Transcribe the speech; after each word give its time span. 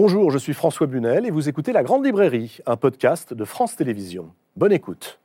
Bonjour, 0.00 0.30
je 0.30 0.38
suis 0.38 0.54
François 0.54 0.86
Bunel 0.86 1.26
et 1.26 1.32
vous 1.32 1.48
écoutez 1.48 1.72
La 1.72 1.82
Grande 1.82 2.06
Librairie, 2.06 2.58
un 2.66 2.76
podcast 2.76 3.34
de 3.34 3.44
France 3.44 3.74
Télévisions. 3.74 4.32
Bonne 4.54 4.70
écoute. 4.70 5.18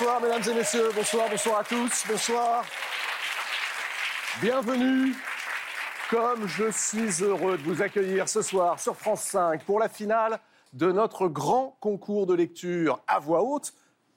Bonsoir, 0.00 0.22
mesdames 0.22 0.42
et 0.50 0.54
messieurs. 0.54 0.90
Bonsoir, 0.94 1.28
bonsoir 1.28 1.58
à 1.58 1.64
tous. 1.64 2.04
Bonsoir. 2.08 2.64
Bienvenue. 4.40 5.14
Comme 6.08 6.46
je 6.46 6.70
suis 6.70 7.22
heureux 7.22 7.58
de 7.58 7.62
vous 7.64 7.82
accueillir 7.82 8.26
ce 8.26 8.40
soir 8.40 8.80
sur 8.80 8.96
France 8.96 9.24
5 9.24 9.62
pour 9.66 9.78
la 9.78 9.90
finale 9.90 10.40
de 10.72 10.90
notre 10.90 11.28
grand 11.28 11.76
concours 11.80 12.26
de 12.26 12.32
lecture 12.32 13.02
à 13.06 13.18
voix 13.18 13.42
haute, 13.42 13.74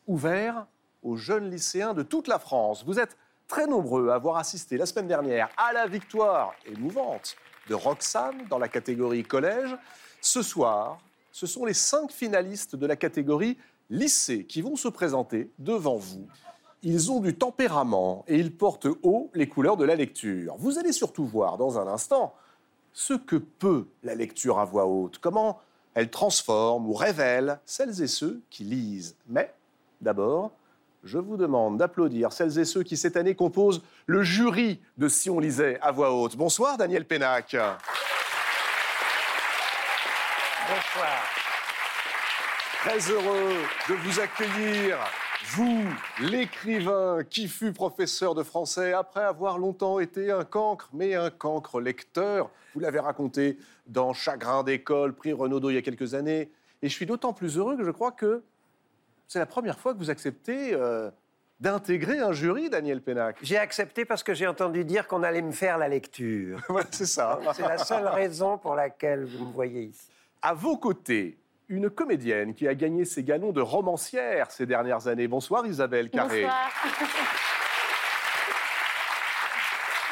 ouvert 0.08 0.68
aux 1.02 1.18
jeunes 1.18 1.50
lycéens 1.50 1.94
de 1.94 2.04
toute 2.04 2.30
la 2.30 2.40
France. 2.40 2.86
Vous 2.86 2.98
êtes 2.98 3.18
très 3.50 3.68
nombreux 3.68 4.08
à 4.08 4.16
avoir 4.16 4.38
assisté 4.38 4.78
la 4.78 4.86
semaine 4.86 5.08
dernière 5.08 5.50
à 5.58 5.74
la 5.74 5.86
victoire 5.86 6.54
émouvante 6.66 7.36
de 7.68 7.76
Roxane 7.76 8.46
dans 8.50 8.60
la 8.60 8.70
catégorie 8.70 9.24
collège. 9.24 9.76
Ce 10.22 10.44
soir, 10.44 11.00
ce 11.34 11.46
sont 11.46 11.66
les 11.66 11.74
cinq 11.74 12.10
finalistes 12.10 12.78
de 12.78 12.88
la 12.88 12.96
catégorie 12.96 13.58
lycée 13.90 14.46
qui 14.46 14.62
vont 14.62 14.76
se 14.76 14.88
présenter 14.88 15.52
devant 15.60 15.98
vous. 15.98 16.28
Ils 16.82 17.12
ont 17.12 17.22
du 17.22 17.36
tempérament 17.36 18.26
et 18.28 18.38
ils 18.38 18.56
portent 18.56 18.88
haut 19.04 19.30
les 19.34 19.48
couleurs 19.48 19.78
de 19.78 19.86
la 19.86 19.96
lecture. 19.96 20.56
Vous 20.58 20.78
allez 20.78 20.92
surtout 20.92 21.26
voir 21.26 21.58
dans 21.58 21.80
un 21.80 21.88
instant 21.88 22.34
ce 22.92 23.14
que 23.14 23.38
peut 23.38 23.88
la 24.04 24.16
lecture 24.16 24.60
à 24.60 24.66
voix 24.66 24.86
haute, 24.86 25.18
comment 25.20 25.60
elle 25.94 26.10
transforme 26.10 26.88
ou 26.88 26.94
révèle 26.94 27.60
celles 27.66 28.02
et 28.02 28.08
ceux 28.08 28.42
qui 28.50 28.64
lisent. 28.64 29.16
Mais 29.28 29.54
d'abord, 30.02 30.52
je 31.04 31.18
vous 31.18 31.38
demande 31.38 31.78
d'applaudir 31.78 32.32
celles 32.32 32.60
et 32.60 32.66
ceux 32.66 32.84
qui 32.84 32.98
cette 32.98 33.18
année 33.18 33.36
composent 33.36 33.82
le 34.06 34.24
jury 34.24 34.82
de 34.98 35.08
Si 35.08 35.30
on 35.30 35.40
lisait 35.40 35.80
à 35.82 35.92
voix 35.92 36.14
haute. 36.14 36.36
Bonsoir 36.36 36.78
Daniel 36.78 37.06
Pénac. 37.06 37.56
Bonsoir. 40.68 41.24
Très 42.84 43.00
heureux 43.10 43.54
de 43.88 43.94
vous 43.94 44.20
accueillir, 44.20 44.98
vous, 45.52 45.86
l'écrivain 46.20 47.20
qui 47.30 47.48
fut 47.48 47.72
professeur 47.72 48.36
de 48.36 48.44
français 48.44 48.92
après 48.92 49.24
avoir 49.24 49.58
longtemps 49.58 50.00
été 50.00 50.32
un 50.32 50.44
cancre, 50.44 50.90
mais 50.92 51.16
un 51.16 51.30
cancre 51.30 51.80
lecteur. 51.80 52.52
Vous 52.74 52.82
l'avez 52.82 53.00
raconté 53.00 53.58
dans 53.88 54.12
Chagrin 54.12 54.64
d'école, 54.64 55.14
prix 55.14 55.32
Renaudot 55.32 55.70
il 55.70 55.76
y 55.76 55.78
a 55.78 55.82
quelques 55.82 56.14
années. 56.14 56.52
Et 56.82 56.90
je 56.90 56.94
suis 56.94 57.06
d'autant 57.06 57.32
plus 57.32 57.58
heureux 57.58 57.78
que 57.78 57.86
je 57.86 57.92
crois 57.92 58.12
que 58.12 58.44
c'est 59.30 59.40
la 59.40 59.46
première 59.46 59.80
fois 59.80 59.94
que 59.94 60.00
vous 60.00 60.10
acceptez 60.10 60.74
euh, 60.74 61.10
d'intégrer 61.62 62.20
un 62.20 62.34
jury, 62.34 62.70
Daniel 62.70 63.02
Pénac. 63.02 63.38
J'ai 63.42 63.58
accepté 63.58 64.04
parce 64.04 64.24
que 64.24 64.34
j'ai 64.34 64.46
entendu 64.46 64.84
dire 64.84 65.08
qu'on 65.08 65.24
allait 65.24 65.42
me 65.42 65.54
faire 65.54 65.78
la 65.78 65.88
lecture. 65.88 66.60
C'est 66.92 67.06
ça. 67.06 67.40
C'est 67.54 67.62
la 67.62 67.78
seule 67.78 68.08
raison 68.08 68.58
pour 68.58 68.76
laquelle 68.76 69.24
vous 69.24 69.46
me 69.46 69.54
voyez 69.54 69.84
ici. 69.84 70.10
À 70.42 70.54
vos 70.54 70.76
côtés, 70.76 71.38
une 71.70 71.90
comédienne 71.90 72.54
qui 72.54 72.68
a 72.68 72.76
gagné 72.76 73.06
ses 73.06 73.24
galons 73.24 73.52
de 73.52 73.62
romancière 73.62 74.52
ces 74.52 74.66
dernières 74.66 75.08
années. 75.08 75.28
Bonsoir 75.28 75.66
Isabelle 75.66 76.10
Carré. 76.10 76.44
Bonsoir. 76.44 76.72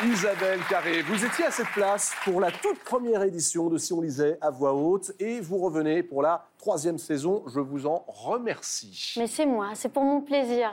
Isabelle 0.04 0.62
Carré, 0.68 1.04
vous 1.04 1.24
étiez 1.24 1.46
à 1.46 1.52
cette 1.52 1.70
place 1.70 2.16
pour 2.24 2.42
la 2.42 2.52
toute 2.52 2.80
première 2.80 3.22
édition 3.22 3.70
de 3.70 3.78
Si 3.78 3.94
on 3.94 4.02
lisait 4.02 4.36
à 4.42 4.50
voix 4.50 4.74
haute 4.74 5.12
et 5.20 5.40
vous 5.42 5.60
revenez 5.60 6.02
pour 6.02 6.24
la 6.24 6.48
troisième 6.58 6.98
saison. 6.98 7.44
Je 7.46 7.60
vous 7.60 7.86
en 7.86 8.04
remercie. 8.08 9.14
Mais 9.18 9.28
c'est 9.28 9.46
moi, 9.46 9.70
c'est 9.76 9.90
pour 9.90 10.04
mon 10.04 10.22
plaisir. 10.22 10.72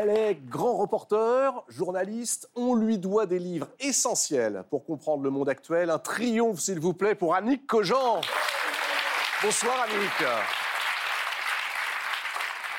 Elle 0.00 0.10
est 0.10 0.38
grand 0.48 0.76
reporter, 0.76 1.64
journaliste. 1.66 2.48
On 2.54 2.76
lui 2.76 2.98
doit 2.98 3.26
des 3.26 3.40
livres 3.40 3.66
essentiels 3.80 4.62
pour 4.70 4.84
comprendre 4.84 5.24
le 5.24 5.30
monde 5.30 5.48
actuel. 5.48 5.90
Un 5.90 5.98
triomphe, 5.98 6.60
s'il 6.60 6.78
vous 6.78 6.94
plaît, 6.94 7.16
pour 7.16 7.34
Annick 7.34 7.66
Cogent. 7.66 8.20
Bonsoir, 9.42 9.74
Annick. 9.82 10.30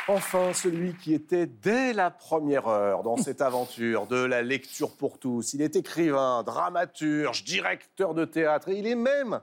Enfin, 0.08 0.53
celui 0.53 0.94
qui 0.94 1.13
était 1.13 1.46
dès 1.46 1.91
la 1.91 2.09
première 2.09 2.69
heure 2.69 3.03
dans 3.03 3.18
cette 3.18 3.41
aventure 3.41 4.08
de 4.08 4.24
la 4.24 4.41
lecture 4.41 4.96
pour 4.96 5.19
tous. 5.19 5.53
Il 5.53 5.62
est 5.62 5.75
écrivain, 5.75 6.44
dramaturge, 6.44 7.44
directeur 7.44 8.13
de 8.13 8.24
théâtre 8.24 8.69
et 8.69 8.78
il 8.78 8.88
est 8.88 8.96
même 8.96 9.41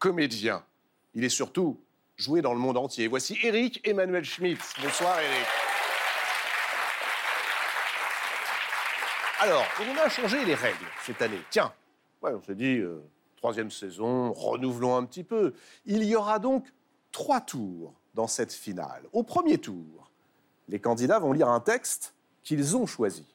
comédien. 0.00 0.64
Il 1.14 1.22
est 1.22 1.28
surtout 1.28 1.78
joué 2.16 2.42
dans 2.42 2.52
le 2.52 2.58
monde 2.58 2.78
entier. 2.78 3.06
Voici 3.06 3.38
Eric 3.44 3.80
Emmanuel 3.86 4.24
Schmitz. 4.24 4.74
Bonsoir, 4.82 5.20
Eric. 5.20 5.71
Alors, 9.42 9.64
on 9.80 9.98
a 9.98 10.08
changé 10.08 10.44
les 10.44 10.54
règles 10.54 10.86
cette 11.04 11.20
année. 11.20 11.42
Tiens, 11.50 11.72
on 12.22 12.40
s'est 12.42 12.54
dit, 12.54 12.78
euh, 12.78 13.02
troisième 13.38 13.72
saison, 13.72 14.32
renouvelons 14.32 14.96
un 14.96 15.04
petit 15.04 15.24
peu. 15.24 15.52
Il 15.84 16.04
y 16.04 16.14
aura 16.14 16.38
donc 16.38 16.72
trois 17.10 17.40
tours 17.40 17.92
dans 18.14 18.28
cette 18.28 18.52
finale. 18.52 19.02
Au 19.12 19.24
premier 19.24 19.58
tour, 19.58 20.12
les 20.68 20.78
candidats 20.78 21.18
vont 21.18 21.32
lire 21.32 21.48
un 21.48 21.58
texte 21.58 22.14
qu'ils 22.44 22.76
ont 22.76 22.86
choisi. 22.86 23.26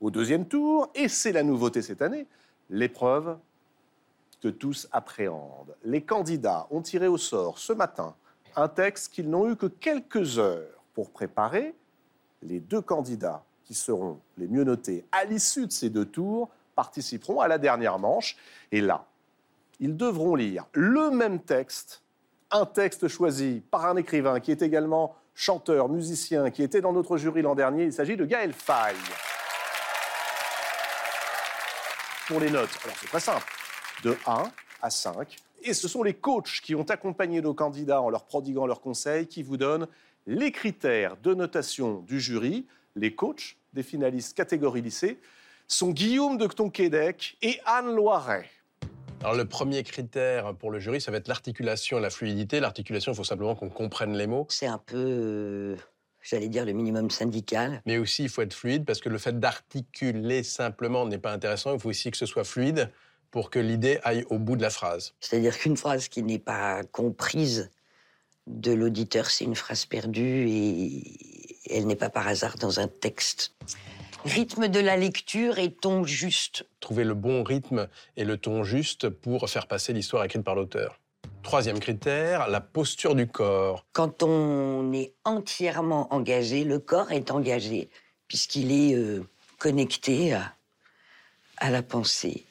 Au 0.00 0.10
deuxième 0.10 0.48
tour, 0.48 0.88
et 0.94 1.08
c'est 1.08 1.32
la 1.32 1.42
nouveauté 1.42 1.82
cette 1.82 2.00
année, 2.00 2.26
l'épreuve 2.70 3.36
que 4.40 4.48
tous 4.48 4.88
appréhendent. 4.92 5.76
Les 5.84 6.00
candidats 6.00 6.66
ont 6.70 6.80
tiré 6.80 7.06
au 7.06 7.18
sort 7.18 7.58
ce 7.58 7.74
matin 7.74 8.14
un 8.56 8.68
texte 8.68 9.12
qu'ils 9.12 9.28
n'ont 9.28 9.50
eu 9.50 9.56
que 9.56 9.66
quelques 9.66 10.38
heures 10.38 10.82
pour 10.94 11.10
préparer. 11.10 11.74
Les 12.40 12.60
deux 12.60 12.80
candidats 12.80 13.44
qui 13.72 13.78
seront 13.78 14.20
les 14.36 14.48
mieux 14.48 14.64
notés 14.64 15.02
à 15.12 15.24
l'issue 15.24 15.66
de 15.66 15.72
ces 15.72 15.88
deux 15.88 16.04
tours 16.04 16.50
participeront 16.74 17.40
à 17.40 17.48
la 17.48 17.56
dernière 17.56 17.98
manche. 17.98 18.36
Et 18.70 18.82
là, 18.82 19.06
ils 19.80 19.96
devront 19.96 20.34
lire 20.34 20.66
le 20.74 21.10
même 21.10 21.40
texte, 21.40 22.02
un 22.50 22.66
texte 22.66 23.08
choisi 23.08 23.62
par 23.70 23.86
un 23.86 23.96
écrivain 23.96 24.40
qui 24.40 24.50
est 24.50 24.60
également 24.60 25.16
chanteur, 25.34 25.88
musicien, 25.88 26.50
qui 26.50 26.62
était 26.62 26.82
dans 26.82 26.92
notre 26.92 27.16
jury 27.16 27.40
l'an 27.40 27.54
dernier. 27.54 27.84
Il 27.84 27.94
s'agit 27.94 28.14
de 28.14 28.26
Gaël 28.26 28.52
Faye. 28.52 28.94
Pour 32.28 32.40
les 32.40 32.50
notes, 32.50 32.78
alors 32.84 32.96
c'est 33.00 33.06
très 33.06 33.20
simple, 33.20 33.46
de 34.04 34.14
1 34.26 34.50
à 34.82 34.90
5. 34.90 35.34
Et 35.62 35.72
ce 35.72 35.88
sont 35.88 36.02
les 36.02 36.14
coachs 36.14 36.60
qui 36.62 36.74
ont 36.74 36.84
accompagné 36.90 37.40
nos 37.40 37.54
candidats 37.54 38.02
en 38.02 38.10
leur 38.10 38.26
prodiguant 38.26 38.66
leurs 38.66 38.82
conseils 38.82 39.26
qui 39.26 39.42
vous 39.42 39.56
donnent 39.56 39.88
les 40.26 40.52
critères 40.52 41.16
de 41.16 41.32
notation 41.32 42.00
du 42.00 42.20
jury 42.20 42.66
les 42.96 43.14
coachs 43.14 43.56
des 43.72 43.82
finalistes 43.82 44.36
catégorie 44.36 44.82
lycée 44.82 45.18
sont 45.68 45.90
Guillaume 45.90 46.36
de 46.36 46.46
Tonquédec 46.46 47.36
et 47.42 47.58
Anne 47.64 47.94
Loiret. 47.94 48.50
Alors 49.20 49.34
le 49.34 49.44
premier 49.44 49.82
critère 49.84 50.54
pour 50.56 50.70
le 50.70 50.80
jury, 50.80 51.00
ça 51.00 51.10
va 51.10 51.18
être 51.18 51.28
l'articulation 51.28 51.98
et 51.98 52.00
la 52.00 52.10
fluidité. 52.10 52.60
L'articulation, 52.60 53.12
il 53.12 53.14
faut 53.14 53.24
simplement 53.24 53.54
qu'on 53.54 53.70
comprenne 53.70 54.16
les 54.16 54.26
mots. 54.26 54.46
C'est 54.48 54.66
un 54.66 54.78
peu, 54.78 54.96
euh, 54.96 55.76
j'allais 56.22 56.48
dire, 56.48 56.64
le 56.64 56.72
minimum 56.72 57.08
syndical. 57.08 57.82
Mais 57.86 57.98
aussi, 57.98 58.24
il 58.24 58.28
faut 58.28 58.42
être 58.42 58.52
fluide 58.52 58.84
parce 58.84 59.00
que 59.00 59.08
le 59.08 59.18
fait 59.18 59.38
d'articuler 59.38 60.42
simplement 60.42 61.06
n'est 61.06 61.18
pas 61.18 61.32
intéressant. 61.32 61.72
Il 61.72 61.80
faut 61.80 61.90
aussi 61.90 62.10
que 62.10 62.16
ce 62.16 62.26
soit 62.26 62.44
fluide 62.44 62.90
pour 63.30 63.48
que 63.48 63.60
l'idée 63.60 64.00
aille 64.02 64.24
au 64.28 64.38
bout 64.38 64.56
de 64.56 64.62
la 64.62 64.70
phrase. 64.70 65.14
C'est-à-dire 65.20 65.56
qu'une 65.56 65.76
phrase 65.76 66.08
qui 66.08 66.22
n'est 66.22 66.40
pas 66.40 66.82
comprise 66.90 67.70
de 68.48 68.72
l'auditeur, 68.72 69.30
c'est 69.30 69.44
une 69.44 69.54
phrase 69.54 69.86
perdue 69.86 70.48
et 70.48 71.31
elle 71.68 71.86
n'est 71.86 71.96
pas 71.96 72.10
par 72.10 72.26
hasard 72.26 72.56
dans 72.56 72.80
un 72.80 72.88
texte. 72.88 73.54
Rythme 74.24 74.68
de 74.68 74.78
la 74.78 74.96
lecture 74.96 75.58
et 75.58 75.72
ton 75.72 76.04
juste? 76.04 76.64
Trouver 76.80 77.04
le 77.04 77.14
bon 77.14 77.42
rythme 77.42 77.88
et 78.16 78.24
le 78.24 78.36
ton 78.36 78.62
juste 78.62 79.08
pour 79.08 79.48
faire 79.50 79.66
passer 79.66 79.92
l'histoire 79.92 80.24
écrite 80.24 80.44
par 80.44 80.54
l'auteur. 80.54 81.00
Troisième 81.42 81.80
critère, 81.80 82.48
la 82.48 82.60
posture 82.60 83.16
du 83.16 83.26
corps. 83.26 83.84
Quand 83.92 84.22
on 84.22 84.92
est 84.92 85.12
entièrement 85.24 86.12
engagé, 86.14 86.62
le 86.62 86.78
corps 86.78 87.10
est 87.10 87.32
engagé, 87.32 87.90
puisqu'il 88.28 88.70
est 88.70 88.94
euh, 88.94 89.26
connecté 89.58 90.34
à, 90.34 90.54
à 91.56 91.70
la 91.70 91.82
pensée 91.82 92.44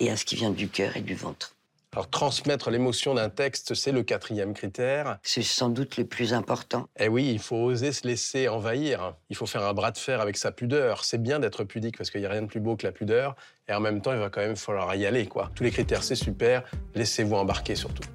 et 0.00 0.10
à 0.10 0.16
ce 0.16 0.26
qui 0.26 0.36
vient 0.36 0.50
du 0.50 0.68
cœur 0.68 0.96
et 0.98 1.00
du 1.00 1.14
ventre. 1.14 1.54
Alors 1.94 2.10
transmettre 2.10 2.70
l'émotion 2.70 3.14
d'un 3.14 3.30
texte, 3.30 3.72
c'est 3.72 3.92
le 3.92 4.02
quatrième 4.02 4.52
critère. 4.52 5.18
C'est 5.22 5.42
sans 5.42 5.70
doute 5.70 5.96
le 5.96 6.04
plus 6.04 6.34
important. 6.34 6.86
Eh 6.98 7.08
oui, 7.08 7.30
il 7.30 7.38
faut 7.38 7.56
oser 7.56 7.92
se 7.92 8.06
laisser 8.06 8.46
envahir. 8.46 9.14
Il 9.30 9.36
faut 9.36 9.46
faire 9.46 9.64
un 9.64 9.72
bras 9.72 9.90
de 9.90 9.96
fer 9.96 10.20
avec 10.20 10.36
sa 10.36 10.52
pudeur. 10.52 11.02
C'est 11.02 11.20
bien 11.20 11.38
d'être 11.38 11.64
pudique 11.64 11.96
parce 11.96 12.10
qu'il 12.10 12.20
n'y 12.20 12.26
a 12.26 12.30
rien 12.30 12.42
de 12.42 12.46
plus 12.46 12.60
beau 12.60 12.76
que 12.76 12.86
la 12.86 12.92
pudeur. 12.92 13.36
Et 13.68 13.72
en 13.72 13.80
même 13.80 14.02
temps, 14.02 14.12
il 14.12 14.18
va 14.18 14.28
quand 14.28 14.42
même 14.42 14.56
falloir 14.56 14.94
y 14.96 15.06
aller. 15.06 15.26
quoi. 15.26 15.50
Tous 15.54 15.64
les 15.64 15.70
critères, 15.70 16.02
c'est 16.02 16.14
super. 16.14 16.62
Laissez-vous 16.94 17.36
embarquer 17.36 17.74
surtout. 17.74 18.06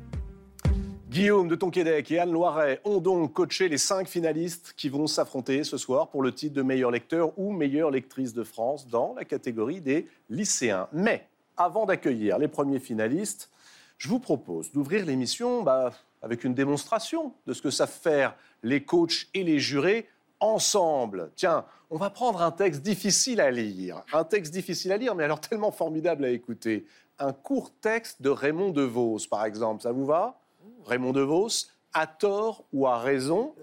Guillaume 1.10 1.48
de 1.48 1.56
Tonquédec 1.56 2.12
et 2.12 2.20
Anne 2.20 2.32
Loiret 2.32 2.80
ont 2.86 3.00
donc 3.00 3.34
coaché 3.34 3.70
les 3.70 3.80
cinq 3.80 4.08
finalistes 4.08 4.74
qui 4.78 4.90
vont 4.90 5.08
s'affronter 5.08 5.64
ce 5.64 5.78
soir 5.78 6.10
pour 6.10 6.22
le 6.22 6.32
titre 6.32 6.54
de 6.54 6.62
meilleur 6.62 6.92
lecteur 6.92 7.38
ou 7.38 7.52
meilleure 7.52 7.90
lectrice 7.90 8.34
de 8.36 8.44
France 8.44 8.88
dans 8.88 9.16
la 9.16 9.26
catégorie 9.26 9.82
des 9.82 10.08
lycéens. 10.30 10.88
Mais 10.92 11.28
avant 11.58 11.86
d'accueillir 11.86 12.38
les 12.38 12.48
premiers 12.48 12.80
finalistes, 12.80 13.50
je 13.98 14.10
vous 14.10 14.20
propose 14.20 14.72
d'ouvrir 14.72 15.06
l'émission 15.06 15.64
bah, 15.64 15.92
avec 16.22 16.44
une 16.44 16.54
démonstration 16.54 17.34
de 17.48 17.54
ce 17.54 17.62
que 17.62 17.70
savent 17.70 17.92
faire 17.92 18.36
les 18.64 18.84
coachs 18.84 19.28
et 19.34 19.44
les 19.44 19.60
jurés 19.60 20.08
ensemble. 20.40 21.32
Tiens, 21.36 21.66
on 21.90 21.98
va 21.98 22.10
prendre 22.10 22.42
un 22.42 22.52
texte 22.52 22.82
difficile 22.82 23.40
à 23.40 23.52
lire. 23.52 24.04
Un 24.12 24.24
texte 24.24 24.52
difficile 24.52 24.92
à 24.92 24.98
lire, 24.98 25.16
mais 25.16 25.24
alors 25.24 25.40
tellement 25.40 25.72
formidable 25.72 26.26
à 26.26 26.30
écouter. 26.30 26.86
Un 27.20 27.34
court 27.34 27.72
texte 27.82 28.22
de 28.22 28.30
Raymond 28.30 28.72
DeVos, 28.72 29.28
par 29.30 29.46
exemple. 29.46 29.84
Ça 29.84 29.92
vous 29.92 30.06
va? 30.06 30.40
Raymond 30.86 31.14
DeVos, 31.14 31.68
à 31.94 32.08
tort 32.08 32.66
ou 32.74 32.88
à 32.88 32.98
raison? 32.98 33.54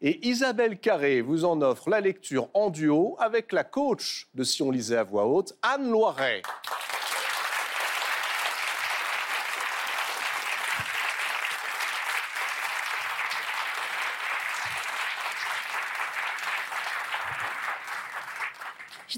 Et 0.00 0.28
Isabelle 0.28 0.78
Carré 0.78 1.20
vous 1.22 1.44
en 1.44 1.60
offre 1.60 1.90
la 1.90 2.00
lecture 2.00 2.48
en 2.54 2.70
duo 2.70 3.16
avec 3.18 3.52
la 3.52 3.64
coach 3.64 4.28
de 4.34 4.44
Si 4.44 4.62
on 4.62 4.70
lisait 4.70 4.96
à 4.96 5.02
voix 5.02 5.26
haute, 5.26 5.56
Anne 5.62 5.90
Loiret. 5.90 6.42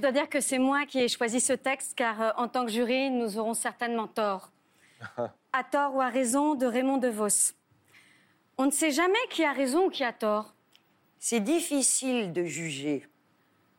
Je 0.01 0.03
dois 0.03 0.13
dire 0.13 0.31
que 0.31 0.41
c'est 0.41 0.59
moi 0.59 0.87
qui 0.87 0.99
ai 0.99 1.09
choisi 1.09 1.41
ce 1.43 1.53
texte 1.53 1.95
car 1.95 2.23
euh, 2.23 2.31
en 2.39 2.49
tant 2.49 2.65
que 2.65 2.73
jury, 2.73 3.11
nous 3.11 3.37
aurons 3.37 3.53
certainement 3.53 4.07
tort. 4.07 4.51
à 5.53 5.63
tort 5.63 5.95
ou 5.95 6.01
à 6.01 6.09
raison 6.09 6.55
de 6.55 6.65
Raymond 6.65 6.97
DeVos. 6.97 7.53
On 8.57 8.65
ne 8.65 8.71
sait 8.71 8.93
jamais 8.93 9.19
qui 9.29 9.45
a 9.45 9.53
raison 9.53 9.89
ou 9.89 9.91
qui 9.91 10.03
a 10.03 10.15
tort. 10.15 10.55
C'est 11.19 11.41
difficile 11.41 12.33
de 12.33 12.45
juger. 12.45 13.07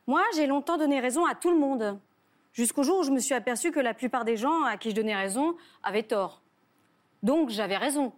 Moi, 0.06 0.22
j'ai 0.36 0.46
longtemps 0.46 0.78
donné 0.78 1.00
raison 1.00 1.26
à 1.26 1.34
tout 1.34 1.50
le 1.50 1.58
monde. 1.58 1.98
Jusqu'au 2.52 2.84
jour 2.84 3.00
où 3.00 3.02
je 3.02 3.10
me 3.10 3.18
suis 3.18 3.34
aperçue 3.34 3.72
que 3.72 3.80
la 3.80 3.92
plupart 3.92 4.24
des 4.24 4.36
gens 4.36 4.62
à 4.62 4.76
qui 4.76 4.90
je 4.90 4.94
donnais 4.94 5.16
raison 5.16 5.56
avaient 5.82 6.04
tort. 6.04 6.40
Donc 7.24 7.50
j'avais 7.50 7.78
raison. 7.78 8.12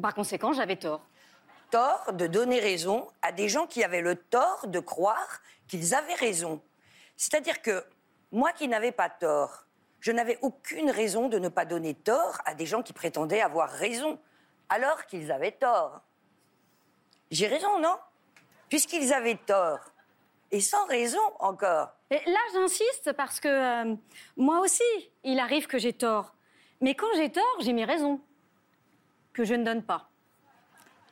Par 0.00 0.14
conséquent, 0.14 0.52
j'avais 0.52 0.76
tort. 0.76 1.04
Tort 1.72 2.12
de 2.12 2.28
donner 2.28 2.60
raison 2.60 3.08
à 3.20 3.32
des 3.32 3.48
gens 3.48 3.66
qui 3.66 3.82
avaient 3.82 4.00
le 4.00 4.14
tort 4.14 4.68
de 4.68 4.78
croire 4.78 5.40
qu'ils 5.66 5.92
avaient 5.92 6.14
raison. 6.14 6.62
C'est-à-dire 7.16 7.62
que 7.62 7.84
moi 8.32 8.52
qui 8.52 8.68
n'avais 8.68 8.92
pas 8.92 9.08
tort, 9.08 9.66
je 10.00 10.12
n'avais 10.12 10.38
aucune 10.42 10.90
raison 10.90 11.28
de 11.28 11.38
ne 11.38 11.48
pas 11.48 11.64
donner 11.64 11.94
tort 11.94 12.38
à 12.44 12.54
des 12.54 12.66
gens 12.66 12.82
qui 12.82 12.92
prétendaient 12.92 13.40
avoir 13.40 13.70
raison, 13.70 14.20
alors 14.68 15.06
qu'ils 15.06 15.32
avaient 15.32 15.52
tort. 15.52 16.00
J'ai 17.30 17.46
raison, 17.46 17.80
non? 17.80 17.96
Puisqu'ils 18.68 19.12
avaient 19.12 19.36
tort. 19.36 19.80
Et 20.52 20.60
sans 20.60 20.86
raison 20.86 21.20
encore. 21.40 21.90
Et 22.10 22.20
là, 22.26 22.38
j'insiste 22.52 23.12
parce 23.14 23.40
que 23.40 23.48
euh, 23.48 23.96
moi 24.36 24.60
aussi, 24.60 24.84
il 25.24 25.40
arrive 25.40 25.66
que 25.66 25.78
j'ai 25.78 25.92
tort. 25.92 26.34
Mais 26.80 26.94
quand 26.94 27.12
j'ai 27.16 27.32
tort, 27.32 27.56
j'ai 27.60 27.72
mes 27.72 27.84
raisons. 27.84 28.20
Que 29.32 29.44
je 29.44 29.54
ne 29.54 29.64
donne 29.64 29.82
pas. 29.82 30.08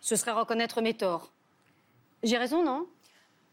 Ce 0.00 0.16
serait 0.16 0.32
reconnaître 0.32 0.80
mes 0.82 0.96
torts. 0.96 1.32
J'ai 2.22 2.38
raison, 2.38 2.62
non? 2.62 2.86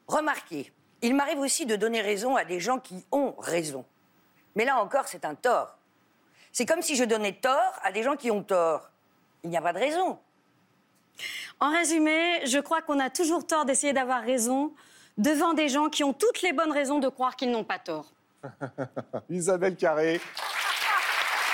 Remarquez, 0.08 0.72
il 1.02 1.16
m'arrive 1.16 1.40
aussi 1.40 1.66
de 1.66 1.76
donner 1.76 2.02
raison 2.02 2.36
à 2.36 2.46
des 2.46 2.60
gens 2.60 2.80
qui 2.80 3.06
ont 3.12 3.34
raison. 3.40 3.86
Mais 4.56 4.66
là 4.66 4.78
encore, 4.78 5.08
c'est 5.08 5.26
un 5.26 5.36
tort. 5.36 5.78
C'est 6.52 6.66
comme 6.66 6.82
si 6.82 6.96
je 6.96 7.04
donnais 7.04 7.34
tort 7.34 7.74
à 7.84 7.92
des 7.92 8.04
gens 8.04 8.16
qui 8.16 8.30
ont 8.30 8.44
tort. 8.44 8.90
Il 9.44 9.50
n'y 9.50 9.58
a 9.58 9.62
pas 9.62 9.74
de 9.74 9.80
raison. 9.80 10.20
En 11.60 11.72
résumé, 11.72 12.46
je 12.46 12.60
crois 12.60 12.82
qu'on 12.82 13.00
a 13.00 13.10
toujours 13.10 13.46
tort 13.46 13.66
d'essayer 13.66 13.94
d'avoir 13.94 14.22
raison 14.22 14.74
devant 15.18 15.54
des 15.54 15.70
gens 15.70 15.90
qui 15.90 16.04
ont 16.04 16.14
toutes 16.14 16.42
les 16.42 16.54
bonnes 16.54 16.72
raisons 16.72 17.00
de 17.00 17.08
croire 17.08 17.36
qu'ils 17.36 17.52
n'ont 17.52 17.64
pas 17.64 17.80
tort. 17.80 18.08
Isabelle 19.30 19.76
Carré 19.76 20.20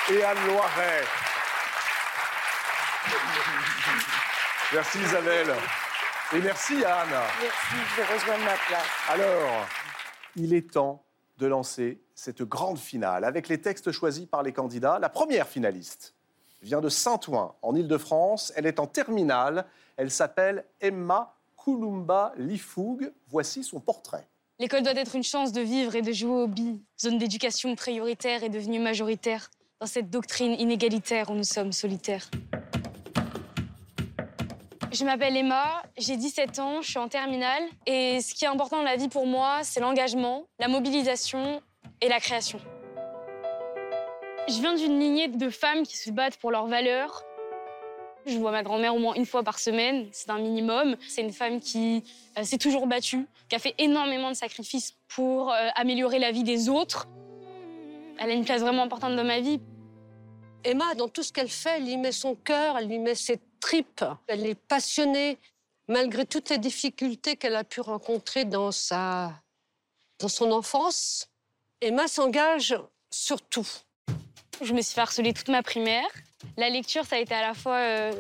et 0.10 0.24
Anne 0.24 0.48
Loiret. 0.48 1.04
Merci 4.74 5.00
Isabelle. 5.00 5.54
Et 6.36 6.42
merci 6.42 6.74
Anne. 6.84 7.08
Merci, 7.42 7.76
je 7.96 8.14
rejoins 8.14 8.38
ma 8.40 8.56
place. 8.68 8.86
Alors, 9.08 9.66
il 10.36 10.54
est 10.54 10.74
temps 10.74 11.02
de 11.38 11.48
lancer 11.48 12.02
cette 12.16 12.42
grande 12.42 12.78
finale 12.78 13.24
avec 13.24 13.48
les 13.48 13.62
textes 13.62 13.94
choisis 13.94 14.26
par 14.26 14.44
les 14.44 14.52
candidats. 14.52 15.00
La 15.00 15.08
première 15.08 15.48
finaliste 15.48 16.16
vient 16.62 16.82
de 16.82 16.90
Saint-Ouen, 16.90 17.56
en 17.62 17.76
Ile-de-France. 17.76 18.52
Elle 18.58 18.66
est 18.66 18.82
en 18.82 18.88
terminale. 18.88 19.66
Elle 19.96 20.12
s'appelle 20.12 20.66
Emma 20.82 21.34
Koulumba 21.56 22.34
Lifoug. 22.36 23.10
Voici 23.30 23.64
son 23.64 23.80
portrait. 23.80 24.28
L'école 24.60 24.84
doit 24.84 24.96
être 24.96 25.16
une 25.16 25.24
chance 25.24 25.54
de 25.54 25.62
vivre 25.62 25.96
et 25.96 26.02
de 26.02 26.12
jouer 26.12 26.44
au 26.44 26.48
bi. 26.48 26.84
Zone 27.00 27.20
d'éducation 27.20 27.74
prioritaire 27.76 28.44
est 28.44 28.50
devenue 28.50 28.80
majoritaire 28.80 29.50
dans 29.80 29.88
cette 29.88 30.10
doctrine 30.10 30.60
inégalitaire 30.60 31.30
où 31.30 31.36
nous 31.36 31.46
sommes 31.46 31.72
solitaires. 31.72 32.30
Je 34.90 35.04
m'appelle 35.04 35.36
Emma, 35.36 35.84
j'ai 35.98 36.16
17 36.16 36.60
ans, 36.60 36.82
je 36.82 36.90
suis 36.90 36.98
en 36.98 37.10
terminale. 37.10 37.64
Et 37.86 38.22
ce 38.22 38.34
qui 38.34 38.46
est 38.46 38.48
important 38.48 38.78
dans 38.78 38.84
la 38.84 38.96
vie 38.96 39.10
pour 39.10 39.26
moi, 39.26 39.60
c'est 39.64 39.82
l'engagement, 39.82 40.46
la 40.60 40.70
mobilisation 40.70 41.62
et 42.00 42.08
la 42.08 42.20
création. 42.20 42.60
Je 44.48 44.54
viens 44.62 44.76
d'une 44.76 44.98
lignée 44.98 45.28
de 45.28 45.50
femmes 45.50 45.84
qui 45.84 45.98
se 45.98 46.10
battent 46.10 46.38
pour 46.38 46.52
leurs 46.52 46.68
valeurs. 46.68 47.24
Je 48.26 48.38
vois 48.38 48.52
ma 48.52 48.64
grand-mère 48.64 48.96
au 48.96 49.00
moins 49.00 49.14
une 49.16 49.26
fois 49.26 49.44
par 49.44 49.60
semaine, 49.60 50.08
c'est 50.14 50.30
un 50.30 50.40
minimum. 50.40 50.96
C'est 51.08 51.22
une 51.22 51.34
femme 51.34 51.60
qui 51.60 52.04
euh, 52.38 52.44
s'est 52.44 52.58
toujours 52.58 52.88
battue, 52.88 53.26
qui 53.50 53.56
a 53.56 53.60
fait 53.60 53.76
énormément 53.78 54.30
de 54.30 54.36
sacrifices 54.36 54.96
pour 55.10 55.52
euh, 55.52 55.68
améliorer 55.76 56.20
la 56.20 56.32
vie 56.32 56.44
des 56.44 56.70
autres. 56.70 57.08
Elle 58.20 58.32
a 58.32 58.34
une 58.34 58.46
place 58.46 58.62
vraiment 58.62 58.84
importante 58.84 59.16
dans 59.18 59.24
ma 59.26 59.42
vie. 59.42 59.60
Emma, 60.64 60.96
dans 60.96 61.10
tout 61.10 61.24
ce 61.24 61.34
qu'elle 61.34 61.50
fait, 61.50 61.78
elle 61.78 61.88
y 61.88 61.98
met 61.98 62.12
son 62.12 62.36
cœur, 62.36 62.78
elle 62.78 62.92
y 62.92 63.00
met 63.00 63.16
ses 63.16 63.40
Elle 64.28 64.46
est 64.46 64.56
passionnée, 64.56 65.38
malgré 65.88 66.26
toutes 66.26 66.50
les 66.50 66.58
difficultés 66.58 67.36
qu'elle 67.36 67.56
a 67.56 67.64
pu 67.64 67.82
rencontrer 67.82 68.46
dans, 68.46 68.72
sa... 68.72 69.34
dans 70.20 70.30
son 70.30 70.52
enfance. 70.52 71.30
Emma 71.82 72.08
s'engage 72.08 72.76
sur 73.12 73.42
tout. 73.42 73.68
Je 74.62 74.74
me 74.74 74.82
suis 74.82 74.96
fait 74.96 75.02
harceler 75.02 75.34
toute 75.34 75.50
ma 75.50 75.62
primaire. 75.62 76.08
La 76.58 76.70
lecture, 76.70 77.06
ça 77.06 77.18
a 77.18 77.20
été 77.20 77.34
à 77.34 77.42
la 77.42 77.54
fois 77.54 77.78
euh, 77.78 78.14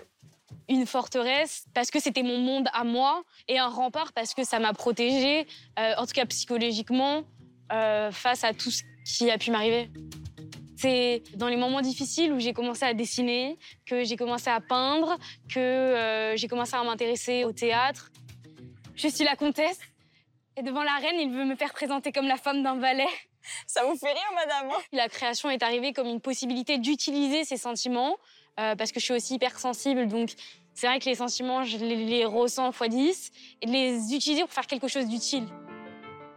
une 0.69 0.85
forteresse 0.85 1.65
parce 1.73 1.91
que 1.91 1.99
c'était 1.99 2.23
mon 2.23 2.37
monde 2.37 2.67
à 2.73 2.83
moi 2.83 3.23
et 3.47 3.57
un 3.57 3.67
rempart 3.67 4.13
parce 4.13 4.33
que 4.33 4.44
ça 4.44 4.59
m'a 4.59 4.73
protégée, 4.73 5.47
euh, 5.79 5.94
en 5.97 6.06
tout 6.06 6.13
cas 6.13 6.25
psychologiquement, 6.25 7.23
euh, 7.71 8.11
face 8.11 8.44
à 8.44 8.53
tout 8.53 8.71
ce 8.71 8.83
qui 9.06 9.31
a 9.31 9.37
pu 9.37 9.51
m'arriver. 9.51 9.89
C'est 10.77 11.23
dans 11.35 11.47
les 11.47 11.57
moments 11.57 11.81
difficiles 11.81 12.31
où 12.31 12.39
j'ai 12.39 12.53
commencé 12.53 12.85
à 12.85 12.93
dessiner, 12.93 13.57
que 13.87 14.03
j'ai 14.03 14.15
commencé 14.15 14.51
à 14.51 14.61
peindre, 14.61 15.17
que 15.49 15.59
euh, 15.59 16.35
j'ai 16.35 16.47
commencé 16.47 16.75
à 16.75 16.83
m'intéresser 16.83 17.45
au 17.45 17.51
théâtre. 17.51 18.11
Je 18.95 19.07
suis 19.07 19.23
la 19.23 19.35
comtesse 19.35 19.79
et 20.55 20.61
devant 20.61 20.83
la 20.83 20.95
reine, 20.97 21.19
il 21.19 21.31
veut 21.31 21.45
me 21.45 21.55
faire 21.55 21.73
présenter 21.73 22.11
comme 22.11 22.27
la 22.27 22.37
femme 22.37 22.61
d'un 22.61 22.75
ballet. 22.75 23.07
Ça 23.67 23.85
vous 23.85 23.95
fait 23.95 24.11
rire, 24.11 24.31
madame 24.35 24.69
hein? 24.69 24.81
La 24.91 25.09
création 25.09 25.49
est 25.49 25.63
arrivée 25.63 25.93
comme 25.93 26.07
une 26.07 26.21
possibilité 26.21 26.77
d'utiliser 26.77 27.43
ces 27.43 27.57
sentiments, 27.57 28.15
euh, 28.59 28.75
parce 28.75 28.91
que 28.91 28.99
je 28.99 29.05
suis 29.05 29.13
aussi 29.13 29.35
hypersensible, 29.35 30.07
donc 30.07 30.31
c'est 30.75 30.85
vrai 30.85 30.99
que 30.99 31.05
les 31.05 31.15
sentiments, 31.15 31.63
je 31.63 31.77
les, 31.77 31.95
les 32.05 32.25
ressens 32.25 32.69
x 32.69 32.89
10, 32.89 33.31
et 33.61 33.65
de 33.65 33.71
les 33.71 34.13
utiliser 34.13 34.41
pour 34.41 34.51
faire 34.51 34.67
quelque 34.67 34.87
chose 34.87 35.07
d'utile. 35.07 35.47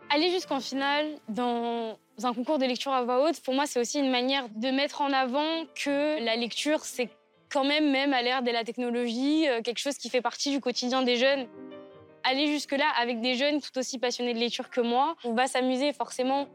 Aller 0.08 0.30
jusqu'en 0.30 0.60
finale 0.60 1.18
dans 1.28 1.98
un 2.26 2.34
concours 2.34 2.58
de 2.58 2.64
lecture 2.64 2.92
à 2.92 3.02
voix 3.02 3.28
haute, 3.28 3.40
pour 3.40 3.54
moi, 3.54 3.66
c'est 3.66 3.80
aussi 3.80 3.98
une 3.98 4.10
manière 4.10 4.48
de 4.48 4.70
mettre 4.70 5.00
en 5.00 5.12
avant 5.12 5.64
que 5.74 6.22
la 6.24 6.36
lecture, 6.36 6.84
c'est 6.84 7.10
quand 7.50 7.64
même, 7.64 7.90
même 7.90 8.12
à 8.12 8.22
l'ère 8.22 8.42
de 8.42 8.50
la 8.50 8.64
technologie, 8.64 9.48
euh, 9.48 9.60
quelque 9.62 9.78
chose 9.78 9.96
qui 9.96 10.08
fait 10.08 10.20
partie 10.20 10.50
du 10.50 10.60
quotidien 10.60 11.02
des 11.02 11.16
jeunes. 11.16 11.46
Aller 12.22 12.46
jusque-là 12.46 12.86
avec 13.00 13.20
des 13.20 13.34
jeunes 13.34 13.60
tout 13.60 13.76
aussi 13.78 13.98
passionnés 13.98 14.34
de 14.34 14.38
lecture 14.38 14.70
que 14.70 14.80
moi, 14.80 15.16
on 15.24 15.32
va 15.32 15.46
s'amuser 15.46 15.92
forcément. 15.92 16.48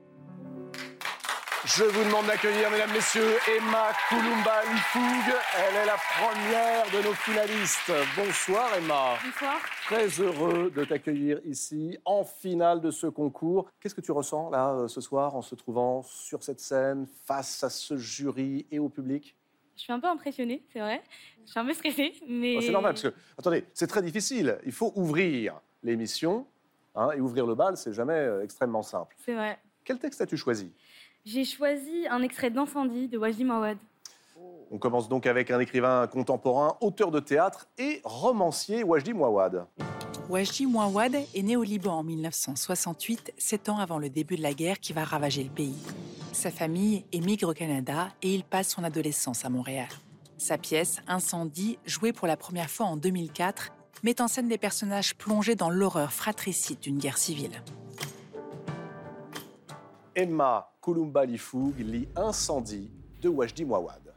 Je 1.65 1.83
vous 1.83 2.03
demande 2.03 2.27
d'accueillir, 2.27 2.69
mesdames, 2.69 2.91
messieurs, 2.93 3.37
Emma 3.57 3.87
Koulumba 4.07 4.61
Lifoug. 4.71 5.35
Elle 5.57 5.75
est 5.77 5.85
la 5.85 5.97
première 6.19 6.85
de 6.91 7.07
nos 7.07 7.13
finalistes. 7.15 7.91
Bonsoir, 8.15 8.69
Emma. 8.77 9.15
Bonsoir. 9.25 9.59
Très 9.85 10.07
heureux 10.21 10.69
de 10.69 10.85
t'accueillir 10.85 11.39
ici, 11.43 11.97
en 12.05 12.23
finale 12.23 12.81
de 12.81 12.91
ce 12.91 13.07
concours. 13.07 13.67
Qu'est-ce 13.79 13.95
que 13.95 14.01
tu 14.01 14.11
ressens, 14.11 14.51
là, 14.51 14.73
euh, 14.73 14.87
ce 14.87 15.01
soir, 15.01 15.35
en 15.35 15.41
se 15.41 15.55
trouvant 15.55 16.03
sur 16.03 16.43
cette 16.43 16.59
scène, 16.59 17.07
face 17.25 17.63
à 17.63 17.71
ce 17.71 17.97
jury 17.97 18.67
et 18.69 18.77
au 18.77 18.89
public? 18.89 19.35
Je 19.75 19.81
suis 19.81 19.91
un 19.91 19.99
peu 19.99 20.07
impressionnée, 20.07 20.63
c'est 20.71 20.79
vrai. 20.79 21.01
Je 21.45 21.49
suis 21.49 21.59
un 21.59 21.65
peu 21.65 21.73
stressée, 21.73 22.13
mais. 22.27 22.57
Oh, 22.57 22.61
C'est 22.61 22.71
normal, 22.71 22.93
parce 22.93 23.01
que, 23.03 23.13
attendez, 23.39 23.65
c'est 23.73 23.87
très 23.87 24.03
difficile. 24.03 24.59
Il 24.65 24.71
faut 24.71 24.93
ouvrir 24.95 25.59
l'émission, 25.81 26.45
hein, 26.93 27.09
et 27.15 27.19
ouvrir 27.21 27.47
le 27.47 27.55
bal, 27.55 27.75
c'est 27.75 27.91
jamais 27.93 28.13
euh, 28.13 28.43
extrêmement 28.43 28.83
simple. 28.83 29.15
C'est 29.25 29.33
vrai. 29.33 29.57
Quel 29.83 29.99
texte 29.99 30.19
as-tu 30.21 30.35
choisi? 30.35 30.73
J'ai 31.25 31.43
choisi 31.43 32.05
un 32.07 32.21
extrait 32.21 32.51
d'Incendie 32.51 33.07
de 33.07 33.17
Wajdi 33.17 33.45
Mawad. 33.45 33.79
On 34.69 34.77
commence 34.77 35.09
donc 35.09 35.25
avec 35.25 35.49
un 35.49 35.59
écrivain 35.59 36.05
contemporain, 36.05 36.77
auteur 36.81 37.09
de 37.09 37.19
théâtre 37.19 37.67
et 37.79 37.99
romancier, 38.03 38.83
Wajdi 38.83 39.13
Mouawad. 39.13 39.65
Wajdi 40.29 40.67
Mouawad 40.67 41.15
est 41.15 41.41
né 41.41 41.55
au 41.55 41.63
Liban 41.63 41.93
en 41.93 42.03
1968, 42.03 43.33
sept 43.39 43.69
ans 43.69 43.79
avant 43.79 43.97
le 43.97 44.09
début 44.09 44.35
de 44.35 44.43
la 44.43 44.53
guerre 44.53 44.79
qui 44.79 44.93
va 44.93 45.03
ravager 45.03 45.43
le 45.43 45.49
pays. 45.49 45.81
Sa 46.31 46.51
famille 46.51 47.05
émigre 47.11 47.49
au 47.49 47.53
Canada 47.53 48.09
et 48.21 48.35
il 48.35 48.43
passe 48.43 48.69
son 48.69 48.83
adolescence 48.83 49.45
à 49.45 49.49
Montréal. 49.49 49.89
Sa 50.37 50.59
pièce, 50.59 51.01
Incendie, 51.07 51.79
jouée 51.87 52.13
pour 52.13 52.27
la 52.27 52.37
première 52.37 52.69
fois 52.69 52.85
en 52.85 52.97
2004, 52.97 53.73
met 54.03 54.21
en 54.21 54.27
scène 54.27 54.47
des 54.47 54.59
personnages 54.59 55.15
plongés 55.15 55.55
dans 55.55 55.71
l'horreur 55.71 56.13
fratricide 56.13 56.81
d'une 56.81 56.99
guerre 56.99 57.17
civile. 57.17 57.63
Emma 60.13 60.74
Kouloumbali-Foug 60.85 61.79
lit 61.79 62.07
Incendie 62.15 62.91
de 63.19 63.27
Wajdi 63.27 63.65
Mouawad. 63.65 64.13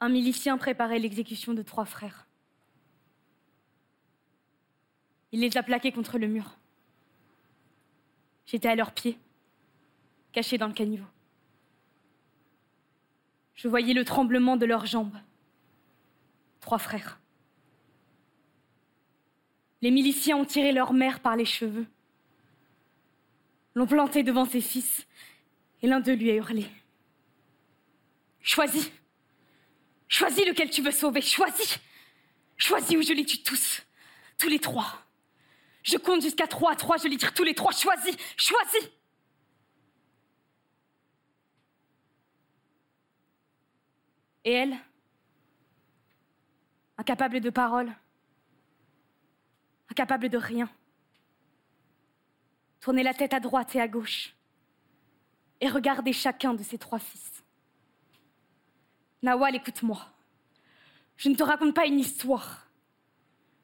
Un 0.00 0.08
milicien 0.08 0.58
préparait 0.58 0.98
l'exécution 0.98 1.54
de 1.54 1.62
trois 1.62 1.84
frères. 1.84 2.26
Il 5.30 5.38
les 5.38 5.56
a 5.56 5.62
plaqués 5.62 5.92
contre 5.92 6.18
le 6.18 6.26
mur. 6.26 6.58
J'étais 8.46 8.68
à 8.68 8.74
leurs 8.74 8.92
pieds, 8.92 9.20
caché 10.32 10.58
dans 10.58 10.66
le 10.66 10.74
caniveau. 10.74 11.06
Je 13.54 13.68
voyais 13.68 13.94
le 13.94 14.04
tremblement 14.04 14.56
de 14.56 14.66
leurs 14.66 14.86
jambes. 14.86 15.16
Trois 16.58 16.78
frères. 16.78 17.20
Les 19.86 19.92
miliciens 19.92 20.36
ont 20.36 20.44
tiré 20.44 20.72
leur 20.72 20.92
mère 20.92 21.20
par 21.20 21.36
les 21.36 21.44
cheveux, 21.44 21.86
l'ont 23.76 23.86
plantée 23.86 24.24
devant 24.24 24.44
ses 24.44 24.60
fils, 24.60 25.06
et 25.80 25.86
l'un 25.86 26.00
d'eux 26.00 26.14
lui 26.14 26.28
a 26.28 26.34
hurlé. 26.34 26.66
Choisis. 28.40 28.90
Choisis 30.08 30.44
lequel 30.44 30.70
tu 30.70 30.82
veux 30.82 30.90
sauver, 30.90 31.20
choisis. 31.20 31.78
Choisis 32.56 32.96
ou 32.96 33.02
je 33.02 33.12
les 33.12 33.24
tue 33.24 33.44
tous, 33.44 33.86
tous 34.38 34.48
les 34.48 34.58
trois. 34.58 34.92
Je 35.84 35.98
compte 35.98 36.20
jusqu'à 36.20 36.48
trois, 36.48 36.74
trois, 36.74 36.96
je 36.96 37.06
les 37.06 37.16
tire 37.16 37.32
tous 37.32 37.44
les 37.44 37.54
trois, 37.54 37.70
choisis, 37.70 38.16
choisis. 38.36 38.90
Et 44.42 44.50
elle 44.50 44.76
Incapable 46.98 47.38
de 47.38 47.50
parole, 47.50 47.94
incapable 49.96 50.28
de 50.28 50.36
rien. 50.36 50.68
Tournez 52.80 53.02
la 53.02 53.14
tête 53.14 53.32
à 53.32 53.40
droite 53.40 53.74
et 53.74 53.80
à 53.80 53.88
gauche 53.88 54.36
et 55.62 55.70
regardez 55.70 56.12
chacun 56.12 56.52
de 56.52 56.62
ses 56.62 56.76
trois 56.76 56.98
fils. 56.98 57.42
Nawal, 59.22 59.56
écoute-moi. 59.56 60.06
Je 61.16 61.30
ne 61.30 61.34
te 61.34 61.42
raconte 61.42 61.74
pas 61.74 61.86
une 61.86 61.98
histoire. 61.98 62.68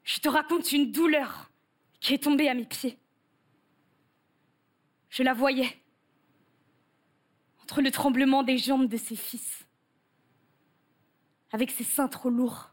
Je 0.03 0.19
te 0.19 0.27
raconte 0.27 0.71
une 0.71 0.91
douleur 0.91 1.51
qui 1.99 2.15
est 2.15 2.23
tombée 2.23 2.49
à 2.49 2.55
mes 2.55 2.65
pieds. 2.65 2.97
Je 5.09 5.21
la 5.21 5.35
voyais 5.35 5.79
entre 7.61 7.81
le 7.81 7.91
tremblement 7.91 8.41
des 8.41 8.57
jambes 8.57 8.89
de 8.89 8.97
ses 8.97 9.15
fils, 9.15 9.67
avec 11.51 11.69
ses 11.69 11.83
seins 11.83 12.07
trop 12.07 12.31
lourds, 12.31 12.72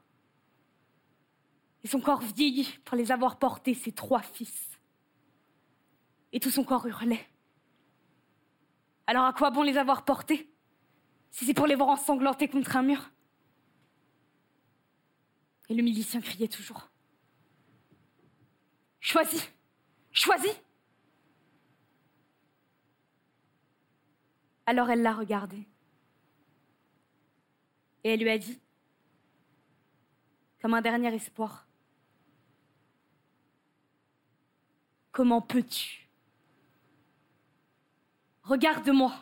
et 1.83 1.89
son 1.89 2.01
corps 2.01 2.21
vieilli 2.21 2.79
pour 2.85 2.97
les 2.97 3.11
avoir 3.11 3.39
portés, 3.39 3.75
ses 3.75 3.93
trois 3.93 4.23
fils. 4.23 4.79
Et 6.33 6.41
tout 6.41 6.51
son 6.51 6.65
corps 6.65 6.87
hurlait. 6.87 7.27
Alors 9.07 9.25
à 9.25 9.33
quoi 9.33 9.51
bon 9.51 9.63
les 9.63 9.77
avoir 9.77 10.05
portés 10.05 10.53
si 11.31 11.45
c'est 11.45 11.55
pour 11.55 11.67
les 11.67 11.75
voir 11.75 11.89
ensanglantés 11.89 12.49
contre 12.49 12.77
un 12.77 12.83
mur? 12.83 13.11
Et 15.69 15.75
le 15.75 15.83
milicien 15.83 16.21
criait 16.21 16.49
toujours. 16.49 16.91
Choisis 19.01 19.51
Choisis 20.13 20.55
Alors 24.67 24.91
elle 24.91 25.03
l'a 25.03 25.15
regardé. 25.15 25.67
Et 28.05 28.11
elle 28.11 28.21
lui 28.21 28.31
a 28.31 28.39
dit, 28.39 28.59
comme 30.63 30.75
un 30.75 30.81
dernier 30.81 31.13
espoir, 31.15 31.67
Comment 35.13 35.41
peux-tu? 35.41 36.09
Regarde-moi. 38.43 39.13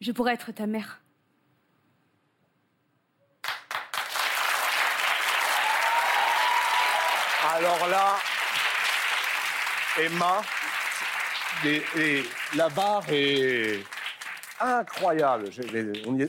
Je 0.00 0.12
pourrais 0.12 0.34
être 0.34 0.52
ta 0.52 0.66
mère. 0.66 1.02
Alors 7.54 7.86
là, 7.88 8.16
Emma, 9.98 10.42
la 12.54 12.68
barre 12.68 13.04
est 13.08 13.82
incroyable. 14.60 15.50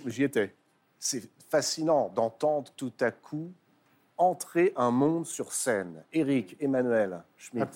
J'y 0.05 0.23
étais. 0.23 0.55
C'est 0.99 1.29
fascinant 1.49 2.09
d'entendre 2.09 2.71
tout 2.75 2.93
à 3.01 3.11
coup 3.11 3.53
entrer 4.17 4.73
un 4.75 4.91
monde 4.91 5.25
sur 5.25 5.51
scène. 5.53 6.03
Eric, 6.13 6.55
Emmanuel, 6.59 7.21
Schmitt. 7.37 7.69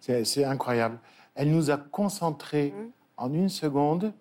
C'est 0.00 0.44
incroyable. 0.44 0.98
Elle 1.34 1.50
nous 1.50 1.70
a 1.70 1.76
concentrés 1.76 2.72
en 3.16 3.32
une 3.32 3.48
seconde 3.48 4.12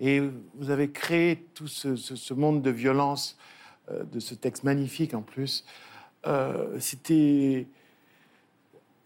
et 0.00 0.20
vous 0.54 0.70
avez 0.70 0.90
créé 0.90 1.46
tout 1.54 1.68
ce, 1.68 1.94
ce- 1.96 2.16
ce 2.16 2.34
monde 2.34 2.60
de 2.62 2.70
violence 2.70 3.36
euh, 3.90 4.02
de 4.04 4.18
ce 4.20 4.34
texte 4.34 4.64
magnifique 4.64 5.14
en 5.14 5.22
plus. 5.22 5.64
Euh, 6.26 6.78
C'était. 6.80 7.66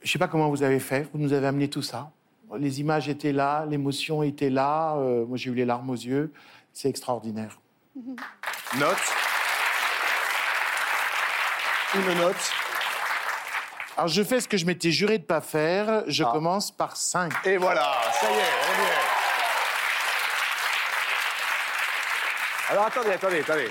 Je 0.03 0.09
ne 0.09 0.13
sais 0.13 0.19
pas 0.19 0.29
comment 0.29 0.49
vous 0.51 0.63
avez 0.63 0.79
fait, 0.79 1.09
vous 1.13 1.19
nous 1.19 1.33
avez 1.33 1.47
amené 1.47 1.69
tout 1.69 1.83
ça. 1.83 2.11
Les 2.59 2.81
images 2.81 3.09
étaient 3.09 3.33
là, 3.33 3.67
l'émotion 3.67 4.23
était 4.23 4.51
là, 4.51 4.97
euh, 4.99 5.27
moi 5.27 5.37
j'ai 5.37 5.51
eu 5.51 5.55
les 5.55 5.65
larmes 5.65 5.91
aux 5.91 5.95
yeux. 5.95 6.33
C'est 6.73 6.89
extraordinaire. 6.89 7.59
Note. 8.79 8.97
Une 11.97 12.15
note. 12.19 12.37
Alors 13.97 14.09
je 14.09 14.23
fais 14.23 14.41
ce 14.41 14.49
que 14.49 14.57
je 14.59 14.67
m'étais 14.67 14.91
juré 14.91 15.17
de 15.19 15.23
ne 15.23 15.27
pas 15.27 15.41
faire, 15.41 16.03
je 16.07 16.23
Ah. 16.25 16.31
commence 16.33 16.71
par 16.71 16.95
5. 16.97 17.33
Et 17.47 17.57
voilà, 17.57 17.97
ça 18.13 18.27
y 18.31 18.35
est, 18.35 18.37
on 18.37 18.83
y 18.83 18.87
est. 18.87 18.93
Alors 22.71 22.87
attendez, 22.87 23.13
attendez, 23.13 23.41
attendez. 23.41 23.71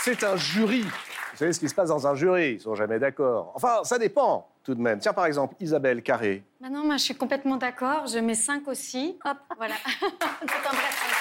C'est 0.00 0.24
un 0.24 0.36
jury. 0.36 0.82
Vous 0.82 1.38
savez 1.38 1.52
ce 1.52 1.60
qui 1.60 1.68
se 1.68 1.74
passe 1.74 1.88
dans 1.88 2.06
un 2.06 2.14
jury, 2.14 2.54
ils 2.54 2.60
sont 2.60 2.74
jamais 2.74 2.98
d'accord. 2.98 3.52
Enfin, 3.54 3.84
ça 3.84 3.98
dépend 3.98 4.48
tout 4.64 4.74
de 4.74 4.80
même. 4.80 4.98
Tiens, 4.98 5.12
par 5.12 5.26
exemple, 5.26 5.54
Isabelle 5.60 6.02
Carré. 6.02 6.42
Bah 6.60 6.68
non, 6.70 6.84
moi 6.84 6.96
je 6.96 7.02
suis 7.04 7.14
complètement 7.16 7.56
d'accord. 7.56 8.06
Je 8.06 8.18
mets 8.18 8.34
5 8.34 8.66
aussi. 8.68 9.18
Hop, 9.24 9.36
voilà. 9.56 9.74
C'est 9.84 10.02
un 10.02 10.72
vrai 10.72 10.90
cinq. 10.90 11.14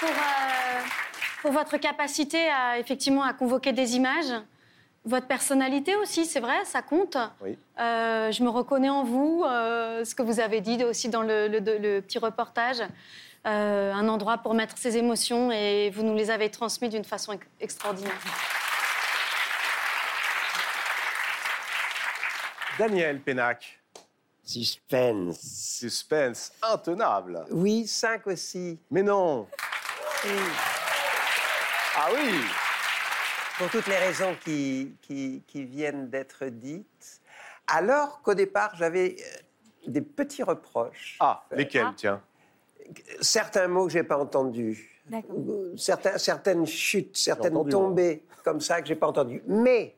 Pour, 0.00 0.08
euh, 0.10 0.80
pour 1.42 1.52
votre 1.52 1.76
capacité 1.76 2.48
à 2.48 2.78
effectivement 2.78 3.22
à 3.22 3.32
convoquer 3.32 3.72
des 3.72 3.96
images, 3.96 4.32
votre 5.04 5.26
personnalité 5.28 5.94
aussi, 5.96 6.26
c'est 6.26 6.40
vrai, 6.40 6.64
ça 6.64 6.82
compte. 6.82 7.16
Oui. 7.40 7.56
Euh, 7.78 8.32
je 8.32 8.42
me 8.42 8.48
reconnais 8.48 8.88
en 8.88 9.04
vous, 9.04 9.44
euh, 9.46 10.04
ce 10.04 10.14
que 10.14 10.22
vous 10.22 10.40
avez 10.40 10.60
dit 10.60 10.82
aussi 10.82 11.08
dans 11.08 11.22
le, 11.22 11.46
le- 11.48 11.60
le 11.60 12.00
petit 12.00 12.18
reportage. 12.18 12.78
Euh, 13.46 13.92
un 13.92 14.08
endroit 14.08 14.38
pour 14.38 14.54
mettre 14.54 14.76
ses 14.76 14.96
émotions 14.96 15.52
et 15.52 15.90
vous 15.90 16.02
nous 16.02 16.16
les 16.16 16.30
avez 16.32 16.50
transmis 16.50 16.88
d'une 16.88 17.04
façon 17.04 17.32
ex- 17.34 17.46
extraordinaire. 17.60 18.18
Daniel 22.78 23.20
Pénac. 23.20 23.78
Suspense. 24.44 25.38
Suspense 25.40 26.52
intenable. 26.62 27.44
Oui, 27.50 27.86
cinq 27.86 28.26
aussi. 28.26 28.78
Mais 28.90 29.02
non. 29.02 29.46
Ah 31.98 32.08
oui 32.14 32.30
Pour 33.56 33.70
toutes 33.70 33.86
les 33.86 33.96
raisons 33.96 34.36
qui, 34.44 34.92
qui, 35.00 35.64
viennent 35.64 36.10
d'être 36.10 36.44
dites. 36.46 37.22
Alors 37.66 38.20
qu'au 38.20 38.34
départ, 38.34 38.74
j'avais 38.76 39.16
euh, 39.18 39.90
des 39.90 40.02
petits 40.02 40.42
reproches. 40.42 41.16
Ah, 41.20 41.42
lesquels, 41.52 41.86
ah. 41.88 41.94
tiens? 41.96 42.22
Certains 43.20 43.66
mots 43.66 43.86
que 43.86 43.92
j'ai 43.92 44.02
pas 44.02 44.18
entendus. 44.18 45.02
Euh, 45.10 45.74
certains, 45.78 46.18
certaines 46.18 46.66
chutes, 46.66 47.16
certaines 47.16 47.56
entendu, 47.56 47.70
tombées 47.70 48.24
comme 48.44 48.60
ça 48.60 48.82
que 48.82 48.88
j'ai 48.88 48.94
pas 48.94 49.08
entendues. 49.08 49.42
Mais 49.46 49.96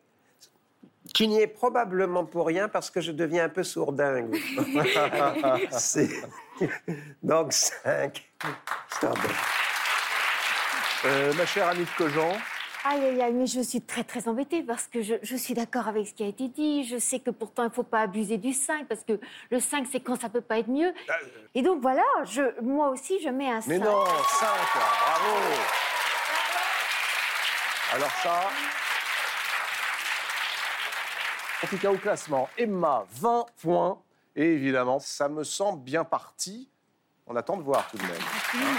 qui 1.13 1.27
n'y 1.27 1.41
est 1.41 1.49
probablement 1.49 2.25
pour 2.25 2.47
rien 2.47 2.69
parce 2.69 2.91
que 2.91 3.01
je 3.01 3.11
deviens 3.11 3.45
un 3.45 3.49
peu 3.49 3.65
sourdingue. 3.65 4.39
Donc, 7.23 7.53
5. 7.53 8.31
Euh, 11.05 11.33
Ma 11.35 11.47
chère 11.47 11.69
Annick 11.69 11.89
Cogent. 11.97 12.37
Aïe, 12.85 13.05
aïe, 13.05 13.23
aïe, 13.23 13.33
mais 13.33 13.47
je 13.47 13.61
suis 13.61 13.83
très, 13.83 14.03
très 14.03 14.27
embêtée 14.29 14.63
parce 14.63 14.87
que 14.87 15.03
je, 15.03 15.15
je 15.23 15.37
suis 15.37 15.55
d'accord 15.55 15.89
avec 15.89 16.09
ce 16.09 16.15
qui 16.15 16.25
a 16.25 16.27
été 16.27 16.49
dit. 16.49 16.85
Je 16.85 16.99
sais 16.99 17.21
que 17.21 17.31
pourtant, 17.31 17.63
il 17.65 17.69
ne 17.69 17.73
faut 17.73 17.83
pas 17.83 18.01
abuser 18.01 18.37
du 18.37 18.53
5 18.53 18.87
parce 18.89 19.03
que 19.05 19.21
le 19.51 19.61
5, 19.61 19.87
c'est 19.91 20.01
quand 20.01 20.21
ça 20.21 20.29
peut 20.29 20.41
pas 20.41 20.59
être 20.59 20.69
mieux. 20.69 20.93
Et 21.55 21.63
donc, 21.63 21.81
voilà, 21.83 22.03
je, 22.25 22.61
moi 22.63 22.89
aussi, 22.89 23.21
je 23.23 23.29
mets 23.29 23.51
un 23.51 23.61
5. 23.61 23.69
Mais 23.69 23.79
non, 23.79 24.05
5, 24.05 24.49
bravo 24.75 25.37
Alors 27.95 28.11
ça... 28.23 28.51
En 31.63 31.67
tout 31.67 31.79
cas, 31.79 31.91
au 31.91 31.99
classement, 31.99 32.49
Emma, 32.57 33.05
20 33.13 33.47
points. 33.61 34.01
Et 34.37 34.45
évidemment, 34.45 35.01
ça 35.01 35.29
me 35.29 35.43
semble 35.43 35.83
bien 35.83 36.05
parti. 36.05 36.71
On 37.27 37.35
attend 37.37 37.57
de 37.57 37.63
voir 37.63 37.89
tout 37.91 37.99
de 37.99 38.03
même. 38.03 38.13
Hein 38.55 38.77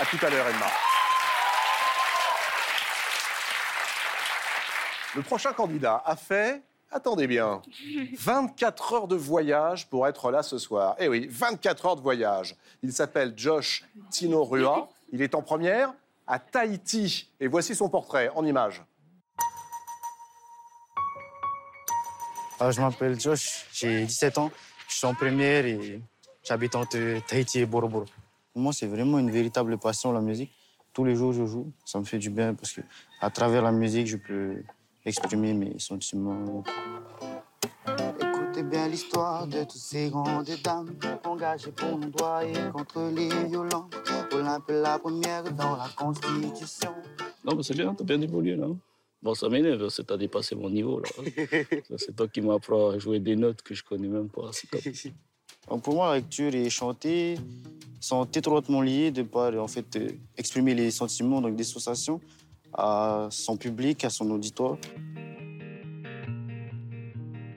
à 0.00 0.06
tout 0.06 0.18
à 0.24 0.30
l'heure, 0.30 0.46
Emma. 0.48 0.91
Le 5.14 5.22
prochain 5.22 5.52
candidat 5.52 6.02
a 6.06 6.16
fait, 6.16 6.62
attendez 6.90 7.26
bien, 7.26 7.60
24 8.16 8.92
heures 8.94 9.08
de 9.08 9.16
voyage 9.16 9.86
pour 9.88 10.06
être 10.06 10.30
là 10.30 10.42
ce 10.42 10.56
soir. 10.56 10.96
Eh 10.98 11.08
oui, 11.08 11.26
24 11.30 11.86
heures 11.86 11.96
de 11.96 12.00
voyage. 12.00 12.56
Il 12.82 12.92
s'appelle 12.92 13.34
Josh 13.36 13.84
Tino 14.10 14.42
Rua. 14.42 14.88
Il 15.12 15.20
est 15.20 15.34
en 15.34 15.42
première 15.42 15.92
à 16.26 16.38
Tahiti. 16.38 17.30
Et 17.40 17.46
voici 17.46 17.74
son 17.74 17.90
portrait 17.90 18.30
en 18.34 18.44
image. 18.46 18.82
Ah, 22.58 22.70
je 22.70 22.80
m'appelle 22.80 23.20
Josh, 23.20 23.66
j'ai 23.72 24.06
17 24.06 24.38
ans, 24.38 24.50
je 24.88 24.94
suis 24.94 25.06
en 25.06 25.14
première 25.14 25.66
et 25.66 26.00
j'habite 26.44 26.74
entre 26.76 27.18
Tahiti 27.26 27.58
et 27.58 27.66
Boro 27.66 27.88
Boro. 27.88 28.04
Pour 28.52 28.62
moi, 28.62 28.72
c'est 28.72 28.86
vraiment 28.86 29.18
une 29.18 29.30
véritable 29.30 29.76
passion, 29.78 30.12
la 30.12 30.20
musique. 30.20 30.52
Tous 30.92 31.04
les 31.04 31.16
jours, 31.16 31.32
je 31.32 31.44
joue. 31.44 31.72
Ça 31.84 31.98
me 31.98 32.04
fait 32.04 32.18
du 32.18 32.30
bien 32.30 32.54
parce 32.54 32.72
que 32.72 32.82
à 33.20 33.30
travers 33.30 33.62
la 33.62 33.72
musique, 33.72 34.06
je 34.06 34.16
peux 34.16 34.62
exprimer 35.04 35.52
mes 35.54 35.78
sentiments. 35.78 36.62
Écoutez 38.20 38.62
bien 38.62 38.88
l'histoire 38.88 39.46
de 39.46 39.62
toutes 39.62 39.72
ces 39.72 40.10
grandes 40.10 40.48
dames 40.62 40.94
engagées 41.24 41.72
pour 41.72 41.98
nos 41.98 42.08
droits 42.08 42.44
et 42.44 42.52
contre 42.72 43.10
les 43.14 43.28
violences. 43.46 43.90
Olympe 44.32 44.70
la 44.70 44.98
première 44.98 45.44
dans 45.52 45.76
la 45.76 45.88
Constitution. 45.96 46.92
Non, 47.44 47.54
mais 47.56 47.62
c'est 47.62 47.74
bien, 47.74 47.94
t'as 47.94 48.04
bien 48.04 48.20
évolué 48.20 48.56
là. 48.56 48.66
Bon, 49.22 49.34
ça 49.34 49.48
m'énerve, 49.48 49.88
c'est 49.88 50.04
t'as 50.04 50.16
dépassé 50.16 50.54
mon 50.54 50.68
niveau 50.68 51.00
là. 51.00 51.08
C'est 51.96 52.16
toi 52.16 52.26
qui 52.26 52.40
m'apprends 52.40 52.90
à 52.90 52.98
jouer 52.98 53.20
des 53.20 53.36
notes 53.36 53.62
que 53.62 53.72
je 53.72 53.84
connais 53.84 54.08
même 54.08 54.28
pas. 54.28 54.50
Donc, 55.70 55.82
pour 55.82 55.94
moi, 55.94 56.08
la 56.08 56.16
lecture 56.16 56.52
et 56.52 56.68
chanter 56.70 57.36
sont 58.00 58.24
étroitement 58.24 58.82
liés 58.82 59.12
de 59.12 59.22
par 59.22 59.54
en 59.54 59.68
fait 59.68 59.94
euh, 59.94 60.08
exprimer 60.36 60.74
les 60.74 60.90
sentiments, 60.90 61.40
donc 61.40 61.54
des 61.54 61.62
sensations 61.62 62.20
à 62.74 63.28
son 63.30 63.56
public, 63.56 64.04
à 64.04 64.10
son 64.10 64.30
auditoire. 64.30 64.76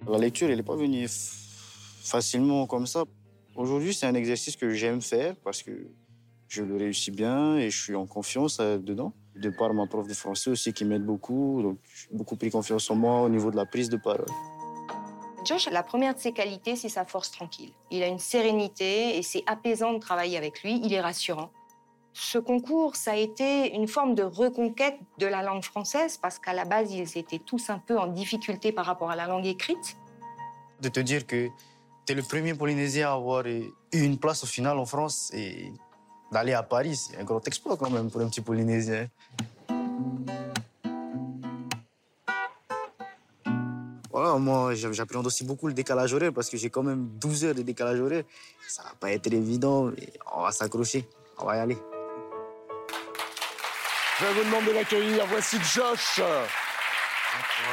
La 0.07 0.17
lecture, 0.17 0.49
elle 0.49 0.57
n'est 0.57 0.63
pas 0.63 0.75
venue 0.75 1.07
facilement 2.03 2.67
comme 2.67 2.85
ça. 2.85 3.05
Aujourd'hui, 3.55 3.93
c'est 3.93 4.05
un 4.05 4.13
exercice 4.13 4.55
que 4.55 4.69
j'aime 4.69 5.01
faire 5.01 5.35
parce 5.43 5.63
que 5.63 5.71
je 6.47 6.63
le 6.63 6.75
réussis 6.75 7.11
bien 7.11 7.57
et 7.57 7.69
je 7.69 7.81
suis 7.81 7.95
en 7.95 8.05
confiance 8.05 8.59
euh, 8.59 8.77
dedans. 8.77 9.13
De 9.35 9.49
par 9.49 9.73
ma 9.73 9.85
prof 9.87 10.07
de 10.07 10.13
français 10.13 10.49
aussi 10.49 10.71
qui 10.71 10.85
m'aide 10.85 11.03
beaucoup, 11.03 11.61
donc 11.61 11.77
j'ai 11.93 12.15
beaucoup 12.15 12.37
pris 12.37 12.49
confiance 12.49 12.89
en 12.89 12.95
moi 12.95 13.21
au 13.21 13.29
niveau 13.29 13.51
de 13.51 13.57
la 13.57 13.65
prise 13.65 13.89
de 13.89 13.97
parole. 13.97 14.25
Josh, 15.45 15.69
la 15.69 15.83
première 15.83 16.15
de 16.15 16.19
ses 16.19 16.31
qualités, 16.31 16.75
c'est 16.75 16.89
sa 16.89 17.05
force 17.05 17.31
tranquille. 17.31 17.71
Il 17.91 18.01
a 18.01 18.07
une 18.07 18.19
sérénité 18.19 19.17
et 19.17 19.21
c'est 19.21 19.43
apaisant 19.45 19.93
de 19.93 19.99
travailler 19.99 20.37
avec 20.37 20.63
lui. 20.63 20.81
Il 20.83 20.93
est 20.93 21.01
rassurant. 21.01 21.51
Ce 22.17 22.37
concours, 22.37 22.95
ça 22.95 23.11
a 23.11 23.15
été 23.17 23.75
une 23.75 23.89
forme 23.89 24.15
de 24.15 24.23
reconquête 24.23 24.97
de 25.17 25.25
la 25.27 25.43
langue 25.43 25.63
française 25.63 26.15
parce 26.15 26.39
qu'à 26.39 26.53
la 26.53 26.63
base, 26.63 26.93
ils 26.93 27.17
étaient 27.17 27.39
tous 27.45 27.69
un 27.69 27.77
peu 27.77 27.99
en 27.99 28.07
difficulté 28.07 28.71
par 28.71 28.85
rapport 28.85 29.11
à 29.11 29.17
la 29.17 29.27
langue 29.27 29.45
écrite. 29.45 29.97
De 30.81 30.87
te 30.87 31.01
dire 31.01 31.27
que 31.27 31.49
tu 32.05 32.13
es 32.13 32.15
le 32.15 32.23
premier 32.23 32.53
Polynésien 32.53 33.09
à 33.09 33.13
avoir 33.15 33.45
eu 33.45 33.69
une 33.91 34.17
place 34.17 34.45
au 34.45 34.47
final 34.47 34.79
en 34.79 34.85
France 34.85 35.29
et 35.33 35.73
d'aller 36.31 36.53
à 36.53 36.63
Paris, 36.63 36.95
c'est 36.95 37.17
un 37.17 37.25
grand 37.25 37.45
exploit 37.47 37.75
quand 37.75 37.89
même 37.89 38.09
pour 38.09 38.21
un 38.21 38.29
petit 38.29 38.39
Polynésien. 38.41 39.09
Moi, 44.37 44.73
j'a- 44.75 44.91
j'appréhende 44.91 45.27
aussi 45.27 45.43
beaucoup 45.43 45.67
le 45.67 45.73
décalage 45.73 46.13
horaire 46.13 46.31
parce 46.33 46.49
que 46.49 46.57
j'ai 46.57 46.69
quand 46.69 46.83
même 46.83 47.07
12 47.19 47.43
heures 47.45 47.55
de 47.55 47.61
décalage 47.61 47.99
horaire. 47.99 48.23
Ça 48.67 48.83
va 48.83 48.91
pas 48.99 49.11
être 49.11 49.31
évident, 49.31 49.85
mais 49.85 50.13
on 50.35 50.41
va 50.43 50.51
s'accrocher. 50.51 51.07
On 51.37 51.45
va 51.45 51.57
y 51.57 51.59
aller. 51.59 51.77
Je 54.19 54.25
vous 54.25 54.43
demande 54.45 54.65
de 54.65 54.71
l'accueillir. 54.71 55.25
Voici 55.27 55.57
Josh. 55.59 56.21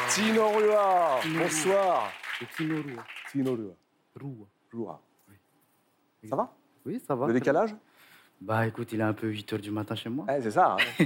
Tino 0.09 0.49
Rua. 0.49 1.21
Bonsoir. 1.39 2.11
Tino 2.57 2.83
Rua. 2.83 3.05
Tino 3.31 3.55
Rua. 3.55 3.75
Rua. 4.21 4.47
Rua. 4.73 5.01
Ça 6.29 6.37
va? 6.37 6.53
Oui, 6.85 7.01
ça 7.07 7.15
va. 7.15 7.27
Le 7.29 7.33
décalage? 7.33 7.75
Bah 8.41 8.67
écoute, 8.67 8.89
il 8.93 9.01
est 9.01 9.05
un 9.05 9.13
peu 9.13 9.29
8 9.29 9.53
h 9.53 9.61
du 9.61 9.71
matin 9.71 9.95
chez 9.95 10.09
moi. 10.09 10.27
Eh, 10.29 10.43
c'est 10.43 10.51
ça. 10.51 10.77
hein. 10.77 11.05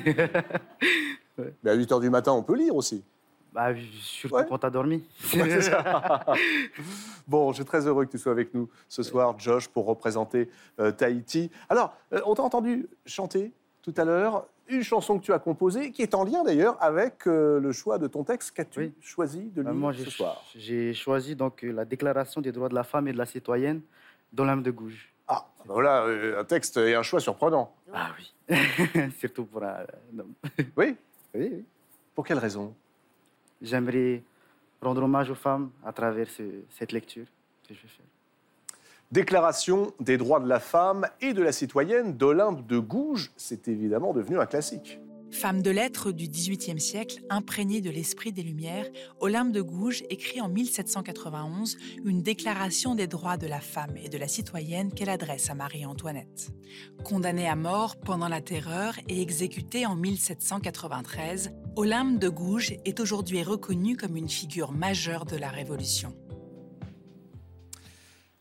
Mais 1.62 1.70
à 1.70 1.74
8 1.74 1.90
h 1.90 2.00
du 2.00 2.08
matin, 2.08 2.32
on 2.32 2.42
peut 2.42 2.56
lire 2.56 2.74
aussi. 2.74 3.04
Bah 3.52 3.68
surtout 4.00 4.42
quand 4.48 4.58
t'as 4.58 4.70
dormi. 4.70 5.04
Ouais, 5.34 5.50
c'est 5.50 5.62
ça. 5.62 6.24
bon, 7.28 7.52
je 7.52 7.56
suis 7.56 7.64
très 7.64 7.86
heureux 7.86 8.06
que 8.06 8.10
tu 8.10 8.18
sois 8.18 8.32
avec 8.32 8.54
nous 8.54 8.70
ce 8.88 9.02
soir, 9.02 9.38
Josh, 9.38 9.68
pour 9.68 9.84
représenter 9.86 10.48
euh, 10.80 10.92
Tahiti. 10.92 11.50
Alors, 11.68 11.94
euh, 12.14 12.20
on 12.24 12.34
t'a 12.34 12.42
entendu 12.42 12.86
chanter 13.04 13.52
tout 13.82 13.94
à 13.98 14.04
l'heure 14.04 14.46
une 14.68 14.82
chanson 14.82 15.18
que 15.18 15.24
tu 15.24 15.32
as 15.32 15.38
composée, 15.38 15.90
qui 15.92 16.02
est 16.02 16.14
en 16.14 16.24
lien 16.24 16.42
d'ailleurs 16.44 16.76
avec 16.82 17.26
euh, 17.26 17.60
le 17.60 17.72
choix 17.72 17.98
de 17.98 18.06
ton 18.06 18.24
texte. 18.24 18.50
Qu'as-tu 18.52 18.92
choisi 19.00 19.44
de 19.50 19.62
Bah, 19.62 19.70
lire 19.70 19.78
moi, 19.80 19.92
ce 19.92 20.10
soir? 20.10 20.42
j'ai 20.54 20.92
choisi 20.94 21.34
donc 21.36 21.64
euh, 21.64 21.72
la 21.72 21.84
Déclaration 21.84 22.40
des 22.40 22.52
droits 22.52 22.68
de 22.68 22.74
la 22.74 22.84
femme 22.84 23.08
et 23.08 23.12
de 23.12 23.18
la 23.18 23.26
citoyenne 23.26 23.80
dans 24.32 24.44
l'âme 24.44 24.62
de 24.62 24.70
Gouges. 24.70 25.12
Ah, 25.28 25.46
ben 25.64 25.72
voilà, 25.74 26.02
euh, 26.04 26.40
un 26.40 26.44
texte 26.44 26.76
et 26.76 26.94
un 26.94 27.02
choix 27.02 27.20
surprenant. 27.20 27.74
Ah 27.92 28.10
oui. 28.18 28.32
Surtout 29.18 29.44
pour 29.44 29.62
un, 29.64 29.78
un 30.14 30.18
homme. 30.20 30.34
Oui? 30.76 30.96
Oui, 31.34 31.48
oui. 31.52 31.64
Pour 32.14 32.24
quelle 32.24 32.38
raison? 32.38 32.74
J'aimerais 33.60 34.22
rendre 34.80 35.02
hommage 35.02 35.30
aux 35.30 35.34
femmes 35.34 35.70
à 35.84 35.92
travers 35.92 36.28
ce- 36.30 36.62
cette 36.70 36.92
lecture 36.92 37.26
que 37.66 37.74
je 37.74 37.80
vais 37.82 37.88
faire. 37.88 38.06
Déclaration 39.12 39.92
des 40.00 40.16
droits 40.16 40.40
de 40.40 40.48
la 40.48 40.58
femme 40.58 41.06
et 41.20 41.32
de 41.32 41.40
la 41.40 41.52
citoyenne 41.52 42.16
d'Olympe 42.16 42.66
de 42.66 42.78
Gouges, 42.80 43.30
c'est 43.36 43.68
évidemment 43.68 44.12
devenu 44.12 44.40
un 44.40 44.46
classique. 44.46 44.98
Femme 45.30 45.62
de 45.62 45.70
lettres 45.70 46.10
du 46.10 46.26
XVIIIe 46.28 46.80
siècle, 46.80 47.22
imprégnée 47.30 47.80
de 47.80 47.90
l'esprit 47.90 48.32
des 48.32 48.42
Lumières, 48.42 48.86
Olympe 49.20 49.52
de 49.52 49.60
Gouges 49.60 50.02
écrit 50.10 50.40
en 50.40 50.48
1791 50.48 51.76
une 52.04 52.22
déclaration 52.22 52.96
des 52.96 53.06
droits 53.06 53.36
de 53.36 53.46
la 53.46 53.60
femme 53.60 53.96
et 53.96 54.08
de 54.08 54.18
la 54.18 54.26
citoyenne 54.26 54.92
qu'elle 54.92 55.08
adresse 55.08 55.50
à 55.50 55.54
Marie-Antoinette. 55.54 56.50
Condamnée 57.04 57.48
à 57.48 57.56
mort 57.56 57.96
pendant 57.96 58.28
la 58.28 58.40
Terreur 58.40 58.94
et 59.08 59.22
exécutée 59.22 59.86
en 59.86 59.94
1793, 59.94 61.52
Olympe 61.76 62.18
de 62.18 62.28
Gouges 62.28 62.74
est 62.84 62.98
aujourd'hui 62.98 63.44
reconnue 63.44 63.96
comme 63.96 64.16
une 64.16 64.28
figure 64.28 64.72
majeure 64.72 65.26
de 65.26 65.36
la 65.36 65.50
Révolution. 65.50 66.12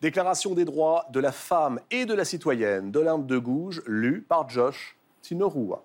Déclaration 0.02 0.54
des 0.54 0.66
droits 0.66 1.06
de 1.12 1.20
la 1.20 1.32
femme 1.32 1.80
et 1.90 2.06
de 2.06 2.14
la 2.14 2.26
citoyenne 2.26 2.92
d'Olympe 2.92 3.26
de 3.26 3.38
Gouges, 3.38 3.82
lue 3.88 4.22
par 4.22 4.50
Josh 4.50 4.96
Tinorua. 5.22 5.84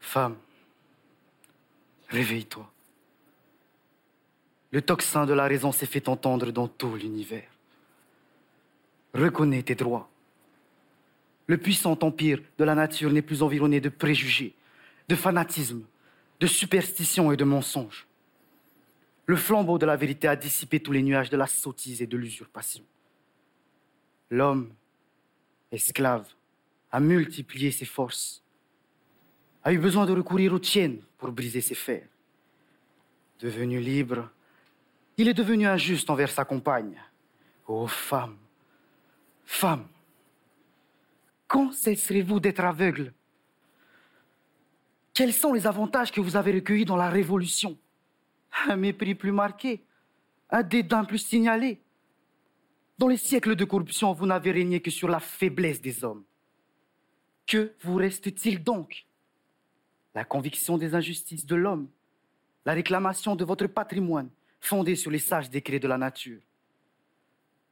Femme, 0.00 0.36
réveille-toi. 2.08 2.70
Le 4.70 4.82
tocsin 4.82 5.26
de 5.26 5.32
la 5.32 5.44
raison 5.44 5.72
s'est 5.72 5.86
fait 5.86 6.08
entendre 6.08 6.50
dans 6.52 6.68
tout 6.68 6.94
l'univers. 6.94 7.48
Reconnais 9.12 9.62
tes 9.62 9.74
droits. 9.74 10.08
Le 11.46 11.58
puissant 11.58 11.98
empire 12.00 12.40
de 12.58 12.64
la 12.64 12.74
nature 12.74 13.10
n'est 13.10 13.22
plus 13.22 13.42
environné 13.42 13.80
de 13.80 13.88
préjugés, 13.88 14.54
de 15.08 15.14
fanatisme, 15.14 15.84
de 16.40 16.46
superstitions 16.46 17.32
et 17.32 17.36
de 17.36 17.44
mensonges. 17.44 18.06
Le 19.26 19.36
flambeau 19.36 19.78
de 19.78 19.86
la 19.86 19.96
vérité 19.96 20.28
a 20.28 20.36
dissipé 20.36 20.80
tous 20.80 20.92
les 20.92 21.02
nuages 21.02 21.30
de 21.30 21.36
la 21.36 21.46
sottise 21.46 22.02
et 22.02 22.06
de 22.06 22.16
l'usurpation. 22.16 22.84
L'homme, 24.30 24.72
esclave, 25.70 26.28
a 26.92 27.00
multiplié 27.00 27.70
ses 27.70 27.84
forces, 27.84 28.42
a 29.62 29.72
eu 29.72 29.78
besoin 29.78 30.06
de 30.06 30.12
recourir 30.12 30.52
aux 30.52 30.58
tiennes 30.58 31.00
pour 31.18 31.32
briser 31.32 31.60
ses 31.60 31.74
fers. 31.74 32.06
Devenu 33.40 33.80
libre, 33.80 34.30
il 35.16 35.28
est 35.28 35.34
devenu 35.34 35.66
injuste 35.66 36.10
envers 36.10 36.30
sa 36.30 36.44
compagne. 36.44 37.00
Ô 37.66 37.86
femme, 37.86 38.36
femme, 39.44 39.86
quand 41.54 41.70
cesserez-vous 41.70 42.40
d'être 42.40 42.64
aveugle? 42.64 43.12
Quels 45.12 45.32
sont 45.32 45.52
les 45.52 45.68
avantages 45.68 46.10
que 46.10 46.20
vous 46.20 46.34
avez 46.34 46.50
recueillis 46.50 46.84
dans 46.84 46.96
la 46.96 47.08
Révolution? 47.08 47.78
Un 48.66 48.74
mépris 48.74 49.14
plus 49.14 49.30
marqué, 49.30 49.84
un 50.50 50.64
dédain 50.64 51.04
plus 51.04 51.18
signalé, 51.18 51.78
Dans 52.98 53.06
les 53.06 53.16
siècles 53.16 53.54
de 53.54 53.64
corruption, 53.64 54.12
vous 54.12 54.26
n'avez 54.26 54.50
régné 54.50 54.80
que 54.80 54.90
sur 54.90 55.08
la 55.08 55.20
faiblesse 55.20 55.80
des 55.80 56.02
hommes. 56.02 56.24
Que 57.46 57.72
vous 57.82 57.96
reste-t-il 57.96 58.62
donc? 58.62 59.06
La 60.12 60.24
conviction 60.24 60.76
des 60.76 60.94
injustices 60.96 61.46
de 61.46 61.54
l'homme, 61.54 61.88
la 62.64 62.72
réclamation 62.72 63.36
de 63.36 63.44
votre 63.44 63.68
patrimoine 63.68 64.30
fondé 64.60 64.96
sur 64.96 65.10
les 65.12 65.20
sages 65.20 65.50
décrets 65.50 65.80
de 65.80 65.88
la 65.88 65.98
nature. 65.98 66.40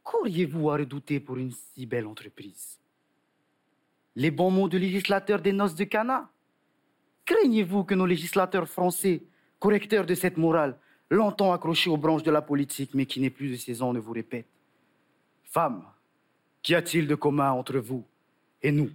Qu'auriez-vous 0.05 0.71
à 0.71 0.77
redouter 0.77 1.19
pour 1.19 1.37
une 1.37 1.51
si 1.51 1.85
belle 1.85 2.07
entreprise? 2.07 2.82
Les 4.15 4.31
bons 4.31 4.51
mots 4.51 4.69
du 4.69 4.79
législateur 4.79 5.41
des 5.41 5.53
noces 5.53 5.75
de 5.75 5.85
Cana 5.85 6.29
Craignez-vous 7.25 7.85
que 7.85 7.95
nos 7.95 8.07
législateurs 8.07 8.69
français, 8.69 9.23
correcteurs 9.59 10.05
de 10.05 10.15
cette 10.15 10.37
morale, 10.37 10.77
longtemps 11.09 11.53
accrochés 11.53 11.89
aux 11.89 11.97
branches 11.97 12.25
de 12.25 12.31
la 12.31 12.43
politique, 12.43 12.95
mais 12.95 13.07
qui 13.07 13.21
n'est 13.21 13.31
plus 13.31 13.51
de 13.51 13.57
saison, 13.57 13.93
ne 13.93 14.01
vous 14.01 14.13
répètent. 14.13 14.49
Femmes, 15.45 15.85
qu'y 16.63 16.75
a-t-il 16.75 17.07
de 17.07 17.15
commun 17.15 17.53
entre 17.53 17.79
vous 17.79 18.05
et 18.61 18.73
nous? 18.73 18.91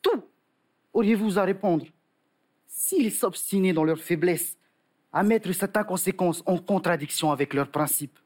Tout 0.00 0.24
auriez-vous 0.94 1.38
à 1.38 1.44
répondre 1.44 1.86
S'ils 2.66 3.12
s'obstinaient 3.12 3.74
dans 3.74 3.84
leur 3.84 3.98
faiblesse 3.98 4.56
à 5.12 5.22
mettre 5.22 5.52
cette 5.52 5.76
inconséquence 5.76 6.42
en 6.46 6.56
contradiction 6.56 7.30
avec 7.30 7.52
leurs 7.52 7.70
principes, 7.70 8.18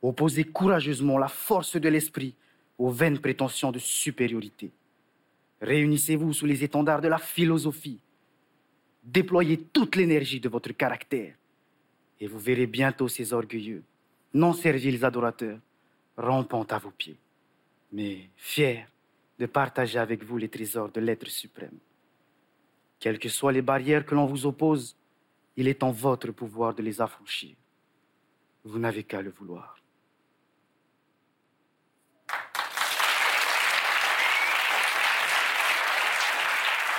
opposez 0.00 0.44
courageusement 0.44 1.18
la 1.18 1.28
force 1.28 1.76
de 1.76 1.88
l'esprit 1.88 2.36
aux 2.80 2.88
vaines 2.88 3.18
prétentions 3.18 3.70
de 3.70 3.78
supériorité. 3.78 4.70
Réunissez-vous 5.60 6.32
sous 6.32 6.46
les 6.46 6.64
étendards 6.64 7.02
de 7.02 7.08
la 7.08 7.18
philosophie. 7.18 8.00
Déployez 9.04 9.58
toute 9.58 9.96
l'énergie 9.96 10.40
de 10.40 10.48
votre 10.48 10.72
caractère. 10.72 11.34
Et 12.20 12.26
vous 12.26 12.38
verrez 12.38 12.66
bientôt 12.66 13.06
ces 13.06 13.34
orgueilleux, 13.34 13.82
non 14.32 14.54
serviles 14.54 15.04
adorateurs, 15.04 15.58
rampant 16.16 16.64
à 16.64 16.78
vos 16.78 16.90
pieds, 16.90 17.18
mais 17.92 18.30
fiers 18.36 18.86
de 19.38 19.44
partager 19.44 19.98
avec 19.98 20.24
vous 20.24 20.38
les 20.38 20.48
trésors 20.48 20.90
de 20.90 21.00
l'être 21.00 21.28
suprême. 21.28 21.78
Quelles 22.98 23.18
que 23.18 23.28
soient 23.28 23.52
les 23.52 23.62
barrières 23.62 24.06
que 24.06 24.14
l'on 24.14 24.24
vous 24.26 24.46
oppose, 24.46 24.96
il 25.54 25.68
est 25.68 25.82
en 25.82 25.90
votre 25.90 26.30
pouvoir 26.32 26.74
de 26.74 26.82
les 26.82 27.02
affranchir. 27.02 27.56
Vous 28.64 28.78
n'avez 28.78 29.04
qu'à 29.04 29.20
le 29.20 29.30
vouloir. 29.30 29.79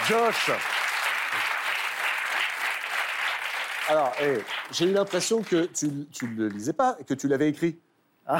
Josh 0.07 0.51
Alors, 3.89 4.13
eh, 4.21 4.37
j'ai 4.71 4.85
eu 4.85 4.93
l'impression 4.93 5.41
que 5.43 5.65
tu 5.65 5.87
ne 5.87 6.37
le 6.37 6.47
lisais 6.47 6.73
pas 6.73 6.95
et 6.99 7.03
que 7.03 7.13
tu 7.13 7.27
l'avais 7.27 7.49
écrit. 7.49 7.77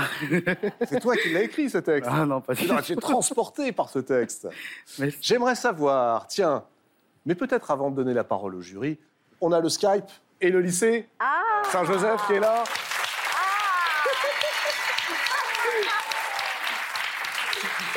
C'est 0.88 1.00
toi 1.02 1.15
qui 1.17 1.34
l'as 1.34 1.43
écrit, 1.43 1.69
ce 1.69 1.80
texte. 1.80 2.10
Ah 2.12 2.26
non, 2.26 2.39
pas 2.39 2.54
du 2.54 2.67
tout. 2.67 2.82
Tu 2.82 2.93
es 2.93 2.95
transporté 2.95 3.71
par 3.71 3.89
ce 3.89 4.00
texte. 4.00 4.47
J'aimerais 5.19 5.56
savoir, 5.56 6.28
tiens, 6.28 6.63
mais 7.26 7.36
peut-être 7.36 7.71
avant 7.71 7.91
de 7.91 7.95
donner 7.95 8.13
la 8.13 8.24
parole 8.24 8.56
au 8.56 8.62
jury, 8.62 8.97
on 9.41 9.52
a 9.52 9.60
le 9.60 9.69
Skype 9.69 10.06
et 10.39 10.50
le 10.50 10.62
lycée 10.62 11.08
Saint-Joseph 11.71 12.21
qui 12.28 12.34
est 12.34 12.39
là. 12.39 12.63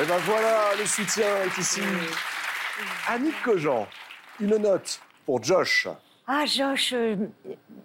Et 0.01 0.05
ben 0.05 0.19
voilà, 0.27 0.75
le 0.77 0.87
soutien 0.87 1.27
est 1.45 1.57
ici. 1.57 1.81
Annick 3.09 3.35
Cogent, 3.43 3.87
une 4.41 4.57
note 4.57 5.01
pour 5.27 5.43
Josh. 5.43 5.89
Ah, 6.27 6.47
Josh, 6.47 6.93
euh, 6.93 7.17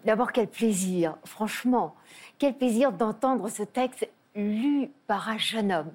d'abord, 0.06 0.32
quel 0.32 0.48
plaisir, 0.48 1.16
franchement. 1.26 1.96
Quel 2.38 2.56
plaisir 2.56 2.92
d'entendre 2.92 3.50
ce 3.50 3.64
texte 3.64 4.08
lu 4.36 4.92
par 5.10 5.28
un 5.28 5.40
jeune 5.40 5.72
homme. 5.72 5.92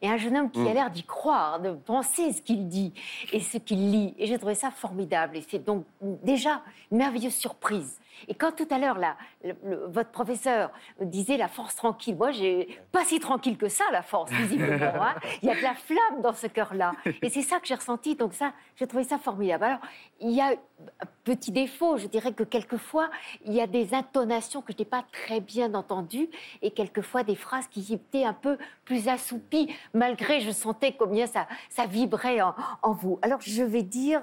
Et 0.00 0.08
un 0.08 0.16
jeune 0.16 0.36
homme 0.38 0.50
qui 0.50 0.60
a 0.60 0.70
Mm. 0.70 0.74
l'air 0.74 0.90
d'y 0.90 1.02
croire, 1.04 1.60
de 1.60 1.72
penser 1.72 2.32
ce 2.32 2.40
qu'il 2.40 2.66
dit 2.68 2.92
et 3.32 3.40
ce 3.40 3.58
qu'il 3.58 3.90
lit. 3.90 4.14
Et 4.18 4.26
j'ai 4.26 4.38
trouvé 4.38 4.54
ça 4.54 4.70
formidable. 4.70 5.36
Et 5.36 5.44
c'est 5.48 5.62
donc 5.62 5.84
déjà 6.00 6.62
une 6.90 6.98
merveilleuse 6.98 7.34
surprise. 7.34 7.98
Et 8.28 8.34
quand 8.34 8.52
tout 8.54 8.68
à 8.70 8.78
l'heure, 8.78 8.98
là, 8.98 9.16
le- 9.42 9.56
le- 9.64 9.86
votre 9.88 10.10
professeur 10.10 10.70
disait 11.00 11.36
la 11.36 11.48
force 11.48 11.74
tranquille, 11.74 12.16
moi, 12.16 12.30
j'ai 12.30 12.80
pas 12.92 13.04
si 13.04 13.18
tranquille 13.18 13.56
que 13.58 13.68
ça, 13.68 13.84
la 13.92 14.02
force, 14.02 14.30
visiblement. 14.30 14.76
hein. 15.02 15.14
Il 15.42 15.48
y 15.48 15.52
a 15.52 15.56
de 15.56 15.62
la 15.62 15.74
flamme 15.74 16.22
dans 16.22 16.32
ce 16.32 16.46
cœur-là. 16.46 16.92
Et 17.22 17.28
c'est 17.28 17.42
ça 17.42 17.58
que 17.58 17.66
j'ai 17.66 17.74
ressenti. 17.74 18.14
Donc 18.14 18.32
ça, 18.34 18.52
j'ai 18.76 18.86
trouvé 18.86 19.04
ça 19.04 19.18
formidable. 19.18 19.64
Alors, 19.64 19.80
il 20.20 20.30
y 20.30 20.40
a 20.40 20.48
un 20.50 21.06
petit 21.24 21.50
défaut, 21.50 21.96
je 21.96 22.06
dirais 22.06 22.32
que 22.32 22.44
quelquefois, 22.44 23.10
il 23.46 23.52
y 23.52 23.60
a 23.60 23.66
des 23.66 23.94
intonations 23.94 24.60
que 24.62 24.72
je 24.72 24.78
n'ai 24.78 24.84
pas 24.84 25.04
très 25.10 25.40
bien 25.40 25.74
entendues 25.74 26.28
et 26.62 26.70
quelquefois 26.70 27.24
des 27.24 27.34
phrases 27.36 27.66
qui 27.68 27.92
étaient 27.92 28.24
un 28.24 28.32
peu 28.34 28.53
plus 28.84 29.08
assoupies, 29.08 29.74
malgré 29.92 30.40
je 30.40 30.50
sentais 30.50 30.94
combien 30.98 31.26
ça, 31.26 31.46
ça 31.70 31.86
vibrait 31.86 32.40
en, 32.40 32.54
en 32.82 32.92
vous. 32.92 33.18
Alors, 33.22 33.40
je 33.40 33.62
vais 33.62 33.82
dire 33.82 34.22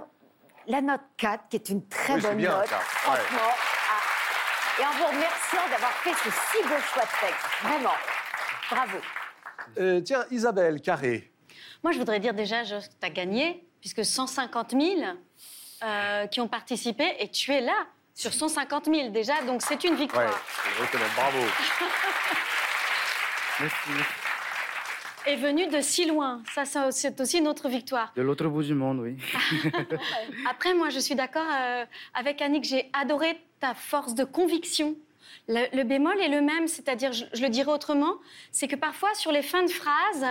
la 0.67 0.81
note 0.81 1.01
4, 1.17 1.49
qui 1.49 1.55
est 1.57 1.69
une 1.69 1.87
très 1.87 2.15
Oui, 2.15 2.21
bonne 2.21 2.37
bien, 2.37 2.57
note, 2.57 2.67
ça. 2.67 2.77
Ouais. 2.77 2.83
franchement. 3.17 3.53
Et 4.79 4.85
en 4.85 4.91
vous 4.91 5.05
remerciant 5.05 5.69
d'avoir 5.69 5.91
fait 5.91 6.13
ce 6.13 6.29
si 6.31 6.63
beau 6.63 6.79
choix 6.93 7.03
de 7.03 7.27
texte. 7.27 7.45
Vraiment. 7.63 7.93
Bravo. 8.69 8.97
Euh, 9.79 10.01
tiens, 10.01 10.25
Isabelle 10.31 10.81
Carré. 10.81 11.31
Moi, 11.83 11.91
je 11.91 11.97
voudrais 11.99 12.19
dire 12.19 12.33
déjà, 12.33 12.63
Josh, 12.63 12.85
tu 12.89 13.05
as 13.05 13.09
gagné, 13.09 13.67
puisque 13.79 14.05
150 14.05 14.71
000 14.71 14.83
euh, 15.83 16.27
qui 16.27 16.39
ont 16.41 16.47
participé, 16.47 17.15
et 17.19 17.29
tu 17.29 17.51
es 17.51 17.61
là, 17.61 17.75
sur 18.13 18.33
150 18.33 18.85
000 18.85 19.09
déjà, 19.09 19.41
donc 19.43 19.61
c'est 19.61 19.83
une 19.83 19.95
victoire. 19.95 20.25
Ouais, 20.25 20.31
je 20.77 20.81
reconnais, 20.83 21.03
bravo. 21.15 21.39
Est 25.27 25.35
venu 25.35 25.67
de 25.67 25.81
si 25.81 26.05
loin, 26.05 26.41
ça, 26.53 26.65
c'est 26.91 27.21
aussi 27.21 27.37
une 27.37 27.47
autre 27.47 27.69
victoire. 27.69 28.11
De 28.15 28.23
l'autre 28.23 28.47
bout 28.47 28.63
du 28.63 28.73
monde, 28.73 28.99
oui. 28.99 29.17
Après, 30.49 30.73
moi, 30.73 30.89
je 30.89 30.99
suis 30.99 31.13
d'accord 31.13 31.45
euh, 31.47 31.85
avec 32.15 32.41
Annick, 32.41 32.63
j'ai 32.63 32.89
adoré 32.93 33.37
ta 33.59 33.75
force 33.75 34.15
de 34.15 34.23
conviction. 34.23 34.95
Le, 35.47 35.65
le 35.75 35.83
bémol 35.83 36.19
est 36.19 36.27
le 36.27 36.41
même, 36.41 36.67
c'est-à-dire, 36.67 37.13
je, 37.13 37.25
je 37.33 37.41
le 37.43 37.49
dirais 37.49 37.71
autrement, 37.71 38.15
c'est 38.51 38.67
que 38.67 38.75
parfois, 38.75 39.13
sur 39.13 39.31
les 39.31 39.43
fins 39.43 39.63
de 39.63 39.69
phrases, 39.69 40.25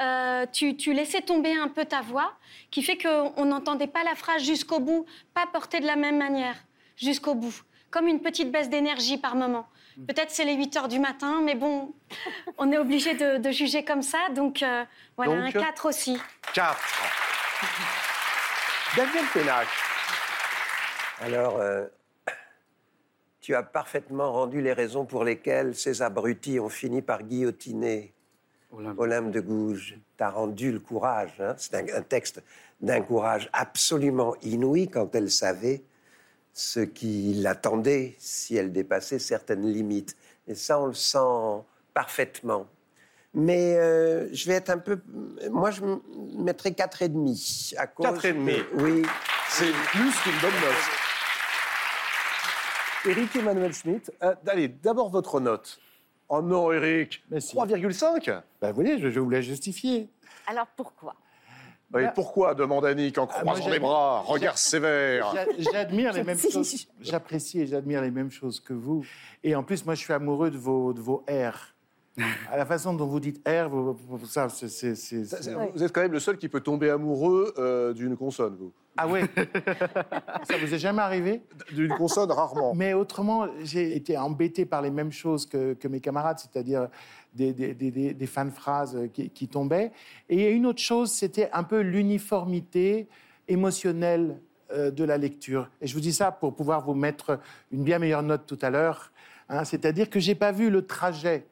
euh, 0.00 0.44
tu, 0.52 0.76
tu 0.76 0.92
laissais 0.92 1.22
tomber 1.22 1.54
un 1.54 1.68
peu 1.68 1.84
ta 1.84 2.00
voix, 2.02 2.34
qui 2.70 2.82
fait 2.82 2.98
qu'on 2.98 3.44
n'entendait 3.44 3.86
pas 3.86 4.04
la 4.04 4.14
phrase 4.14 4.42
jusqu'au 4.42 4.80
bout, 4.80 5.06
pas 5.34 5.46
portée 5.46 5.80
de 5.80 5.86
la 5.86 5.96
même 5.96 6.18
manière, 6.18 6.56
jusqu'au 6.96 7.34
bout. 7.34 7.62
Comme 7.90 8.08
une 8.08 8.20
petite 8.20 8.50
baisse 8.50 8.68
d'énergie 8.68 9.18
par 9.18 9.36
moment. 9.36 9.66
Peut-être 10.06 10.30
c'est 10.30 10.44
les 10.44 10.54
8 10.54 10.76
heures 10.76 10.88
du 10.88 10.98
matin, 10.98 11.40
mais 11.42 11.54
bon, 11.54 11.92
on 12.58 12.70
est 12.70 12.78
obligé 12.78 13.14
de, 13.14 13.38
de 13.38 13.50
juger 13.50 13.84
comme 13.84 14.02
ça, 14.02 14.18
donc 14.34 14.62
euh, 14.62 14.84
voilà, 15.16 15.46
Donc, 15.46 15.56
un 15.56 15.60
4 15.60 15.86
aussi. 15.88 16.18
4. 16.52 16.76
Daniel 18.96 19.24
Pénac. 19.32 19.66
Alors, 21.20 21.56
euh, 21.58 21.86
tu 23.40 23.54
as 23.54 23.62
parfaitement 23.62 24.32
rendu 24.32 24.60
les 24.60 24.72
raisons 24.72 25.04
pour 25.06 25.24
lesquelles 25.24 25.74
ces 25.74 26.02
abrutis 26.02 26.60
ont 26.60 26.68
fini 26.68 27.00
par 27.02 27.22
guillotiner 27.22 28.12
Olympe, 28.72 29.30
de 29.30 29.40
Gouges. 29.40 29.98
Tu 30.18 30.24
as 30.24 30.30
rendu 30.30 30.72
le 30.72 30.80
courage. 30.80 31.32
hein. 31.40 31.54
C'est 31.56 31.74
un, 31.74 31.98
un 31.98 32.02
texte 32.02 32.42
d'un 32.80 33.00
courage 33.00 33.48
absolument 33.52 34.34
inouï 34.42 34.88
quand 34.88 35.14
elle 35.14 35.30
savait 35.30 35.82
ce 36.58 36.80
qui 36.80 37.34
l'attendait 37.34 38.14
si 38.18 38.56
elle 38.56 38.72
dépassait 38.72 39.18
certaines 39.18 39.70
limites. 39.70 40.16
Et 40.48 40.54
ça, 40.54 40.80
on 40.80 40.86
le 40.86 40.94
sent 40.94 41.62
parfaitement. 41.92 42.66
Mais 43.34 43.76
euh, 43.76 44.26
je 44.32 44.46
vais 44.46 44.54
être 44.54 44.70
un 44.70 44.78
peu. 44.78 44.98
Moi, 45.50 45.70
je 45.70 45.82
mettrais 46.38 46.70
4,5. 46.70 47.74
à 47.76 47.86
cause 47.86 48.06
4,5. 48.06 48.22
que- 48.22 48.82
Oui. 48.82 49.02
C'est 49.50 49.70
plus 49.70 50.10
qu'une 50.22 50.40
bonne 50.40 50.60
note. 50.62 50.74
Éric 53.04 53.36
Emmanuel 53.36 53.72
Schmitt, 53.74 54.10
euh, 54.22 54.34
allez, 54.48 54.68
d'abord 54.68 55.10
votre 55.10 55.38
note. 55.40 55.78
Oh 56.28 56.40
non, 56.40 56.72
Éric 56.72 57.22
3,5 57.30 58.42
Ben, 58.60 58.70
vous 58.72 58.74
voyez, 58.82 58.98
je, 58.98 59.10
je 59.10 59.20
vous 59.20 59.28
l'ai 59.30 59.42
justifié. 59.42 60.08
Alors 60.46 60.66
pourquoi? 60.74 61.14
Oui, 61.94 62.02
pourquoi 62.14 62.54
demande 62.54 62.84
Annick 62.84 63.16
en 63.18 63.28
Ah, 63.32 63.40
croisant 63.42 63.68
les 63.68 63.78
bras, 63.78 64.20
regard 64.20 64.58
sévère. 64.58 65.32
J'a- 65.32 65.70
J'admire 65.72 66.12
les 66.12 66.24
mêmes 66.24 66.36
J'apprécie. 66.36 66.78
choses. 66.78 66.88
J'apprécie 67.00 67.60
et 67.60 67.66
j'admire 67.66 68.02
les 68.02 68.10
mêmes 68.10 68.30
choses 68.30 68.58
que 68.60 68.72
vous. 68.72 69.04
Et 69.44 69.54
en 69.54 69.62
plus, 69.62 69.86
moi, 69.86 69.94
je 69.94 70.00
suis 70.00 70.12
amoureux 70.12 70.50
de 70.50 70.58
vos, 70.58 70.92
de 70.92 71.00
vos 71.00 71.24
R. 71.28 71.74
À 72.50 72.56
la 72.56 72.64
façon 72.64 72.94
dont 72.94 73.06
vous 73.06 73.20
dites 73.20 73.46
R, 73.46 73.68
vous, 73.68 73.96
ça, 74.24 74.48
c'est- 74.48 74.84
êtes 75.82 75.92
quand 75.92 76.00
même 76.00 76.12
le 76.12 76.20
seul 76.20 76.38
qui 76.38 76.48
peut 76.48 76.60
tomber 76.60 76.88
amoureux 76.88 77.52
euh, 77.58 77.92
d'une 77.92 78.16
consonne, 78.16 78.56
vous. 78.58 78.72
Ah 78.96 79.06
ouais 79.06 79.20
Ça 80.48 80.56
vous 80.58 80.72
est 80.72 80.78
jamais 80.78 81.02
arrivé? 81.02 81.42
D'une 81.72 81.92
consonne, 81.94 82.30
rarement. 82.30 82.74
Mais 82.74 82.94
autrement, 82.94 83.46
j'ai 83.62 83.94
été 83.94 84.16
embêté 84.16 84.64
par 84.64 84.80
les 84.80 84.90
mêmes 84.90 85.12
choses 85.12 85.44
que, 85.44 85.74
que 85.74 85.88
mes 85.88 86.00
camarades, 86.00 86.38
c'est-à-dire 86.38 86.88
des, 87.34 87.52
des, 87.52 87.74
des, 87.74 87.90
des- 87.90 88.14
des 88.14 88.26
fins 88.26 88.46
de 88.46 88.50
phrases 88.50 88.96
qui, 89.12 89.28
qui 89.28 89.48
tombaient. 89.48 89.92
Et 90.30 90.50
une 90.50 90.64
autre 90.64 90.80
chose, 90.80 91.10
c'était 91.12 91.50
un 91.52 91.64
peu 91.64 91.80
l'uniformité 91.80 93.08
émotionnelle 93.48 94.38
euh, 94.72 94.90
de 94.90 95.04
la 95.04 95.18
lecture. 95.18 95.68
Et 95.82 95.86
je 95.86 95.94
vous 95.94 96.00
dis 96.00 96.12
ça 96.14 96.32
pour 96.32 96.54
pouvoir 96.54 96.84
vous 96.84 96.94
mettre 96.94 97.38
une 97.72 97.84
bien 97.84 97.98
meilleure 97.98 98.22
note 98.22 98.46
tout 98.46 98.58
à 98.62 98.70
l'heure. 98.70 99.12
hein. 99.50 99.64
c'est-à-dire 99.64 100.08
que 100.08 100.18
j'ai 100.20 100.34
pas 100.34 100.52
vu 100.52 100.70
le 100.70 100.86
trajet 100.86 101.44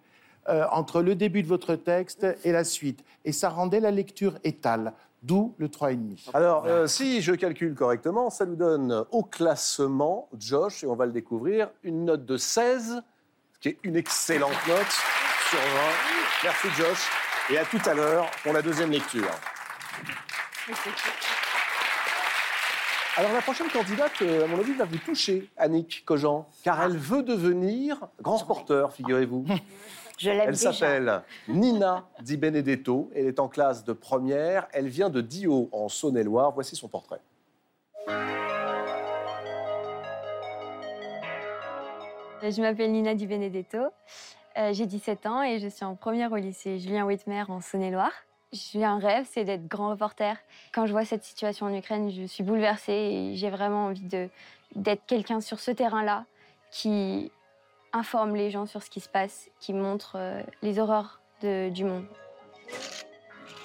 euh, 0.49 0.65
entre 0.71 1.03
le 1.03 1.15
début 1.15 1.43
de 1.43 1.49
votre 1.49 1.75
texte 1.75 2.27
et 2.45 2.53
la 2.53 2.65
suite. 2.65 3.05
Et 3.25 3.33
ça 3.33 3.49
rendait 3.49 3.81
la 3.81 3.91
lecture 3.91 4.39
étale. 4.45 4.93
D'où 5.23 5.55
le 5.57 5.69
3,5. 5.69 6.29
Alors, 6.35 6.67
euh, 6.67 6.87
si 6.87 7.23
je 7.23 7.33
calcule 7.33 7.75
correctement, 7.75 8.29
ça 8.29 8.45
nous 8.45 8.57
donne 8.57 9.07
au 9.11 9.23
classement, 9.23 10.29
Josh, 10.39 10.85
et 10.85 10.87
on 10.87 10.97
va 10.97 11.07
le 11.07 11.13
découvrir, 11.13 11.71
une 11.83 12.05
note 12.05 12.27
de 12.27 12.37
16, 12.37 13.03
ce 13.55 13.59
qui 13.59 13.69
est 13.69 13.79
une 13.85 13.97
excellente 13.97 14.51
note 14.69 14.93
sur 15.49 15.59
20. 15.59 15.65
Merci, 16.45 16.69
Josh. 16.77 17.09
Et 17.51 17.57
à 17.57 17.65
tout 17.65 17.81
à 17.87 17.95
l'heure 17.95 18.31
pour 18.43 18.53
la 18.53 18.61
deuxième 18.61 18.91
lecture. 18.91 19.31
Alors, 23.17 23.33
la 23.33 23.41
prochaine 23.41 23.69
candidate, 23.69 24.13
euh, 24.23 24.45
à 24.45 24.47
mon 24.47 24.59
avis, 24.59 24.75
va 24.75 24.85
vous 24.85 24.99
toucher, 24.99 25.49
Annick 25.57 26.05
Cogent, 26.05 26.49
car 26.65 26.83
elle 26.83 26.99
veut 26.99 27.23
devenir 27.23 28.09
grand 28.21 28.37
sporteur, 28.39 28.93
figurez-vous. 28.93 29.47
Je 30.19 30.31
l'aime 30.31 30.49
Elle 30.49 30.57
s'appelle 30.57 31.23
Nina 31.49 32.07
Di 32.23 32.37
Benedetto. 32.37 33.11
Elle 33.15 33.27
est 33.27 33.41
en 33.41 33.49
classe 33.49 33.85
de 33.85 33.93
première. 33.93 34.69
Elle 34.73 34.89
vient 34.89 35.11
de 35.11 35.21
Dio, 35.21 35.69
en 35.73 35.89
Saône-et-Loire. 35.89 36.53
Voici 36.53 36.77
son 36.77 36.89
portrait. 36.89 37.21
Je 42.43 42.61
m'appelle 42.61 42.93
Nina 42.93 43.15
Di 43.15 43.27
Benedetto, 43.27 43.79
euh, 44.59 44.73
j'ai 44.75 44.85
17 44.87 45.25
ans 45.27 45.43
et 45.43 45.59
je 45.61 45.69
suis 45.69 45.85
en 45.85 45.95
première 45.97 46.31
au 46.33 46.37
lycée 46.37 46.79
Julien 46.79 47.07
Whitmer 47.07 47.45
en 47.49 47.61
Saône-et-Loire. 47.61 48.13
J'ai 48.53 48.85
un 48.85 48.99
rêve, 48.99 49.27
c'est 49.33 49.45
d'être 49.45 49.67
grand 49.67 49.89
reporter. 49.91 50.37
Quand 50.75 50.85
je 50.87 50.93
vois 50.93 51.05
cette 51.07 51.25
situation 51.25 51.67
en 51.67 51.75
Ukraine, 51.75 52.11
je 52.11 52.25
suis 52.27 52.45
bouleversée 52.45 52.93
et 52.93 53.35
j'ai 53.37 53.49
vraiment 53.51 53.87
envie 53.87 54.07
de- 54.07 54.29
d'être 54.77 55.03
quelqu'un 55.07 55.41
sur 55.41 55.59
ce 55.59 55.71
terrain-là 55.71 56.27
qui 56.71 57.33
informe 57.95 58.35
les 58.35 58.51
gens 58.51 58.67
sur 58.67 58.83
ce 58.83 58.91
qui 58.91 59.01
se 59.01 59.09
passe, 59.09 59.49
qui 59.61 59.73
montre 59.73 60.17
euh, 60.17 60.43
les 60.63 60.79
horreurs 60.79 61.21
du 61.43 61.85
monde. 61.85 62.07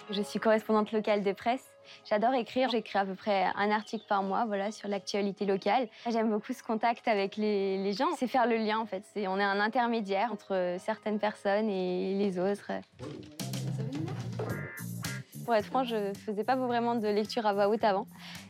Je 0.09 0.21
suis 0.21 0.39
correspondante 0.39 0.91
locale 0.91 1.23
de 1.23 1.31
presse. 1.31 1.63
J'adore 2.09 2.33
écrire. 2.33 2.69
J'écris 2.69 2.99
à 2.99 3.05
peu 3.05 3.15
près 3.15 3.45
un 3.55 3.71
article 3.71 4.05
par 4.07 4.23
mois, 4.23 4.45
voilà, 4.45 4.71
sur 4.71 4.89
l'actualité 4.89 5.45
locale. 5.45 5.87
J'aime 6.09 6.29
beaucoup 6.29 6.53
ce 6.53 6.63
contact 6.63 7.07
avec 7.07 7.37
les, 7.37 7.93
gens. 7.93 8.07
C'est 8.17 8.27
faire 8.27 8.47
le 8.47 8.57
lien, 8.57 8.79
en 8.79 8.85
fait. 8.85 9.03
On 9.15 9.39
est 9.39 9.43
un 9.43 9.59
intermédiaire 9.59 10.31
entre 10.31 10.75
certaines 10.79 11.19
personnes 11.19 11.69
et 11.69 12.15
les 12.15 12.39
autres. 12.39 12.71
Pour 15.49 15.55
être 15.55 15.65
franc, 15.65 15.83
je 15.83 16.13
faisais 16.27 16.43
pas 16.43 16.55
vraiment 16.55 16.93
de 16.93 17.07
lecture 17.07 17.47
à 17.47 17.53
voix 17.53 17.69
haute 17.69 17.83
avant. 17.83 18.05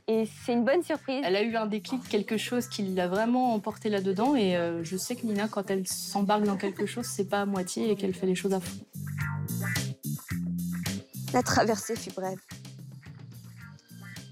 Et 0.10 0.28
c'est 0.44 0.52
une 0.52 0.66
bonne 0.66 0.84
surprise. 0.84 1.22
Elle 1.24 1.38
a 1.38 1.44
eu 1.44 1.56
un 1.56 1.66
déclic, 1.66 2.04
quelque 2.10 2.36
chose 2.36 2.68
qui 2.68 2.84
l'a 2.84 3.08
vraiment 3.08 3.54
emporté 3.54 3.88
là-dedans. 3.88 4.36
Et 4.36 4.58
euh, 4.58 4.84
je 4.84 4.98
sais 4.98 5.16
que 5.16 5.26
Nina, 5.26 5.48
quand 5.48 5.72
elle 5.72 5.88
s'embarque 5.88 6.44
dans 6.44 6.58
quelque 6.58 6.86
chose, 6.86 7.06
c'est 7.06 7.30
pas 7.30 7.40
à 7.40 7.46
moitié 7.46 7.90
et 7.90 7.96
qu'elle 7.96 8.14
fait 8.14 8.26
les 8.26 8.36
choses 8.36 8.54
à 8.54 8.60
fond. 8.60 8.82
La 11.32 11.42
traversée 11.42 11.96
fut 11.96 12.12
brève. 12.12 12.42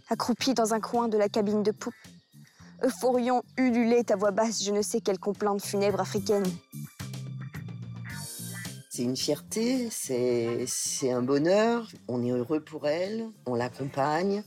Accroupi 0.09 0.53
dans 0.53 0.73
un 0.73 0.81
coin 0.81 1.07
de 1.07 1.17
la 1.17 1.29
cabine 1.29 1.63
de 1.63 1.71
poupe, 1.71 1.95
Euphorion 2.83 3.43
ululait 3.57 4.11
à 4.11 4.17
voix 4.17 4.31
basse 4.31 4.61
je 4.61 4.71
ne 4.71 4.81
sais 4.81 4.99
quelle 4.99 5.19
complainte 5.19 5.63
funèbre 5.63 6.01
africaine. 6.01 6.43
C'est 8.97 9.03
une 9.03 9.15
fierté, 9.15 9.89
c'est 9.91 11.11
un 11.11 11.21
bonheur. 11.21 11.87
On 12.07 12.25
est 12.25 12.31
heureux 12.31 12.61
pour 12.61 12.87
elle, 12.87 13.27
on 13.45 13.53
l'accompagne. 13.53 14.43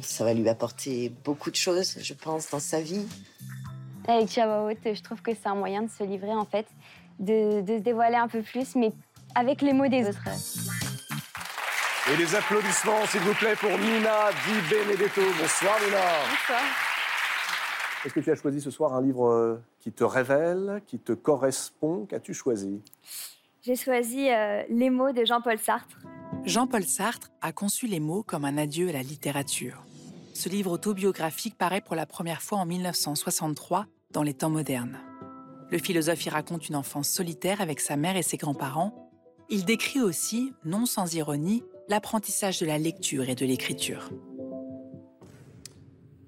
Ça 0.00 0.24
va 0.24 0.32
lui 0.32 0.48
apporter 0.48 1.12
beaucoup 1.22 1.50
de 1.50 1.56
choses, 1.56 1.98
je 2.00 2.14
pense, 2.14 2.48
dans 2.48 2.60
sa 2.60 2.80
vie. 2.80 3.06
Voix 4.06 4.70
haute, 4.70 4.78
je 4.94 5.02
trouve 5.02 5.20
que 5.20 5.32
c'est 5.34 5.48
un 5.50 5.54
moyen 5.54 5.82
de 5.82 5.90
se 5.90 6.02
livrer, 6.02 6.32
en 6.32 6.46
fait, 6.46 6.64
de, 7.18 7.60
de 7.60 7.76
se 7.76 7.82
dévoiler 7.82 8.16
un 8.16 8.26
peu 8.26 8.40
plus, 8.40 8.74
mais 8.74 8.90
avec 9.34 9.60
les 9.60 9.74
mots 9.74 9.86
des 9.86 10.08
autres. 10.08 10.30
Et 12.10 12.16
les 12.16 12.34
applaudissements, 12.34 13.04
s'il 13.04 13.20
vous 13.20 13.34
plaît, 13.34 13.56
pour 13.56 13.68
Nina 13.68 14.30
Di 14.46 14.74
Benedetto. 14.74 15.20
Bonsoir, 15.38 15.78
Nina. 15.84 16.00
Bonsoir. 16.30 16.62
Est-ce 18.06 18.14
que 18.14 18.20
tu 18.20 18.30
as 18.30 18.34
choisi 18.34 18.62
ce 18.62 18.70
soir 18.70 18.94
un 18.94 19.02
livre 19.02 19.28
euh, 19.28 19.62
qui 19.78 19.92
te 19.92 20.04
révèle, 20.04 20.80
qui 20.86 20.98
te 20.98 21.12
correspond? 21.12 22.06
Qu'as-tu 22.06 22.32
choisi? 22.32 22.80
J'ai 23.64 23.76
choisi 23.76 24.28
euh, 24.28 24.64
Les 24.70 24.90
mots 24.90 25.12
de 25.12 25.24
Jean-Paul 25.24 25.56
Sartre. 25.56 26.00
Jean-Paul 26.44 26.82
Sartre 26.82 27.30
a 27.40 27.52
conçu 27.52 27.86
les 27.86 28.00
mots 28.00 28.24
comme 28.24 28.44
un 28.44 28.58
adieu 28.58 28.88
à 28.88 28.92
la 28.92 29.04
littérature. 29.04 29.84
Ce 30.34 30.48
livre 30.48 30.72
autobiographique 30.72 31.56
paraît 31.56 31.80
pour 31.80 31.94
la 31.94 32.04
première 32.04 32.42
fois 32.42 32.58
en 32.58 32.66
1963 32.66 33.86
dans 34.10 34.24
les 34.24 34.34
temps 34.34 34.50
modernes. 34.50 34.98
Le 35.70 35.78
philosophe 35.78 36.26
y 36.26 36.28
raconte 36.28 36.68
une 36.68 36.74
enfance 36.74 37.08
solitaire 37.08 37.60
avec 37.60 37.78
sa 37.78 37.96
mère 37.96 38.16
et 38.16 38.24
ses 38.24 38.36
grands-parents. 38.36 39.08
Il 39.48 39.64
décrit 39.64 40.00
aussi, 40.00 40.52
non 40.64 40.84
sans 40.84 41.14
ironie, 41.14 41.62
l'apprentissage 41.86 42.58
de 42.58 42.66
la 42.66 42.78
lecture 42.78 43.28
et 43.28 43.36
de 43.36 43.46
l'écriture. 43.46 44.10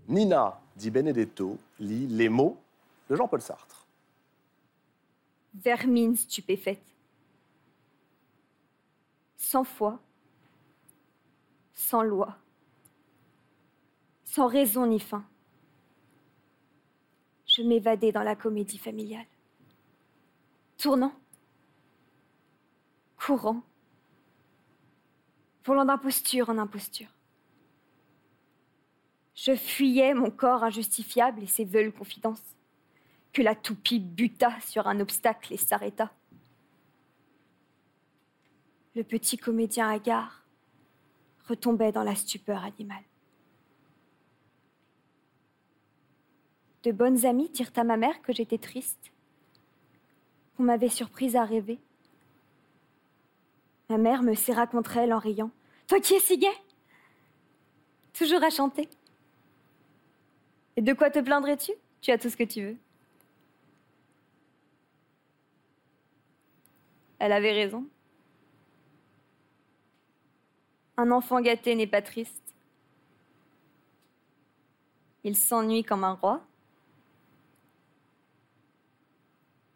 Nina 0.06 0.60
Di 0.76 0.88
Benedetto 0.88 1.58
lit 1.80 2.06
Les 2.06 2.28
mots 2.28 2.58
de 3.10 3.16
Jean-Paul 3.16 3.42
Sartre. 3.42 3.88
Vermine 5.64 6.14
stupéfaite. 6.14 6.93
Sans 9.44 9.62
foi, 9.62 10.00
sans 11.74 12.02
loi, 12.02 12.38
sans 14.24 14.46
raison 14.46 14.86
ni 14.86 14.98
fin. 14.98 15.22
Je 17.44 17.60
m'évadais 17.60 18.10
dans 18.10 18.22
la 18.22 18.36
comédie 18.36 18.78
familiale. 18.78 19.26
Tournant, 20.78 21.12
courant, 23.18 23.62
volant 25.66 25.84
d'imposture 25.84 26.48
en 26.48 26.56
imposture. 26.56 27.14
Je 29.34 29.54
fuyais 29.54 30.14
mon 30.14 30.30
corps 30.30 30.64
injustifiable 30.64 31.42
et 31.42 31.46
ses 31.46 31.66
veules 31.66 31.92
confidences 31.92 32.56
que 33.34 33.42
la 33.42 33.54
toupie 33.54 34.00
buta 34.00 34.58
sur 34.62 34.88
un 34.88 35.00
obstacle 35.00 35.52
et 35.52 35.58
s'arrêta. 35.58 36.10
Le 38.94 39.02
petit 39.02 39.36
comédien 39.36 39.88
hagard 39.88 40.44
retombait 41.48 41.90
dans 41.90 42.04
la 42.04 42.14
stupeur 42.14 42.64
animale. 42.64 43.02
De 46.84 46.92
bonnes 46.92 47.26
amies 47.26 47.48
dirent 47.48 47.72
à 47.76 47.84
ma 47.84 47.96
mère 47.96 48.22
que 48.22 48.32
j'étais 48.32 48.58
triste, 48.58 49.10
qu'on 50.56 50.64
m'avait 50.64 50.88
surprise 50.88 51.34
à 51.34 51.44
rêver. 51.44 51.78
Ma 53.88 53.98
mère 53.98 54.22
me 54.22 54.34
serra 54.34 54.66
contre 54.66 54.96
elle 54.96 55.12
en 55.12 55.18
riant. 55.18 55.50
Toi 55.88 56.00
qui 56.00 56.14
es 56.14 56.20
si 56.20 56.38
gai 56.38 56.46
Toujours 58.12 58.44
à 58.44 58.50
chanter. 58.50 58.88
Et 60.76 60.82
de 60.82 60.92
quoi 60.92 61.10
te 61.10 61.18
plaindrais-tu? 61.18 61.72
Tu 62.00 62.10
as 62.10 62.18
tout 62.18 62.30
ce 62.30 62.36
que 62.36 62.44
tu 62.44 62.62
veux. 62.62 62.76
Elle 67.18 67.32
avait 67.32 67.52
raison. 67.52 67.86
Un 70.96 71.10
enfant 71.10 71.40
gâté 71.40 71.74
n'est 71.74 71.86
pas 71.86 72.02
triste. 72.02 72.54
Il 75.24 75.36
s'ennuie 75.36 75.84
comme 75.84 76.04
un 76.04 76.12
roi, 76.12 76.46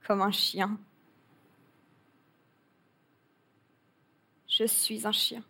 comme 0.07 0.23
un 0.23 0.31
chien. 0.31 0.79
Je 4.47 4.65
suis 4.65 5.07
un 5.07 5.13
chien. 5.13 5.43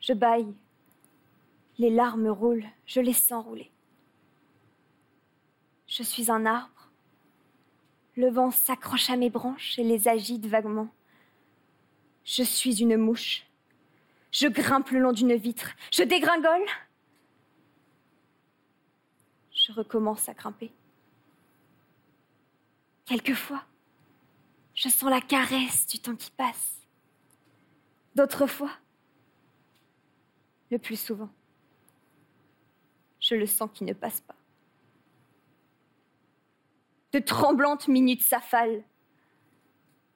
Je 0.00 0.12
bâille. 0.12 0.54
Les 1.78 1.90
larmes 1.90 2.28
roulent, 2.28 2.66
je 2.86 3.00
les 3.00 3.12
sens 3.12 3.44
rouler. 3.44 3.70
Je 5.86 6.02
suis 6.02 6.30
un 6.30 6.46
arbre. 6.46 6.90
Le 8.16 8.30
vent 8.30 8.50
s'accroche 8.50 9.10
à 9.10 9.16
mes 9.16 9.30
branches 9.30 9.78
et 9.78 9.84
les 9.84 10.08
agite 10.08 10.46
vaguement. 10.46 10.88
Je 12.24 12.42
suis 12.42 12.80
une 12.80 12.96
mouche. 12.96 13.46
Je 14.34 14.48
grimpe 14.48 14.90
le 14.90 14.98
long 14.98 15.12
d'une 15.12 15.36
vitre. 15.36 15.70
Je 15.92 16.02
dégringole. 16.02 16.66
Je 19.52 19.70
recommence 19.70 20.28
à 20.28 20.34
grimper. 20.34 20.72
Quelquefois, 23.04 23.64
je 24.74 24.88
sens 24.88 25.08
la 25.08 25.20
caresse 25.20 25.86
du 25.86 26.00
temps 26.00 26.16
qui 26.16 26.32
passe. 26.32 26.74
D'autres 28.16 28.48
fois, 28.48 28.72
le 30.72 30.78
plus 30.78 30.98
souvent, 30.98 31.30
je 33.20 33.36
le 33.36 33.46
sens 33.46 33.70
qui 33.72 33.84
ne 33.84 33.92
passe 33.92 34.20
pas. 34.20 34.34
De 37.12 37.20
tremblantes 37.20 37.86
minutes 37.86 38.22
s'affalent, 38.22 38.82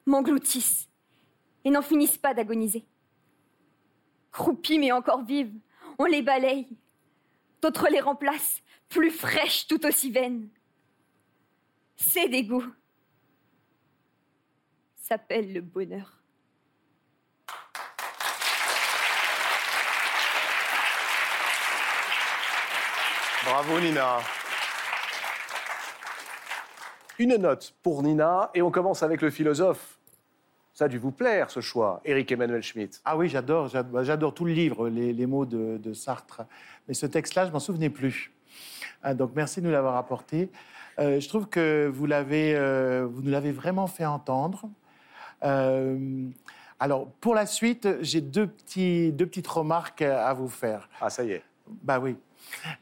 m'engloutissent 0.05 0.89
et 1.63 1.69
n'en 1.69 1.81
finissent 1.81 2.17
pas 2.17 2.33
d'agoniser. 2.33 2.85
Croupies 4.31 4.79
mais 4.79 4.91
encore 4.91 5.23
vives, 5.23 5.53
on 5.97 6.05
les 6.05 6.21
balaye. 6.21 6.67
D'autres 7.61 7.89
les 7.89 7.99
remplacent, 7.99 8.61
plus 8.87 9.11
fraîches 9.11 9.67
tout 9.67 9.85
aussi 9.85 10.11
vaines. 10.11 10.49
C'est 11.95 12.29
dégoût. 12.29 12.65
s'appelle 14.95 15.51
le 15.53 15.61
bonheur. 15.61 16.19
Bravo 23.43 23.79
Nina. 23.79 24.19
Une 27.17 27.35
note 27.35 27.73
pour 27.81 28.03
Nina 28.03 28.51
et 28.53 28.61
on 28.61 28.69
commence 28.69 29.01
avec 29.01 29.21
le 29.21 29.31
philosophe. 29.31 29.98
Ça 30.79 30.85
a 30.85 30.87
dû 30.87 30.97
vous 30.97 31.11
plaire 31.11 31.51
ce 31.51 31.59
choix, 31.59 31.99
Éric 32.05 32.31
Emmanuel 32.31 32.63
Schmitt. 32.63 33.01
Ah 33.03 33.17
oui, 33.17 33.27
j'adore, 33.27 33.67
j'adore, 33.67 33.91
bah, 33.91 34.03
j'adore 34.05 34.33
tout 34.33 34.45
le 34.45 34.53
livre, 34.53 34.87
les, 34.87 35.11
les 35.11 35.25
mots 35.25 35.45
de, 35.45 35.77
de 35.77 35.93
Sartre. 35.93 36.43
Mais 36.87 36.93
ce 36.93 37.05
texte-là, 37.05 37.45
je 37.47 37.51
m'en 37.51 37.59
souvenais 37.59 37.89
plus. 37.89 38.31
Ah, 39.03 39.13
donc 39.13 39.31
merci 39.35 39.59
de 39.59 39.65
nous 39.65 39.73
l'avoir 39.73 39.97
apporté. 39.97 40.49
Euh, 40.97 41.19
je 41.19 41.27
trouve 41.27 41.47
que 41.49 41.91
vous, 41.93 42.05
l'avez, 42.05 42.55
euh, 42.55 43.05
vous 43.11 43.21
nous 43.21 43.29
l'avez 43.29 43.51
vraiment 43.51 43.87
fait 43.87 44.05
entendre. 44.05 44.69
Euh, 45.43 46.29
alors, 46.79 47.07
pour 47.19 47.35
la 47.35 47.45
suite, 47.45 47.85
j'ai 47.99 48.21
deux, 48.21 48.47
petits, 48.47 49.11
deux 49.11 49.25
petites 49.25 49.47
remarques 49.47 50.03
à 50.03 50.31
vous 50.31 50.47
faire. 50.47 50.87
Ah, 51.01 51.09
ça 51.09 51.25
y 51.25 51.31
est. 51.31 51.43
Bah 51.83 51.99
oui. 51.99 52.15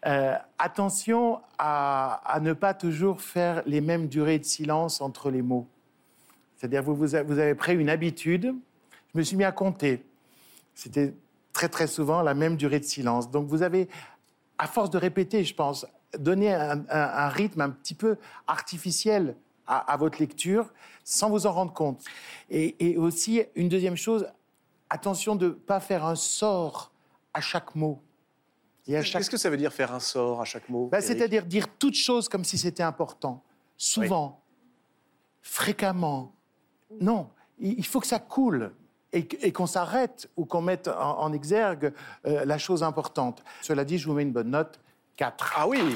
Euh, 0.06 0.36
attention 0.60 1.40
à, 1.58 2.22
à 2.32 2.40
ne 2.42 2.54
pas 2.54 2.76
toujours 2.76 3.22
faire 3.22 3.64
les 3.66 3.82
mêmes 3.82 4.08
durées 4.08 4.38
de 4.38 4.46
silence 4.46 5.02
entre 5.02 5.32
les 5.32 5.42
mots. 5.42 5.66
C'est-à-dire, 6.58 6.84
vous, 6.84 6.96
vous, 6.96 7.16
avez 7.16 7.56
pris 7.56 7.76
une 7.76 7.90
habitude. 7.90 8.54
Je 9.14 9.18
me 9.20 9.24
suis 9.24 9.38
mis 9.38 9.44
à 9.44 9.52
compter. 9.52 10.04
C'était 10.76 11.14
très, 11.54 11.70
très 11.70 11.88
souvent 11.88 12.22
la 12.22 12.34
même 12.34 12.58
durée 12.58 12.80
de 12.80 12.86
silence. 12.86 13.30
Donc, 13.32 13.48
vous 13.48 13.62
avez, 13.64 13.88
à 14.58 14.68
force 14.68 14.90
de 14.90 14.98
répéter, 14.98 15.44
je 15.44 15.54
pense, 15.54 15.86
donné 16.18 16.54
un, 16.54 16.80
un- 16.80 16.86
un 16.90 17.30
rythme 17.30 17.62
un 17.62 17.70
petit 17.70 17.94
peu 17.94 18.18
artificiel 18.48 19.36
à, 19.68 19.78
à 19.92 19.98
votre 19.98 20.20
lecture 20.20 20.74
sans 21.04 21.30
vous 21.30 21.46
en 21.46 21.52
rendre 21.52 21.74
compte. 21.74 22.04
Et, 22.50 22.76
et 22.92 22.98
aussi, 22.98 23.44
une 23.56 23.70
deuxième 23.70 23.96
chose, 23.98 24.28
attention 24.90 25.36
de 25.36 25.48
ne 25.48 25.52
pas 25.52 25.80
faire 25.80 26.06
un 26.06 26.16
sort 26.16 26.92
à 27.34 27.42
chaque 27.42 27.76
mot. 27.76 28.02
Chaque- 29.04 29.20
Qu'est-ce 29.20 29.30
que 29.30 29.38
ça 29.38 29.50
veut 29.50 29.58
dire 29.58 29.74
faire 29.74 29.94
un 29.94 30.00
sort 30.00 30.42
à 30.42 30.46
chaque 30.46 30.70
mot 30.70 30.88
bah, 30.88 31.02
C'est-à-dire 31.02 31.46
dire 31.46 31.68
toute 31.78 31.96
chose 31.96 32.30
comme 32.30 32.46
si 32.46 32.58
c'était 32.58 32.84
important, 32.84 33.44
souvent, 33.76 34.40
fréquemment. 35.42 36.34
Non, 37.02 37.30
il 37.60 37.86
faut 37.86 38.00
que 38.00 38.08
ça 38.08 38.20
coule 38.20 38.72
et, 39.14 39.52
qu'on 39.52 39.68
s'arrête 39.68 40.30
ou 40.36 40.46
qu'on 40.46 40.62
mette 40.62 40.88
en, 40.88 41.20
en 41.20 41.34
exergue 41.34 41.94
euh, 42.26 42.46
la 42.46 42.58
chose 42.58 42.84
importante. 42.84 43.44
Cela 43.62 43.86
dit, 43.86 43.98
je 43.98 44.08
vous 44.08 44.14
mets 44.14 44.24
une 44.24 44.32
bonne 44.32 44.52
note, 44.52 44.80
4. 45.18 45.54
Ah 45.58 45.68
oui 45.68 45.80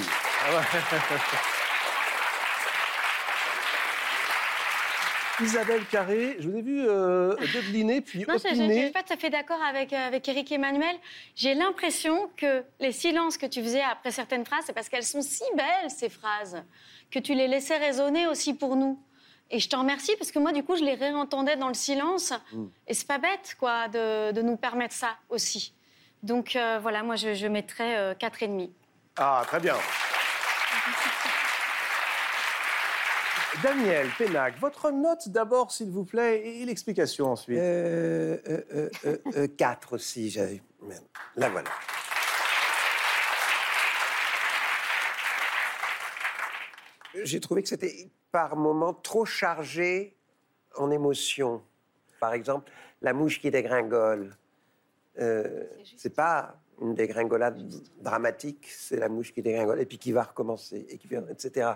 Isabelle 5.42 5.86
Carré, 5.86 6.36
je 6.40 6.48
vous 6.48 6.56
ai 6.56 6.62
vu 6.62 6.86
euh, 6.88 7.36
dodeliner 7.54 8.02
puis 8.02 8.20
Non, 8.28 8.38
je 8.38 8.62
ne 8.62 8.72
suis 8.72 8.92
pas 8.92 9.02
tout 9.02 9.14
à 9.14 9.18
fait 9.18 9.32
d'accord 9.32 9.62
avec, 9.62 9.92
euh, 9.92 10.08
avec 10.08 10.28
Eric 10.30 10.52
Emmanuel. 10.52 10.96
J'ai 11.36 11.56
l'impression 11.56 12.30
que 12.38 12.64
les 12.80 12.92
silences 12.92 13.38
que 13.38 13.48
tu 13.48 13.64
faisais 13.64 13.82
après 13.82 14.12
certaines 14.12 14.46
phrases, 14.46 14.66
c'est 14.68 14.74
parce 14.74 14.88
qu'elles 14.88 15.04
sont 15.04 15.24
si 15.24 15.44
belles, 15.56 15.90
ces 15.90 16.10
phrases, 16.10 16.64
que 17.10 17.18
tu 17.18 17.34
les 17.34 17.48
laissais 17.48 17.78
résonner 17.78 18.28
aussi 18.28 18.54
pour 18.54 18.76
nous. 18.76 19.00
Et 19.52 19.60
je 19.60 19.68
te 19.70 19.76
remercie 19.76 20.16
parce 20.18 20.32
que 20.32 20.40
moi, 20.40 20.54
du 20.54 20.64
coup, 20.64 20.78
je 20.78 20.84
les 20.84 20.96
réentendais 20.96 21.58
dans 21.58 21.68
le 21.68 21.74
silence. 21.74 22.34
Mm. 22.54 22.66
Et 22.88 22.94
c'est 22.94 23.08
pas 23.08 23.18
bête, 23.18 23.56
quoi, 23.60 23.90
de, 23.90 24.32
de 24.32 24.42
nous 24.42 24.56
permettre 24.56 24.96
ça 24.96 25.18
aussi. 25.30 25.76
Donc 26.24 26.56
euh, 26.56 26.80
voilà, 26.82 27.04
moi, 27.04 27.18
je, 27.18 27.34
je 27.34 27.48
mettrais 27.48 27.98
euh, 27.98 28.14
4,5. 28.14 28.70
Ah, 29.18 29.44
très 29.46 29.60
bien. 29.60 29.76
Daniel 33.62 34.08
Pénac, 34.18 34.58
votre 34.60 34.92
note 34.92 35.28
d'abord, 35.28 35.72
s'il 35.72 35.90
vous 35.92 36.06
plaît, 36.06 36.42
et 36.48 36.66
l'explication 36.66 37.32
ensuite. 37.32 37.58
Euh, 37.58 38.38
euh, 38.48 38.62
euh, 38.74 38.90
euh, 39.06 39.18
euh, 39.36 39.48
quatre 39.58 39.94
aussi, 39.94 40.30
j'avais. 40.30 40.62
Merde. 40.82 41.04
Là, 41.36 41.50
voilà. 41.50 41.70
J'ai 47.24 47.40
trouvé 47.40 47.62
que 47.62 47.70
c'était 47.70 48.10
par 48.32 48.56
moments 48.56 48.94
trop 48.94 49.26
chargé 49.26 50.16
en 50.76 50.92
émotions. 50.92 51.62
Par 52.20 52.34
exemple, 52.34 52.72
la 53.02 53.14
mouche 53.14 53.40
qui 53.42 53.52
dégringole. 53.52 54.36
Euh, 55.20 55.66
c'est 55.98 56.16
pas 56.16 56.56
une 56.82 56.96
dégringolade 56.96 57.62
dramatique, 58.00 58.68
c'est 58.68 58.98
la 58.98 59.10
mouche 59.10 59.34
qui 59.34 59.42
dégringole 59.42 59.82
et 59.82 59.86
puis 59.86 59.98
qui 59.98 60.12
va 60.12 60.24
recommencer, 60.24 60.86
et 60.90 60.98
qui, 60.98 61.08
etc. 61.30 61.74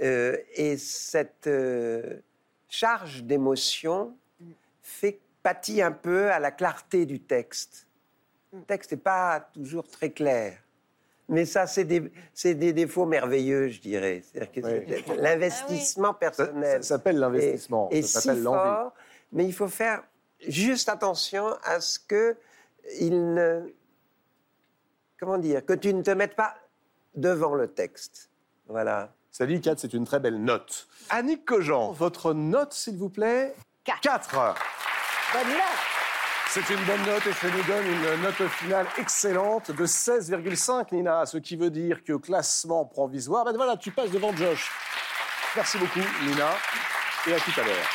Euh, 0.00 0.36
et 0.54 0.78
cette 0.78 1.46
euh, 1.46 2.20
charge 2.68 3.22
d'émotion 3.24 4.16
fait 4.80 5.20
pâtit 5.42 5.82
un 5.82 5.92
peu 5.92 6.30
à 6.30 6.38
la 6.38 6.50
clarté 6.50 7.04
du 7.04 7.20
texte. 7.20 7.86
Le 8.52 8.62
texte 8.62 8.92
n'est 8.92 8.98
pas 8.98 9.40
toujours 9.52 9.86
très 9.88 10.10
clair. 10.10 10.58
Mais 11.28 11.44
ça, 11.46 11.66
c'est 11.66 11.84
des, 11.84 12.12
c'est 12.34 12.54
des 12.54 12.72
défauts 12.72 13.06
merveilleux, 13.06 13.68
je 13.68 13.80
dirais. 13.80 14.22
C'est-à-dire 14.22 14.52
que 14.52 14.60
Oui. 14.60 15.02
c'est- 15.06 15.16
l'investissement 15.16 16.12
personnel. 16.14 16.82
Ça 16.82 16.96
s'appelle 16.96 17.18
l'investissement, 17.18 17.88
est- 17.90 17.98
est 17.98 18.02
ça 18.02 18.20
si 18.20 18.26
s'appelle 18.28 18.42
l'envie. 18.42 18.58
fort, 18.58 18.92
mais 19.32 19.44
il 19.46 19.52
faut 19.52 19.68
faire 19.68 20.02
juste 20.46 20.88
attention 20.88 21.46
à 21.64 21.80
ce 21.80 21.98
que 21.98 22.36
il 23.00 23.34
ne. 23.34 23.72
Comment 25.18 25.38
dire 25.38 25.64
Que 25.64 25.72
tu 25.74 25.94
ne 25.94 26.02
te 26.02 26.10
mettes 26.10 26.34
pas 26.34 26.54
devant 27.14 27.54
le 27.54 27.68
texte. 27.68 28.28
Voilà. 28.66 29.12
Ça 29.30 29.46
dit 29.46 29.60
4, 29.60 29.78
c'est 29.78 29.94
une 29.94 30.04
très 30.04 30.18
belle 30.20 30.42
note. 30.42 30.88
Annick 31.08 31.44
Cogent, 31.44 31.92
votre 31.92 32.34
note, 32.34 32.72
s'il 32.74 32.98
vous 32.98 33.08
plaît? 33.08 33.54
4. 33.84 34.34
Bonne 35.32 35.48
note. 35.48 36.01
C'est 36.54 36.68
une 36.68 36.84
bonne 36.84 37.06
note 37.06 37.26
et 37.26 37.32
ça 37.32 37.46
nous 37.48 37.62
donne 37.62 37.86
une 37.86 38.22
note 38.22 38.46
finale 38.50 38.86
excellente 38.98 39.70
de 39.70 39.86
16,5, 39.86 40.94
Nina, 40.94 41.24
ce 41.24 41.38
qui 41.38 41.56
veut 41.56 41.70
dire 41.70 42.04
que 42.04 42.12
classement 42.12 42.84
provisoire, 42.84 43.46
ben 43.46 43.54
voilà, 43.54 43.78
tu 43.78 43.90
passes 43.90 44.10
devant 44.10 44.36
Josh. 44.36 44.70
Merci 45.56 45.78
beaucoup, 45.78 46.00
Nina, 46.26 46.50
et 47.26 47.32
à 47.32 47.38
tout 47.38 47.58
à 47.58 47.64
l'heure. 47.64 47.88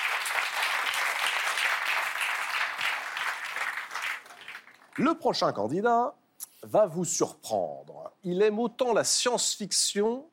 Le 4.95 5.13
prochain 5.13 5.51
candidat 5.51 6.15
va 6.63 6.87
vous 6.87 7.05
surprendre. 7.05 8.11
Il 8.23 8.41
aime 8.41 8.57
autant 8.57 8.91
la 8.91 9.03
science-fiction 9.03 10.27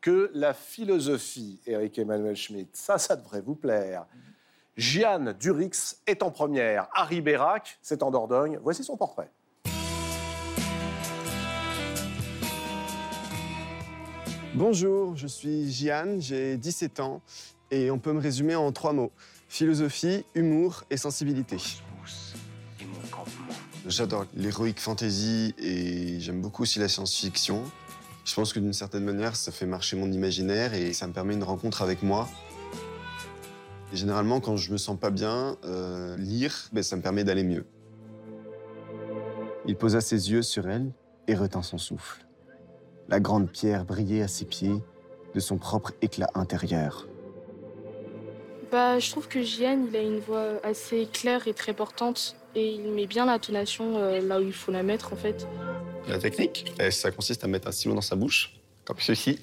que 0.00 0.30
la 0.32 0.54
philosophie, 0.54 1.60
Eric 1.66 1.98
Emmanuel 1.98 2.36
Schmitt. 2.36 2.76
Ça, 2.76 2.98
ça 2.98 3.16
devrait 3.16 3.40
vous 3.40 3.56
plaire. 3.56 4.06
Jeanne 4.76 5.34
Durix 5.40 5.96
est 6.06 6.22
en 6.22 6.30
première. 6.30 6.88
Harry 6.92 7.22
Bérac, 7.22 7.78
c'est 7.80 8.02
en 8.02 8.10
Dordogne. 8.10 8.58
Voici 8.62 8.84
son 8.84 8.98
portrait. 8.98 9.30
Bonjour, 14.52 15.16
je 15.16 15.26
suis 15.26 15.70
Jian, 15.70 16.16
j'ai 16.18 16.58
17 16.58 17.00
ans 17.00 17.22
et 17.70 17.90
on 17.90 17.98
peut 17.98 18.12
me 18.12 18.20
résumer 18.20 18.54
en 18.54 18.70
trois 18.72 18.92
mots. 18.92 19.12
Philosophie, 19.48 20.24
humour 20.34 20.84
et 20.90 20.98
sensibilité. 20.98 21.56
J'adore 23.86 24.26
l'héroïque 24.34 24.80
fantasy 24.80 25.54
et 25.58 26.20
j'aime 26.20 26.42
beaucoup 26.42 26.62
aussi 26.62 26.80
la 26.80 26.88
science-fiction. 26.88 27.62
Je 28.26 28.34
pense 28.34 28.52
que 28.52 28.58
d'une 28.58 28.72
certaine 28.72 29.04
manière, 29.04 29.36
ça 29.36 29.52
fait 29.52 29.66
marcher 29.66 29.96
mon 29.96 30.10
imaginaire 30.10 30.74
et 30.74 30.92
ça 30.92 31.06
me 31.06 31.12
permet 31.12 31.34
une 31.34 31.44
rencontre 31.44 31.80
avec 31.80 32.02
moi. 32.02 32.28
Et 33.92 33.96
généralement, 33.96 34.40
quand 34.40 34.56
je 34.56 34.72
me 34.72 34.78
sens 34.78 34.98
pas 34.98 35.10
bien, 35.10 35.56
euh, 35.64 36.16
lire, 36.16 36.68
ben, 36.72 36.82
ça 36.82 36.96
me 36.96 37.02
permet 37.02 37.24
d'aller 37.24 37.44
mieux. 37.44 37.66
Il 39.66 39.76
posa 39.76 40.00
ses 40.00 40.30
yeux 40.30 40.42
sur 40.42 40.68
elle 40.68 40.92
et 41.28 41.34
retint 41.34 41.62
son 41.62 41.78
souffle. 41.78 42.26
La 43.08 43.20
grande 43.20 43.50
pierre 43.50 43.84
brillait 43.84 44.22
à 44.22 44.28
ses 44.28 44.44
pieds 44.44 44.82
de 45.34 45.40
son 45.40 45.58
propre 45.58 45.92
éclat 46.02 46.30
intérieur. 46.34 47.06
Bah, 48.72 48.98
je 48.98 49.10
trouve 49.10 49.28
que 49.28 49.42
Jian, 49.42 49.86
il 49.88 49.96
a 49.96 50.02
une 50.02 50.18
voix 50.18 50.60
assez 50.64 51.06
claire 51.12 51.46
et 51.46 51.54
très 51.54 51.72
portante. 51.72 52.36
Et 52.54 52.74
il 52.74 52.90
met 52.92 53.06
bien 53.06 53.26
l'intonation 53.26 53.98
euh, 53.98 54.20
là 54.20 54.40
où 54.40 54.42
il 54.42 54.52
faut 54.52 54.72
la 54.72 54.82
mettre, 54.82 55.12
en 55.12 55.16
fait. 55.16 55.46
La 56.08 56.18
technique, 56.18 56.72
ça 56.90 57.10
consiste 57.10 57.44
à 57.44 57.48
mettre 57.48 57.68
un 57.68 57.72
stylo 57.72 57.94
dans 57.94 58.00
sa 58.00 58.16
bouche, 58.16 58.54
comme 58.84 58.98
ceci. 58.98 59.38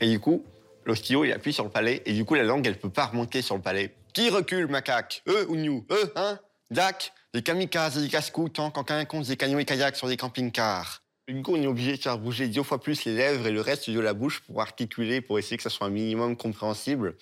Et 0.00 0.10
du 0.10 0.20
coup, 0.20 0.44
le 0.84 0.94
stylo, 0.94 1.24
il 1.24 1.32
appuie 1.32 1.52
sur 1.52 1.64
le 1.64 1.70
palais. 1.70 2.02
Et 2.06 2.12
du 2.12 2.24
coup, 2.24 2.34
la 2.34 2.42
langue, 2.42 2.66
elle 2.66 2.78
peut 2.78 2.90
pas 2.90 3.06
remonter 3.06 3.42
sur 3.42 3.56
le 3.56 3.62
palais. 3.62 3.94
Qui 4.12 4.30
recule, 4.30 4.68
macaque 4.68 5.22
Eux 5.28 5.46
ou 5.48 5.56
nous? 5.56 5.86
Eux, 5.90 6.12
hein? 6.16 6.38
Dak 6.70 7.12
Des 7.32 7.42
kamikazes, 7.42 8.00
des 8.00 8.08
casse-coups, 8.08 8.52
tant 8.52 8.70
qu'un 8.70 9.04
compte 9.04 9.26
des 9.26 9.36
canots 9.36 9.58
et 9.58 9.64
kayaks 9.64 9.96
sur 9.96 10.08
des 10.08 10.16
camping-cars. 10.16 11.02
Du 11.26 11.42
coup, 11.42 11.54
on 11.54 11.62
est 11.62 11.66
obligé 11.66 11.96
de 11.96 12.02
faire 12.02 12.18
bouger 12.18 12.48
deux 12.48 12.62
fois 12.62 12.80
plus 12.80 13.04
les 13.04 13.14
lèvres 13.14 13.46
et 13.46 13.50
le 13.50 13.60
reste 13.60 13.88
de 13.88 14.00
la 14.00 14.12
bouche 14.12 14.40
pour 14.40 14.60
articuler, 14.60 15.20
pour 15.20 15.38
essayer 15.38 15.56
que 15.56 15.62
ça 15.62 15.70
soit 15.70 15.86
un 15.86 15.90
minimum 15.90 16.36
compréhensible. 16.36 17.16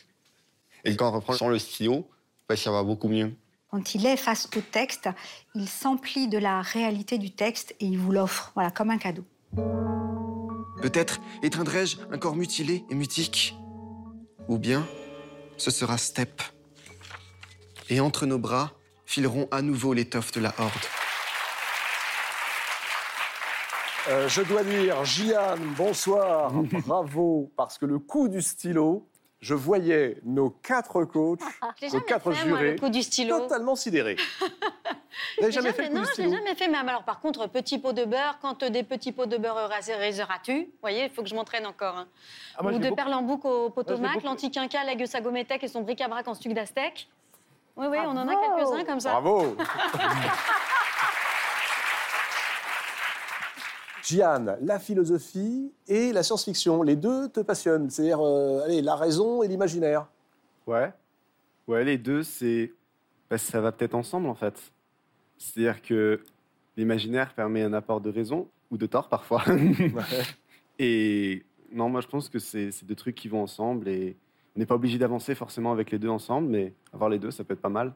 Et 0.84 0.96
quand 0.96 1.08
on 1.08 1.12
reprend 1.12 1.34
sans 1.34 1.48
le 1.48 1.58
stylo, 1.58 2.08
ça 2.56 2.70
va 2.70 2.82
beaucoup 2.82 3.08
mieux. 3.08 3.32
Quand 3.70 3.94
il 3.94 4.04
est 4.06 4.16
face 4.16 4.48
au 4.56 4.60
texte, 4.60 5.08
il 5.54 5.68
s'emplit 5.68 6.28
de 6.28 6.38
la 6.38 6.60
réalité 6.60 7.16
du 7.16 7.30
texte 7.30 7.74
et 7.80 7.86
il 7.86 7.98
vous 7.98 8.12
l'offre, 8.12 8.52
voilà, 8.54 8.70
comme 8.70 8.90
un 8.90 8.98
cadeau. 8.98 9.24
Peut-être 10.82 11.20
éteindrai-je 11.42 11.98
un 12.10 12.18
corps 12.18 12.36
mutilé 12.36 12.84
et 12.90 12.94
mutique. 12.94 13.56
Ou 14.48 14.58
bien, 14.58 14.86
ce 15.56 15.70
sera 15.70 15.98
Step, 15.98 16.42
Et 17.88 18.00
entre 18.00 18.26
nos 18.26 18.38
bras 18.38 18.72
fileront 19.04 19.46
à 19.50 19.62
nouveau 19.62 19.92
l'étoffe 19.92 20.32
de 20.32 20.40
la 20.40 20.54
horde. 20.58 20.72
Euh, 24.08 24.28
je 24.28 24.42
dois 24.42 24.64
dire, 24.64 25.04
Gian, 25.04 25.56
bonsoir, 25.76 26.52
bravo, 26.86 27.52
parce 27.56 27.78
que 27.78 27.86
le 27.86 28.00
coup 28.00 28.28
du 28.28 28.42
stylo, 28.42 29.08
je 29.42 29.54
voyais 29.54 30.16
nos 30.24 30.48
quatre 30.50 31.04
coachs, 31.04 31.40
Je 31.76 31.82
l'ai 31.82 31.86
nos 31.88 31.92
jamais 31.94 32.04
quatre 32.06 32.32
fait, 32.32 32.46
jurés, 32.46 32.74
du 32.90 33.02
stylo. 33.02 33.40
totalement 33.40 33.76
sidérés. 33.76 34.16
Vous 35.36 35.42
n'avez 35.42 35.52
jamais 35.52 35.72
fait 35.72 35.82
le 35.82 35.88
coup 35.90 35.94
Non, 35.96 36.04
je 36.16 36.22
l'ai 36.22 36.30
jamais 36.30 36.54
fait. 36.54 36.68
Mais 36.68 36.78
alors, 36.78 37.02
par 37.02 37.20
contre, 37.20 37.46
petit 37.48 37.78
pot 37.78 37.92
de 37.92 38.04
beurre, 38.06 38.38
quand 38.40 38.64
des 38.64 38.82
petits 38.82 39.12
pots 39.12 39.26
de 39.26 39.36
beurre 39.36 39.68
réaliseras-tu 39.68 40.54
Vous 40.64 40.70
voyez, 40.80 41.04
il 41.04 41.10
faut 41.10 41.22
que 41.22 41.28
je 41.28 41.34
m'entraîne 41.34 41.66
encore. 41.66 41.98
hein. 41.98 42.06
Ah, 42.56 42.62
moi, 42.62 42.72
Ou 42.72 42.78
de 42.78 42.84
beaucoup- 42.84 42.94
perlambouc 42.96 43.44
au 43.44 43.68
potomac, 43.70 44.22
l'antiquinca, 44.22 44.82
l'aigle 44.84 45.06
sagométèque 45.06 45.64
et 45.64 45.68
son 45.68 45.82
bric-à-brac 45.82 46.26
en 46.28 46.34
stuc 46.34 46.54
d'aztèque. 46.54 47.08
Oui, 47.76 47.86
oui, 47.90 47.98
on 48.06 48.10
en 48.16 48.28
a 48.28 48.34
quelques-uns 48.34 48.84
comme 48.84 49.00
ça. 49.00 49.10
Bravo 49.10 49.56
Gian, 54.02 54.56
la 54.60 54.78
philosophie 54.78 55.72
et 55.86 56.12
la 56.12 56.22
science-fiction, 56.22 56.82
les 56.82 56.96
deux 56.96 57.28
te 57.28 57.40
passionnent. 57.40 57.88
C'est-à-dire, 57.88 58.20
euh, 58.20 58.64
allez, 58.64 58.82
la 58.82 58.96
raison 58.96 59.42
et 59.42 59.48
l'imaginaire. 59.48 60.06
Ouais. 60.66 60.92
Ouais, 61.68 61.84
les 61.84 61.98
deux, 61.98 62.22
c'est. 62.22 62.72
bah, 63.30 63.38
ça 63.38 63.60
va 63.60 63.72
peut-être 63.72 63.94
ensemble, 63.94 64.28
en 64.28 64.34
fait. 64.34 64.72
C'est-à-dire 65.38 65.80
que 65.82 66.20
l'imaginaire 66.76 67.34
permet 67.34 67.62
un 67.62 67.72
apport 67.72 68.00
de 68.00 68.10
raison, 68.10 68.48
ou 68.70 68.76
de 68.76 68.86
tort 68.86 69.08
parfois. 69.08 69.44
et 70.78 71.44
non, 71.72 71.88
moi, 71.88 72.00
je 72.00 72.08
pense 72.08 72.28
que 72.28 72.38
c'est 72.38 72.72
c'est 72.72 72.86
deux 72.86 72.96
trucs 72.96 73.14
qui 73.14 73.28
vont 73.28 73.42
ensemble. 73.42 73.88
Et 73.88 74.16
on 74.56 74.60
n'est 74.60 74.66
pas 74.66 74.74
obligé 74.74 74.98
d'avancer 74.98 75.34
forcément 75.34 75.72
avec 75.72 75.90
les 75.90 75.98
deux 75.98 76.08
ensemble, 76.08 76.48
mais 76.48 76.74
avoir 76.92 77.08
les 77.08 77.18
deux, 77.18 77.30
ça 77.30 77.44
peut 77.44 77.54
être 77.54 77.60
pas 77.60 77.68
mal. 77.68 77.94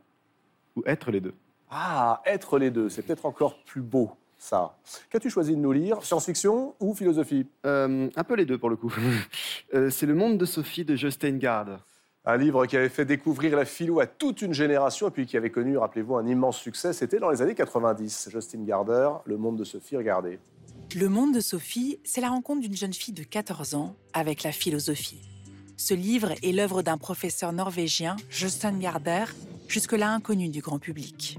Ou 0.77 0.83
être 0.87 1.11
les 1.11 1.21
deux. 1.21 1.35
Ah, 1.71 2.23
être 2.27 2.59
les 2.59 2.71
deux, 2.71 2.89
c'est 2.89 3.03
peut-être 3.03 3.27
encore 3.27 3.59
plus 3.65 3.81
beau, 3.81 4.13
ça. 4.47 4.77
Qu'as-tu 5.11 5.31
choisi 5.31 5.53
de 5.55 5.61
nous 5.61 5.73
lire 5.73 6.03
Science-fiction 6.03 6.75
ou 6.81 6.95
philosophie 6.95 7.47
Euh, 7.65 8.09
Un 8.17 8.25
peu 8.25 8.35
les 8.35 8.45
deux, 8.47 8.59
pour 8.59 8.71
le 8.71 8.77
coup. 8.77 8.95
Euh, 9.75 9.91
c'est 9.91 10.07
Le 10.07 10.15
monde 10.15 10.39
de 10.39 10.45
Sophie 10.45 10.85
de 10.85 10.95
Joe 10.95 11.13
Steingard. 11.13 11.85
Un 12.25 12.37
livre 12.37 12.67
qui 12.67 12.77
avait 12.77 12.89
fait 12.89 13.05
découvrir 13.05 13.57
la 13.57 13.65
philo 13.65 14.01
à 14.01 14.07
toute 14.07 14.43
une 14.43 14.53
génération 14.53 15.09
et 15.09 15.11
puis 15.11 15.27
qui 15.27 15.37
avait 15.37 15.51
connu, 15.51 15.77
rappelez-vous, 15.79 16.17
un 16.17 16.27
immense 16.27 16.59
succès. 16.59 16.93
C'était 16.93 17.19
dans 17.19 17.31
les 17.31 17.43
années 17.43 17.55
90. 17.55 18.29
Justin 18.33 18.65
Garder, 18.65 19.11
Le 19.27 19.37
monde 19.37 19.57
de 19.59 19.65
Sophie, 19.65 19.97
regardez. 19.97 20.39
Le 20.95 21.09
monde 21.09 21.35
de 21.35 21.41
Sophie, 21.41 21.99
c'est 22.05 22.21
la 22.21 22.29
rencontre 22.29 22.61
d'une 22.63 22.77
jeune 22.77 22.93
fille 22.93 23.15
de 23.15 23.23
14 23.25 23.75
ans 23.75 23.97
avec 24.13 24.43
la 24.45 24.53
philosophie. 24.53 25.21
Ce 25.77 25.95
livre 25.95 26.33
est 26.43 26.53
l'œuvre 26.53 26.83
d'un 26.83 26.97
professeur 26.97 27.53
norvégien, 27.53 28.17
Jostein 28.31 28.79
Garder, 28.79 29.25
jusque-là 29.69 30.11
inconnu 30.11 30.49
du 30.49 30.61
grand 30.63 30.79
public. 30.79 31.39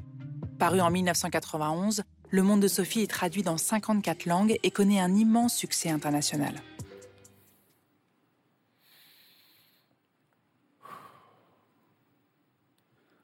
Paru 0.60 0.80
en 0.82 0.92
1991, 0.92 2.04
Le 2.30 2.44
monde 2.44 2.62
de 2.62 2.68
Sophie 2.68 3.02
est 3.02 3.10
traduit 3.10 3.42
dans 3.42 3.58
54 3.58 4.26
langues 4.26 4.60
et 4.62 4.72
connaît 4.72 5.00
un 5.00 5.16
immense 5.16 5.56
succès 5.56 5.90
international. 5.90 6.56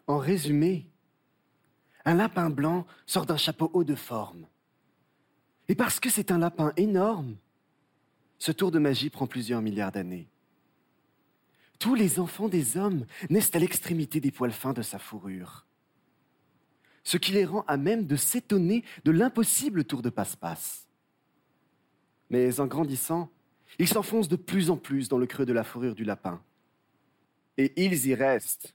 En 0.07 0.17
résumé, 0.17 0.85
un 2.05 2.13
lapin 2.13 2.49
blanc 2.49 2.85
sort 3.05 3.25
d'un 3.25 3.37
chapeau 3.37 3.69
haut 3.73 3.83
de 3.83 3.95
forme. 3.95 4.47
Et 5.67 5.75
parce 5.75 5.99
que 5.99 6.09
c'est 6.09 6.31
un 6.31 6.37
lapin 6.37 6.71
énorme, 6.77 7.35
ce 8.37 8.51
tour 8.51 8.71
de 8.71 8.79
magie 8.79 9.09
prend 9.09 9.27
plusieurs 9.27 9.61
milliards 9.61 9.91
d'années. 9.91 10.27
Tous 11.79 11.95
les 11.95 12.19
enfants 12.19 12.49
des 12.49 12.77
hommes 12.77 13.05
naissent 13.29 13.55
à 13.55 13.59
l'extrémité 13.59 14.21
des 14.21 14.31
poils 14.31 14.51
fins 14.51 14.73
de 14.73 14.81
sa 14.81 14.99
fourrure. 14.99 15.65
Ce 17.03 17.17
qui 17.17 17.31
les 17.31 17.45
rend 17.45 17.63
à 17.67 17.77
même 17.77 18.05
de 18.05 18.15
s'étonner 18.15 18.83
de 19.03 19.11
l'impossible 19.11 19.83
tour 19.83 20.01
de 20.01 20.09
passe-passe. 20.09 20.87
Mais 22.29 22.59
en 22.59 22.67
grandissant, 22.67 23.29
ils 23.79 23.87
s'enfoncent 23.87 24.27
de 24.27 24.35
plus 24.35 24.69
en 24.69 24.77
plus 24.77 25.09
dans 25.09 25.17
le 25.17 25.25
creux 25.25 25.45
de 25.45 25.53
la 25.53 25.63
fourrure 25.63 25.95
du 25.95 26.03
lapin. 26.03 26.41
Et 27.57 27.73
ils 27.83 28.07
y 28.07 28.15
restent. 28.15 28.73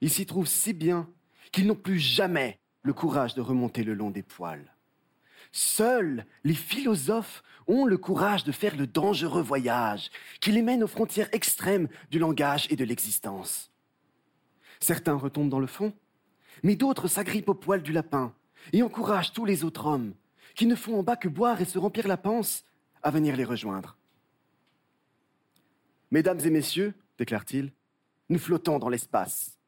Ils 0.00 0.10
s'y 0.10 0.26
trouvent 0.26 0.48
si 0.48 0.72
bien 0.72 1.08
qu'ils 1.52 1.66
n'ont 1.66 1.76
plus 1.76 1.98
jamais 1.98 2.58
le 2.82 2.92
courage 2.92 3.34
de 3.34 3.40
remonter 3.40 3.84
le 3.84 3.94
long 3.94 4.10
des 4.10 4.22
poils. 4.22 4.74
Seuls 5.52 6.24
les 6.44 6.54
philosophes 6.54 7.42
ont 7.66 7.84
le 7.84 7.98
courage 7.98 8.44
de 8.44 8.52
faire 8.52 8.76
le 8.76 8.86
dangereux 8.86 9.42
voyage 9.42 10.10
qui 10.40 10.50
les 10.50 10.62
mène 10.62 10.82
aux 10.82 10.88
frontières 10.88 11.28
extrêmes 11.32 11.88
du 12.10 12.18
langage 12.18 12.66
et 12.70 12.76
de 12.76 12.84
l'existence. 12.84 13.70
Certains 14.80 15.14
retombent 15.14 15.50
dans 15.50 15.60
le 15.60 15.66
fond, 15.66 15.92
mais 16.62 16.76
d'autres 16.76 17.08
s'agrippent 17.08 17.48
au 17.48 17.54
poil 17.54 17.82
du 17.82 17.92
lapin 17.92 18.34
et 18.72 18.82
encouragent 18.82 19.32
tous 19.32 19.44
les 19.44 19.64
autres 19.64 19.86
hommes 19.86 20.14
qui 20.54 20.66
ne 20.66 20.74
font 20.74 20.98
en 20.98 21.02
bas 21.02 21.16
que 21.16 21.28
boire 21.28 21.60
et 21.60 21.64
se 21.64 21.78
remplir 21.78 22.06
la 22.06 22.16
panse 22.16 22.64
à 23.02 23.10
venir 23.10 23.36
les 23.36 23.44
rejoindre. 23.44 23.96
Mesdames 26.10 26.40
et 26.40 26.50
messieurs, 26.50 26.94
déclare-t-il, 27.18 27.72
nous 28.28 28.38
flottons 28.38 28.78
dans 28.78 28.88
l'espace. 28.88 29.58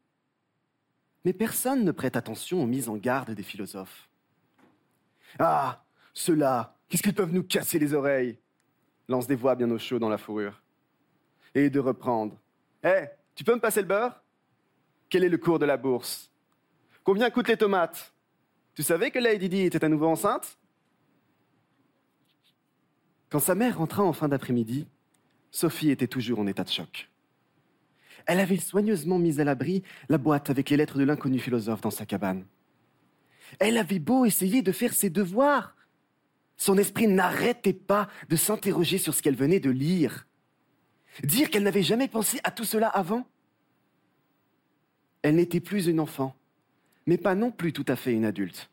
Mais 1.25 1.33
personne 1.33 1.85
ne 1.85 1.93
prête 1.93 2.17
attention 2.17 2.63
aux 2.63 2.67
mises 2.67 2.89
en 2.89 2.97
garde 2.97 3.31
des 3.31 3.43
philosophes. 3.43 4.11
Ah, 5.39 5.85
ceux-là, 6.13 6.77
qu'est-ce 6.89 7.03
qu'ils 7.03 7.15
peuvent 7.15 7.33
nous 7.33 7.43
casser 7.43 7.79
les 7.79 7.95
oreilles? 7.95 8.39
Lance 9.09 9.27
des 9.27 9.35
voix 9.35 9.55
bien 9.55 9.71
au 9.71 9.79
chaud 9.79 9.99
dans 9.99 10.09
la 10.09 10.19
fourrure. 10.19 10.63
Et 11.55 11.71
de 11.71 11.81
reprendre. 11.81 12.39
Hé, 12.83 13.07
tu 13.35 13.43
peux 13.43 13.55
me 13.55 13.61
passer 13.61 13.81
le 13.81 13.87
beurre? 13.87 14.23
Quel 15.09 15.25
est 15.25 15.29
le 15.29 15.39
cours 15.39 15.59
de 15.59 15.65
la 15.65 15.77
bourse? 15.77 16.31
Combien 17.05 17.31
coûtent 17.31 17.49
les 17.49 17.57
tomates? 17.57 18.15
Tu 18.75 18.83
savais 18.83 19.11
que 19.11 19.19
Lady 19.19 19.49
Di 19.49 19.61
était 19.61 19.85
à 19.85 19.89
nouveau 19.89 20.07
enceinte? 20.07 20.59
Quand 23.29 23.41
sa 23.41 23.55
mère 23.55 23.79
rentra 23.79 24.03
en 24.03 24.13
fin 24.13 24.29
d'après-midi, 24.29 24.87
Sophie 25.51 25.91
était 25.91 26.09
toujours 26.09 26.41
en 26.41 26.47
état 26.47 26.65
de 26.65 26.71
choc. 26.71 27.11
Elle 28.27 28.41
avait 28.41 28.57
soigneusement 28.57 29.19
mis 29.19 29.39
à 29.41 29.45
l'abri 29.45 29.83
la 30.09 30.19
boîte 30.19 30.49
avec 30.49 30.71
les 30.71 30.77
lettres 30.79 30.99
de 30.99 31.05
l'inconnu 31.05 31.39
philosophe 31.39 31.83
dans 31.83 31.91
sa 31.91 32.07
cabane. 32.07 32.47
Elle 33.59 33.77
avait 33.77 33.99
beau 33.99 34.25
essayer 34.25 34.63
de 34.63 34.73
faire 34.73 34.95
ses 34.95 35.11
devoirs. 35.11 35.77
Son 36.57 36.79
esprit 36.79 37.07
n'arrêtait 37.07 37.75
pas 37.75 38.09
de 38.29 38.37
s'interroger 38.37 38.97
sur 38.99 39.15
ce 39.15 39.21
qu'elle 39.21 39.37
venait 39.37 39.61
de 39.61 39.71
lire. 39.71 40.27
Dire 41.23 41.51
qu'elle 41.51 41.63
n'avait 41.63 41.83
jamais 41.83 42.09
pensé 42.09 42.41
à 42.45 42.51
tout 42.51 42.65
cela 42.65 42.89
avant? 42.89 43.27
Elle 45.23 45.37
n'était 45.37 45.61
plus 45.61 45.87
une 45.87 46.01
enfant, 46.01 46.35
mais 47.07 47.19
pas 47.19 47.35
non 47.35 47.51
plus 47.51 47.73
tout 47.73 47.85
à 47.89 47.97
fait 47.97 48.13
une 48.13 48.25
adulte. 48.25 48.71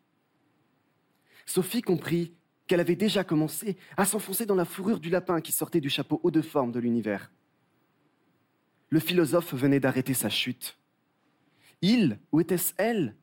Sophie 1.45 1.81
comprit 1.81 2.33
qu'elle 2.67 2.79
avait 2.79 2.95
déjà 2.95 3.23
commencé 3.23 3.77
à 3.97 4.05
s'enfoncer 4.05 4.45
dans 4.45 4.55
la 4.55 4.65
fourrure 4.65 4.99
du 4.99 5.09
lapin 5.09 5.41
qui 5.41 5.51
sortait 5.51 5.81
du 5.81 5.89
chapeau 5.89 6.21
haut 6.23 6.31
de 6.31 6.41
forme 6.41 6.71
de 6.71 6.79
l'univers. 6.79 7.31
Le 8.89 8.99
philosophe 8.99 9.53
venait 9.53 9.79
d'arrêter 9.79 10.13
sa 10.13 10.29
chute. 10.29 10.77
Il, 11.81 12.19
ou 12.31 12.39
était-ce 12.39 12.73
elle, 12.77 13.15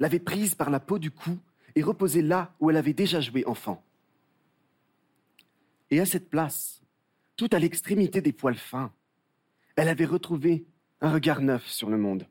l'avait 0.00 0.18
prise 0.18 0.54
par 0.54 0.70
la 0.70 0.80
peau 0.80 0.98
du 0.98 1.10
cou 1.10 1.38
et 1.74 1.82
reposée 1.82 2.22
là 2.22 2.54
où 2.58 2.70
elle 2.70 2.76
avait 2.76 2.94
déjà 2.94 3.20
joué 3.20 3.44
enfant. 3.46 3.84
Et 5.90 6.00
à 6.00 6.06
cette 6.06 6.30
place, 6.30 6.82
tout 7.36 7.48
à 7.52 7.58
l'extrémité 7.58 8.20
des 8.20 8.32
poils 8.32 8.56
fins, 8.56 8.92
elle 9.76 9.88
avait 9.88 10.06
retrouvé 10.06 10.66
un 11.00 11.12
regard 11.12 11.42
neuf 11.42 11.66
sur 11.68 11.90
le 11.90 11.98
monde. 11.98 12.26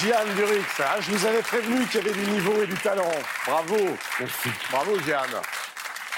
Jeanne 0.00 0.34
Durix, 0.34 0.64
hein, 0.80 1.00
je 1.00 1.10
vous 1.12 1.26
avais 1.26 1.42
prévenu 1.42 1.86
qu'il 1.86 2.00
y 2.04 2.08
avait 2.08 2.12
du 2.18 2.30
niveau 2.30 2.60
et 2.62 2.66
du 2.66 2.74
talent. 2.76 3.10
Bravo. 3.46 3.76
Merci. 4.20 4.48
Bravo, 4.70 4.98
Jeanne. 5.00 5.40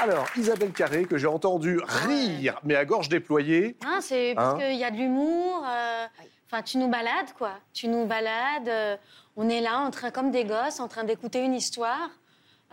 Alors, 0.01 0.27
Isabelle 0.37 0.73
Carré, 0.73 1.05
que 1.05 1.19
j'ai 1.19 1.27
entendu 1.27 1.81
rire, 2.07 2.59
mais 2.65 2.77
à 2.77 2.85
gorge 2.85 3.09
déployée. 3.09 3.77
Hein, 3.85 3.99
c'est 4.01 4.33
parce 4.37 4.55
Hein 4.55 4.59
qu'il 4.59 4.77
y 4.77 4.85
a 4.85 4.91
de 4.91 4.97
l'humour. 4.97 5.65
euh, 5.69 6.07
Enfin, 6.51 6.63
tu 6.63 6.79
nous 6.79 6.89
balades, 6.89 7.33
quoi. 7.37 7.51
Tu 7.75 7.89
nous 7.89 8.07
balades. 8.07 8.69
euh, 8.69 8.97
on 9.37 9.49
est 9.51 9.61
là, 9.61 9.79
en 9.81 9.91
train, 9.91 10.11
comme 10.11 10.31
des 10.31 10.45
gosses, 10.45 10.81
en 10.81 10.89
train 10.89 11.05
d'écouter 11.05 11.41
une 11.41 11.55
histoire 11.55 12.09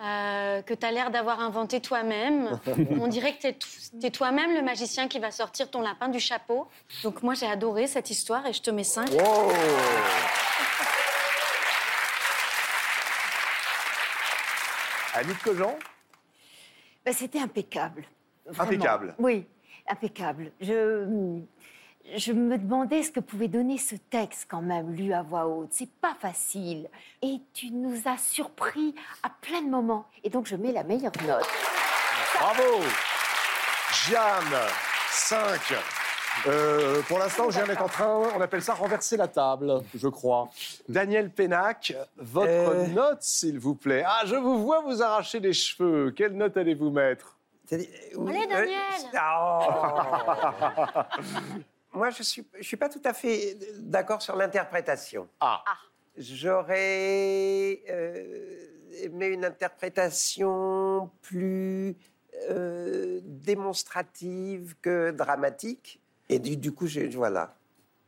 euh, 0.02 0.62
que 0.62 0.74
tu 0.74 0.86
as 0.86 0.92
l'air 0.92 1.10
d'avoir 1.10 1.40
inventée 1.40 1.80
toi-même. 1.80 2.60
on 3.00 3.08
dirait 3.08 3.38
que 3.38 3.50
tu 3.52 4.06
es, 4.06 4.12
toi-même 4.12 4.54
le 4.54 4.62
magicien 4.62 5.08
qui 5.08 5.20
va 5.20 5.32
sortir 5.32 5.72
ton 5.72 5.82
lapin 5.82 6.10
du 6.10 6.20
chapeau. 6.20 6.68
Donc, 7.04 7.24
moi, 7.24 7.34
j'ai 7.34 7.48
adoré 7.48 7.88
cette 7.88 8.10
histoire 8.10 8.46
et 8.46 8.54
je 8.54 8.62
te 8.62 8.72
mets 8.72 8.84
5. 8.84 9.10
Annick 15.14 15.42
Cogent 15.42 15.78
Ben, 17.06 17.14
C'était 17.14 17.40
impeccable. 17.40 18.04
Vraiment. 18.46 18.72
Impeccable. 18.72 19.16
Oui, 19.18 19.46
impeccable. 19.88 20.52
Je, 20.60 21.40
je 22.16 22.32
me 22.32 22.58
demandais 22.58 23.04
ce 23.04 23.12
que 23.12 23.20
pouvait 23.20 23.48
donner 23.48 23.78
ce 23.78 23.96
texte 23.96 24.48
quand 24.50 24.62
même, 24.62 24.94
lu 24.94 25.14
à 25.14 25.22
voix 25.22 25.48
haute. 25.48 25.70
C'est 25.72 25.92
pas 26.02 26.16
facile. 26.20 26.90
Et 27.22 27.40
tu 27.54 27.72
nous 27.72 28.02
as 28.06 28.18
surpris 28.18 28.96
à 29.24 29.30
plein 29.42 29.62
de 29.62 29.70
moments. 29.70 30.06
Et 30.24 30.30
donc, 30.30 30.48
je 30.48 30.56
mets 30.56 30.72
la 30.72 30.84
meilleure 30.84 31.12
note. 31.28 31.48
Bravo 32.40 32.64
Jeanne, 34.08 34.60
5. 35.12 35.60
Euh, 36.48 37.02
pour 37.04 37.18
l'instant, 37.18 37.50
Jeanne 37.50 37.72
est 37.72 37.80
en 37.82 37.88
train, 37.88 38.24
on 38.36 38.42
appelle 38.42 38.62
ça 38.62 38.74
renverser 38.74 39.16
la 39.16 39.30
table, 39.30 39.82
je 39.96 40.08
crois. 40.10 40.50
Daniel 40.90 41.30
Pénac, 41.30 41.94
votre 42.18 42.50
Euh. 42.50 42.88
note, 42.88 43.22
s'il 43.22 43.58
vous 43.58 43.76
plaît. 43.76 44.04
Ah, 44.06 44.24
je 44.26 44.36
vous 44.36 44.62
vois 44.62 44.82
vous 44.82 45.02
arracher 45.02 45.40
les 45.40 45.54
cheveux. 45.54 46.12
Quelle 46.12 46.34
note 46.34 46.58
allez-vous 46.58 46.90
mettre? 46.92 47.38
Allez, 47.72 47.90
Daniel 48.16 48.70
Moi, 51.96 52.10
je 52.10 52.20
ne 52.20 52.24
suis, 52.24 52.46
je 52.58 52.64
suis 52.64 52.78
pas 52.78 52.90
tout 52.90 53.02
à 53.06 53.14
fait 53.14 53.58
d'accord 53.80 54.22
sur 54.22 54.36
l'interprétation. 54.36 55.28
Ah. 55.40 55.64
J'aurais 56.18 57.82
euh, 57.90 58.58
aimé 59.02 59.28
une 59.28 59.46
interprétation 59.46 61.10
plus 61.22 61.96
euh, 62.50 63.20
démonstrative 63.24 64.76
que 64.82 65.12
dramatique. 65.12 66.02
Et 66.30 66.40
du, 66.40 66.58
du 66.58 66.74
coup, 66.74 66.88
je, 66.88 67.02
voilà. 67.16 67.56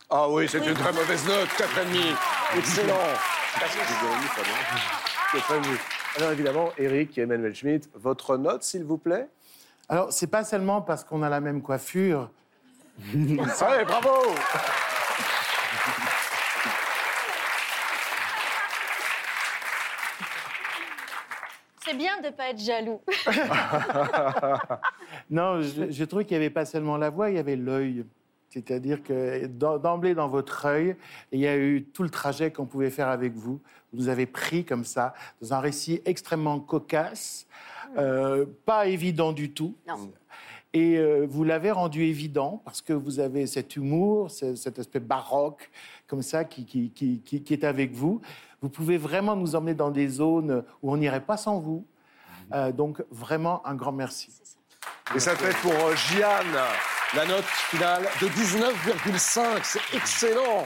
Ah 0.10 0.30
oui, 0.30 0.48
c'est 0.50 0.66
une 0.66 0.74
très 0.74 0.94
mauvaise 0.94 1.26
note, 1.26 1.48
4,5. 1.50 2.58
Excellent. 2.58 2.96
Alors 6.18 6.32
évidemment, 6.32 6.72
Eric 6.78 7.18
et 7.18 7.22
Emmanuel 7.22 7.56
Schmitt, 7.56 7.90
votre 7.94 8.38
note, 8.38 8.64
s'il 8.64 8.84
vous 8.84 8.98
plaît? 8.98 9.28
Alors, 9.90 10.12
c'est 10.12 10.28
pas 10.28 10.44
seulement 10.44 10.82
parce 10.82 11.04
qu'on 11.04 11.24
a 11.24 11.30
la 11.30 11.40
même 11.40 11.62
coiffure. 11.62 12.30
Ouais, 13.14 13.86
bravo 13.86 14.34
C'est 21.86 21.96
bien 21.96 22.20
de 22.20 22.26
ne 22.28 22.32
pas 22.32 22.50
être 22.50 22.60
jaloux. 22.60 23.00
non, 25.30 25.62
je, 25.62 25.90
je 25.90 26.04
trouve 26.04 26.26
qu'il 26.26 26.38
n'y 26.38 26.44
avait 26.44 26.50
pas 26.54 26.66
seulement 26.66 26.98
la 26.98 27.10
voix, 27.10 27.30
il 27.30 27.38
y 27.38 27.40
avait 27.40 27.56
l'œil. 27.56 28.06
C'est-à-dire 28.50 29.04
que 29.04 29.46
d'em- 29.46 29.80
d'emblée 29.80 30.14
dans 30.14 30.28
votre 30.28 30.66
œil, 30.66 30.96
il 31.32 31.40
y 31.40 31.48
a 31.48 31.56
eu 31.56 31.84
tout 31.84 32.04
le 32.04 32.10
trajet 32.10 32.52
qu'on 32.52 32.66
pouvait 32.66 32.90
faire 32.90 33.08
avec 33.08 33.34
vous. 33.34 33.62
Vous 33.94 34.00
nous 34.02 34.10
avez 34.10 34.26
pris 34.26 34.66
comme 34.66 34.84
ça, 34.84 35.14
dans 35.42 35.54
un 35.54 35.60
récit 35.60 36.02
extrêmement 36.06 36.60
cocasse, 36.60 37.48
euh, 37.98 38.46
pas 38.66 38.88
évident 38.88 39.32
du 39.32 39.52
tout. 39.52 39.74
Et 40.78 40.96
euh, 40.98 41.26
vous 41.28 41.44
l'avez 41.44 41.72
rendu 41.72 42.04
évident 42.04 42.62
parce 42.64 42.82
que 42.84 42.94
vous 42.94 43.20
avez 43.20 43.48
cet 43.48 43.76
humour, 43.78 44.30
ce- 44.30 44.56
cet 44.56 44.78
aspect 44.78 45.00
baroque 45.00 45.72
comme 46.06 46.22
ça 46.22 46.44
qui, 46.46 46.66
qui, 46.66 46.92
qui, 46.92 47.20
qui- 47.26 47.42
qui 47.42 47.54
est 47.54 47.64
avec 47.64 47.94
vous. 47.94 48.22
Vous 48.62 48.70
pouvez 48.70 48.98
vraiment 48.98 49.36
nous 49.36 49.56
emmener 49.56 49.74
dans 49.74 49.90
des 49.90 50.08
zones 50.08 50.64
où 50.84 50.92
on 50.92 50.98
n'irait 50.98 51.26
pas 51.26 51.36
sans 51.38 51.60
vous. 51.60 51.84
Euh, 52.54 52.72
donc 52.72 53.04
vraiment 53.10 53.66
un 53.66 53.74
grand 53.74 53.92
merci. 53.92 54.30
Et 55.16 55.20
ça 55.20 55.36
fait 55.36 55.56
pour 55.64 55.74
euh, 55.74 55.96
Gianne 55.96 56.56
la 57.16 57.26
note 57.26 57.44
finale 57.46 58.04
de 58.22 58.28
19,5. 58.28 59.42
C'est 59.64 59.96
excellent. 59.96 60.66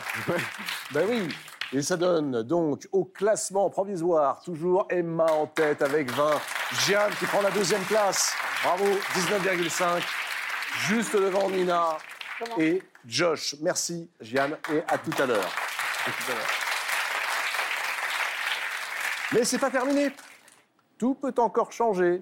ben 0.93 1.05
oui. 1.09 1.30
Et 1.74 1.82
ça 1.82 1.95
donne 1.95 2.43
donc 2.43 2.86
au 2.91 3.05
classement 3.05 3.69
provisoire 3.69 4.41
toujours 4.41 4.88
Emma 4.89 5.26
en 5.32 5.47
tête 5.47 5.82
avec 5.82 6.11
20. 6.11 6.32
Gianne 6.86 7.13
qui 7.17 7.26
prend 7.26 7.41
la 7.41 7.51
deuxième 7.51 7.84
place. 7.84 8.34
Bravo, 8.61 8.84
19,5. 8.84 10.01
Juste 10.88 11.15
devant 11.15 11.49
Nina 11.49 11.97
et 12.57 12.84
Josh. 13.05 13.55
Merci 13.61 14.09
Gianne 14.19 14.57
et 14.74 14.82
à 14.86 14.97
tout 14.97 15.13
à 15.17 15.26
l'heure. 15.26 15.49
À 16.05 16.11
tout 16.11 16.32
à 16.32 16.36
l'heure. 16.36 16.47
Mais 19.34 19.45
c'est 19.45 19.59
pas 19.59 19.72
terminé. 19.72 20.11
Tout 20.97 21.13
peut 21.13 21.34
encore 21.38 21.72
changer. 21.72 22.22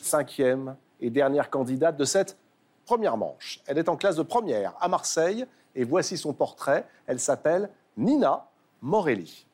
Cinquième 0.00 0.74
et 1.00 1.10
dernière 1.10 1.50
candidate 1.50 1.98
de 1.98 2.04
cette 2.06 2.38
première 2.86 3.18
manche. 3.18 3.60
Elle 3.66 3.76
est 3.76 3.90
en 3.90 3.96
classe 3.96 4.16
de 4.16 4.22
première 4.22 4.72
à 4.80 4.88
Marseille 4.88 5.44
et 5.74 5.84
voici 5.84 6.16
son 6.16 6.32
portrait. 6.32 6.86
Elle 7.06 7.20
s'appelle 7.20 7.68
Nina 7.98 8.48
Morelli. 8.86 9.44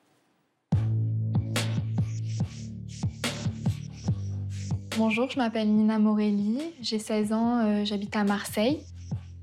Bonjour, 4.99 5.31
je 5.31 5.39
m'appelle 5.39 5.73
Nina 5.73 5.99
Morelli, 5.99 6.59
j'ai 6.83 6.99
16 6.99 7.33
ans, 7.33 7.61
euh, 7.61 7.85
j'habite 7.87 8.15
à 8.15 8.25
Marseille. 8.25 8.83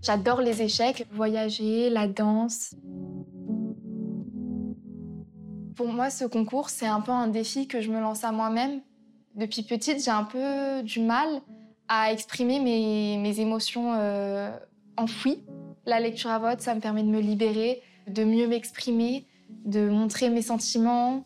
J'adore 0.04 0.42
les 0.42 0.62
échecs, 0.62 1.08
voyager, 1.12 1.90
la 1.90 2.08
danse. 2.08 2.76
Pour 5.76 5.88
moi, 5.88 6.12
ce 6.12 6.26
concours, 6.26 6.70
c'est 6.70 6.86
un 6.86 7.02
peu 7.02 7.12
un 7.12 7.28
défi 7.28 7.68
que 7.68 7.82
je 7.82 7.90
me 7.90 8.00
lance 8.00 8.24
à 8.24 8.32
moi-même. 8.32 8.82
Depuis 9.34 9.64
petite, 9.64 10.06
j'ai 10.06 10.12
un 10.12 10.24
peu 10.24 10.84
du 10.84 11.00
mal 11.00 11.28
à 11.88 12.14
exprimer 12.14 12.60
mes, 12.60 13.40
émotions 13.40 13.96
euh, 13.96 14.56
enfouies. 14.98 15.44
La 15.88 16.00
lecture 16.00 16.30
à 16.30 16.38
vote, 16.38 16.62
ça 16.62 16.76
me 16.76 16.80
permet 16.80 17.02
de 17.02 17.10
me 17.10 17.20
libérer, 17.20 17.82
de 18.08 18.24
mieux 18.24 18.48
m'exprimer, 18.48 19.26
de 19.66 19.90
montrer 19.90 20.30
mes 20.30 20.42
sentiments, 20.42 21.26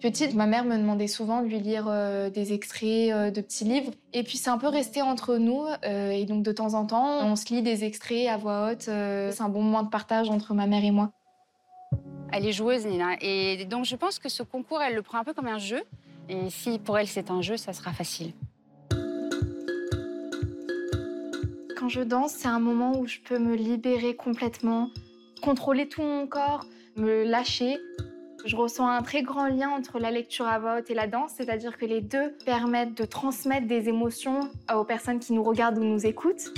Petite, 0.00 0.34
ma 0.34 0.46
mère 0.46 0.64
me 0.64 0.78
demandait 0.78 1.08
souvent 1.08 1.42
de 1.42 1.46
lui 1.46 1.60
lire 1.60 1.84
euh, 1.86 2.30
des 2.30 2.54
extraits 2.54 3.12
euh, 3.12 3.30
de 3.30 3.42
petits 3.42 3.64
livres. 3.64 3.92
Et 4.14 4.22
puis 4.22 4.38
c'est 4.38 4.48
un 4.48 4.56
peu 4.56 4.68
resté 4.68 5.02
entre 5.02 5.36
nous. 5.36 5.62
euh, 5.84 6.10
et 6.10 6.24
donc 6.24 6.42
de 6.42 6.52
temps 6.52 6.72
en 6.72 6.86
temps, 6.86 7.22
on 7.22 7.36
se 7.36 7.52
lit 7.52 7.60
des 7.60 7.84
extraits 7.84 8.26
à 8.26 8.38
voix 8.38 8.70
haute. 8.70 8.82
c'est 8.82 9.42
un 9.42 9.50
bon 9.50 9.62
moment 9.62 9.82
de 9.82 9.90
partage 9.90 10.30
entre 10.30 10.54
ma 10.54 10.66
mère 10.66 10.82
et 10.84 10.90
moi. 10.90 11.12
Elle 12.32 12.46
est 12.46 12.52
joueuse, 12.52 12.86
Nina. 12.86 13.16
Et 13.20 13.66
donc, 13.66 13.84
je 13.84 13.94
pense 13.94 14.18
que 14.18 14.30
ce 14.30 14.42
concours, 14.42 14.80
elle 14.80 14.94
le 14.94 15.02
prend 15.02 15.18
un 15.18 15.24
peu 15.24 15.34
comme 15.34 15.48
un 15.48 15.58
jeu. 15.58 15.82
Et 16.30 16.48
si 16.48 16.78
pour 16.78 16.96
elle, 16.96 17.08
c'est 17.08 17.30
un 17.30 17.42
jeu, 17.42 17.58
ça 17.58 17.74
sera 17.74 17.92
facile. 17.92 18.32
Quand 21.76 21.88
je 21.88 22.00
danse, 22.00 22.32
c'est 22.32 22.48
un 22.48 22.60
moment 22.60 22.98
où 22.98 23.06
je 23.06 23.18
peux 23.18 23.38
me 23.38 23.54
libérer 23.54 24.14
complètement, 24.14 24.88
contrôler 25.40 25.88
tout 25.88 26.02
mon 26.02 26.26
corps, 26.26 26.64
me 26.96 27.24
lâcher. 27.24 27.78
Je 28.44 28.56
ressens 28.56 28.88
un 28.88 29.02
très 29.02 29.22
grand 29.22 29.46
lien 29.46 29.70
entre 29.70 29.98
la 29.98 30.10
lecture 30.10 30.46
à 30.46 30.58
voix 30.58 30.78
haute 30.78 30.90
et 30.90 30.94
la 30.94 31.06
danse, 31.06 31.32
c'est-à-dire 31.36 31.76
que 31.76 31.84
les 31.84 32.00
deux 32.00 32.32
permettent 32.46 32.96
de 32.96 33.04
transmettre 33.04 33.66
des 33.66 33.88
émotions 33.88 34.40
aux 34.74 34.84
personnes 34.84 35.18
qui 35.18 35.32
nous 35.32 35.42
regardent 35.42 35.78
ou 35.78 35.84
nous 35.84 36.06
écoutent. 36.06 36.48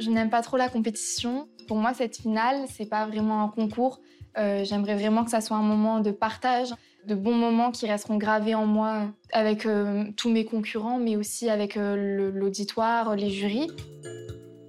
Je 0.00 0.10
n'aime 0.10 0.30
pas 0.30 0.42
trop 0.42 0.56
la 0.56 0.68
compétition. 0.68 1.48
Pour 1.68 1.76
moi, 1.76 1.94
cette 1.94 2.16
finale, 2.16 2.64
c'est 2.68 2.88
pas 2.88 3.06
vraiment 3.06 3.44
un 3.44 3.48
concours. 3.48 4.00
Euh, 4.38 4.64
J'aimerais 4.64 4.94
vraiment 4.94 5.24
que 5.24 5.30
ça 5.30 5.40
soit 5.40 5.56
un 5.56 5.62
moment 5.62 6.00
de 6.00 6.10
partage, 6.10 6.74
de 7.06 7.14
bons 7.14 7.34
moments 7.34 7.70
qui 7.70 7.86
resteront 7.86 8.16
gravés 8.16 8.54
en 8.54 8.66
moi 8.66 9.08
avec 9.32 9.66
euh, 9.66 10.04
tous 10.16 10.30
mes 10.30 10.44
concurrents, 10.44 10.98
mais 10.98 11.16
aussi 11.16 11.48
avec 11.48 11.76
euh, 11.76 12.32
l'auditoire, 12.32 13.14
les 13.14 13.30
jurys. 13.30 13.70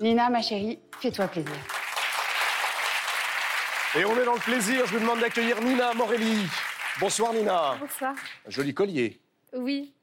Nina, 0.02 0.30
ma 0.30 0.42
chérie, 0.42 0.80
fais-toi 1.00 1.28
plaisir. 1.28 1.81
Et 3.98 4.06
on 4.06 4.18
est 4.18 4.26
dans 4.26 4.34
le 4.36 4.40
plaisir. 4.40 4.86
Je 4.86 4.94
vous 4.94 5.00
demande 5.00 5.20
d'accueillir 5.20 5.62
Nina 5.62 5.94
Morelli. 5.94 6.46
Bonsoir 7.00 7.34
Nina. 7.34 7.76
Bonsoir. 7.80 8.14
Joli 8.48 8.74
collier 8.74 9.20
Oui, 9.54 9.94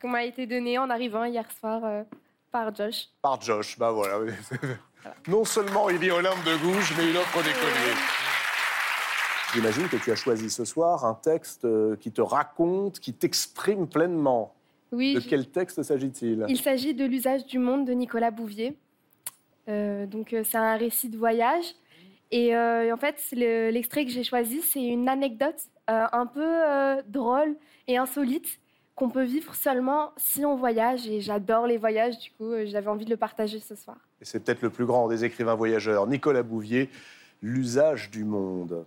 qu'on 0.00 0.08
m'a 0.08 0.24
été 0.24 0.46
donné 0.46 0.78
en 0.78 0.88
arrivant 0.90 1.24
hier 1.24 1.44
soir 1.58 1.82
euh, 1.84 2.02
par 2.50 2.74
Josh. 2.74 3.08
par 3.22 3.40
Josh. 3.40 3.78
Bah 3.78 3.90
voilà. 3.90 4.18
Non 5.28 5.44
seulement 5.44 5.90
il 5.90 6.02
est 6.02 6.10
Olympe 6.10 6.42
de 6.44 6.56
Gouges, 6.56 6.94
mais 6.96 7.10
il 7.10 7.16
offre 7.18 7.36
des 7.42 7.52
colliers. 7.52 7.94
J'imagine 9.52 9.86
que 9.88 9.96
tu 9.98 10.10
as 10.10 10.16
choisi 10.16 10.48
ce 10.48 10.64
soir 10.64 11.04
un 11.04 11.12
texte 11.12 11.66
euh, 11.66 11.94
qui 11.96 12.10
te 12.10 12.22
raconte, 12.22 12.98
qui 13.00 13.12
t'exprime 13.12 13.86
pleinement. 13.86 14.54
Oui, 14.92 15.12
De 15.14 15.20
je- 15.20 15.28
quel 15.28 15.50
texte 15.50 15.82
s'agit-il? 15.82 16.46
Il 16.48 16.58
s'agit 16.58 16.94
de 16.94 17.04
l'usage 17.04 17.44
du 17.44 17.58
monde 17.58 17.86
de 17.86 17.92
Nicolas 17.92 18.30
Bouvier. 18.30 18.78
Euh, 19.68 20.06
donc 20.06 20.34
c'est 20.44 20.56
un 20.56 20.76
récit 20.78 21.10
de 21.10 21.18
voyage. 21.18 21.74
Et 22.36 22.52
euh, 22.56 22.92
en 22.92 22.96
fait, 22.96 23.14
le- 23.30 23.70
l'extrait 23.70 24.04
que 24.04 24.10
j'ai 24.10 24.24
choisi, 24.24 24.60
c'est 24.60 24.82
une 24.82 25.08
anecdote 25.08 25.54
euh, 25.88 26.04
un 26.12 26.26
peu 26.26 26.42
euh, 26.44 27.00
drôle 27.06 27.54
et 27.86 27.96
insolite 27.96 28.58
qu'on 28.96 29.08
peut 29.08 29.22
vivre 29.22 29.54
seulement 29.54 30.10
si 30.16 30.44
on 30.44 30.56
voyage. 30.56 31.06
Et 31.06 31.20
j'adore 31.20 31.68
les 31.68 31.78
voyages, 31.78 32.18
du 32.18 32.30
coup, 32.32 32.50
j'avais 32.64 32.88
envie 32.88 33.04
de 33.04 33.10
le 33.10 33.16
partager 33.16 33.60
ce 33.60 33.76
soir. 33.76 33.98
Et 34.20 34.24
c'est 34.24 34.40
peut-être 34.40 34.62
le 34.62 34.70
plus 34.70 34.84
grand 34.84 35.06
des 35.06 35.24
écrivains 35.24 35.54
voyageurs, 35.54 36.08
Nicolas 36.08 36.42
Bouvier, 36.42 36.90
L'usage 37.40 38.10
du 38.10 38.24
monde. 38.24 38.84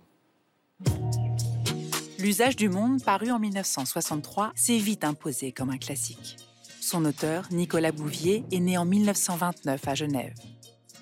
L'usage 2.18 2.54
du 2.56 2.68
monde, 2.68 3.02
paru 3.02 3.30
en 3.30 3.38
1963, 3.38 4.52
s'est 4.56 4.76
vite 4.76 5.04
imposé 5.04 5.52
comme 5.52 5.70
un 5.70 5.78
classique. 5.78 6.36
Son 6.80 7.04
auteur, 7.06 7.44
Nicolas 7.50 7.92
Bouvier, 7.92 8.44
est 8.52 8.60
né 8.60 8.76
en 8.76 8.84
1929 8.84 9.88
à 9.88 9.94
Genève. 9.94 10.34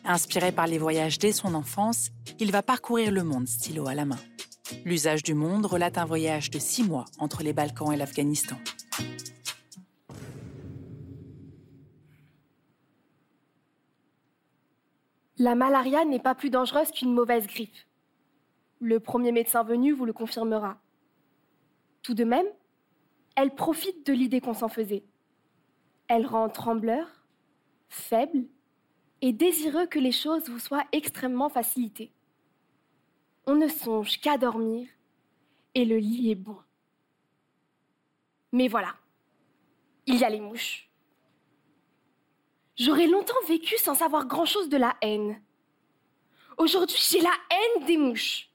Inspiré 0.09 0.52
par 0.52 0.68
les 0.68 0.78
voyages 0.78 1.18
dès 1.18 1.32
son 1.32 1.52
enfance, 1.54 2.11
il 2.38 2.52
va 2.52 2.62
parcourir 2.62 3.11
le 3.11 3.24
monde 3.24 3.48
stylo 3.48 3.88
à 3.88 3.94
la 3.94 4.04
main. 4.04 4.20
L'usage 4.84 5.24
du 5.24 5.34
monde 5.34 5.66
relate 5.66 5.98
un 5.98 6.04
voyage 6.04 6.48
de 6.50 6.61
six 6.61 6.84
mois 6.84 7.07
entre 7.18 7.42
les 7.42 7.52
Balkans 7.52 7.92
et 7.92 7.96
l'Afghanistan. 7.96 8.57
La 15.38 15.57
malaria 15.57 16.04
n'est 16.04 16.20
pas 16.20 16.36
plus 16.36 16.50
dangereuse 16.50 16.92
qu'une 16.92 17.12
mauvaise 17.12 17.48
grippe. 17.48 17.76
Le 18.80 19.00
premier 19.00 19.32
médecin 19.32 19.64
venu 19.64 19.90
vous 19.90 20.04
le 20.04 20.12
confirmera. 20.12 20.78
Tout 22.02 22.14
de 22.14 22.24
même, 22.24 22.46
elle 23.34 23.57
profite 23.57 24.07
de 24.07 24.12
l'idée 24.12 24.40
qu'on 24.40 24.54
s'en 24.54 24.68
faisait. 24.68 25.02
Elle 26.07 26.26
rend 26.26 26.48
trembleur, 26.48 27.09
faible 27.88 28.44
et 29.26 29.32
désireux 29.32 29.86
que 29.86 29.98
les 29.98 30.12
choses 30.12 30.48
vous 30.48 30.60
soient 30.60 30.86
extrêmement 30.92 31.48
facilitées. 31.48 32.12
On 33.44 33.56
ne 33.56 33.66
songe 33.66 34.20
qu'à 34.20 34.38
dormir 34.38 34.86
et 35.74 35.84
le 35.84 35.96
lit 35.96 36.30
est 36.30 36.36
bon. 36.36 36.56
Mais 38.52 38.68
voilà, 38.68 38.94
il 40.06 40.14
y 40.14 40.22
a 40.22 40.30
les 40.30 40.38
mouches. 40.38 40.88
J'aurais 42.76 43.08
longtemps 43.08 43.34
vécu 43.48 43.76
sans 43.78 43.96
savoir 43.96 44.28
grand-chose 44.28 44.68
de 44.68 44.76
la 44.76 44.96
haine. 45.02 45.42
Aujourd'hui, 46.56 47.02
j'ai 47.10 47.20
la 47.20 47.34
haine 47.50 47.84
des 47.84 47.96
mouches. 47.96 48.48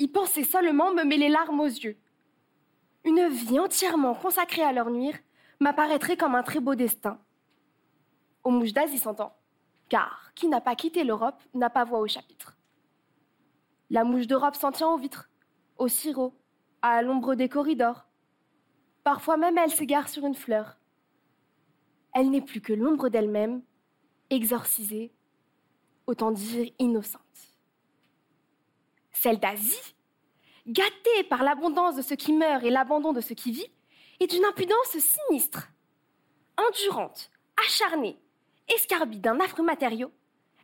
Y 0.00 0.08
penser 0.08 0.42
seulement 0.42 0.92
me 0.94 1.04
met 1.04 1.16
les 1.16 1.28
larmes 1.28 1.60
aux 1.60 1.66
yeux. 1.66 1.96
Une 3.04 3.28
vie 3.28 3.60
entièrement 3.60 4.16
consacrée 4.16 4.62
à 4.62 4.72
leur 4.72 4.90
nuire 4.90 5.16
m'apparaîtrait 5.60 6.16
comme 6.16 6.34
un 6.34 6.42
très 6.42 6.58
beau 6.58 6.74
destin. 6.74 7.20
Aux 8.42 8.50
mouches 8.50 8.72
d'Asie 8.72 8.98
s'entend, 8.98 9.32
car 9.88 10.32
qui 10.34 10.48
n'a 10.48 10.60
pas 10.60 10.76
quitté 10.76 11.04
l'Europe 11.04 11.40
n'a 11.54 11.70
pas 11.70 11.84
voix 11.84 12.00
au 12.00 12.06
chapitre. 12.06 12.56
La 13.90 14.04
mouche 14.04 14.26
d'Europe 14.26 14.56
s'en 14.56 14.72
tient 14.72 14.88
aux 14.88 14.98
vitres, 14.98 15.30
au 15.78 15.88
sirop, 15.88 16.34
à 16.82 17.02
l'ombre 17.02 17.34
des 17.34 17.48
corridors. 17.48 18.06
Parfois 19.04 19.36
même 19.36 19.58
elle 19.58 19.70
s'égare 19.70 20.08
sur 20.08 20.26
une 20.26 20.34
fleur. 20.34 20.78
Elle 22.12 22.30
n'est 22.30 22.40
plus 22.40 22.60
que 22.60 22.72
l'ombre 22.72 23.08
d'elle-même, 23.08 23.62
exorcisée, 24.30 25.12
autant 26.06 26.32
dire 26.32 26.72
innocente. 26.78 27.22
Celle 29.12 29.38
d'Asie, 29.38 29.94
gâtée 30.66 31.24
par 31.28 31.42
l'abondance 31.42 31.96
de 31.96 32.02
ce 32.02 32.14
qui 32.14 32.32
meurt 32.32 32.64
et 32.64 32.70
l'abandon 32.70 33.12
de 33.12 33.20
ce 33.20 33.34
qui 33.34 33.52
vit, 33.52 33.70
est 34.20 34.26
d'une 34.26 34.44
impudence 34.44 34.98
sinistre. 34.98 35.68
Endurante, 36.56 37.30
acharnée, 37.64 38.18
escarbie 38.74 39.20
d'un 39.20 39.40
affreux 39.40 39.64
matériau, 39.64 40.10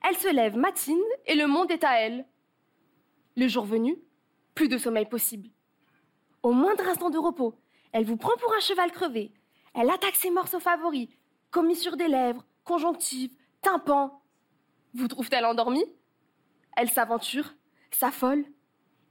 elle 0.09 0.17
se 0.17 0.29
lève 0.29 0.57
matine 0.57 1.03
et 1.27 1.35
le 1.35 1.47
monde 1.47 1.71
est 1.71 1.85
à 1.85 2.01
elle. 2.01 2.27
Le 3.37 3.49
jour 3.49 3.65
venu, 3.65 3.99
plus 4.55 4.69
de 4.69 4.79
sommeil 4.79 5.07
possible. 5.07 5.49
Au 6.43 6.53
moindre 6.53 6.87
instant 6.89 7.11
de 7.11 7.19
repos, 7.19 7.55
elle 7.93 8.05
vous 8.05 8.17
prend 8.17 8.37
pour 8.39 8.53
un 8.55 8.61
cheval 8.61 8.91
crevé. 8.91 9.33
Elle 9.75 9.91
attaque 9.91 10.17
ses 10.17 10.31
morceaux 10.31 10.61
favoris, 10.61 11.09
commissures 11.51 11.97
des 11.97 12.09
lèvres, 12.09 12.45
conjonctives, 12.65 13.35
tympan. 13.61 14.21
Vous 14.95 15.09
trouve-t-elle 15.09 15.45
endormie? 15.45 15.87
Elle 16.77 16.91
s'aventure, 16.91 17.55
s'affole, 17.91 18.45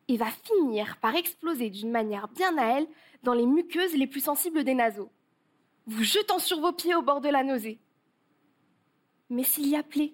et 0.07 0.17
va 0.17 0.27
finir 0.29 0.97
par 0.97 1.15
exploser 1.15 1.69
d'une 1.69 1.91
manière 1.91 2.27
bien 2.27 2.57
à 2.57 2.77
elle 2.77 2.87
dans 3.23 3.33
les 3.33 3.45
muqueuses 3.45 3.95
les 3.95 4.07
plus 4.07 4.19
sensibles 4.19 4.63
des 4.63 4.73
naseaux, 4.73 5.11
vous 5.87 6.03
jetant 6.03 6.39
sur 6.39 6.59
vos 6.59 6.73
pieds 6.73 6.95
au 6.95 7.01
bord 7.01 7.21
de 7.21 7.29
la 7.29 7.43
nausée. 7.43 7.79
Mais 9.31 9.45
s'il 9.45 9.69
y 9.69 9.77
a 9.77 9.81
plaie, 9.81 10.13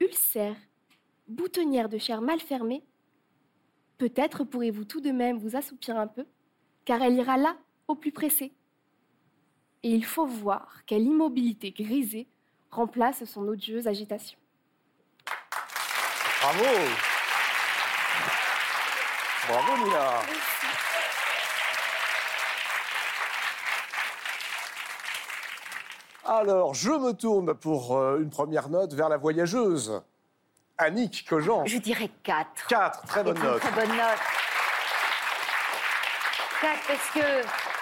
ulcère, 0.00 0.56
boutonnière 1.28 1.88
de 1.88 1.96
chair 1.96 2.20
mal 2.20 2.40
fermée, 2.40 2.84
peut-être 3.96 4.44
pourrez-vous 4.44 4.84
tout 4.84 5.00
de 5.00 5.12
même 5.12 5.38
vous 5.38 5.56
assoupir 5.56 5.96
un 5.96 6.06
peu, 6.06 6.26
car 6.84 7.00
elle 7.00 7.14
ira 7.14 7.38
là, 7.38 7.56
au 7.88 7.94
plus 7.94 8.12
pressé. 8.12 8.52
Et 9.82 9.88
il 9.88 10.04
faut 10.04 10.26
voir 10.26 10.84
quelle 10.84 11.04
immobilité 11.04 11.70
grisée 11.70 12.28
remplace 12.70 13.24
son 13.24 13.48
odieuse 13.48 13.88
agitation. 13.88 14.38
Bravo 16.42 16.64
Bravo 19.48 19.84
Mila 19.84 20.20
Alors, 26.26 26.72
je 26.74 26.90
me 26.90 27.12
tourne 27.12 27.52
pour 27.54 27.96
euh, 27.96 28.18
une 28.18 28.30
première 28.30 28.70
note 28.70 28.94
vers 28.94 29.10
la 29.10 29.18
voyageuse. 29.18 30.00
Annick 30.78 31.26
Cogent. 31.28 31.64
Je 31.66 31.78
dirais 31.78 32.10
4. 32.22 32.66
4, 32.68 33.06
très 33.06 33.22
bonne 33.22 33.38
note. 33.38 33.60
Très 33.60 33.72
bonne 33.72 33.96
note. 33.96 34.18
4 36.62 36.78
parce 36.88 37.10
que 37.10 37.73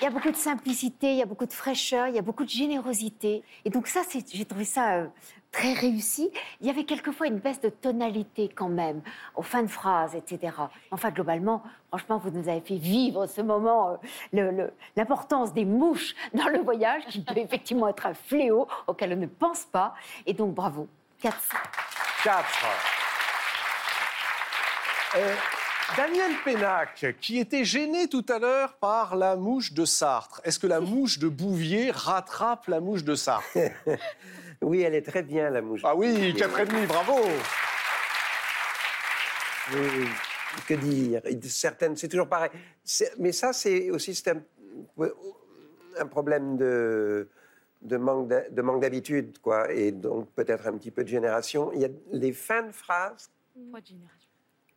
il 0.00 0.04
y 0.04 0.06
a 0.06 0.10
beaucoup 0.10 0.30
de 0.30 0.36
simplicité, 0.36 1.12
il 1.12 1.18
y 1.18 1.22
a 1.22 1.26
beaucoup 1.26 1.46
de 1.46 1.52
fraîcheur, 1.52 2.08
il 2.08 2.14
y 2.14 2.18
a 2.18 2.22
beaucoup 2.22 2.44
de 2.44 2.50
générosité. 2.50 3.42
Et 3.64 3.70
donc 3.70 3.88
ça, 3.88 4.02
j'ai 4.32 4.44
trouvé 4.44 4.64
ça 4.64 4.94
euh, 4.94 5.06
très 5.50 5.72
réussi. 5.72 6.30
Il 6.60 6.66
y 6.66 6.70
avait 6.70 6.84
quelquefois 6.84 7.26
une 7.26 7.38
baisse 7.38 7.60
de 7.60 7.68
tonalité 7.68 8.48
quand 8.48 8.68
même, 8.68 9.02
aux 9.34 9.42
fins 9.42 9.62
de 9.62 9.68
phrases, 9.68 10.14
etc. 10.14 10.54
Enfin, 10.90 11.10
globalement, 11.10 11.62
franchement, 11.88 12.18
vous 12.18 12.30
nous 12.30 12.48
avez 12.48 12.60
fait 12.60 12.76
vivre 12.76 13.26
ce 13.26 13.40
moment, 13.40 13.98
euh, 14.34 14.68
l'importance 14.96 15.52
des 15.52 15.64
mouches 15.64 16.14
dans 16.34 16.48
le 16.48 16.60
voyage, 16.60 17.04
qui 17.06 17.20
peut 17.20 17.38
effectivement 17.38 17.88
être 17.88 18.06
un 18.06 18.14
fléau 18.14 18.68
auquel 18.86 19.12
on 19.14 19.16
ne 19.16 19.26
pense 19.26 19.64
pas. 19.64 19.94
Et 20.26 20.34
donc, 20.34 20.54
bravo. 20.54 20.86
4. 21.20 21.36
4. 22.22 22.44
Euh, 25.16 25.34
Daniel 25.96 26.32
Pénac, 26.44 27.16
qui 27.20 27.38
était 27.38 27.64
gêné 27.64 28.08
tout 28.08 28.24
à 28.28 28.38
l'heure 28.38 28.74
par 28.74 29.16
la 29.16 29.36
mouche 29.36 29.72
de 29.72 29.84
Sartre. 29.84 30.40
Est-ce 30.44 30.58
que 30.58 30.66
la 30.66 30.80
mouche 30.80 31.18
de 31.18 31.28
Bouvier 31.28 31.90
rattrape 31.90 32.66
la 32.66 32.80
mouche 32.80 33.04
de 33.04 33.14
Sartre? 33.14 33.58
Oui, 34.60 34.82
elle 34.82 34.96
est 34.96 35.02
très 35.06 35.22
bien, 35.22 35.50
la 35.50 35.62
mouche. 35.62 35.82
Ah 35.84 35.94
oui, 35.94 36.32
4,5, 36.32 36.88
bravo 36.88 37.14
Oui, 39.72 39.80
oui. 39.98 40.08
Que 40.66 40.74
dire? 40.74 41.22
Certaines, 41.44 41.96
c'est 41.96 42.08
toujours 42.08 42.28
pareil. 42.28 42.50
Mais 43.18 43.30
ça, 43.30 43.52
c'est 43.52 43.88
aussi 43.90 44.20
un, 44.26 44.42
un 45.96 46.06
problème 46.06 46.56
de, 46.56 47.28
de 47.82 47.96
manque 47.96 48.28
de 48.28 48.80
d'habitude, 48.80 49.38
quoi, 49.38 49.72
et 49.72 49.92
donc 49.92 50.32
peut-être 50.34 50.66
un 50.66 50.76
petit 50.76 50.90
peu 50.90 51.04
de 51.04 51.08
génération. 51.08 51.70
Il 51.72 51.80
y 51.80 51.84
a 51.84 51.88
les 52.10 52.32
fins 52.32 52.62
de 52.62 52.72
phrases 52.72 53.30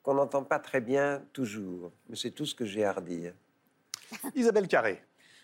qu'on 0.03 0.13
n'entend 0.15 0.43
pas 0.43 0.59
très 0.59 0.81
bien 0.81 1.21
toujours, 1.33 1.91
mais 2.09 2.15
c'est 2.15 2.31
tout 2.31 2.45
ce 2.45 2.55
que 2.55 2.65
j'ai 2.65 2.83
à 2.85 2.93
redire. 2.93 3.33
Isabelle 4.35 4.67
Carré. 4.67 5.01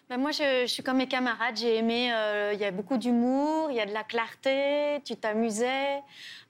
Ben, 0.10 0.18
moi, 0.18 0.32
je, 0.32 0.62
je 0.62 0.68
suis 0.68 0.84
comme 0.84 0.98
mes 0.98 1.08
camarades. 1.10 1.58
J'ai 1.58 1.76
aimé. 1.78 2.14
euh, 2.14 2.52
Il 2.54 2.60
y 2.62 2.64
a 2.64 2.72
beaucoup 2.72 2.98
d'humour, 2.98 3.68
il 3.72 3.76
y 3.76 3.82
a 3.82 3.86
de 3.86 3.92
la 3.94 4.04
clarté. 4.06 5.02
Tu 5.04 5.18
t'amusais. 5.18 5.98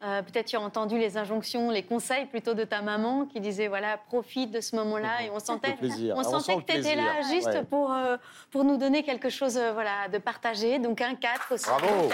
Euh, 0.03 0.21
Peut-être 0.21 0.45
tu 0.45 0.55
as 0.55 0.61
entendu 0.61 0.99
les 0.99 1.17
injonctions, 1.17 1.71
les 1.71 1.81
conseils 1.81 2.27
plutôt 2.27 2.53
de 2.53 2.63
ta 2.65 2.83
maman 2.83 3.25
qui 3.25 3.39
disait 3.39 3.67
voilà, 3.67 3.97
profite 3.97 4.51
de 4.51 4.61
ce 4.61 4.75
moment-là. 4.75 5.23
Et 5.23 5.31
on 5.31 5.39
sentait, 5.39 5.75
on 5.81 5.87
Ah, 5.87 6.13
on 6.17 6.23
sentait 6.23 6.53
sent 6.53 6.61
que 6.67 6.71
tu 6.71 6.77
étais 6.77 6.95
là 6.95 7.21
juste 7.23 7.47
Ouais. 7.47 7.63
pour, 7.63 7.91
euh, 7.91 8.17
pour 8.51 8.63
nous 8.63 8.77
donner 8.77 9.01
quelque 9.01 9.29
chose 9.29 9.57
euh, 9.57 9.73
voilà, 9.73 10.07
de 10.07 10.19
partagé. 10.19 10.77
Donc 10.77 11.01
un 11.01 11.15
4 11.15 11.53
aussi. 11.53 11.65
Bravo. 11.65 12.09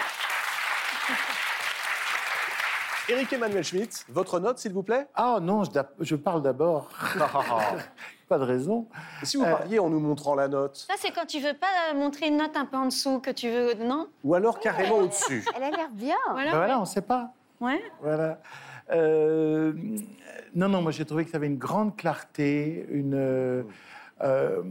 Éric 3.09 3.33
Emmanuel 3.33 3.63
Schmitt, 3.65 4.05
votre 4.09 4.39
note, 4.39 4.59
s'il 4.59 4.71
vous 4.71 4.81
plaît? 4.81 5.07
Ah 5.13 5.39
non, 5.41 5.63
je, 5.99 6.15
parle 6.15 6.41
d'abord. 6.41 6.89
pas 8.29 8.39
de 8.39 8.43
raison. 8.43 8.87
Et 9.21 9.25
si 9.25 9.35
vous 9.35 9.43
parliez 9.43 9.77
en 9.77 9.89
nous 9.89 9.99
montrant 9.99 10.35
la 10.35 10.47
note 10.47 10.85
Ça, 10.87 10.93
c'est 10.97 11.11
quand 11.11 11.25
tu 11.25 11.39
veux 11.39 11.53
pas 11.53 11.93
montrer 11.93 12.27
une 12.27 12.37
note 12.37 12.55
un 12.55 12.65
peu 12.65 12.77
en 12.77 12.85
dessous, 12.85 13.19
que 13.19 13.31
tu 13.31 13.49
veux. 13.49 13.73
Non? 13.73 14.07
Ou 14.23 14.35
alors 14.35 14.59
carrément 14.59 14.99
au-dessus 14.99 15.43
Elle 15.55 15.63
a 15.63 15.71
l'air 15.71 15.89
bien. 15.91 16.15
Voilà. 16.31 16.51
Ben 16.51 16.57
voilà, 16.57 16.77
on 16.77 16.81
ne 16.81 16.85
sait 16.85 17.01
pas. 17.01 17.33
Ouais. 17.59 17.83
Voilà. 18.01 18.39
Euh, 18.91 19.73
non, 20.55 20.69
non, 20.69 20.81
moi 20.81 20.91
j'ai 20.91 21.03
trouvé 21.03 21.25
que 21.25 21.31
ça 21.31 21.37
avait 21.37 21.47
une 21.47 21.57
grande 21.57 21.97
clarté, 21.97 22.85
une, 22.89 23.15
euh, 23.15 23.63
euh, 24.21 24.61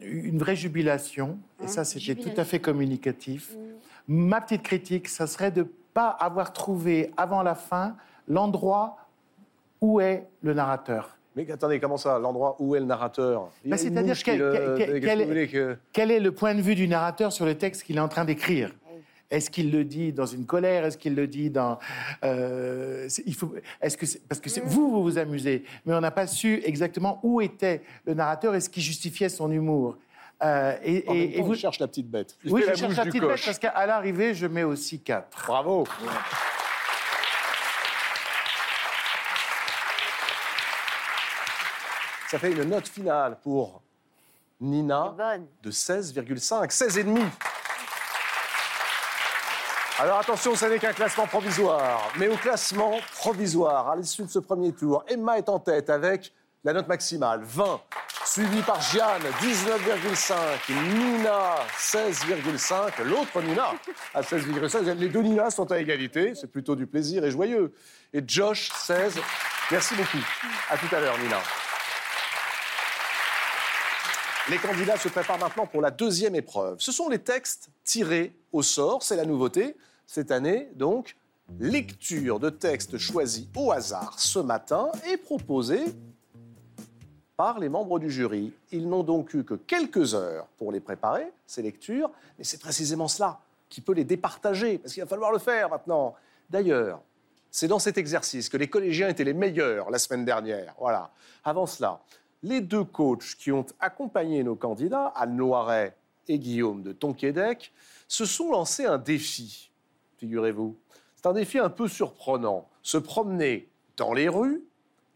une 0.00 0.38
vraie 0.38 0.56
jubilation. 0.56 1.38
Et 1.62 1.66
ça, 1.66 1.84
c'était 1.84 2.14
tout 2.14 2.40
à 2.40 2.44
fait 2.44 2.60
communicatif. 2.60 3.52
Ma 4.08 4.40
petite 4.40 4.62
critique, 4.62 5.08
ça 5.08 5.26
serait 5.26 5.50
de 5.50 5.66
pas 5.94 6.08
avoir 6.08 6.52
trouvé 6.52 7.12
avant 7.16 7.42
la 7.42 7.54
fin 7.54 7.96
l'endroit 8.28 8.96
où 9.80 10.00
est 10.00 10.26
le 10.42 10.52
narrateur. 10.52 11.16
Mais 11.36 11.50
attendez, 11.50 11.80
comment 11.80 11.96
ça 11.96 12.18
L'endroit 12.18 12.56
où 12.58 12.74
est 12.76 12.80
le 12.80 12.86
narrateur? 12.86 13.48
Une 13.64 13.76
C'est-à-dire 13.76 14.16
quel, 14.22 14.38
le- 14.38 14.52
quel- 14.52 14.76
qu'est-ce 14.76 15.00
quel 15.06 15.48
que 15.50 15.72
est- 15.72 15.78
quel 15.92 16.10
est 16.10 16.20
le 16.20 16.32
point 16.32 16.54
de 16.54 16.60
vue 16.60 16.74
du 16.74 16.86
narrateur 16.88 17.32
sur 17.32 17.44
le 17.44 17.56
texte 17.56 17.82
qu'il 17.84 17.96
est 17.96 18.00
en 18.00 18.08
train 18.08 18.24
d'écrire? 18.24 18.72
Est-ce 19.30 19.50
qu'il 19.50 19.72
le 19.72 19.84
dit 19.84 20.12
dans 20.12 20.26
une 20.26 20.46
colère? 20.46 20.84
Est-ce 20.84 20.96
qu'il 20.98 21.14
le 21.16 21.26
dit 21.26 21.50
dans 21.50 21.78
euh, 22.24 23.08
il 23.26 23.34
faut 23.34 23.52
Est-ce 23.80 23.96
que 23.96 24.06
c'est- 24.06 24.20
parce 24.28 24.40
que 24.40 24.48
c'est- 24.48 24.60
vous 24.60 24.90
vous 24.92 25.02
vous 25.02 25.18
amusez, 25.18 25.64
mais 25.86 25.94
on 25.94 26.00
n'a 26.00 26.10
pas 26.12 26.26
su 26.28 26.60
exactement 26.64 27.18
où 27.24 27.40
était 27.40 27.82
le 28.06 28.14
narrateur 28.14 28.54
et 28.54 28.60
ce 28.60 28.68
qui 28.68 28.80
justifiait 28.80 29.28
son 29.28 29.50
humour. 29.50 29.96
Euh, 30.42 30.76
et, 30.82 31.04
En 31.06 31.12
même 31.14 31.22
et- 31.22 31.32
temps, 31.32 31.38
et 31.38 31.42
vous 31.42 31.54
il 31.54 31.58
cherche 31.58 31.78
la 31.78 31.86
petite 31.88 32.10
bête. 32.10 32.36
Il 32.44 32.52
oui, 32.52 32.62
je 32.62 32.66
la 32.66 32.74
cherche 32.74 32.96
la 32.96 33.04
petite 33.04 33.22
bête 33.22 33.44
parce 33.44 33.58
qu'à 33.58 33.86
l'arrivée, 33.86 34.34
je 34.34 34.46
mets 34.46 34.64
aussi 34.64 35.00
4. 35.00 35.28
Bravo. 35.46 35.86
Ça 42.30 42.38
fait 42.38 42.52
une 42.52 42.64
note 42.64 42.88
finale 42.88 43.36
pour 43.42 43.80
Nina 44.60 45.14
de 45.62 45.70
16,5, 45.70 46.70
16,5. 46.70 47.20
Alors 50.00 50.18
attention, 50.18 50.56
ce 50.56 50.64
n'est 50.66 50.78
qu'un 50.78 50.92
classement 50.92 51.26
provisoire. 51.26 52.10
Mais 52.18 52.26
au 52.28 52.36
classement 52.36 52.98
provisoire, 53.14 53.88
à 53.90 53.96
l'issue 53.96 54.22
de 54.24 54.28
ce 54.30 54.40
premier 54.40 54.72
tour, 54.72 55.04
Emma 55.06 55.38
est 55.38 55.48
en 55.48 55.60
tête 55.60 55.88
avec 55.88 56.32
la 56.64 56.72
note 56.72 56.88
maximale, 56.88 57.42
20 57.44 57.80
suivi 58.34 58.62
par 58.62 58.80
Jeanne, 58.80 59.22
19,5. 59.40 60.34
Nina, 60.92 61.54
16,5. 61.78 63.04
L'autre 63.04 63.40
Nina, 63.40 63.70
à 64.12 64.22
16,5. 64.22 64.92
Les 64.94 65.08
deux 65.08 65.22
Nina 65.22 65.52
sont 65.52 65.70
à 65.70 65.78
égalité. 65.78 66.34
C'est 66.34 66.50
plutôt 66.50 66.74
du 66.74 66.88
plaisir 66.88 67.24
et 67.24 67.30
joyeux. 67.30 67.72
Et 68.12 68.24
Josh, 68.26 68.72
16. 68.76 69.20
Merci 69.70 69.94
beaucoup. 69.94 70.18
À 70.68 70.76
tout 70.76 70.92
à 70.92 70.98
l'heure, 70.98 71.16
Nina. 71.18 71.38
Les 74.50 74.58
candidats 74.58 74.96
se 74.96 75.08
préparent 75.08 75.38
maintenant 75.38 75.66
pour 75.66 75.80
la 75.80 75.92
deuxième 75.92 76.34
épreuve. 76.34 76.74
Ce 76.80 76.90
sont 76.90 77.08
les 77.08 77.20
textes 77.20 77.68
tirés 77.84 78.34
au 78.50 78.64
sort. 78.64 79.04
C'est 79.04 79.16
la 79.16 79.26
nouveauté 79.26 79.76
cette 80.08 80.32
année, 80.32 80.70
donc. 80.74 81.14
Lecture 81.60 82.40
de 82.40 82.48
textes 82.50 82.96
choisis 82.98 83.46
au 83.54 83.70
hasard 83.70 84.14
ce 84.18 84.38
matin 84.38 84.90
et 85.06 85.18
proposés 85.18 85.84
par 87.36 87.58
les 87.58 87.68
membres 87.68 87.98
du 87.98 88.10
jury. 88.10 88.52
Ils 88.70 88.88
n'ont 88.88 89.02
donc 89.02 89.34
eu 89.34 89.44
que 89.44 89.54
quelques 89.54 90.14
heures 90.14 90.46
pour 90.56 90.72
les 90.72 90.80
préparer, 90.80 91.32
ces 91.46 91.62
lectures, 91.62 92.10
mais 92.38 92.44
c'est 92.44 92.60
précisément 92.60 93.08
cela 93.08 93.40
qui 93.68 93.80
peut 93.80 93.92
les 93.92 94.04
départager, 94.04 94.78
parce 94.78 94.94
qu'il 94.94 95.02
va 95.02 95.08
falloir 95.08 95.32
le 95.32 95.38
faire 95.38 95.68
maintenant. 95.68 96.14
D'ailleurs, 96.48 97.00
c'est 97.50 97.68
dans 97.68 97.78
cet 97.78 97.98
exercice 97.98 98.48
que 98.48 98.56
les 98.56 98.68
collégiens 98.68 99.08
étaient 99.08 99.24
les 99.24 99.34
meilleurs 99.34 99.90
la 99.90 99.98
semaine 99.98 100.24
dernière. 100.24 100.74
Voilà. 100.78 101.10
Avant 101.44 101.66
cela, 101.66 102.00
les 102.42 102.60
deux 102.60 102.84
coachs 102.84 103.36
qui 103.38 103.50
ont 103.52 103.66
accompagné 103.80 104.44
nos 104.44 104.54
candidats, 104.54 105.12
Anne 105.16 105.36
Loiret 105.36 105.96
et 106.28 106.38
Guillaume 106.38 106.82
de 106.82 106.92
Tonquédec, 106.92 107.72
se 108.06 108.24
sont 108.24 108.50
lancés 108.50 108.84
un 108.84 108.98
défi, 108.98 109.70
figurez-vous. 110.18 110.76
C'est 111.16 111.26
un 111.26 111.32
défi 111.32 111.58
un 111.58 111.70
peu 111.70 111.88
surprenant. 111.88 112.68
Se 112.82 112.98
promener 112.98 113.68
dans 113.96 114.12
les 114.12 114.28
rues 114.28 114.62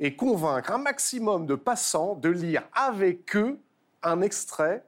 et 0.00 0.14
convaincre 0.14 0.72
un 0.72 0.78
maximum 0.78 1.46
de 1.46 1.54
passants 1.54 2.14
de 2.14 2.28
lire 2.28 2.62
avec 2.72 3.36
eux 3.36 3.58
un 4.02 4.20
extrait 4.22 4.84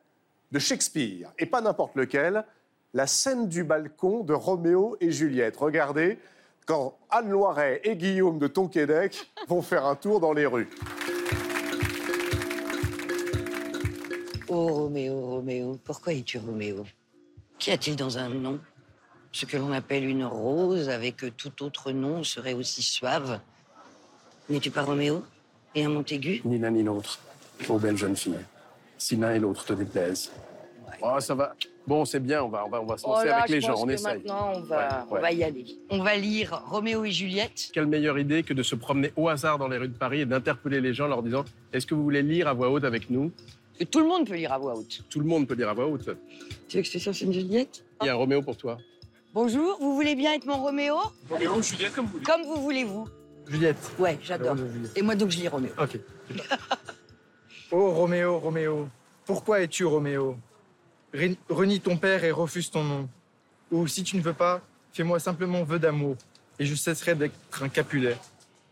de 0.53 0.59
Shakespeare, 0.59 1.33
et 1.39 1.47
pas 1.47 1.61
n'importe 1.61 1.95
lequel, 1.97 2.45
la 2.95 3.07
scène 3.07 3.49
du 3.49 3.63
balcon 3.63 4.25
de 4.25 4.33
Roméo 4.33 4.97
et 5.01 5.13
Juliette. 5.13 5.57
Regardez, 5.57 6.19
quand 6.67 6.99
Anne 7.09 7.31
Loiret 7.31 7.81
et 7.85 7.97
Guillaume 7.97 8.39
de 8.39 8.47
Tonquédec 8.47 9.31
vont 9.49 9.63
faire 9.63 9.87
un 9.87 9.95
tour 9.97 10.21
dans 10.21 10.33
les 10.33 10.47
rues. 10.47 10.69
Oh 14.49 14.67
Roméo, 14.67 15.21
Roméo, 15.21 15.79
pourquoi 15.85 16.13
es-tu 16.13 16.39
Roméo? 16.39 16.85
Qu'y 17.59 17.71
a-t-il 17.71 17.95
dans 17.95 18.19
un 18.19 18.29
nom? 18.29 18.59
Ce 19.31 19.47
que 19.47 19.57
l'on 19.57 19.71
appelle 19.71 20.05
une 20.05 20.25
rose 20.25 20.89
avec 20.89 21.37
tout 21.37 21.63
autre 21.63 21.93
nom 21.93 22.25
serait 22.25 22.55
aussi 22.55 22.83
suave. 22.83 23.39
N'es-tu 24.51 24.71
pas 24.71 24.83
Roméo 24.83 25.23
Et 25.75 25.85
un 25.85 25.89
Montaigu? 25.91 26.43
Ni 26.45 26.59
l'un 26.59 26.71
ni 26.71 26.83
l'autre. 26.83 27.19
Ô 27.69 27.79
belle 27.79 27.97
jeune 27.97 28.17
fille. 28.17 28.35
Si 28.99 29.17
l'un 29.17 29.33
et 29.35 29.39
l'autre 29.39 29.65
te 29.65 29.73
déplaisent. 29.73 30.31
Oh, 31.03 31.19
ça 31.21 31.35
va. 31.35 31.55
Bon, 31.87 32.05
c'est 32.05 32.21
bien, 32.21 32.43
on 32.45 32.49
va, 32.49 32.67
on 32.67 32.69
va, 32.69 32.83
on 32.83 32.87
va 32.87 32.99
se 32.99 33.07
Oh 33.07 33.11
lancer 33.13 33.27
là, 33.29 33.39
avec 33.39 33.51
les 33.51 33.61
gens, 33.61 33.75
on 33.81 33.87
que 33.87 33.93
essaye. 33.93 34.19
Maintenant, 34.19 34.53
on 34.57 34.61
va, 34.61 34.77
Ouais, 34.77 35.05
on 35.09 35.15
ouais. 35.15 35.21
va 35.21 35.33
y 35.33 35.45
aller. 35.45 35.65
On 35.89 36.03
va 36.03 36.17
lire 36.17 36.63
Roméo 36.67 37.05
et 37.05 37.11
Juliette. 37.11 37.71
Quelle 37.73 37.87
meilleure 37.87 38.19
idée 38.19 38.43
que 38.43 38.53
de 38.53 38.63
se 38.63 38.75
promener 38.75 39.13
au 39.17 39.29
hasard 39.29 39.59
dans 39.59 39.69
les 39.69 39.79
rues 39.79 39.89
de 39.89 39.97
Paris 39.97 40.21
et 40.21 40.27
d'interpeller 40.27 40.81
les 40.81 40.93
gens 40.93 41.07
en 41.07 41.09
leur 41.09 41.23
disant 41.23 41.45
Est-ce 41.73 41.87
que 41.87 41.95
vous 41.95 42.03
voulez 42.03 42.23
lire 42.23 42.49
à 42.49 42.53
voix 42.53 42.71
haute 42.71 42.85
avec 42.85 43.09
nous? 43.09 43.33
Et 43.79 43.87
tout 43.87 44.01
le 44.01 44.07
monde 44.07 44.27
peut 44.27 44.35
lire 44.35 44.53
à 44.53 44.59
voix 44.59 44.75
haute. 44.77 45.03
Tout 45.09 45.21
le 45.21 45.27
monde 45.27 45.47
peut 45.49 45.55
lire 45.55 45.71
à 45.71 45.75
voix 45.75 45.87
haute. 45.87 46.11
Tu 46.69 46.77
veux 46.77 46.83
que 46.83 46.89
je 46.89 46.93
te 46.93 46.99
cherche 46.99 47.23
une 47.23 47.33
Juliette? 47.33 47.83
Il 48.03 48.07
y 48.07 48.09
a 48.11 48.13
un 48.13 48.17
Roméo 48.17 48.43
pour 48.43 48.57
toi. 48.57 48.77
Bonjour, 49.33 49.79
vous 49.81 49.95
voulez 49.95 50.15
bien 50.17 50.35
être 50.35 50.45
mon 50.45 50.61
Roméo? 50.63 50.97
Roméo, 51.31 51.63
Juliette, 51.63 51.95
comme 51.95 52.07
vous 52.07 52.13
voulez. 52.13 52.25
Comme 52.25 52.43
vous 52.43 52.61
voulez-vous. 52.61 53.09
Juliette. 53.47 53.79
Ouais, 53.99 54.19
j'adore. 54.23 54.57
Et 54.97 55.03
moi 55.03 55.15
donc 55.15 55.31
je 55.31 55.39
lis 55.39 55.49
Roméo. 55.49 55.73
Ok. 55.79 55.99
Oh 57.73 57.93
Roméo, 57.93 58.41
Roméo, 58.41 58.89
pourquoi 59.25 59.61
es-tu 59.61 59.85
Roméo? 59.85 60.37
Renie 61.49 61.81
ton 61.81 61.97
père 61.97 62.25
et 62.25 62.33
refuse 62.33 62.69
ton 62.69 62.83
nom. 62.83 63.09
Ou 63.71 63.87
si 63.87 64.03
tu 64.03 64.17
ne 64.17 64.23
veux 64.23 64.33
pas, 64.33 64.61
fais-moi 64.93 65.21
simplement 65.21 65.63
vœu 65.63 65.79
d'amour, 65.79 66.17
et 66.59 66.67
je 66.67 66.75
cesserai 66.75 67.15
d'être 67.15 67.63
un 67.63 67.69
Capulet. 67.69 68.17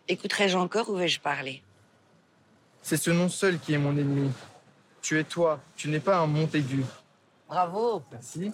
Écouterai-je 0.08 0.56
encore 0.56 0.88
ou 0.90 0.96
vais-je 0.96 1.20
parler? 1.20 1.62
C'est 2.82 2.96
ce 2.96 3.10
nom 3.12 3.28
seul 3.28 3.60
qui 3.60 3.74
est 3.74 3.78
mon 3.78 3.96
ennemi. 3.96 4.32
Tu 5.00 5.16
es 5.20 5.22
toi, 5.22 5.60
tu 5.76 5.88
n'es 5.88 6.00
pas 6.00 6.18
un 6.18 6.26
Montaigu. 6.26 6.84
Bravo. 7.48 8.02
Merci. 8.10 8.50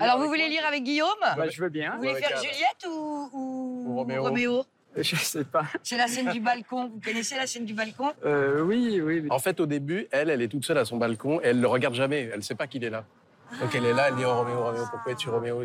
Alors 0.00 0.18
vous 0.18 0.26
voulez 0.26 0.48
lire 0.48 0.66
avec 0.66 0.82
Guillaume? 0.82 1.08
Bah, 1.20 1.48
je 1.48 1.62
veux 1.62 1.68
bien. 1.68 1.92
Vous 1.92 1.98
voulez 1.98 2.16
faire. 2.16 2.38
Juliette 2.42 2.86
ou, 2.88 3.30
ou 3.32 3.94
Roméo. 3.94 4.22
Roméo? 4.24 4.64
Je 5.02 5.16
sais 5.16 5.44
pas. 5.44 5.66
C'est 5.82 5.96
la 5.96 6.08
scène 6.08 6.30
du 6.30 6.40
balcon. 6.40 6.88
Vous 6.88 7.00
connaissez 7.04 7.36
la 7.36 7.46
scène 7.46 7.66
du 7.66 7.74
balcon? 7.74 8.12
Euh, 8.24 8.62
oui, 8.62 9.00
oui, 9.02 9.26
En 9.30 9.38
fait, 9.38 9.60
au 9.60 9.66
début, 9.66 10.06
elle, 10.10 10.30
elle 10.30 10.40
est 10.40 10.48
toute 10.48 10.64
seule 10.64 10.78
à 10.78 10.84
son 10.84 10.96
balcon 10.96 11.40
et 11.40 11.48
elle 11.48 11.60
le 11.60 11.66
regarde 11.68 11.94
jamais. 11.94 12.30
Elle 12.32 12.38
ne 12.38 12.42
sait 12.42 12.54
pas 12.54 12.66
qu'il 12.66 12.82
est 12.82 12.90
là. 12.90 13.04
Donc 13.60 13.74
elle 13.74 13.84
est 13.84 13.92
là, 13.92 14.08
elle 14.08 14.16
dit 14.16 14.24
Oh 14.24 14.34
Roméo, 14.34 14.64
Roméo, 14.64 14.84
pourquoi 14.90 15.12
es-tu 15.12 15.28
Roméo? 15.28 15.62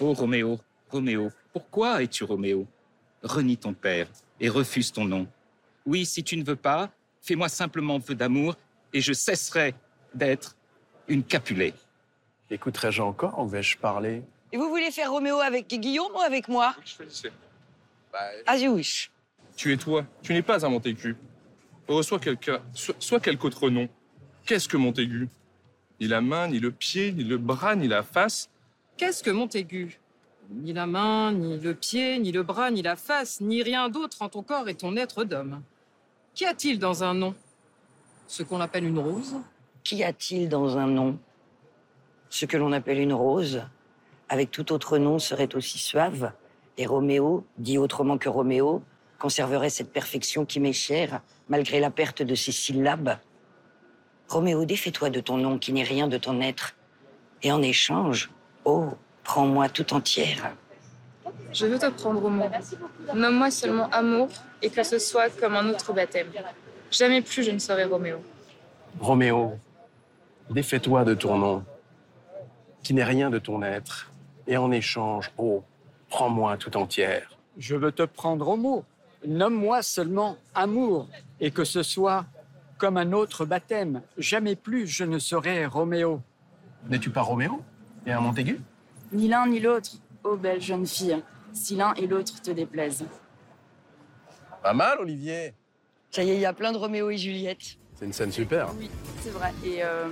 Oh 0.00 0.12
Roméo, 0.12 0.58
Roméo, 0.90 1.30
pourquoi 1.52 2.02
es-tu 2.02 2.24
Roméo? 2.24 2.66
Renie 3.22 3.56
ton 3.56 3.74
père 3.74 4.08
et 4.40 4.48
refuse 4.48 4.90
ton 4.90 5.04
nom. 5.04 5.28
Oui, 5.86 6.04
si 6.04 6.24
tu 6.24 6.36
ne 6.36 6.44
veux 6.44 6.56
pas, 6.56 6.90
fais-moi 7.20 7.48
simplement 7.48 7.98
vœu 7.98 8.14
d'amour 8.14 8.56
et 8.92 9.00
je 9.00 9.12
cesserai 9.12 9.74
d'être 10.14 10.56
une 11.06 11.22
Capulet. 11.22 11.74
Écouterai-je 12.50 13.02
encore 13.02 13.38
ou 13.38 13.46
vais-je 13.46 13.78
parler? 13.78 14.22
Et 14.50 14.56
vous 14.56 14.68
voulez 14.68 14.90
faire 14.90 15.12
Roméo 15.12 15.38
avec 15.38 15.68
Guillaume 15.68 16.12
ou 16.14 16.20
avec 16.20 16.48
moi? 16.48 16.74
As 18.46 18.58
you 18.58 18.74
wish. 18.74 19.10
Tu 19.56 19.72
es 19.72 19.76
toi, 19.76 20.04
tu 20.22 20.32
n'es 20.32 20.42
pas 20.42 20.64
un 20.64 20.68
Montaigu. 20.68 21.16
Reçois 21.88 22.18
quelqu'un, 22.18 22.60
so- 22.74 22.94
soit 22.98 23.20
quelque 23.20 23.44
autre 23.44 23.68
nom. 23.70 23.88
Qu'est-ce 24.46 24.68
que 24.68 24.76
Montaigu? 24.76 25.28
Ni 26.00 26.08
la 26.08 26.20
main, 26.20 26.48
ni 26.48 26.58
le 26.58 26.70
pied, 26.72 27.12
ni 27.12 27.22
le 27.24 27.38
bras, 27.38 27.76
ni 27.76 27.86
la 27.88 28.02
face. 28.02 28.48
Qu'est-ce 28.96 29.22
que 29.22 29.30
Montaigu? 29.30 29.98
Ni 30.50 30.72
la 30.72 30.86
main, 30.86 31.32
ni 31.32 31.58
le 31.58 31.74
pied, 31.74 32.18
ni 32.18 32.32
le 32.32 32.42
bras, 32.42 32.70
ni 32.70 32.82
la 32.82 32.96
face, 32.96 33.40
ni 33.40 33.62
rien 33.62 33.88
d'autre 33.88 34.22
en 34.22 34.28
ton 34.28 34.42
corps 34.42 34.68
et 34.68 34.74
ton 34.74 34.96
être 34.96 35.24
d'homme. 35.24 35.62
Qu'y 36.34 36.44
a-t-il 36.46 36.78
dans 36.78 37.04
un 37.04 37.14
nom? 37.14 37.34
Ce 38.26 38.42
qu'on 38.42 38.60
appelle 38.60 38.84
une 38.84 38.98
rose? 38.98 39.36
Qu'y 39.84 40.02
a-t-il 40.02 40.48
dans 40.48 40.76
un 40.78 40.86
nom? 40.86 41.18
Ce 42.30 42.46
que 42.46 42.56
l'on 42.56 42.72
appelle 42.72 42.98
une 42.98 43.12
rose, 43.12 43.62
avec 44.28 44.50
tout 44.50 44.72
autre 44.72 44.98
nom, 44.98 45.18
serait 45.18 45.54
aussi 45.54 45.78
suave. 45.78 46.32
Et 46.78 46.86
Roméo, 46.86 47.44
dit 47.58 47.78
autrement 47.78 48.18
que 48.18 48.28
Roméo, 48.28 48.82
conserverait 49.18 49.70
cette 49.70 49.92
perfection 49.92 50.44
qui 50.44 50.58
m'est 50.58 50.72
chère, 50.72 51.20
malgré 51.48 51.80
la 51.80 51.90
perte 51.90 52.22
de 52.22 52.34
ses 52.34 52.52
syllabes. 52.52 53.18
Roméo, 54.28 54.64
défais-toi 54.64 55.10
de 55.10 55.20
ton 55.20 55.36
nom 55.36 55.58
qui 55.58 55.72
n'est 55.72 55.82
rien 55.82 56.08
de 56.08 56.18
ton 56.18 56.40
être. 56.40 56.74
Et 57.42 57.52
en 57.52 57.62
échange, 57.62 58.30
oh, 58.64 58.88
prends-moi 59.22 59.68
tout 59.68 59.94
entière. 59.94 60.54
Je 61.52 61.66
veux 61.66 61.78
te 61.78 61.88
prendre 61.90 62.24
au 62.24 62.30
mot. 62.30 62.48
Nomme-moi 63.14 63.50
seulement 63.50 63.88
amour 63.90 64.28
et 64.62 64.70
que 64.70 64.82
ce 64.82 64.98
soit 64.98 65.28
comme 65.38 65.54
un 65.54 65.68
autre 65.68 65.92
baptême. 65.92 66.28
Jamais 66.90 67.20
plus 67.20 67.42
je 67.42 67.50
ne 67.50 67.58
serai 67.58 67.84
Roméo. 67.84 68.18
Roméo, 69.00 69.58
défais-toi 70.50 71.04
de 71.04 71.14
ton 71.14 71.36
nom, 71.38 71.64
qui 72.82 72.94
n'est 72.94 73.04
rien 73.04 73.30
de 73.30 73.38
ton 73.38 73.62
être, 73.62 74.10
et 74.46 74.56
en 74.56 74.70
échange, 74.70 75.30
oh, 75.38 75.62
prends-moi 76.12 76.58
tout 76.58 76.76
entière. 76.76 77.26
Je 77.56 77.74
veux 77.74 77.90
te 77.90 78.02
prendre 78.02 78.46
au 78.48 78.56
mot. 78.56 78.84
Nomme-moi 79.26 79.82
seulement 79.82 80.36
amour, 80.54 81.08
et 81.40 81.50
que 81.50 81.64
ce 81.64 81.82
soit 81.82 82.26
comme 82.76 82.98
un 82.98 83.12
autre 83.12 83.46
baptême. 83.46 84.02
Jamais 84.18 84.54
plus 84.54 84.86
je 84.86 85.04
ne 85.04 85.18
serai 85.18 85.64
Roméo. 85.64 86.20
N'es-tu 86.88 87.08
pas 87.08 87.22
Roméo? 87.22 87.62
Et 88.04 88.12
un 88.12 88.20
Montaigu? 88.20 88.60
Ni 89.12 89.28
l'un 89.28 89.46
ni 89.46 89.58
l'autre, 89.58 89.92
ô 90.24 90.36
belle 90.36 90.60
jeune 90.60 90.86
fille, 90.86 91.22
si 91.54 91.76
l'un 91.76 91.94
et 91.94 92.06
l'autre 92.06 92.42
te 92.42 92.50
déplaisent. 92.50 93.06
Pas 94.62 94.74
mal, 94.74 94.98
Olivier. 95.00 95.54
Ça 96.10 96.22
y 96.22 96.30
est, 96.30 96.34
il 96.34 96.40
y 96.40 96.46
a 96.46 96.52
plein 96.52 96.72
de 96.72 96.78
Roméo 96.78 97.08
et 97.08 97.16
Juliette. 97.16 97.78
C'est 97.94 98.04
une 98.04 98.12
scène 98.12 98.32
super. 98.32 98.68
Oui, 98.78 98.90
c'est 99.22 99.30
vrai. 99.30 99.52
Et 99.64 99.82
euh, 99.82 100.08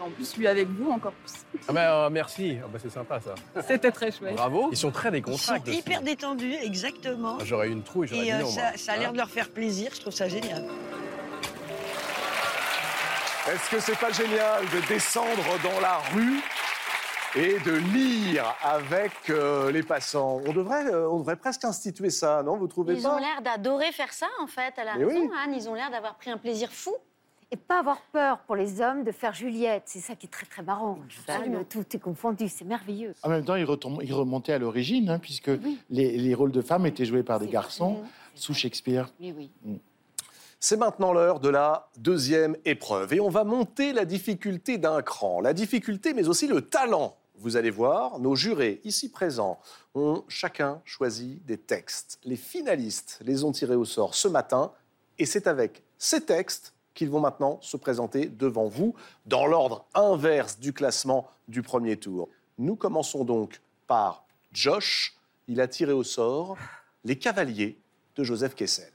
en 0.00 0.10
plus, 0.10 0.36
lui 0.36 0.46
avec 0.46 0.68
vous, 0.68 0.90
encore 0.90 1.12
plus. 1.12 1.32
Ah 1.68 1.72
ben, 1.72 1.80
euh, 1.80 2.10
merci, 2.10 2.58
Ah 2.62 2.66
ben, 2.72 2.78
c'est 2.82 2.90
sympa 2.90 3.18
ça. 3.20 3.34
C'était 3.66 3.90
très 3.90 4.10
chouette. 4.12 4.34
Bravo. 4.36 4.68
Ils 4.70 4.76
sont 4.76 4.90
très 4.90 5.08
Ils 5.08 5.12
sont 5.12 5.14
décontractés. 5.32 5.72
hyper 5.72 6.02
détendus, 6.02 6.54
exactement. 6.62 7.38
Ah, 7.40 7.44
J'aurais 7.44 7.68
eu 7.68 7.72
une 7.72 7.82
trouille, 7.82 8.08
j'aurais 8.08 8.22
Et 8.22 8.24
dit 8.26 8.32
euh, 8.32 8.40
non. 8.40 8.46
ça, 8.48 8.60
moi. 8.62 8.70
ça 8.76 8.92
a 8.92 8.96
l'air 8.96 9.08
Hein 9.08 9.12
de 9.12 9.16
leur 9.18 9.30
faire 9.30 9.48
plaisir, 9.50 9.90
je 9.94 10.00
trouve 10.00 10.12
ça 10.12 10.28
génial. 10.28 10.64
Est-ce 13.48 13.70
que 13.70 13.80
c'est 13.80 13.98
pas 13.98 14.10
génial 14.10 14.64
de 14.64 14.88
descendre 14.88 15.44
dans 15.62 15.80
la 15.80 15.98
rue 16.14 16.40
et 17.36 17.58
de 17.60 17.72
lire 17.94 18.44
avec 18.62 19.12
euh, 19.30 19.70
les 19.70 19.84
passants? 19.84 20.40
On 20.44 20.52
devrait, 20.52 20.84
euh, 20.86 21.08
on 21.08 21.20
devrait 21.20 21.36
presque 21.36 21.64
instituer 21.64 22.10
ça, 22.10 22.42
non? 22.42 22.56
Vous 22.56 22.66
trouvez 22.66 22.94
Ils 22.94 23.02
pas? 23.02 23.14
ont 23.14 23.18
l'air 23.18 23.40
d'adorer 23.42 23.92
faire 23.92 24.12
ça, 24.12 24.26
en 24.40 24.48
fait. 24.48 24.74
Elle 24.78 24.88
a 24.88 24.96
Mais 24.96 25.04
raison, 25.04 25.20
oui. 25.20 25.30
Anne. 25.44 25.54
Ils 25.54 25.68
ont 25.68 25.74
l'air 25.74 25.90
d'avoir 25.90 26.16
pris 26.16 26.30
un 26.30 26.38
plaisir 26.38 26.72
fou. 26.72 26.92
Et 27.52 27.56
pas 27.56 27.78
avoir 27.78 28.00
peur 28.12 28.38
pour 28.40 28.56
les 28.56 28.80
hommes 28.80 29.04
de 29.04 29.12
faire 29.12 29.32
Juliette. 29.32 29.84
C'est 29.86 30.00
ça 30.00 30.16
qui 30.16 30.26
est 30.26 30.30
très 30.30 30.46
très 30.46 30.62
marrant. 30.62 30.98
Absolument. 31.28 31.62
tout 31.64 31.84
est 31.92 31.98
confondu, 32.00 32.48
c'est 32.48 32.64
merveilleux. 32.64 33.14
En 33.22 33.28
même 33.28 33.44
temps, 33.44 33.54
il, 33.54 33.64
retombe- 33.64 34.00
il 34.02 34.12
remontait 34.12 34.52
à 34.52 34.58
l'origine, 34.58 35.08
hein, 35.10 35.18
puisque 35.20 35.50
les, 35.90 36.16
les 36.18 36.34
rôles 36.34 36.50
de 36.50 36.60
femmes 36.60 36.86
étaient 36.86 37.04
joués 37.04 37.22
par 37.22 37.38
des 37.38 37.46
garçons 37.46 38.02
sous 38.34 38.52
Shakespeare. 38.52 39.12
Oui, 39.20 39.32
oui. 39.36 39.50
Mm. 39.64 39.76
C'est 40.58 40.76
maintenant 40.76 41.12
l'heure 41.12 41.38
de 41.38 41.48
la 41.48 41.88
deuxième 41.98 42.56
épreuve 42.64 43.12
et 43.12 43.20
on 43.20 43.28
va 43.28 43.44
monter 43.44 43.92
la 43.92 44.04
difficulté 44.04 44.78
d'un 44.78 45.02
cran. 45.02 45.40
La 45.40 45.52
difficulté, 45.52 46.14
mais 46.14 46.28
aussi 46.28 46.48
le 46.48 46.62
talent. 46.62 47.16
Vous 47.38 47.56
allez 47.56 47.70
voir, 47.70 48.18
nos 48.18 48.34
jurés 48.34 48.80
ici 48.82 49.10
présents 49.10 49.60
ont 49.94 50.24
chacun 50.26 50.80
choisi 50.86 51.40
des 51.46 51.58
textes. 51.58 52.18
Les 52.24 52.36
finalistes 52.36 53.20
les 53.22 53.44
ont 53.44 53.52
tirés 53.52 53.74
au 53.76 53.84
sort 53.84 54.14
ce 54.14 54.26
matin 54.26 54.72
et 55.18 55.26
c'est 55.26 55.46
avec 55.46 55.82
ces 55.98 56.24
textes 56.24 56.72
qu'ils 56.96 57.10
vont 57.10 57.20
maintenant 57.20 57.60
se 57.62 57.76
présenter 57.76 58.26
devant 58.26 58.66
vous 58.66 58.96
dans 59.26 59.46
l'ordre 59.46 59.84
inverse 59.94 60.58
du 60.58 60.72
classement 60.72 61.28
du 61.46 61.62
premier 61.62 61.96
tour. 61.96 62.28
Nous 62.58 62.74
commençons 62.74 63.24
donc 63.24 63.60
par 63.86 64.24
Josh. 64.52 65.14
Il 65.46 65.60
a 65.60 65.68
tiré 65.68 65.92
au 65.92 66.02
sort 66.02 66.56
Les 67.04 67.16
Cavaliers 67.16 67.78
de 68.16 68.24
Joseph 68.24 68.56
Kessel. 68.56 68.90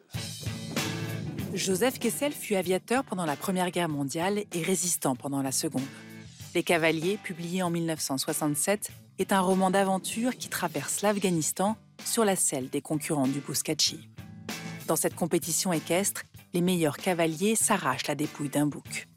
Joseph 1.53 1.99
Kessel 1.99 2.33
fut 2.33 2.55
aviateur 2.55 3.03
pendant 3.03 3.25
la 3.25 3.35
Première 3.35 3.71
Guerre 3.71 3.89
mondiale 3.89 4.43
et 4.51 4.61
résistant 4.63 5.15
pendant 5.15 5.41
la 5.41 5.51
Seconde. 5.51 5.83
Les 6.55 6.63
Cavaliers, 6.63 7.17
publié 7.17 7.61
en 7.61 7.69
1967, 7.69 8.91
est 9.19 9.31
un 9.31 9.39
roman 9.41 9.69
d'aventure 9.69 10.35
qui 10.35 10.49
traverse 10.49 11.01
l'Afghanistan 11.01 11.77
sur 12.03 12.25
la 12.25 12.35
selle 12.35 12.69
des 12.69 12.81
concurrents 12.81 13.27
du 13.27 13.39
Bouskatchi. 13.39 14.09
Dans 14.87 14.95
cette 14.95 15.15
compétition 15.15 15.71
équestre, 15.71 16.23
les 16.53 16.61
meilleurs 16.61 16.97
cavaliers 16.97 17.55
s'arrachent 17.55 18.07
la 18.07 18.15
dépouille 18.15 18.49
d'un 18.49 18.65
bouc. 18.65 19.07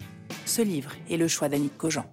Ce 0.47 0.63
livre 0.63 0.93
est 1.11 1.17
le 1.17 1.29
choix 1.29 1.49
d'Annick 1.49 1.77
Cogent. 1.77 2.07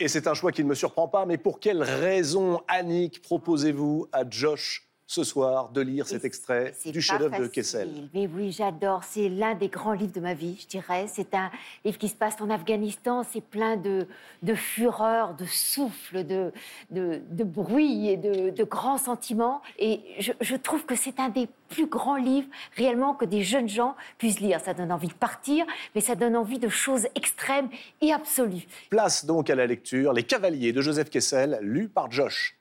Et 0.00 0.08
c'est 0.08 0.26
un 0.26 0.34
choix 0.34 0.52
qui 0.52 0.62
ne 0.62 0.68
me 0.68 0.74
surprend 0.74 1.08
pas, 1.08 1.26
mais 1.26 1.38
pour 1.38 1.60
quelle 1.60 1.82
raison, 1.82 2.60
Annick, 2.68 3.20
proposez-vous 3.22 4.06
à 4.12 4.28
Josh 4.28 4.87
ce 5.08 5.24
soir 5.24 5.70
de 5.70 5.80
lire 5.80 6.06
cet 6.06 6.26
extrait 6.26 6.74
du 6.84 7.00
chef-d'œuvre 7.00 7.40
de. 7.40 7.46
Kessel 7.46 8.10
Mais 8.12 8.26
oui, 8.26 8.52
j'adore. 8.52 9.04
C'est 9.04 9.30
l'un 9.30 9.54
des 9.54 9.68
grands 9.68 9.94
livres 9.94 10.12
de 10.12 10.20
ma 10.20 10.34
vie, 10.34 10.58
je 10.60 10.66
dirais. 10.66 11.06
C'est 11.08 11.34
un 11.34 11.50
livre 11.82 11.96
qui 11.96 12.08
se 12.08 12.14
passe 12.14 12.38
en 12.42 12.50
Afghanistan. 12.50 13.22
C'est 13.22 13.40
plein 13.40 13.78
de, 13.78 14.06
de 14.42 14.54
fureur, 14.54 15.34
de 15.34 15.46
souffle, 15.46 16.26
de, 16.26 16.52
de, 16.90 17.22
de 17.30 17.44
bruit 17.44 18.10
et 18.10 18.18
de, 18.18 18.50
de 18.50 18.64
grands 18.64 18.98
sentiments. 18.98 19.62
Et 19.78 20.02
je, 20.18 20.32
je 20.42 20.56
trouve 20.56 20.84
que 20.84 20.94
c'est 20.94 21.18
un 21.18 21.30
des 21.30 21.48
plus 21.70 21.86
grands 21.86 22.16
livres 22.16 22.48
réellement 22.76 23.14
que 23.14 23.24
des 23.24 23.42
jeunes 23.42 23.68
gens 23.68 23.96
puissent 24.18 24.40
lire. 24.40 24.60
Ça 24.60 24.74
donne 24.74 24.92
envie 24.92 25.08
de 25.08 25.14
partir, 25.14 25.64
mais 25.94 26.02
ça 26.02 26.16
donne 26.16 26.36
envie 26.36 26.58
de 26.58 26.68
choses 26.68 27.08
extrêmes 27.14 27.70
et 28.02 28.12
absolues. 28.12 28.66
Place 28.90 29.24
donc 29.24 29.48
à 29.48 29.54
la 29.54 29.66
lecture 29.66 30.12
Les 30.12 30.24
Cavaliers 30.24 30.74
de 30.74 30.82
Joseph 30.82 31.08
Kessel, 31.08 31.58
lu 31.62 31.88
par 31.88 32.10
Josh. 32.10 32.58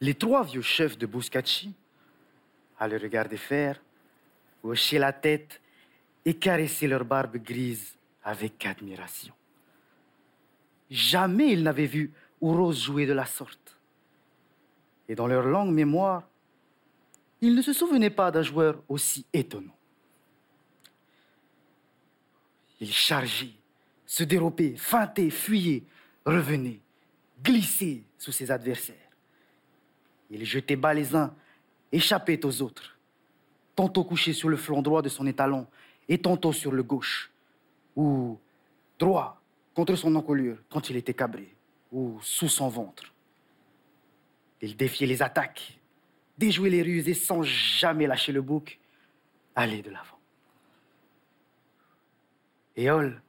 Les 0.00 0.14
trois 0.14 0.44
vieux 0.44 0.62
chefs 0.62 0.96
de 0.96 1.06
Bouskatchi, 1.06 1.74
à 2.78 2.86
le 2.86 2.96
regarder 2.96 3.36
faire, 3.36 3.80
hochaient 4.62 4.98
la 4.98 5.12
tête 5.12 5.60
et 6.24 6.34
caressaient 6.34 6.86
leur 6.86 7.04
barbe 7.04 7.36
grise 7.36 7.96
avec 8.22 8.64
admiration. 8.66 9.34
Jamais 10.90 11.52
ils 11.52 11.62
n'avaient 11.62 11.86
vu 11.86 12.12
Ouros 12.40 12.72
jouer 12.72 13.04
de 13.04 13.12
la 13.12 13.26
sorte. 13.26 13.76
Et 15.08 15.16
dans 15.16 15.26
leur 15.26 15.44
longue 15.44 15.72
mémoire, 15.72 16.22
ils 17.40 17.54
ne 17.54 17.62
se 17.62 17.72
souvenaient 17.72 18.10
pas 18.10 18.30
d'un 18.30 18.42
joueur 18.42 18.82
aussi 18.88 19.26
étonnant. 19.32 19.74
Il 22.80 22.92
chargeait, 22.92 23.54
se 24.06 24.22
dérobait, 24.22 24.76
feintait, 24.76 25.30
fuyait, 25.30 25.82
revenait, 26.24 26.80
glissait 27.42 28.02
sous 28.16 28.30
ses 28.30 28.52
adversaires. 28.52 29.07
Il 30.30 30.44
jetait 30.44 30.76
bas 30.76 30.94
les 30.94 31.14
uns, 31.14 31.34
échappait 31.92 32.44
aux 32.44 32.62
autres, 32.62 32.96
tantôt 33.74 34.04
couché 34.04 34.32
sur 34.32 34.48
le 34.48 34.56
flanc 34.56 34.82
droit 34.82 35.02
de 35.02 35.08
son 35.08 35.26
étalon 35.26 35.66
et 36.08 36.18
tantôt 36.18 36.52
sur 36.52 36.72
le 36.72 36.82
gauche, 36.82 37.30
ou 37.96 38.38
droit 38.98 39.40
contre 39.74 39.96
son 39.96 40.14
encolure 40.16 40.58
quand 40.68 40.90
il 40.90 40.96
était 40.96 41.14
cabré, 41.14 41.54
ou 41.92 42.18
sous 42.22 42.48
son 42.48 42.68
ventre. 42.68 43.12
Il 44.60 44.76
défiait 44.76 45.06
les 45.06 45.22
attaques, 45.22 45.78
déjouait 46.36 46.70
les 46.70 46.82
ruses 46.82 47.08
et 47.08 47.14
sans 47.14 47.42
jamais 47.42 48.06
lâcher 48.06 48.32
le 48.32 48.42
bouc, 48.42 48.78
allait 49.54 49.82
de 49.82 49.90
l'avant. 49.90 50.18
Éole 52.76 53.20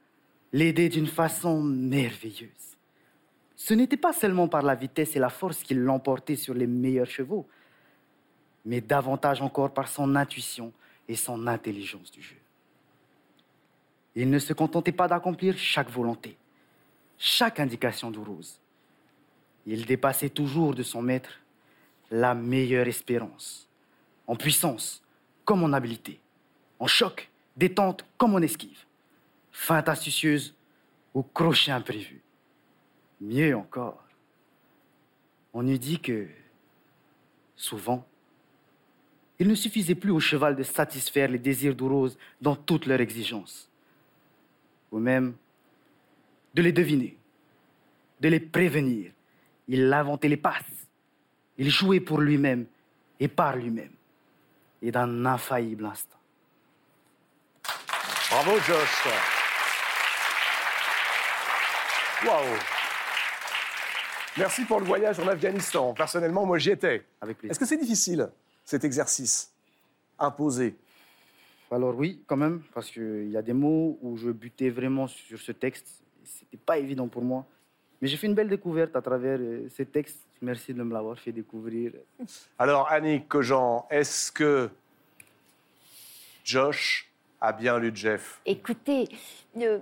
l'aidait 0.52 0.88
d'une 0.88 1.06
façon 1.06 1.62
merveilleuse. 1.62 2.69
Ce 3.62 3.74
n'était 3.74 3.98
pas 3.98 4.14
seulement 4.14 4.48
par 4.48 4.62
la 4.62 4.74
vitesse 4.74 5.16
et 5.16 5.18
la 5.18 5.28
force 5.28 5.62
qu'il 5.62 5.80
l'emportait 5.80 6.34
sur 6.34 6.54
les 6.54 6.66
meilleurs 6.66 7.10
chevaux, 7.10 7.46
mais 8.64 8.80
davantage 8.80 9.42
encore 9.42 9.74
par 9.74 9.86
son 9.86 10.16
intuition 10.16 10.72
et 11.06 11.14
son 11.14 11.46
intelligence 11.46 12.10
du 12.10 12.22
jeu. 12.22 12.38
Il 14.14 14.30
ne 14.30 14.38
se 14.38 14.54
contentait 14.54 14.92
pas 14.92 15.08
d'accomplir 15.08 15.58
chaque 15.58 15.90
volonté, 15.90 16.38
chaque 17.18 17.60
indication 17.60 18.10
d'Ourouz. 18.10 18.58
Il 19.66 19.84
dépassait 19.84 20.30
toujours 20.30 20.74
de 20.74 20.82
son 20.82 21.02
maître 21.02 21.38
la 22.10 22.34
meilleure 22.34 22.88
espérance, 22.88 23.68
en 24.26 24.36
puissance 24.36 25.02
comme 25.44 25.64
en 25.64 25.74
habileté, 25.74 26.18
en 26.78 26.86
choc, 26.86 27.28
détente 27.58 28.06
comme 28.16 28.34
en 28.34 28.40
esquive, 28.40 28.86
feinte 29.52 29.90
astucieuse 29.90 30.54
ou 31.12 31.22
crochet 31.22 31.72
imprévu. 31.72 32.22
Mieux 33.20 33.54
encore, 33.54 34.02
on 35.52 35.66
eût 35.66 35.78
dit 35.78 36.00
que, 36.00 36.26
souvent, 37.54 38.06
il 39.38 39.48
ne 39.48 39.54
suffisait 39.54 39.94
plus 39.94 40.10
au 40.10 40.20
cheval 40.20 40.56
de 40.56 40.62
satisfaire 40.62 41.28
les 41.28 41.38
désirs 41.38 41.74
d'Ourose 41.74 42.18
dans 42.40 42.56
toutes 42.56 42.86
leurs 42.86 43.00
exigences, 43.00 43.70
ou 44.90 44.98
même 44.98 45.34
de 46.54 46.62
les 46.62 46.72
deviner, 46.72 47.16
de 48.20 48.28
les 48.28 48.40
prévenir. 48.40 49.12
Il 49.68 49.92
inventait 49.92 50.28
les 50.28 50.36
passes, 50.36 50.88
il 51.58 51.70
jouait 51.70 52.00
pour 52.00 52.20
lui-même 52.20 52.66
et 53.18 53.28
par 53.28 53.56
lui-même, 53.56 53.92
et 54.80 54.90
d'un 54.90 55.26
infaillible 55.26 55.84
instant. 55.86 56.18
Bravo, 58.30 58.58
Josh. 58.60 59.08
Waouh. 62.24 62.79
Merci 64.40 64.64
pour 64.64 64.80
le 64.80 64.86
voyage 64.86 65.20
en 65.20 65.28
Afghanistan. 65.28 65.92
Personnellement, 65.92 66.46
moi, 66.46 66.56
j'y 66.56 66.70
étais. 66.70 67.04
Est-ce 67.44 67.58
que 67.58 67.66
c'est 67.66 67.76
difficile, 67.76 68.30
cet 68.64 68.84
exercice 68.84 69.52
imposé? 70.18 70.74
Alors 71.70 71.94
oui, 71.94 72.22
quand 72.26 72.38
même, 72.38 72.62
parce 72.72 72.90
qu'il 72.90 73.30
y 73.30 73.36
a 73.36 73.42
des 73.42 73.52
mots 73.52 73.98
où 74.00 74.16
je 74.16 74.30
butais 74.30 74.70
vraiment 74.70 75.06
sur 75.06 75.38
ce 75.38 75.52
texte. 75.52 75.86
C'était 76.24 76.56
pas 76.56 76.78
évident 76.78 77.06
pour 77.06 77.22
moi. 77.22 77.44
Mais 78.00 78.08
j'ai 78.08 78.16
fait 78.16 78.28
une 78.28 78.34
belle 78.34 78.48
découverte 78.48 78.96
à 78.96 79.02
travers 79.02 79.38
euh, 79.38 79.68
ces 79.76 79.84
textes. 79.84 80.20
Merci 80.40 80.72
de 80.72 80.82
me 80.82 80.94
l'avoir 80.94 81.18
fait 81.18 81.32
découvrir. 81.32 81.92
Alors, 82.58 82.90
Annick 82.90 83.28
Cogent, 83.28 83.86
est-ce 83.90 84.32
que 84.32 84.70
Josh 86.44 87.10
a 87.42 87.52
bien 87.52 87.78
lu 87.78 87.92
Jeff? 87.94 88.40
Écoutez, 88.46 89.06
euh, 89.58 89.80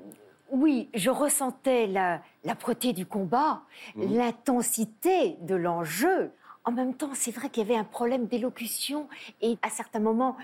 oui, 0.51 0.89
je 0.95 1.11
ressentais 1.11 1.87
la, 1.87 2.21
l'âpreté 2.45 2.93
du 2.93 3.07
combat, 3.07 3.63
Mhm. 3.97 4.17
l'intensité 4.17 5.37
de 5.43 5.55
l'enjeu. 5.55 6.33
En 6.65 6.73
même 6.73 6.95
temps, 6.95 7.11
c'est 7.15 7.31
vrai 7.31 7.49
qu'il 7.49 7.63
y 7.63 7.67
avait 7.71 7.79
un 7.79 7.85
problème 7.85 8.27
d'élocution 8.27 9.09
et 9.41 9.57
à 9.63 9.71
certains 9.71 10.01
moments, 10.01 10.37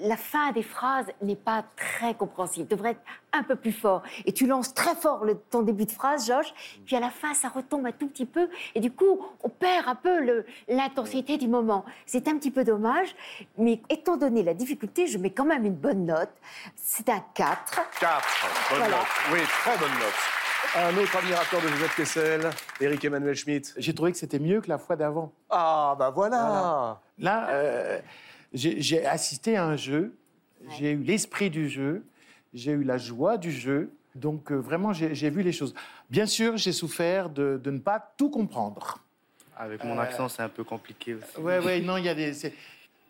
la 0.00 0.18
fin 0.18 0.52
des 0.52 0.62
phrases 0.62 1.06
n'est 1.22 1.36
pas 1.36 1.64
très 1.76 2.14
compréhensible, 2.14 2.68
devrait 2.68 2.90
être 2.90 3.00
un 3.32 3.42
peu 3.42 3.56
plus 3.56 3.72
fort. 3.72 4.02
Et 4.26 4.32
tu 4.32 4.46
lances 4.46 4.74
très 4.74 4.94
fort 4.94 5.24
le, 5.24 5.34
ton 5.50 5.62
début 5.62 5.86
de 5.86 5.90
phrase, 5.90 6.26
Josh, 6.26 6.52
puis 6.84 6.94
à 6.96 7.00
la 7.00 7.08
fin, 7.08 7.32
ça 7.32 7.48
retombe 7.48 7.86
un 7.86 7.92
tout 7.92 8.06
petit 8.06 8.26
peu 8.26 8.50
et 8.74 8.80
du 8.80 8.92
coup, 8.92 9.18
on 9.42 9.48
perd 9.48 9.88
un 9.88 9.94
peu 9.94 10.44
l'intensité 10.68 11.38
du 11.38 11.48
moment. 11.48 11.86
C'est 12.04 12.28
un 12.28 12.36
petit 12.36 12.50
peu 12.50 12.64
dommage, 12.64 13.14
mais 13.56 13.80
étant 13.88 14.18
donné 14.18 14.42
la 14.42 14.52
difficulté, 14.52 15.06
je 15.06 15.16
mets 15.16 15.30
quand 15.30 15.46
même 15.46 15.64
une 15.64 15.74
bonne 15.76 16.04
note. 16.04 16.30
C'est 16.76 17.08
un 17.08 17.24
4. 17.34 17.80
4. 17.98 18.22
Bonne 18.70 18.78
Voilà. 18.78 18.96
note. 18.98 19.06
Oui, 19.32 19.38
très 19.46 19.78
bonne 19.78 19.92
note. 19.94 20.41
Un 20.74 20.96
autre 20.96 21.14
admirateur 21.16 21.60
de 21.60 21.68
Joseph 21.68 21.96
Kessel, 21.96 22.50
Eric 22.80 23.04
Emmanuel 23.04 23.34
Schmitt. 23.34 23.74
J'ai 23.76 23.94
trouvé 23.94 24.12
que 24.12 24.18
c'était 24.18 24.38
mieux 24.38 24.60
que 24.62 24.68
la 24.68 24.78
fois 24.78 24.96
d'avant. 24.96 25.32
Ah, 25.50 25.94
bah 25.98 26.10
voilà. 26.10 27.00
Là, 27.18 27.50
euh, 27.50 28.00
j'ai 28.54 29.04
assisté 29.06 29.56
à 29.56 29.64
un 29.66 29.76
jeu, 29.76 30.16
j'ai 30.78 30.92
eu 30.92 31.02
l'esprit 31.02 31.50
du 31.50 31.68
jeu, 31.68 32.04
j'ai 32.54 32.72
eu 32.72 32.84
la 32.84 32.96
joie 32.96 33.36
du 33.36 33.52
jeu. 33.52 33.92
Donc, 34.14 34.50
euh, 34.50 34.56
vraiment, 34.56 34.92
j'ai 34.94 35.30
vu 35.30 35.42
les 35.42 35.52
choses. 35.52 35.74
Bien 36.10 36.26
sûr, 36.26 36.56
j'ai 36.56 36.72
souffert 36.72 37.28
de, 37.28 37.60
de 37.62 37.70
ne 37.70 37.78
pas 37.78 38.12
tout 38.16 38.30
comprendre. 38.30 38.98
Avec 39.56 39.84
mon 39.84 39.98
Euh, 39.98 40.02
accent, 40.02 40.28
c'est 40.28 40.42
un 40.42 40.48
peu 40.48 40.64
compliqué 40.64 41.14
aussi. 41.14 41.38
Ouais, 41.38 41.58
ouais, 41.58 41.80
non, 41.80 41.98
il 41.98 42.04
y 42.04 42.08
a 42.08 42.14
des. 42.14 42.32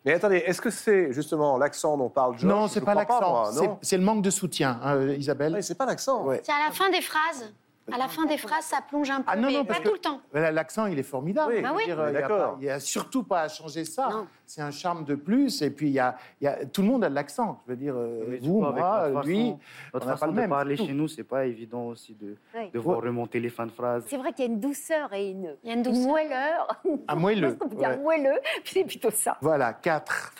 Mais 0.05 0.13
attendez, 0.13 0.37
est-ce 0.45 0.61
que 0.61 0.69
c'est 0.69 1.13
justement 1.13 1.57
l'accent 1.57 1.97
dont 1.97 2.09
parle 2.09 2.33
Josh 2.37 2.43
non, 2.43 2.67
c'est 2.67 2.81
pas 2.81 2.93
l'accent. 2.93 3.45
c'est- 3.81 3.97
le 3.97 4.03
manque 4.03 4.21
de 4.21 4.29
soutien, 4.29 4.79
hein, 4.83 5.07
Isabelle. 5.09 5.63
c'est 5.63 5.75
pas 5.77 5.85
l'accent. 5.85 6.25
Ouais. 6.25 6.41
C'est 6.43 6.51
à 6.51 6.65
la 6.67 6.71
fin 6.73 6.89
des 6.89 7.01
phrases. 7.01 7.53
À 7.91 7.97
la 7.97 8.07
fin 8.07 8.25
des 8.25 8.37
phrases, 8.37 8.63
ça 8.63 8.77
plonge 8.87 9.09
un 9.09 9.17
peu, 9.17 9.23
Ah 9.27 9.35
non, 9.35 9.47
mais 9.47 9.53
non, 9.55 9.65
pas 9.65 9.73
parce 9.73 9.85
tout 9.85 9.91
le 9.93 9.99
temps. 9.99 10.21
l'accent, 10.33 10.85
il 10.85 10.97
est 10.97 11.03
formidable. 11.03 11.51
Oui, 11.51 11.57
Je 11.59 11.61
veux 11.65 11.67
bah 11.69 11.75
oui. 11.75 11.83
il 11.85 12.17
a 12.23 12.27
pas- 12.29 12.57
n'y 12.61 12.69
a, 12.69 12.79
surtout 12.79 13.23
pas 13.23 13.41
à 13.41 13.47
changer 13.49 13.83
ça. 13.83 14.07
C'est 14.45 14.61
un 14.61 14.71
charme 14.71 15.03
de 15.03 15.15
plus. 15.15 15.61
Et 15.61 15.69
puis, 15.69 15.87
il 15.87 15.93
y 15.93 15.99
a, 15.99 16.15
il 16.39 16.45
y 16.45 16.47
a- 16.47 16.65
tout 16.65 16.81
le 16.81 16.87
monde 16.87 17.03
a 17.03 17.09
de 17.09 17.15
l'accent. 17.15 17.61
Je 17.67 17.71
veux 17.71 17.77
dire, 17.77 17.93
euh, 17.97 18.23
Oui, 18.29 18.39
vous, 18.41 18.61
moi, 18.61 19.11
lui, 19.25 19.53
pas 19.91 19.99
façon 19.99 20.27
le 20.27 20.31
de 20.31 20.37
même. 20.37 20.49
parler 20.49 20.77
chez 20.77 20.93
nous, 20.93 21.07
c'est 21.09 21.23
pas 21.25 21.45
évident 21.45 21.87
aussi 21.87 22.13
de, 22.15 22.37
Oui. 22.55 22.69
de 22.71 22.79
voir 22.79 23.01
remonter 23.01 23.39
les 23.41 23.49
fins 23.49 23.65
de 23.65 23.71
phrase. 23.71 24.05
C'est 24.07 24.17
vrai 24.17 24.31
qu'il 24.31 24.45
y 24.45 24.47
a 24.47 24.51
une 24.51 24.59
douceur 24.61 25.11
et 25.13 25.31
une, 25.31 25.55
Il 25.63 25.69
y 25.69 25.71
a 25.73 25.75
une 25.75 25.83
douceur. 25.83 26.07
moelleur. 26.07 26.81
Un 27.09 27.15
moelleux, 27.15 27.57
On 27.61 27.67
peut 27.67 27.75
dire 27.75 27.89
ouais. 27.89 27.97
moelleux, 27.97 28.39
puis 28.63 28.73
c'est 28.75 28.83
plutôt 28.85 29.11
ça. 29.11 29.37
Voilà, 29.41 29.73
4. 29.73 30.33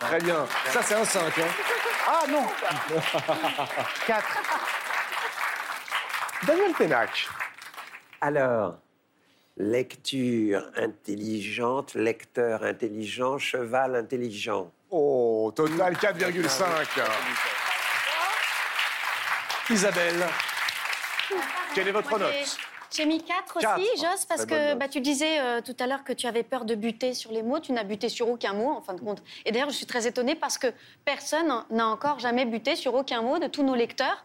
Très 0.00 0.18
bien. 0.18 0.44
Ça, 0.66 0.82
c'est 0.82 0.94
un 0.96 1.04
5. 1.04 1.22
Ah 2.08 2.24
non 2.30 2.42
4. 4.06 4.69
Daniel 6.46 6.72
Pénac. 6.72 7.28
Alors, 8.22 8.78
lecture 9.58 10.62
intelligente, 10.76 11.94
lecteur 11.94 12.64
intelligent, 12.64 13.38
cheval 13.38 13.94
intelligent. 13.94 14.70
Oh, 14.90 15.52
total 15.54 15.94
4,5. 15.94 17.02
Isabelle, 19.70 20.26
quelle 21.74 21.88
est 21.88 21.92
votre 21.92 22.18
note? 22.18 22.32
J'ai 22.90 23.06
mis 23.06 23.22
4 23.22 23.56
aussi, 23.56 23.66
Quatre. 23.66 23.80
Joss, 23.96 24.24
parce 24.24 24.46
que 24.46 24.74
bah, 24.74 24.88
tu 24.88 25.00
disais 25.00 25.38
euh, 25.38 25.60
tout 25.60 25.76
à 25.78 25.86
l'heure 25.86 26.02
que 26.02 26.12
tu 26.12 26.26
avais 26.26 26.42
peur 26.42 26.64
de 26.64 26.74
buter 26.74 27.14
sur 27.14 27.30
les 27.30 27.42
mots. 27.42 27.60
Tu 27.60 27.70
n'as 27.70 27.84
buté 27.84 28.08
sur 28.08 28.28
aucun 28.28 28.52
mot, 28.52 28.70
en 28.70 28.80
fin 28.80 28.94
de 28.94 29.00
compte. 29.00 29.22
Et 29.44 29.52
d'ailleurs, 29.52 29.70
je 29.70 29.76
suis 29.76 29.86
très 29.86 30.08
étonnée 30.08 30.34
parce 30.34 30.58
que 30.58 30.66
personne 31.04 31.52
n'a 31.70 31.86
encore 31.86 32.18
jamais 32.18 32.46
buté 32.46 32.74
sur 32.74 32.94
aucun 32.94 33.22
mot 33.22 33.38
de 33.38 33.46
tous 33.46 33.62
nos 33.62 33.76
lecteurs. 33.76 34.24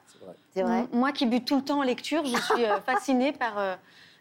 C'est 0.53 0.63
vrai. 0.63 0.85
Moi 0.93 1.11
qui 1.11 1.25
bute 1.25 1.45
tout 1.45 1.57
le 1.57 1.63
temps 1.63 1.79
en 1.79 1.83
lecture, 1.83 2.25
je 2.25 2.37
suis 2.37 2.65
euh, 2.65 2.79
fascinée 2.85 3.31
par, 3.31 3.57
euh, 3.57 3.75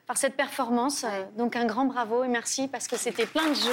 par 0.06 0.16
cette 0.16 0.36
performance. 0.36 1.04
Euh, 1.04 1.24
Donc 1.36 1.56
un 1.56 1.66
grand 1.66 1.84
bravo 1.84 2.24
et 2.24 2.28
merci 2.28 2.68
parce 2.68 2.88
que 2.88 2.96
c'était 2.96 3.26
plein 3.26 3.48
de 3.48 3.54
jeux. 3.54 3.70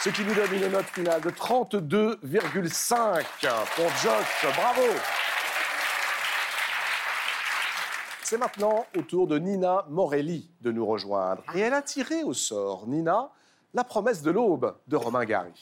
Ce 0.00 0.10
qui 0.10 0.22
nous 0.22 0.34
donne 0.34 0.52
une 0.52 0.68
note 0.68 0.86
finale 0.86 1.20
de 1.22 1.30
32,5 1.30 3.24
pour 3.74 3.88
Josh. 4.02 4.46
Bravo 4.54 4.82
C'est 8.22 8.36
maintenant 8.36 8.84
au 8.96 9.02
tour 9.02 9.26
de 9.26 9.38
Nina 9.38 9.86
Morelli 9.88 10.50
de 10.60 10.72
nous 10.72 10.84
rejoindre. 10.84 11.42
Et 11.54 11.60
elle 11.60 11.74
a 11.74 11.82
tiré 11.82 12.22
au 12.22 12.34
sort, 12.34 12.86
Nina, 12.86 13.30
La 13.72 13.84
promesse 13.84 14.22
de 14.22 14.30
l'aube 14.30 14.76
de 14.86 14.96
Romain 14.96 15.24
Gary. 15.24 15.52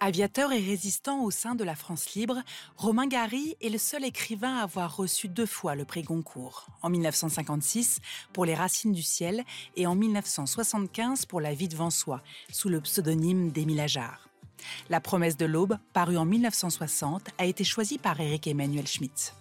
Aviateur 0.00 0.52
et 0.52 0.60
résistant 0.60 1.22
au 1.22 1.30
sein 1.30 1.54
de 1.54 1.64
la 1.64 1.74
France 1.74 2.14
libre, 2.14 2.42
Romain 2.76 3.06
Gary 3.06 3.56
est 3.62 3.68
le 3.68 3.78
seul 3.78 4.04
écrivain 4.04 4.56
à 4.58 4.62
avoir 4.64 4.96
reçu 4.96 5.28
deux 5.28 5.46
fois 5.46 5.74
le 5.74 5.84
prix 5.84 6.02
Goncourt, 6.02 6.66
en 6.82 6.90
1956 6.90 8.00
pour 8.32 8.44
Les 8.44 8.54
Racines 8.54 8.92
du 8.92 9.02
ciel 9.02 9.44
et 9.76 9.86
en 9.86 9.94
1975 9.94 11.26
pour 11.26 11.40
La 11.40 11.54
vie 11.54 11.68
devant 11.68 11.90
soi, 11.90 12.22
sous 12.50 12.68
le 12.68 12.80
pseudonyme 12.80 13.50
d'Émile 13.50 13.80
Ajar. 13.80 14.28
La 14.90 15.00
promesse 15.00 15.36
de 15.36 15.46
l'aube, 15.46 15.78
paru 15.92 16.16
en 16.16 16.24
1960, 16.24 17.28
a 17.38 17.46
été 17.46 17.64
choisie 17.64 17.98
par 17.98 18.20
Éric 18.20 18.46
Emmanuel 18.46 18.86
Schmitt. 18.86 19.34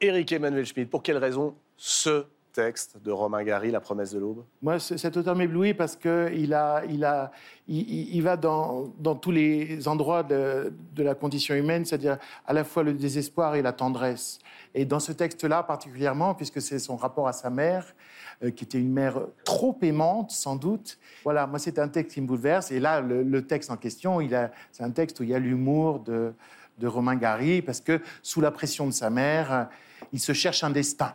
Éric 0.00 0.32
Emmanuel 0.32 0.66
Schmitt, 0.66 0.90
pour 0.90 1.02
quelle 1.02 1.18
raison 1.18 1.56
ce 1.76 2.26
texte 2.54 2.96
de 3.02 3.10
Romain 3.10 3.42
Gary, 3.42 3.70
La 3.70 3.80
promesse 3.80 4.12
de 4.12 4.18
l'aube? 4.18 4.44
Moi, 4.62 4.78
cet 4.78 5.16
auteur 5.16 5.34
m'éblouit 5.34 5.74
parce 5.74 5.96
qu'il 5.96 6.56
il 7.68 8.22
va 8.22 8.36
dans, 8.36 8.86
tous 9.20 9.30
les 9.30 9.86
endroits 9.88 10.22
de, 10.22 10.72
la 10.96 11.14
condition 11.14 11.54
humaine, 11.54 11.84
c'est-à-dire 11.84 12.18
à 12.46 12.52
la 12.52 12.64
fois 12.64 12.82
le 12.82 12.94
désespoir 12.94 13.56
et 13.56 13.62
la 13.62 13.72
tendresse. 13.72 14.38
Et 14.74 14.84
dans 14.84 15.00
ce 15.00 15.12
texte-là 15.12 15.62
particulièrement, 15.64 16.34
puisque 16.34 16.62
c'est 16.62 16.78
son 16.78 16.96
rapport 16.96 17.28
à 17.28 17.32
sa 17.32 17.50
mère, 17.50 17.94
euh, 18.42 18.50
qui 18.50 18.64
était 18.64 18.78
une 18.78 18.92
mère 18.92 19.20
trop 19.44 19.76
aimante, 19.82 20.30
sans 20.30 20.56
doute. 20.56 20.98
Voilà, 21.24 21.46
moi, 21.46 21.58
c'est 21.58 21.78
un 21.78 21.88
texte 21.88 22.14
qui 22.14 22.20
me 22.20 22.26
bouleverse. 22.26 22.70
Et 22.70 22.80
là, 22.80 23.00
le, 23.00 23.46
texte 23.46 23.70
en 23.70 23.76
question, 23.76 24.20
c'est 24.72 24.84
un 24.84 24.90
texte 24.90 25.20
où 25.20 25.24
il 25.24 25.30
y 25.30 25.34
a 25.34 25.38
l'humour 25.38 26.00
de, 26.00 26.32
Romain 26.82 27.16
Gary, 27.16 27.62
parce 27.62 27.80
que 27.80 28.00
sous 28.22 28.40
la 28.40 28.50
pression 28.50 28.86
de 28.86 28.92
sa 28.92 29.10
mère, 29.10 29.68
il 30.12 30.20
se 30.20 30.32
cherche 30.32 30.64
un 30.64 30.70
destin. 30.70 31.14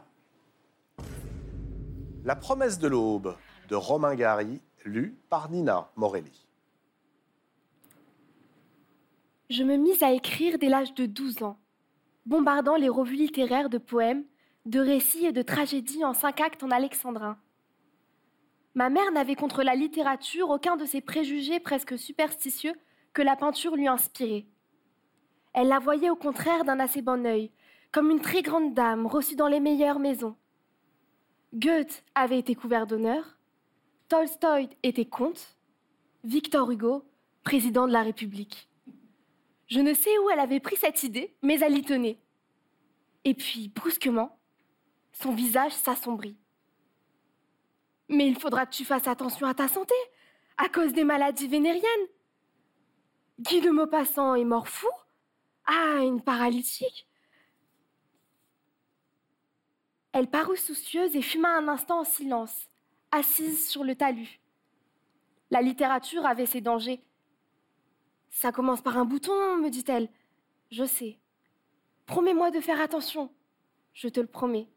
La 2.26 2.36
promesse 2.36 2.80
de 2.80 2.88
l'aube 2.88 3.38
de 3.70 3.76
Romain 3.76 4.13
Gary, 4.13 4.61
lu 4.84 5.17
par 5.30 5.49
Nina 5.49 5.89
Morelli. 5.95 6.45
Je 9.49 9.63
me 9.63 9.78
mis 9.78 10.03
à 10.03 10.11
écrire 10.11 10.59
dès 10.59 10.67
l'âge 10.70 10.93
de 10.93 11.05
12 11.05 11.43
ans, 11.43 11.57
bombardant 12.26 12.76
les 12.76 12.89
revues 12.89 13.15
littéraires 13.15 13.70
de 13.70 13.78
poèmes, 13.78 14.26
de 14.65 14.80
récits 14.80 15.26
et 15.26 15.32
de 15.32 15.41
tragédies 15.41 16.03
en 16.03 16.13
cinq 16.13 16.41
actes 16.41 16.63
en 16.63 16.72
alexandrin. 16.72 17.38
Ma 18.76 18.89
mère 18.89 19.11
n'avait 19.11 19.36
contre 19.36 19.63
la 19.63 19.76
littérature 19.76 20.49
aucun 20.49 20.76
de 20.76 20.86
ces 20.86 21.01
préjugés 21.01 21.59
presque 21.59 21.97
superstitieux 21.97 22.74
que 23.13 23.22
la 23.22 23.36
peinture 23.36 23.76
lui 23.76 23.88
inspirait. 23.88 24.45
Elle 25.53 25.70
la 25.70 25.80
voyait 25.80 26.09
au 26.09 26.15
contraire 26.15 26.65
d'un 26.65 26.80
assez 26.80 27.01
bon 27.01 27.26
œil, 27.26 27.49
comme 27.91 28.11
une 28.11 28.22
très 28.22 28.41
grande 28.41 28.74
dame 28.74 29.07
reçue 29.07 29.36
dans 29.36 29.47
les 29.47 29.59
meilleures 29.59 29.99
maisons. 29.99 30.36
Goethe 31.54 32.04
avait 32.14 32.38
été 32.38 32.54
couvert 32.54 32.86
d'honneur, 32.86 33.38
Tolstoï 34.08 34.70
était 34.84 35.06
comte, 35.06 35.58
Victor 36.24 36.70
Hugo, 36.70 37.04
président 37.43 37.88
de 37.88 37.93
la 37.93 38.04
République. 38.04 38.70
Je 39.68 39.80
ne 39.80 39.93
sais 39.93 40.16
où 40.20 40.30
elle 40.30 40.39
avait 40.39 40.60
pris 40.60 40.76
cette 40.76 41.04
idée, 41.04 41.36
mais 41.41 41.60
elle 41.60 41.78
y 41.78 41.82
tenait. 41.82 42.20
Et 43.24 43.34
puis, 43.34 43.70
brusquement, 43.70 44.39
son 45.12 45.34
visage 45.34 45.74
s'assombrit. 45.74 46.38
Mais 48.10 48.28
il 48.28 48.39
faudra 48.39 48.66
que 48.66 48.76
tu 48.76 48.86
fasses 48.86 49.08
attention 49.08 49.47
à 49.47 49.54
ta 49.54 49.68
santé, 49.68 49.95
à 50.58 50.70
cause 50.70 50.93
des 50.93 51.04
maladies 51.04 51.47
vénériennes. 51.47 52.08
Guy 53.39 53.62
de 53.62 53.70
Maupassant 53.70 54.36
est 54.36 54.45
mort 54.45 54.68
fou 54.68 54.89
Ah, 55.66 56.00
une 56.04 56.22
paralytique 56.22 57.09
Elle 60.12 60.28
parut 60.28 60.57
soucieuse 60.57 61.16
et 61.16 61.22
fuma 61.22 61.49
un 61.57 61.68
instant 61.68 61.99
en 61.99 62.03
silence, 62.03 62.70
assise 63.12 63.70
sur 63.70 63.84
le 63.84 63.95
talus. 63.95 64.39
La 65.51 65.62
littérature 65.62 66.26
avait 66.26 66.45
ses 66.45 66.62
dangers. 66.62 67.03
Ça 68.30 68.51
commence 68.51 68.82
par 68.82 68.97
un 68.97 69.05
bouton, 69.05 69.57
me 69.57 69.70
dit-elle. 69.70 70.10
Je 70.72 70.86
sais. 70.86 71.20
Promets-moi 72.05 72.51
de 72.51 72.60
faire 72.60 72.82
attention. 72.82 73.32
Je 73.93 74.07
te 74.07 74.20
le 74.20 74.28
promets. 74.28 74.68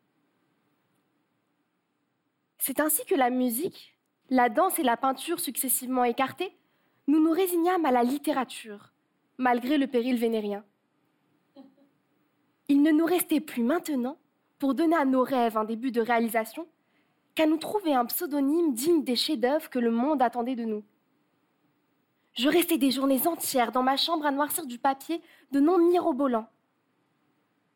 C'est 2.58 2.80
ainsi 2.80 3.04
que 3.04 3.14
la 3.14 3.30
musique, 3.30 3.98
la 4.30 4.48
danse 4.48 4.78
et 4.78 4.82
la 4.82 4.96
peinture 4.96 5.40
successivement 5.40 6.04
écartées, 6.04 6.56
nous 7.06 7.22
nous 7.22 7.32
résignâmes 7.32 7.84
à 7.84 7.90
la 7.90 8.04
littérature, 8.04 8.92
malgré 9.36 9.78
le 9.78 9.86
péril 9.86 10.16
vénérien. 10.16 10.64
Il 12.68 12.82
ne 12.82 12.92
nous 12.92 13.04
restait 13.04 13.40
plus 13.40 13.62
maintenant, 13.62 14.16
pour 14.62 14.74
donner 14.74 14.94
à 14.94 15.04
nos 15.04 15.24
rêves 15.24 15.56
un 15.56 15.64
début 15.64 15.90
de 15.90 16.00
réalisation, 16.00 16.68
qu'à 17.34 17.46
nous 17.46 17.56
trouver 17.56 17.94
un 17.94 18.04
pseudonyme 18.04 18.74
digne 18.74 19.02
des 19.02 19.16
chefs-d'œuvre 19.16 19.68
que 19.68 19.80
le 19.80 19.90
monde 19.90 20.22
attendait 20.22 20.54
de 20.54 20.62
nous. 20.62 20.84
Je 22.34 22.48
restais 22.48 22.78
des 22.78 22.92
journées 22.92 23.26
entières 23.26 23.72
dans 23.72 23.82
ma 23.82 23.96
chambre 23.96 24.24
à 24.24 24.30
noircir 24.30 24.64
du 24.64 24.78
papier 24.78 25.20
de 25.50 25.58
noms 25.58 25.78
mirobolants. 25.78 26.46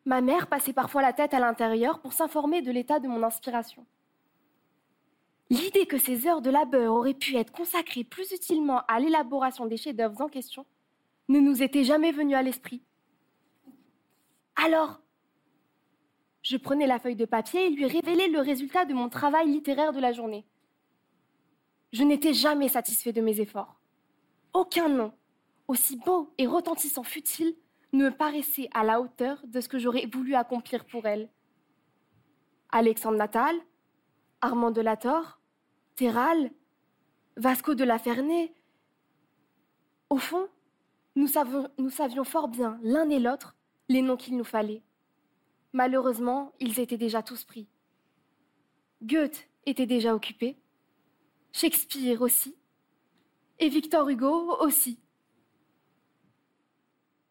Ma 0.05 0.21
mère 0.21 0.47
passait 0.47 0.71
parfois 0.71 1.01
la 1.01 1.11
tête 1.11 1.33
à 1.33 1.41
l'intérieur 1.41 1.99
pour 1.99 2.13
s'informer 2.13 2.61
de 2.61 2.71
l'état 2.71 3.01
de 3.01 3.09
mon 3.09 3.21
inspiration. 3.21 3.85
L'idée 5.49 5.87
que 5.87 5.97
ces 5.97 6.25
heures 6.25 6.41
de 6.41 6.49
labeur 6.49 6.93
auraient 6.93 7.13
pu 7.13 7.35
être 7.35 7.51
consacrées 7.51 8.05
plus 8.05 8.31
utilement 8.31 8.83
à 8.87 9.01
l'élaboration 9.01 9.65
des 9.65 9.75
chefs-d'œuvre 9.75 10.21
en 10.21 10.29
question 10.29 10.65
ne 11.27 11.41
nous 11.41 11.61
était 11.61 11.83
jamais 11.83 12.13
venue 12.13 12.35
à 12.35 12.43
l'esprit. 12.43 12.81
Alors, 14.55 15.01
je 16.47 16.55
prenais 16.55 16.87
la 16.87 16.97
feuille 16.97 17.17
de 17.17 17.25
papier 17.25 17.65
et 17.65 17.69
lui 17.69 17.85
révélais 17.85 18.29
le 18.29 18.39
résultat 18.39 18.85
de 18.85 18.93
mon 18.93 19.09
travail 19.09 19.51
littéraire 19.51 19.91
de 19.91 19.99
la 19.99 20.13
journée. 20.13 20.45
Je 21.91 22.03
n'étais 22.03 22.33
jamais 22.33 22.69
satisfait 22.69 23.11
de 23.11 23.19
mes 23.19 23.41
efforts. 23.41 23.81
Aucun 24.53 24.87
nom, 24.87 25.11
aussi 25.67 25.97
beau 25.97 26.33
et 26.37 26.47
retentissant 26.47 27.03
fut-il, 27.03 27.53
ne 27.91 28.05
me 28.05 28.11
paraissait 28.11 28.69
à 28.73 28.85
la 28.85 29.01
hauteur 29.01 29.41
de 29.45 29.59
ce 29.59 29.67
que 29.67 29.77
j'aurais 29.77 30.05
voulu 30.05 30.35
accomplir 30.35 30.85
pour 30.85 31.05
elle. 31.05 31.29
Alexandre 32.69 33.17
Natal, 33.17 33.57
Armand 34.39 34.71
de 34.71 34.81
la 34.81 34.95
Torre, 34.95 35.41
Terral, 35.97 36.51
Vasco 37.35 37.75
de 37.75 37.83
la 37.83 37.99
Ferney. 37.99 38.53
Au 40.09 40.17
fond, 40.17 40.47
nous 41.17 41.27
savions 41.27 42.23
fort 42.23 42.47
bien, 42.47 42.79
l'un 42.83 43.09
et 43.09 43.19
l'autre, 43.19 43.57
les 43.89 44.01
noms 44.01 44.15
qu'il 44.15 44.37
nous 44.37 44.45
fallait. 44.45 44.81
Malheureusement, 45.73 46.53
ils 46.59 46.79
étaient 46.79 46.97
déjà 46.97 47.21
tous 47.21 47.43
pris. 47.43 47.67
Goethe 49.01 49.47
était 49.65 49.85
déjà 49.85 50.15
occupé, 50.15 50.57
Shakespeare 51.51 52.21
aussi, 52.21 52.55
et 53.59 53.69
Victor 53.69 54.09
Hugo 54.09 54.57
aussi. 54.59 54.99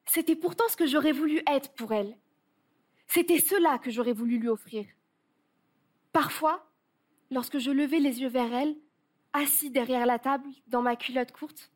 C'était 0.07 0.37
pourtant 0.37 0.69
ce 0.69 0.77
que 0.77 0.87
j'aurais 0.87 1.13
voulu 1.13 1.43
être 1.47 1.73
pour 1.75 1.93
elle. 1.93 2.17
C'était 3.07 3.41
cela 3.41 3.79
que 3.79 3.91
j'aurais 3.91 4.13
voulu 4.13 4.39
lui 4.39 4.49
offrir. 4.49 4.87
Parfois, 6.13 6.67
lorsque 7.31 7.59
je 7.59 7.71
levais 7.71 7.99
les 7.99 8.21
yeux 8.21 8.29
vers 8.29 8.53
elle, 8.53 8.77
assis 9.33 9.71
derrière 9.71 10.07
la 10.07 10.19
table, 10.19 10.49
dans 10.69 10.83
ma 10.83 10.97
culotte 10.97 11.33
courte, 11.33 11.71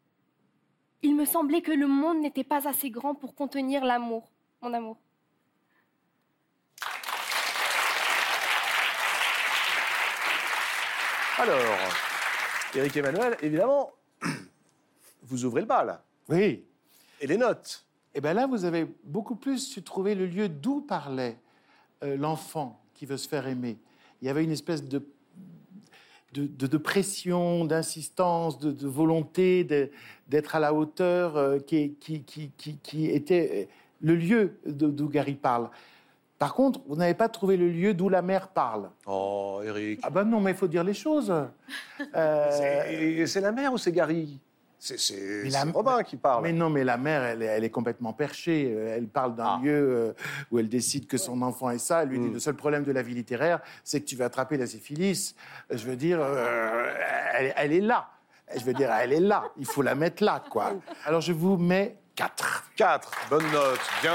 il 1.02 1.14
me 1.16 1.24
semblait 1.24 1.62
que 1.62 1.72
le 1.72 1.86
monde 1.86 2.20
n'était 2.20 2.44
pas 2.44 2.68
assez 2.68 2.90
grand 2.90 3.14
pour 3.14 3.34
contenir 3.34 3.84
l'amour, 3.84 4.32
mon 4.60 4.72
amour. 4.72 4.98
Alors, 11.42 11.78
Éric 12.74 12.96
Emmanuel, 12.98 13.36
évidemment, 13.40 13.92
vous 15.22 15.44
ouvrez 15.46 15.62
le 15.62 15.66
bal. 15.66 15.98
Oui. 16.28 16.64
Et 17.20 17.26
les 17.26 17.36
notes. 17.38 17.86
Et 18.14 18.20
bien 18.20 18.34
là, 18.34 18.46
vous 18.46 18.64
avez 18.64 18.86
beaucoup 19.04 19.36
plus 19.36 19.58
su 19.66 19.82
trouver 19.82 20.14
le 20.14 20.26
lieu 20.26 20.48
d'où 20.50 20.82
parlait 20.82 21.38
euh, 22.02 22.16
l'enfant 22.16 22.82
qui 22.94 23.06
veut 23.06 23.16
se 23.16 23.26
faire 23.28 23.46
aimer. 23.46 23.78
Il 24.20 24.26
y 24.26 24.28
avait 24.28 24.44
une 24.44 24.50
espèce 24.50 24.84
de, 24.84 25.02
de, 26.34 26.46
de- 26.46 26.66
de 26.66 26.76
pression, 26.76 27.64
d'insistance, 27.64 28.58
de, 28.58 28.70
de 28.70 28.86
volonté 28.86 29.64
d'être 30.28 30.54
à 30.56 30.60
la 30.60 30.74
hauteur 30.74 31.36
euh, 31.36 31.58
qui, 31.58 31.94
qui, 31.94 32.22
qui, 32.22 32.50
qui, 32.56 32.76
qui 32.78 33.06
était 33.06 33.68
euh, 33.70 33.72
le 34.02 34.14
lieu 34.14 34.58
d'où 34.66 35.08
Gary 35.08 35.34
parle. 35.36 35.70
Par 36.40 36.54
contre, 36.54 36.80
vous 36.88 36.96
n'avez 36.96 37.12
pas 37.12 37.28
trouvé 37.28 37.58
le 37.58 37.68
lieu 37.68 37.92
d'où 37.92 38.08
la 38.08 38.22
mère 38.22 38.48
parle. 38.48 38.88
Oh, 39.06 39.60
Eric. 39.62 40.00
Ah 40.02 40.08
ben 40.08 40.24
non, 40.24 40.40
mais 40.40 40.52
il 40.52 40.56
faut 40.56 40.66
dire 40.68 40.82
les 40.82 40.94
choses. 40.94 41.30
Euh, 42.16 43.26
C'est 43.26 43.40
la 43.42 43.52
mère 43.52 43.74
ou 43.74 43.78
c'est 43.78 43.92
Gary? 43.92 44.40
C'est 44.78 44.96
la- 45.50 45.64
Robin 45.70 46.02
qui 46.02 46.16
parle. 46.16 46.42
Mais 46.42 46.54
non, 46.54 46.70
mais 46.70 46.82
la 46.82 46.96
mère, 46.96 47.22
elle, 47.24 47.42
est- 47.42 47.46
elle 47.46 47.64
est 47.64 47.68
complètement 47.70 48.14
perchée. 48.14 48.72
Euh, 48.74 48.96
Elle 48.96 49.06
parle 49.08 49.36
d'un 49.36 49.60
lieu 49.60 49.70
euh, 49.74 50.12
où 50.50 50.58
elle 50.58 50.70
décide 50.70 51.06
que 51.06 51.18
son 51.18 51.42
enfant 51.42 51.68
est 51.68 51.76
ça. 51.78 52.04
Elle 52.04 52.08
lui 52.08 52.18
dit 52.18 52.30
le 52.30 52.40
seul 52.40 52.54
problème 52.54 52.84
de 52.84 52.92
la 52.92 53.02
vie 53.02 53.12
littéraire, 53.14 53.60
c'est 53.84 54.00
que 54.00 54.06
tu 54.06 54.16
vas 54.16 54.24
attraper 54.24 54.56
la 54.56 54.66
syphilis. 54.66 55.34
Je 55.68 55.86
veux 55.86 55.96
dire, 55.96 56.18
euh, 56.22 56.90
elle, 57.34 57.52
elle 57.54 57.72
est 57.74 57.80
là. 57.82 58.08
Je 58.56 58.64
veux 58.64 58.72
dire, 58.72 58.90
elle 58.90 59.12
est 59.12 59.20
là. 59.20 59.44
Il 59.58 59.66
faut 59.66 59.82
la 59.82 59.94
mettre 59.94 60.24
là, 60.24 60.42
quoi. 60.48 60.72
Alors 61.04 61.20
je 61.20 61.34
vous 61.34 61.58
mets 61.58 61.98
4. 62.16 62.70
4. 62.76 63.12
Bonne 63.28 63.44
note. 63.52 63.78
Bien. 64.00 64.14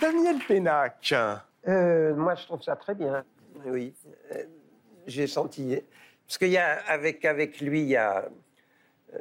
Daniel 0.00 0.38
Pénac. 0.46 1.14
Euh, 1.66 2.14
moi, 2.14 2.34
je 2.34 2.44
trouve 2.44 2.62
ça 2.62 2.76
très 2.76 2.94
bien. 2.94 3.24
Oui, 3.64 3.94
Euh, 4.32 4.44
j'ai 5.06 5.26
senti. 5.26 5.80
Parce 6.26 6.38
qu'il 6.38 6.48
y 6.50 6.58
a, 6.58 6.78
avec, 6.86 7.24
avec 7.24 7.60
lui, 7.60 7.80
il 7.82 7.88
y 7.88 7.96
a 7.96 8.28
euh, 9.14 9.18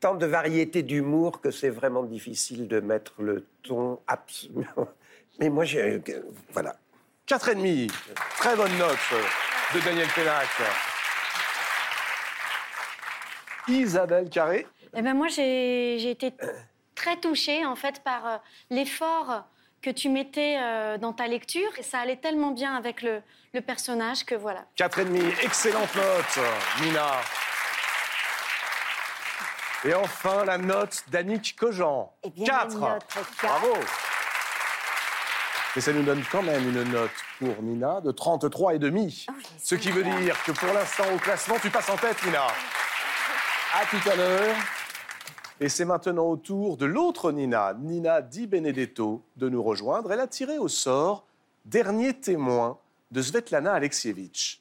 tant 0.00 0.14
de 0.14 0.26
variété 0.26 0.82
d'humour 0.82 1.40
que 1.40 1.50
c'est 1.50 1.70
vraiment 1.70 2.02
difficile 2.02 2.66
de 2.68 2.80
mettre 2.80 3.22
le 3.22 3.46
ton 3.62 4.00
absolument. 4.06 4.88
Mais 5.38 5.48
moi, 5.48 5.64
j'ai. 5.64 6.02
euh, 6.08 6.22
Voilà. 6.50 6.76
4,5. 7.28 7.90
Très 8.38 8.56
bonne 8.56 8.76
note 8.76 8.98
de 9.74 9.80
Daniel 9.80 10.08
Pénac. 10.14 10.46
Isabelle 13.68 14.28
Carré. 14.28 14.66
Eh 14.94 15.00
ben 15.02 15.14
moi, 15.14 15.28
j'ai 15.28 15.96
j'ai 15.98 16.10
été 16.10 16.32
très 16.94 17.16
touchée 17.18 17.64
en 17.64 17.74
fait 17.76 18.02
par 18.04 18.26
euh, 18.26 18.36
l'effort 18.70 19.44
que 19.84 19.90
tu 19.90 20.08
mettais 20.08 20.56
euh, 20.58 20.96
dans 20.96 21.12
ta 21.12 21.26
lecture 21.26 21.68
et 21.76 21.82
ça 21.82 21.98
allait 21.98 22.16
tellement 22.16 22.52
bien 22.52 22.74
avec 22.74 23.02
le, 23.02 23.20
le 23.52 23.60
personnage 23.60 24.24
que 24.24 24.34
voilà. 24.34 24.64
4,5. 24.78 25.44
Excellente 25.44 25.94
note, 25.94 26.44
Nina. 26.80 27.10
Et 29.84 29.92
enfin, 29.92 30.46
la 30.46 30.56
note 30.56 31.04
d'Annick 31.08 31.54
Cogent. 31.56 32.10
Eh 32.22 32.30
bien, 32.30 32.46
4. 32.46 32.72
une 32.72 32.80
note 32.80 33.04
quatre. 33.12 33.46
Bravo. 33.46 33.74
Et 35.76 35.80
ça 35.82 35.92
nous 35.92 36.02
donne 36.02 36.24
quand 36.32 36.42
même 36.42 36.66
une 36.66 36.84
note 36.84 37.10
pour 37.38 37.62
Nina 37.62 38.00
de 38.00 38.10
33,5. 38.10 39.26
Oh, 39.28 39.32
Ce 39.62 39.74
qui 39.74 39.90
veut 39.90 40.04
dire 40.04 40.42
que 40.44 40.52
pour 40.52 40.72
l'instant, 40.72 41.04
au 41.14 41.18
classement, 41.18 41.56
tu 41.60 41.68
passes 41.68 41.90
en 41.90 41.96
tête, 41.98 42.24
Nina. 42.24 42.46
À 43.74 43.84
tout 43.84 44.08
à 44.10 44.16
l'heure. 44.16 44.56
Et 45.60 45.68
c'est 45.68 45.84
maintenant 45.84 46.26
au 46.26 46.36
tour 46.36 46.76
de 46.76 46.84
l'autre 46.84 47.30
Nina, 47.30 47.74
Nina 47.74 48.22
Di 48.22 48.46
Benedetto, 48.46 49.22
de 49.36 49.48
nous 49.48 49.62
rejoindre. 49.62 50.12
Elle 50.12 50.20
a 50.20 50.26
tiré 50.26 50.58
au 50.58 50.68
sort 50.68 51.26
dernier 51.64 52.12
témoin 52.12 52.78
de 53.12 53.22
Svetlana 53.22 53.72
Alexievitch. 53.72 54.60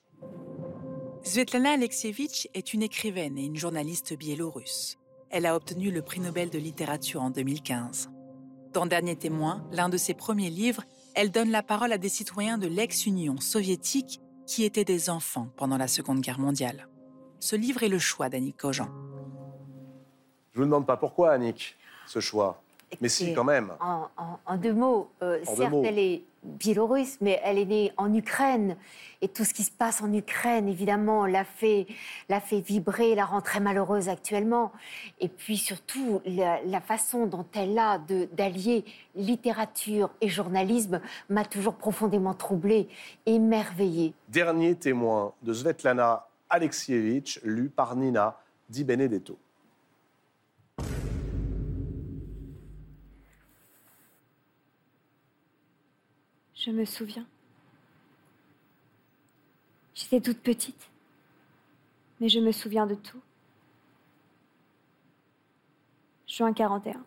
Svetlana 1.24 1.72
Alexievitch 1.72 2.48
est 2.54 2.74
une 2.74 2.84
écrivaine 2.84 3.38
et 3.38 3.46
une 3.46 3.56
journaliste 3.56 4.16
biélorusse. 4.16 4.98
Elle 5.32 5.48
a 5.48 5.56
obtenu 5.56 5.90
le 5.90 6.04
prix 6.04 6.20
Nobel 6.20 6.52
de 6.52 6.60
littérature 6.60 7.24
en 7.24 7.32
2015. 7.32 8.12
Dans 8.72 8.86
Dernier 8.86 9.16
témoin, 9.16 9.68
l'un 9.72 9.90
de 9.90 9.98
ses 9.98 10.14
premiers 10.14 10.50
livres, 10.52 10.84
elle 11.16 11.32
donne 11.32 11.50
la 11.50 11.64
parole 11.64 11.92
à 11.92 11.98
des 11.98 12.10
citoyens 12.10 12.58
de 12.58 12.68
l'ex-Union 12.68 13.40
soviétique 13.40 14.20
qui 14.46 14.64
étaient 14.64 14.86
des 14.86 15.10
enfants 15.10 15.50
pendant 15.58 15.78
la 15.78 15.88
Seconde 15.88 16.22
Guerre 16.22 16.40
mondiale. 16.40 16.88
Ce 17.40 17.56
livre 17.56 17.84
est 17.84 17.90
le 17.90 18.00
choix 18.00 18.30
d'Annick 18.30 18.58
Cogent. 18.58 18.90
Je 20.54 20.60
vous 20.60 20.66
demande 20.66 20.86
pas 20.86 20.98
pourquoi, 20.98 21.32
Annick, 21.32 21.76
ce 22.06 22.20
choix. 22.20 22.60
Mais 23.02 23.10
si, 23.10 23.34
quand 23.34 23.44
même. 23.44 23.72
En, 23.80 24.08
en- 24.18 24.40
en 24.46 24.56
deux 24.58 24.74
mots, 24.74 25.10
euh, 25.24 25.40
En 25.48 25.52
deux 25.52 25.58
certes, 25.58 25.72
mots. 25.72 25.84
elle 25.84 25.98
est 25.98 26.22
biélorusse, 26.44 27.18
mais 27.22 27.42
elle 27.44 27.58
est 27.58 27.66
née 27.66 27.92
en 27.98 28.14
Ukraine. 28.14 28.78
Et 29.24 29.30
tout 29.30 29.44
ce 29.46 29.54
qui 29.54 29.64
se 29.64 29.72
passe 29.72 30.04
en 30.04 30.14
Ukraine, 30.14 30.68
évidemment, 30.68 31.26
l'a 31.26 31.44
fait, 31.44 31.88
l'a 32.30 32.40
fait 32.40 32.60
vibrer, 32.60 33.16
la 33.16 33.26
rend 33.26 33.42
très 33.42 33.60
malheureuse 33.62 34.10
actuellement. 34.10 34.72
Et 35.20 35.28
puis 35.28 35.58
surtout, 35.58 36.22
la, 36.28 36.62
la 36.66 36.82
façon 36.82 37.26
dont 37.26 37.48
elle 37.56 37.80
a 37.80 37.98
de- 37.98 38.28
d'allier 38.34 38.86
littérature 39.16 40.12
et 40.22 40.30
journalisme 40.30 41.02
m'a 41.30 41.46
toujours 41.46 41.74
profondément 41.76 42.36
troublée, 42.36 42.90
émerveillée. 43.26 44.14
Dernier 44.30 44.76
témoin 44.76 45.34
de 45.42 45.52
Svetlana 45.54 46.28
Alexievitch, 46.50 47.40
lu 47.44 47.70
par 47.70 47.96
Nina 47.96 48.38
Di 48.70 48.84
Benedetto. 48.84 49.36
Je 56.66 56.72
me 56.72 56.86
souviens. 56.86 57.26
J'étais 59.94 60.22
toute 60.22 60.40
petite, 60.40 60.90
mais 62.22 62.30
je 62.30 62.40
me 62.40 62.54
souviens 62.54 62.88
de 62.88 62.96
tout. 62.96 63.20
Juin 66.26 66.54
41. 66.54 67.04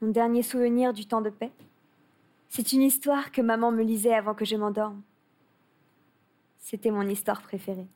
Mon 0.00 0.10
dernier 0.10 0.42
souvenir 0.42 0.92
du 0.92 1.06
temps 1.06 1.20
de 1.20 1.30
paix. 1.30 1.52
C'est 2.48 2.72
une 2.72 2.82
histoire 2.82 3.30
que 3.30 3.42
maman 3.42 3.70
me 3.70 3.84
lisait 3.84 4.14
avant 4.14 4.34
que 4.34 4.44
je 4.44 4.56
m'endorme. 4.56 5.00
C'était 6.58 6.90
mon 6.90 7.08
histoire 7.08 7.42
préférée. 7.42 7.86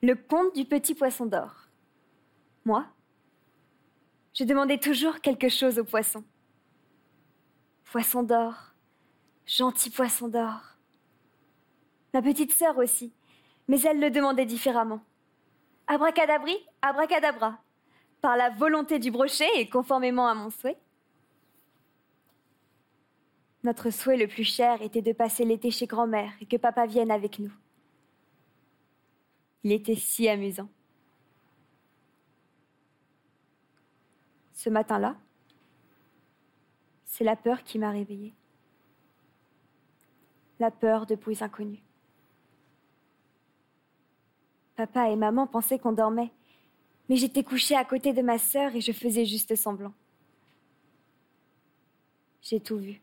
Le 0.00 0.14
conte 0.14 0.54
du 0.54 0.64
petit 0.64 0.94
poisson 0.94 1.26
d'or. 1.26 1.66
Moi, 2.64 2.86
je 4.32 4.44
demandais 4.44 4.78
toujours 4.78 5.20
quelque 5.20 5.48
chose 5.48 5.80
au 5.80 5.84
poisson. 5.84 6.22
Poisson 7.90 8.22
d'or, 8.22 8.54
gentil 9.46 9.90
poisson 9.90 10.28
d'or. 10.28 10.60
Ma 12.14 12.22
petite 12.22 12.52
sœur 12.52 12.78
aussi, 12.78 13.12
mais 13.66 13.80
elle 13.80 13.98
le 13.98 14.12
demandait 14.12 14.46
différemment. 14.46 15.00
Abracadabri, 15.88 16.56
abracadabra, 16.82 17.58
par 18.20 18.36
la 18.36 18.50
volonté 18.50 19.00
du 19.00 19.10
brochet 19.10 19.48
et 19.56 19.68
conformément 19.68 20.28
à 20.28 20.34
mon 20.34 20.50
souhait. 20.50 20.78
Notre 23.64 23.90
souhait 23.90 24.16
le 24.16 24.28
plus 24.28 24.44
cher 24.44 24.80
était 24.82 25.02
de 25.02 25.12
passer 25.12 25.44
l'été 25.44 25.72
chez 25.72 25.88
grand-mère 25.88 26.32
et 26.40 26.46
que 26.46 26.56
papa 26.56 26.86
vienne 26.86 27.10
avec 27.10 27.40
nous. 27.40 27.52
Il 29.64 29.72
était 29.72 29.96
si 29.96 30.28
amusant. 30.28 30.68
Ce 34.52 34.70
matin-là, 34.70 35.16
c'est 37.10 37.24
la 37.24 37.36
peur 37.36 37.62
qui 37.64 37.78
m'a 37.78 37.90
réveillée. 37.90 38.32
La 40.60 40.70
peur 40.70 41.06
de 41.06 41.16
bruits 41.16 41.42
inconnus. 41.42 41.80
Papa 44.76 45.10
et 45.10 45.16
maman 45.16 45.46
pensaient 45.46 45.78
qu'on 45.78 45.92
dormait, 45.92 46.30
mais 47.08 47.16
j'étais 47.16 47.42
couchée 47.42 47.74
à 47.74 47.84
côté 47.84 48.12
de 48.12 48.22
ma 48.22 48.38
sœur 48.38 48.74
et 48.74 48.80
je 48.80 48.92
faisais 48.92 49.26
juste 49.26 49.54
semblant. 49.56 49.92
J'ai 52.42 52.60
tout 52.60 52.78
vu. 52.78 53.00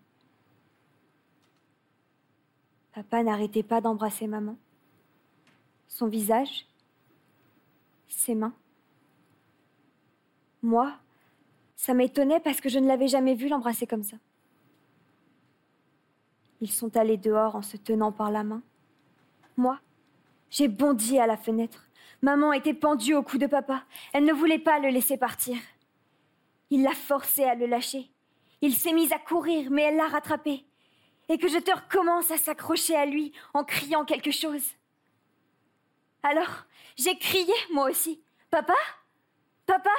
Papa 2.93 3.23
n'arrêtait 3.23 3.61
pas 3.61 3.81
d'embrasser 3.81 4.25
maman. 4.25 4.57
Son 5.88 6.07
visage, 6.07 6.65
ses 8.07 8.35
mains. 8.35 8.55
Moi, 10.63 10.97
ça 11.78 11.94
m'étonnait 11.94 12.40
parce 12.41 12.60
que 12.60 12.70
je 12.70 12.80
ne 12.80 12.88
l'avais 12.88 13.08
jamais 13.08 13.36
vu 13.36 13.48
l'embrasser 13.48 13.88
comme 13.88 14.04
ça. 14.04 14.18
Ils 16.60 16.72
sont 16.72 16.98
allés 16.98 17.18
dehors 17.18 17.56
en 17.56 17.62
se 17.62 17.78
tenant 17.78 18.12
par 18.12 18.32
la 18.32 18.44
main. 18.44 18.62
Moi, 19.56 19.80
J'ai 20.49 20.68
bondi 20.70 21.20
à 21.20 21.28
la 21.28 21.36
fenêtre. 21.38 21.88
Maman 22.22 22.54
était 22.54 22.74
pendue 22.74 23.14
au 23.14 23.22
cou 23.22 23.38
de 23.38 23.48
papa. 23.48 23.84
Elle 24.14 24.24
ne 24.24 24.34
voulait 24.34 24.60
pas 24.60 24.80
le 24.80 24.88
laisser 24.88 25.18
partir. 25.18 25.58
Il 26.70 26.84
l'a 26.84 26.94
forcé 26.94 27.44
à 27.44 27.54
le 27.54 27.66
lâcher. 27.66 28.10
Il 28.62 28.74
s'est 28.74 28.94
mis 28.94 29.12
à 29.14 29.20
courir, 29.20 29.70
mais 29.70 29.84
elle 29.84 29.98
l'a 29.98 30.08
rattrapé. 30.08 30.64
Et 31.30 31.38
que 31.38 31.49
je 31.49 31.58
te 31.58 31.72
recommence 31.72 32.32
à 32.32 32.38
s'accrocher 32.38 32.95
à 32.95 33.06
lui 33.06 33.34
en 33.54 33.66
criant 33.66 34.06
quelque 34.06 34.32
chose. 34.32 34.64
Alors, 36.24 36.66
j'ai 36.95 37.18
crié, 37.18 37.54
moi 37.74 37.90
aussi. 37.90 38.22
Papa? 38.49 38.74
Papa? 39.66 39.91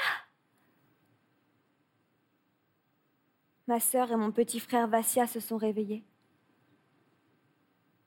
Ma 3.68 3.80
sœur 3.80 4.10
et 4.10 4.16
mon 4.16 4.32
petit 4.32 4.60
frère 4.60 4.88
Vassia 4.88 5.26
se 5.26 5.40
sont 5.40 5.58
réveillés. 5.58 6.02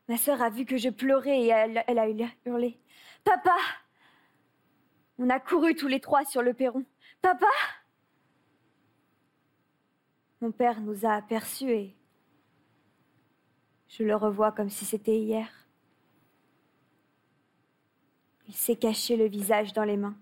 Ma 0.10 0.18
sœur 0.18 0.42
a 0.42 0.50
vu 0.50 0.66
que 0.66 0.76
je 0.76 0.90
pleurais 0.90 1.40
et 1.40 1.48
elle, 1.50 1.84
elle 1.88 2.00
a 2.00 2.08
hurlé. 2.46 2.80
Papa 3.24 3.56
On 5.20 5.30
a 5.30 5.40
couru 5.40 5.76
tous 5.76 5.88
les 5.88 6.00
trois 6.00 6.26
sur 6.26 6.42
le 6.42 6.56
perron. 6.56 6.84
Papa 7.22 7.46
Mon 10.42 10.52
père 10.52 10.82
nous 10.82 11.06
a 11.06 11.14
aperçus 11.14 11.70
et 11.70 11.96
je 13.88 14.04
le 14.04 14.16
revois 14.16 14.52
comme 14.52 14.70
si 14.70 14.84
c'était 14.84 15.20
hier. 15.20 15.48
Il 18.48 18.56
s'est 18.56 18.78
caché 18.78 19.16
le 19.16 19.28
visage 19.28 19.74
dans 19.74 19.84
les 19.84 19.98
mains. 19.98 20.18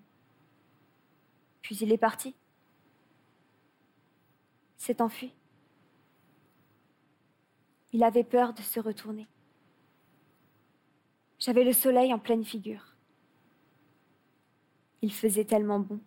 Puis 1.61 1.77
il 1.77 1.93
est 1.93 1.97
parti. 1.97 2.35
S'est 4.79 5.01
enfui. 5.01 5.31
Il 7.91 8.03
avait 8.03 8.23
peur 8.23 8.53
de 8.53 8.61
se 8.61 8.79
retourner. 8.79 9.27
J'avais 11.37 11.65
le 11.65 11.73
soleil 11.73 12.13
en 12.13 12.17
pleine 12.17 12.45
figure. 12.45 12.95
Il 15.01 15.13
faisait 15.13 15.45
tellement 15.45 15.79
bon. 15.79 15.99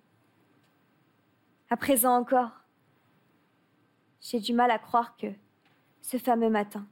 À 1.69 1.77
présent 1.77 2.17
encore, 2.17 2.51
j'ai 4.21 4.41
du 4.41 4.55
mal 4.55 4.71
à 4.71 4.79
croire 4.79 5.17
que, 5.17 5.29
ce 6.01 6.17
fameux 6.17 6.51
matin, 6.51 6.87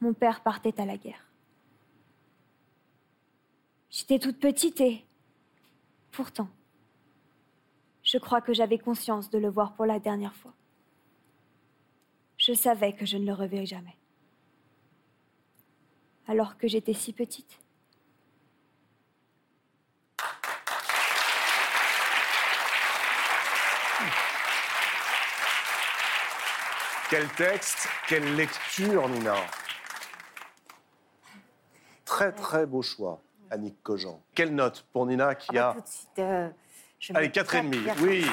mon 0.00 0.14
père 0.14 0.42
partait 0.42 0.80
à 0.80 0.86
la 0.86 0.96
guerre. 0.96 1.26
J'étais 3.90 4.18
toute 4.18 4.40
petite 4.40 4.80
et, 4.80 5.04
pourtant, 6.12 6.48
je 8.02 8.16
crois 8.16 8.40
que 8.40 8.54
j'avais 8.54 8.78
conscience 8.78 9.28
de 9.28 9.38
le 9.38 9.50
voir 9.50 9.74
pour 9.74 9.84
la 9.84 9.98
dernière 9.98 10.34
fois. 10.34 10.54
Je 12.44 12.54
savais 12.54 12.92
que 12.92 13.06
je 13.06 13.16
ne 13.18 13.24
le 13.24 13.34
reverrai 13.34 13.66
jamais. 13.66 13.96
Alors 16.26 16.58
que 16.58 16.66
j'étais 16.66 16.92
si 16.92 17.12
petite. 17.12 17.60
Quel 27.10 27.28
texte, 27.28 27.88
quelle 28.08 28.34
lecture, 28.34 29.08
Nina. 29.08 29.36
Très, 32.04 32.32
très 32.32 32.66
beau 32.66 32.82
choix, 32.82 33.20
Annick 33.50 33.80
Cogent. 33.84 34.20
Quelle 34.34 34.52
note 34.52 34.84
pour 34.92 35.06
Nina 35.06 35.36
qui 35.36 35.50
Ah 35.50 35.52
bah, 35.52 35.68
a... 35.68 35.74
tout 35.74 35.80
de 35.82 35.86
suite, 35.86 36.18
euh, 36.18 36.48
je 36.98 37.12
Allez, 37.14 37.28
mets 37.28 37.32
4,5, 37.32 37.84
4,5. 37.84 38.00
oui. 38.00 38.26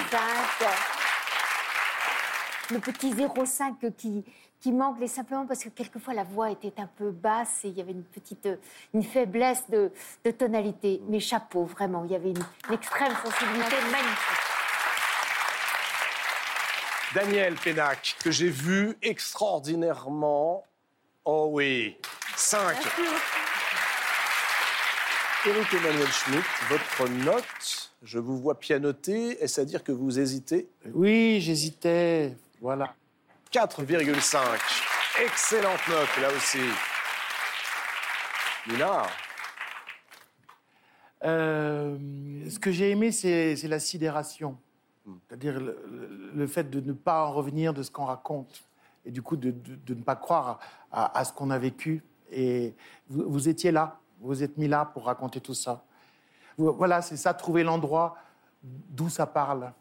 Le 2.72 2.80
petit 2.80 3.12
0,5 3.12 3.92
qui, 3.96 4.24
qui 4.60 4.72
manque, 4.72 4.98
mais 5.00 5.08
simplement 5.08 5.46
parce 5.48 5.64
que 5.64 5.70
quelquefois 5.70 6.14
la 6.14 6.24
voix 6.24 6.52
était 6.52 6.74
un 6.80 6.88
peu 6.88 7.10
basse 7.10 7.62
et 7.64 7.70
il 7.70 7.78
y 7.78 7.82
avait 7.82 7.94
une 7.94 8.04
petite 8.04 8.46
euh, 8.46 8.58
une 8.94 9.04
faiblesse 9.04 9.64
de, 9.70 9.92
de 10.24 10.32
tonalité. 10.32 11.02
Mais 11.08 11.20
chapeau, 11.20 11.66
vraiment, 11.66 12.06
il 12.06 12.12
y 12.12 12.16
avait 12.16 12.30
une, 12.30 12.44
une 12.68 12.76
extrême 12.76 13.14
sensibilité 13.24 13.76
magnifique. 13.92 14.50
Daniel 17.16 17.56
Pénac, 17.56 18.18
que 18.24 18.30
j'ai 18.30 18.50
vu 18.50 18.96
extraordinairement. 19.02 20.64
Oh 21.26 21.50
oui, 21.52 21.98
5. 22.36 22.78
Éric 25.48 25.74
Emmanuel 25.74 26.08
Schmitt, 26.08 26.44
votre 26.70 27.10
note, 27.10 27.92
je 28.04 28.20
vous 28.20 28.38
vois 28.38 28.60
pianoter. 28.60 29.42
Est-ce 29.44 29.60
à 29.62 29.66
dire 29.66 29.84
que 29.84 29.92
vous 29.92 30.20
hésitez? 30.20 30.70
Oui, 30.94 31.40
j'hésitais. 31.42 32.36
Voilà. 32.62 32.94
4,5. 33.52 34.38
Excellente 35.24 35.88
note, 35.88 36.18
là 36.22 36.30
aussi. 36.36 36.60
Nina, 38.68 39.04
Euh, 41.26 41.98
ce 42.50 42.58
que 42.60 42.72
j'ai 42.72 42.92
aimé, 42.92 43.12
c'est 43.12 43.56
la 43.68 43.80
sidération. 43.80 44.58
C'est-à-dire 45.28 45.60
le, 45.60 46.48
fait 46.48 46.70
de 46.70 46.80
ne 46.80 46.94
pas 46.94 47.26
en 47.26 47.34
revenir 47.34 47.74
de 47.74 47.84
ce 47.84 47.92
qu'on 47.92 48.06
raconte. 48.06 48.64
Et 49.06 49.12
du 49.12 49.22
coup, 49.22 49.36
de, 49.36 49.52
de- 49.52 49.76
de 49.76 49.94
ne 49.96 50.02
pas 50.04 50.16
croire 50.16 50.60
à, 50.92 51.18
à 51.18 51.26
ce 51.26 51.34
qu'on 51.34 51.50
a 51.50 51.58
vécu. 51.58 52.04
Et 52.32 52.74
vous, 53.10 53.26
vous 53.30 53.50
étiez 53.50 53.72
là. 53.72 54.00
Vous 54.22 54.44
êtes 54.44 54.58
mis 54.58 54.68
là 54.70 54.86
pour 54.86 55.06
raconter 55.06 55.42
tout 55.42 55.54
ça. 55.54 55.84
Voilà, 56.58 57.02
c'est 57.02 57.18
ça, 57.18 57.34
trouver 57.34 57.64
l'endroit 57.64 58.16
d'où 58.64 59.10
ça 59.10 59.26
parle. 59.26 59.74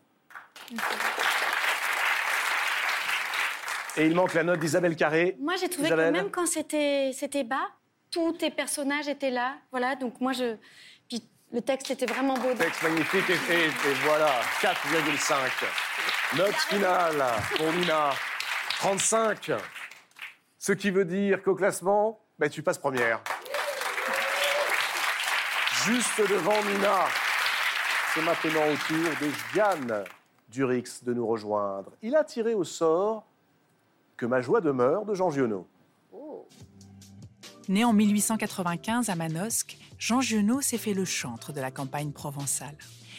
Et 3.99 4.07
il 4.07 4.15
manque 4.15 4.35
la 4.35 4.45
note 4.45 4.61
d'Isabelle 4.61 4.97
Carré. 4.97 5.37
Moi, 5.41 5.55
j'ai 5.61 5.69
trouvé 5.69 5.89
Isabelle 5.89 6.13
que 6.13 6.19
même 6.19 6.31
quand 6.31 6.47
c'était 6.47 7.11
c'était 7.15 7.45
bas, 7.45 7.69
tous 8.11 8.33
tes 8.33 8.51
personnages 8.51 9.09
étaient 9.09 9.31
là. 9.31 9.57
Voilà, 9.71 9.97
donc 9.97 10.21
moi, 10.21 10.33
je. 10.33 10.57
Puis 11.09 11.23
le 11.53 11.61
texte 11.61 11.91
était 11.91 12.07
vraiment 12.07 12.35
beau. 12.35 12.55
Texte 12.55 12.83
magnifique 12.83 13.29
et, 13.29 13.53
et- 13.55 13.67
et 13.67 13.95
voilà, 14.05 14.31
4,5. 14.61 16.37
Note 16.37 16.55
finale 16.55 17.23
pour 17.57 17.73
Nina, 17.73 18.11
35. 18.79 19.53
Ce 20.59 20.73
qui 20.73 20.91
veut 20.91 21.05
dire 21.05 21.43
qu'au 21.43 21.55
classement, 21.55 22.21
ben, 22.39 22.49
tu 22.51 22.63
passes 22.63 22.79
première. 22.79 23.21
Juste 25.85 26.21
devant 26.29 26.63
Nina. 26.65 27.07
C'est 28.15 28.23
maintenant 28.23 28.67
au 28.67 28.77
tour 28.87 29.11
de 29.21 29.57
Yann 29.57 30.05
Durix 30.49 31.03
de 31.05 31.15
nous 31.15 31.27
rejoindre. 31.27 31.93
Il 32.03 32.17
a 32.17 32.25
tiré 32.25 32.55
au 32.55 32.65
sort 32.65 33.25
Que 34.19 34.27
ma 34.27 34.41
joie 34.41 34.61
demeure 34.61 35.05
de 35.05 35.15
Jean 35.15 35.31
Giono. 35.31 35.69
Né 37.69 37.85
en 37.85 37.93
1895 37.93 39.11
à 39.11 39.15
Manosque, 39.15 39.79
Jean 39.97 40.21
Genot 40.21 40.61
s'est 40.61 40.77
fait 40.77 40.93
le 40.93 41.05
chantre 41.05 41.53
de 41.53 41.61
la 41.61 41.71
campagne 41.71 42.11
provençale. 42.11 42.77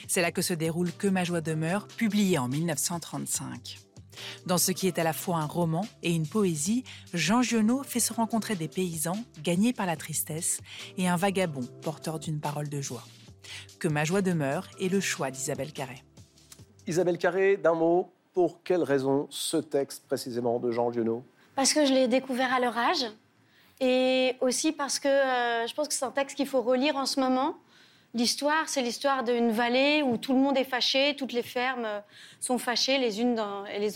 C'est 0.09 0.21
là 0.21 0.34
que 0.34 0.41
se 0.41 0.53
déroule 0.53 0.91
Que 0.91 1.07
ma 1.07 1.23
joie 1.23 1.39
demeure, 1.39 1.88
publié 1.88 2.38
en 2.38 2.49
1935. 2.49 3.80
Dans 4.45 4.57
ce 4.57 4.73
qui 4.73 4.88
est 4.88 4.99
à 4.99 5.05
la 5.05 5.13
fois 5.13 5.38
un 5.38 5.45
roman 5.45 5.85
et 6.03 6.13
une 6.13 6.27
poésie, 6.27 6.84
Jean 7.13 7.41
Giono 7.41 7.81
fait 7.84 8.01
se 8.01 8.11
rencontrer 8.11 8.55
des 8.55 8.67
paysans 8.67 9.23
gagnés 9.41 9.71
par 9.71 9.85
la 9.85 9.95
tristesse 9.95 10.59
et 10.97 11.07
un 11.07 11.15
vagabond 11.15 11.65
porteur 11.81 12.19
d'une 12.19 12.41
parole 12.41 12.67
de 12.67 12.81
joie. 12.81 13.05
Que 13.80 13.88
ma 13.88 14.03
joie 14.03 14.21
demeure 14.21 14.67
est 14.81 14.89
le 14.89 14.99
choix 14.99 15.31
d'Isabelle 15.31 15.71
Carré. 15.71 16.03
Isabelle 16.88 17.17
Carré, 17.17 17.55
d'un 17.55 17.76
mot, 17.76 18.11
pour 18.39 18.63
quelle 18.63 18.83
raison 18.83 19.27
ce 19.29 19.57
texte 19.57 20.05
précisément 20.07 20.59
de 20.59 20.71
Jean 20.71 20.93
Giono? 20.93 21.23
Parce 21.57 21.73
que 21.73 21.83
je 21.85 21.91
l'ai 21.93 22.07
découvert 22.07 22.53
à 22.53 22.61
leur 22.61 22.77
âge. 22.77 23.05
Et 23.81 24.37
aussi 24.39 24.71
parce 24.71 24.97
que 24.97 25.09
euh, 25.09 25.67
je 25.67 25.73
pense 25.73 25.89
que 25.89 25.93
c'est 25.93 26.05
un 26.05 26.11
texte 26.11 26.37
qu'il 26.37 26.47
faut 26.47 26.61
relire 26.61 26.95
en 26.95 27.05
ce 27.05 27.19
moment. 27.19 27.55
L'histoire, 28.13 28.63
c'est 28.69 28.81
l'histoire 28.81 29.25
d'une 29.25 29.51
vallée 29.51 30.03
où 30.03 30.15
tout 30.15 30.31
le 30.31 30.39
monde 30.39 30.57
est 30.57 30.63
fâché, 30.63 31.17
toutes 31.17 31.33
les 31.33 31.43
fermes 31.43 31.85
sont 32.39 32.57
fâchées 32.57 32.97
les 32.97 33.19
unes 33.19 33.37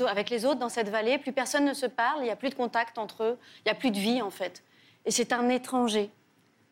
avec 0.09 0.29
les 0.29 0.43
autres 0.45 0.59
dans 0.59 0.67
cette 0.67 0.89
vallée. 0.89 1.17
Plus 1.19 1.31
personne 1.31 1.63
ne 1.63 1.73
se 1.73 1.85
parle, 1.85 2.19
il 2.19 2.23
n'y 2.25 2.29
a 2.29 2.35
plus 2.35 2.49
de 2.49 2.55
contact 2.55 2.97
entre 2.97 3.23
eux, 3.23 3.37
il 3.59 3.69
n'y 3.69 3.71
a 3.71 3.75
plus 3.75 3.91
de 3.91 3.97
vie 3.97 4.21
en 4.21 4.29
fait. 4.29 4.61
Et 5.05 5.11
c'est 5.11 5.31
un 5.31 5.47
étranger, 5.47 6.09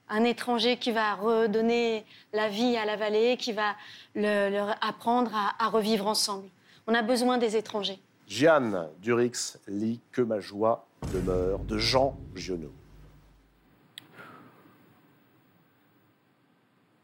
un 0.10 0.26
étranger 0.26 0.76
qui 0.76 0.92
va 0.92 1.14
redonner 1.16 2.04
la 2.34 2.50
vie 2.50 2.76
à 2.76 2.84
la 2.84 2.98
vallée, 2.98 3.38
qui 3.38 3.54
va 3.54 3.76
le- 4.14 4.50
leur 4.50 4.76
apprendre 4.82 5.32
à 5.58 5.70
revivre 5.70 6.06
ensemble. 6.08 6.50
On 6.88 6.94
a 6.94 7.02
besoin 7.02 7.38
des 7.38 7.56
étrangers. 7.56 8.00
Jeanne 8.28 8.88
Durix 9.02 9.58
lit 9.68 10.00
Que 10.12 10.22
ma 10.22 10.40
joie 10.40 10.88
demeure 11.14 11.60
de 11.60 11.78
Jean 11.78 12.18
Giono. 12.36 12.72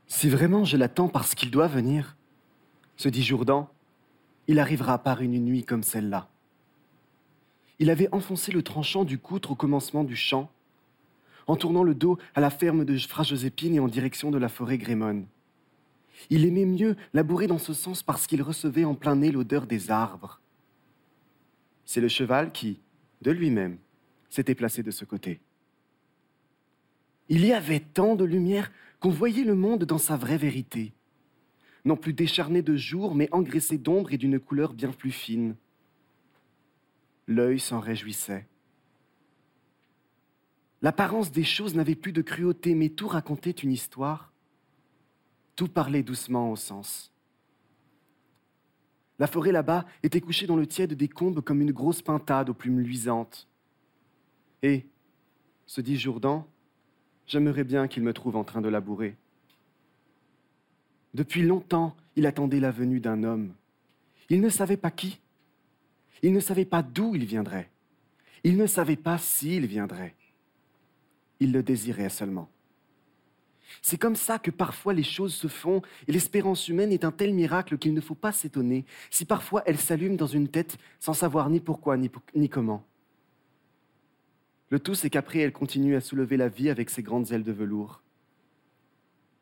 Si 0.07 0.29
vraiment 0.29 0.63
je 0.63 0.77
l'attends 0.77 1.09
parce 1.09 1.35
qu'il 1.35 1.51
doit 1.51 1.67
venir, 1.67 2.15
se 2.95 3.09
dit 3.09 3.23
Jourdan, 3.23 3.69
il 4.47 4.59
arrivera 4.59 4.97
par 4.97 5.21
une 5.21 5.37
nuit 5.43 5.63
comme 5.63 5.83
celle-là. 5.83 6.27
Il 7.79 7.89
avait 7.91 8.09
enfoncé 8.11 8.51
le 8.51 8.63
tranchant 8.63 9.03
du 9.03 9.19
coutre 9.19 9.51
au 9.51 9.55
commencement 9.55 10.03
du 10.03 10.15
champ, 10.15 10.49
en 11.45 11.55
tournant 11.55 11.83
le 11.83 11.93
dos 11.93 12.17
à 12.33 12.41
la 12.41 12.49
ferme 12.49 12.83
de 12.83 12.97
Fra 12.97 13.23
Joséphine 13.23 13.75
et 13.75 13.79
en 13.79 13.87
direction 13.87 14.31
de 14.31 14.37
la 14.37 14.49
forêt 14.49 14.77
Grémone. 14.77 15.27
Il 16.29 16.45
aimait 16.45 16.65
mieux 16.65 16.95
labourer 17.13 17.47
dans 17.47 17.57
ce 17.57 17.73
sens 17.73 18.03
parce 18.03 18.27
qu'il 18.27 18.41
recevait 18.41 18.85
en 18.85 18.95
plein 18.95 19.15
nez 19.15 19.31
l'odeur 19.31 19.67
des 19.67 19.91
arbres. 19.91 20.41
C'est 21.85 22.01
le 22.01 22.07
cheval 22.07 22.51
qui, 22.51 22.81
de 23.21 23.31
lui-même, 23.31 23.77
s'était 24.29 24.55
placé 24.55 24.83
de 24.83 24.91
ce 24.91 25.05
côté. 25.05 25.39
Il 27.29 27.45
y 27.45 27.53
avait 27.53 27.79
tant 27.79 28.15
de 28.15 28.23
lumière 28.23 28.71
qu'on 28.99 29.09
voyait 29.09 29.43
le 29.43 29.55
monde 29.55 29.83
dans 29.83 29.97
sa 29.97 30.17
vraie 30.17 30.37
vérité, 30.37 30.93
non 31.85 31.95
plus 31.95 32.13
décharné 32.13 32.61
de 32.61 32.75
jour, 32.75 33.15
mais 33.15 33.29
engraissé 33.31 33.77
d'ombre 33.77 34.13
et 34.13 34.17
d'une 34.17 34.39
couleur 34.39 34.73
bien 34.73 34.91
plus 34.91 35.11
fine. 35.11 35.55
L'œil 37.27 37.59
s'en 37.59 37.79
réjouissait. 37.79 38.47
L'apparence 40.81 41.31
des 41.31 41.43
choses 41.43 41.75
n'avait 41.75 41.95
plus 41.95 42.13
de 42.13 42.21
cruauté, 42.21 42.75
mais 42.75 42.89
tout 42.89 43.07
racontait 43.07 43.51
une 43.51 43.71
histoire. 43.71 44.31
Tout 45.57 45.67
parlait 45.67 46.03
doucement 46.03 46.51
au 46.51 46.55
sens. 46.55 47.11
La 49.17 49.25
forêt 49.25 49.51
là-bas 49.51 49.85
était 50.03 50.21
couchée 50.21 50.45
dans 50.45 50.55
le 50.55 50.67
tiède 50.67 50.93
des 50.93 51.07
combes 51.07 51.41
comme 51.41 51.61
une 51.61 51.71
grosse 51.71 52.03
pintade 52.03 52.49
aux 52.49 52.53
plumes 52.53 52.79
luisantes. 52.79 53.47
Et, 54.61 54.85
se 55.65 55.81
dit 55.81 55.97
Jourdan, 55.97 56.47
j'aimerais 57.25 57.63
bien 57.63 57.87
qu'il 57.87 58.03
me 58.03 58.13
trouve 58.13 58.35
en 58.35 58.43
train 58.43 58.61
de 58.61 58.69
labourer. 58.69 59.17
Depuis 61.15 61.41
longtemps, 61.41 61.95
il 62.15 62.27
attendait 62.27 62.59
la 62.59 62.69
venue 62.69 62.99
d'un 62.99 63.23
homme. 63.23 63.51
Il 64.29 64.41
ne 64.41 64.49
savait 64.49 64.77
pas 64.77 64.91
qui. 64.91 65.19
Il 66.21 66.33
ne 66.33 66.39
savait 66.39 66.65
pas 66.65 66.83
d'où 66.83 67.15
il 67.15 67.25
viendrait. 67.25 67.71
Il 68.43 68.57
ne 68.57 68.67
savait 68.67 68.95
pas 68.95 69.17
s'il 69.17 69.65
viendrait. 69.65 70.13
Il 71.39 71.51
le 71.51 71.63
désirait 71.63 72.09
seulement. 72.09 72.47
C'est 73.81 73.97
comme 73.97 74.15
ça 74.15 74.39
que 74.39 74.51
parfois 74.51 74.93
les 74.93 75.03
choses 75.03 75.33
se 75.33 75.47
font, 75.47 75.81
et 76.07 76.11
l'espérance 76.11 76.67
humaine 76.67 76.91
est 76.91 77.05
un 77.05 77.11
tel 77.11 77.33
miracle 77.33 77.77
qu'il 77.77 77.93
ne 77.93 78.01
faut 78.01 78.15
pas 78.15 78.31
s'étonner 78.31 78.85
si 79.09 79.25
parfois 79.25 79.63
elle 79.65 79.77
s'allume 79.77 80.17
dans 80.17 80.27
une 80.27 80.47
tête 80.47 80.77
sans 80.99 81.13
savoir 81.13 81.49
ni 81.49 81.59
pourquoi 81.59 81.97
ni, 81.97 82.49
comment. 82.49 82.85
Le 84.69 84.79
tout, 84.79 84.95
c'est 84.95 85.09
qu'après, 85.09 85.39
elle 85.39 85.53
continue 85.53 85.95
à 85.95 86.01
soulever 86.01 86.37
la 86.37 86.49
vie 86.49 86.69
avec 86.69 86.89
ses 86.89 87.01
grandes 87.01 87.31
ailes 87.31 87.43
de 87.43 87.53
velours. 87.53 88.01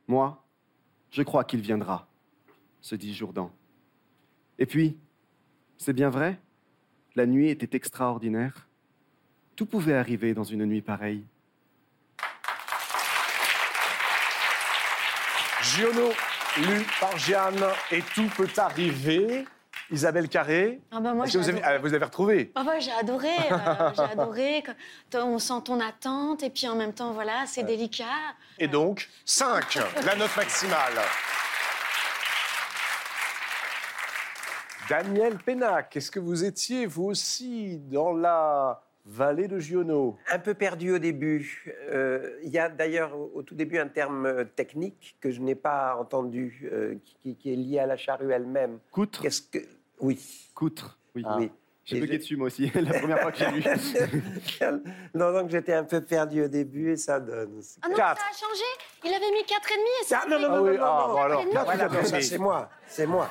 Moi, 0.07 0.43
je 1.09 1.23
crois 1.23 1.43
qu'il 1.43 1.61
viendra, 1.61 2.07
se 2.81 2.95
dit 2.95 3.13
Jourdan. 3.13 3.51
Et 4.59 4.65
puis, 4.65 4.97
c'est 5.77 5.93
bien 5.93 6.09
vrai, 6.09 6.39
la 7.15 7.25
nuit 7.25 7.49
était 7.49 7.75
extraordinaire. 7.75 8.67
Tout 9.55 9.65
pouvait 9.65 9.93
arriver 9.93 10.33
dans 10.33 10.43
une 10.43 10.65
nuit 10.65 10.81
pareille. 10.81 11.23
Giono, 15.65 16.09
lu 16.57 16.85
par 16.99 17.17
Jeanne, 17.17 17.65
et 17.91 18.01
tout 18.13 18.29
peut 18.37 18.47
arriver. 18.57 19.45
Isabelle 19.91 20.29
Carré, 20.29 20.79
Ah 20.91 20.99
bah 20.99 21.13
moi, 21.13 21.25
est-ce 21.25 21.33
que 21.33 21.37
vous 21.43 21.49
avez, 21.49 21.61
ah, 21.63 21.77
vous 21.77 21.93
avez 21.93 22.05
retrouvé? 22.05 22.51
Ah 22.55 22.63
bah, 22.63 22.79
j'ai 22.79 22.91
adoré, 22.91 23.29
euh, 23.51 23.91
j'ai 23.95 24.01
adoré. 24.03 24.63
Quand 25.11 25.27
On 25.27 25.37
sent 25.37 25.61
ton 25.65 25.79
attente 25.79 26.41
et 26.43 26.49
puis 26.49 26.67
en 26.67 26.75
même 26.75 26.93
temps, 26.93 27.11
voilà, 27.13 27.45
c'est 27.45 27.63
délicat. 27.63 28.05
Et 28.57 28.67
donc, 28.67 29.07
5, 29.25 29.77
la 30.05 30.15
note 30.15 30.35
maximale. 30.35 30.93
Daniel 34.89 35.37
Pénac, 35.37 35.95
est-ce 35.97 36.09
que 36.09 36.19
vous 36.19 36.43
étiez, 36.43 36.85
vous 36.85 37.05
aussi, 37.05 37.77
dans 37.91 38.13
la 38.13 38.81
vallée 39.05 39.47
de 39.47 39.59
Giono 39.59 40.17
Un 40.31 40.39
peu 40.39 40.53
perdu 40.53 40.91
au 40.91 40.97
début. 40.99 41.65
Euh, 41.89 42.37
Il 42.43 42.49
y 42.49 42.57
a 42.59 42.69
d'ailleurs 42.69 43.11
au, 43.35 43.43
tout 43.43 43.55
début 43.55 43.77
un 43.77 43.87
terme 43.87 44.25
euh, 44.25 44.43
technique 44.43 45.15
que 45.21 45.31
je 45.31 45.41
n'ai 45.41 45.55
pas 45.55 45.95
entendu, 45.97 46.67
euh, 46.71 46.95
qui, 47.21 47.35
qui 47.35 47.53
est 47.53 47.55
lié 47.55 47.79
à 47.79 47.85
la 47.85 47.97
charrue 47.97 48.31
elle-même. 48.31 48.79
Coutre 48.91 49.21
Qu'est-ce 49.21 49.41
que 49.41 49.59
Oui. 49.99 50.19
Coutre, 50.53 50.97
oui. 51.15 51.23
oui. 51.37 51.51
J'ai 51.87 51.99
bugué 51.99 52.13
je- 52.13 52.17
dessus 52.17 52.35
moi 52.35 52.47
aussi, 52.47 52.71
la 52.73 52.93
première 52.99 53.19
fois 53.21 53.31
que 53.31 53.37
j'ai 53.37 53.51
lu. 53.51 53.63
non, 55.13 55.31
donc 55.31 55.51
j'étais 55.51 55.73
un 55.73 55.83
peu 55.83 56.01
perdu 56.01 56.41
au 56.43 56.47
début 56.47 56.89
et 56.91 56.97
ça 56.97 57.19
donne. 57.19 57.61
Ah 57.83 57.89
non, 57.89 57.95
ça 57.95 58.11
a 58.11 58.15
changé. 58.15 58.63
Il 59.03 59.13
avait 59.13 59.29
mis 59.31 59.43
4,5 59.43 59.51
et 60.01 60.05
ça. 60.05 60.21
Ah, 60.23 60.27
non, 60.27 60.39
non, 60.39 60.47
non, 60.49 60.55
Ah 60.55 60.57
non, 60.57 60.63
oui, 60.63 60.77
non, 60.77 60.83
ah, 60.83 61.05
non. 61.07 61.13
bon, 61.13 61.21
alors, 61.21 61.43
Voilà, 61.45 61.51
quatre, 61.51 61.77
non, 61.77 61.89
quatre, 61.95 62.07
ça, 62.07 62.17
oui. 62.17 62.23
c'est 62.23 62.37
moi, 62.39 62.69
c'est 62.87 63.05
moi. 63.05 63.29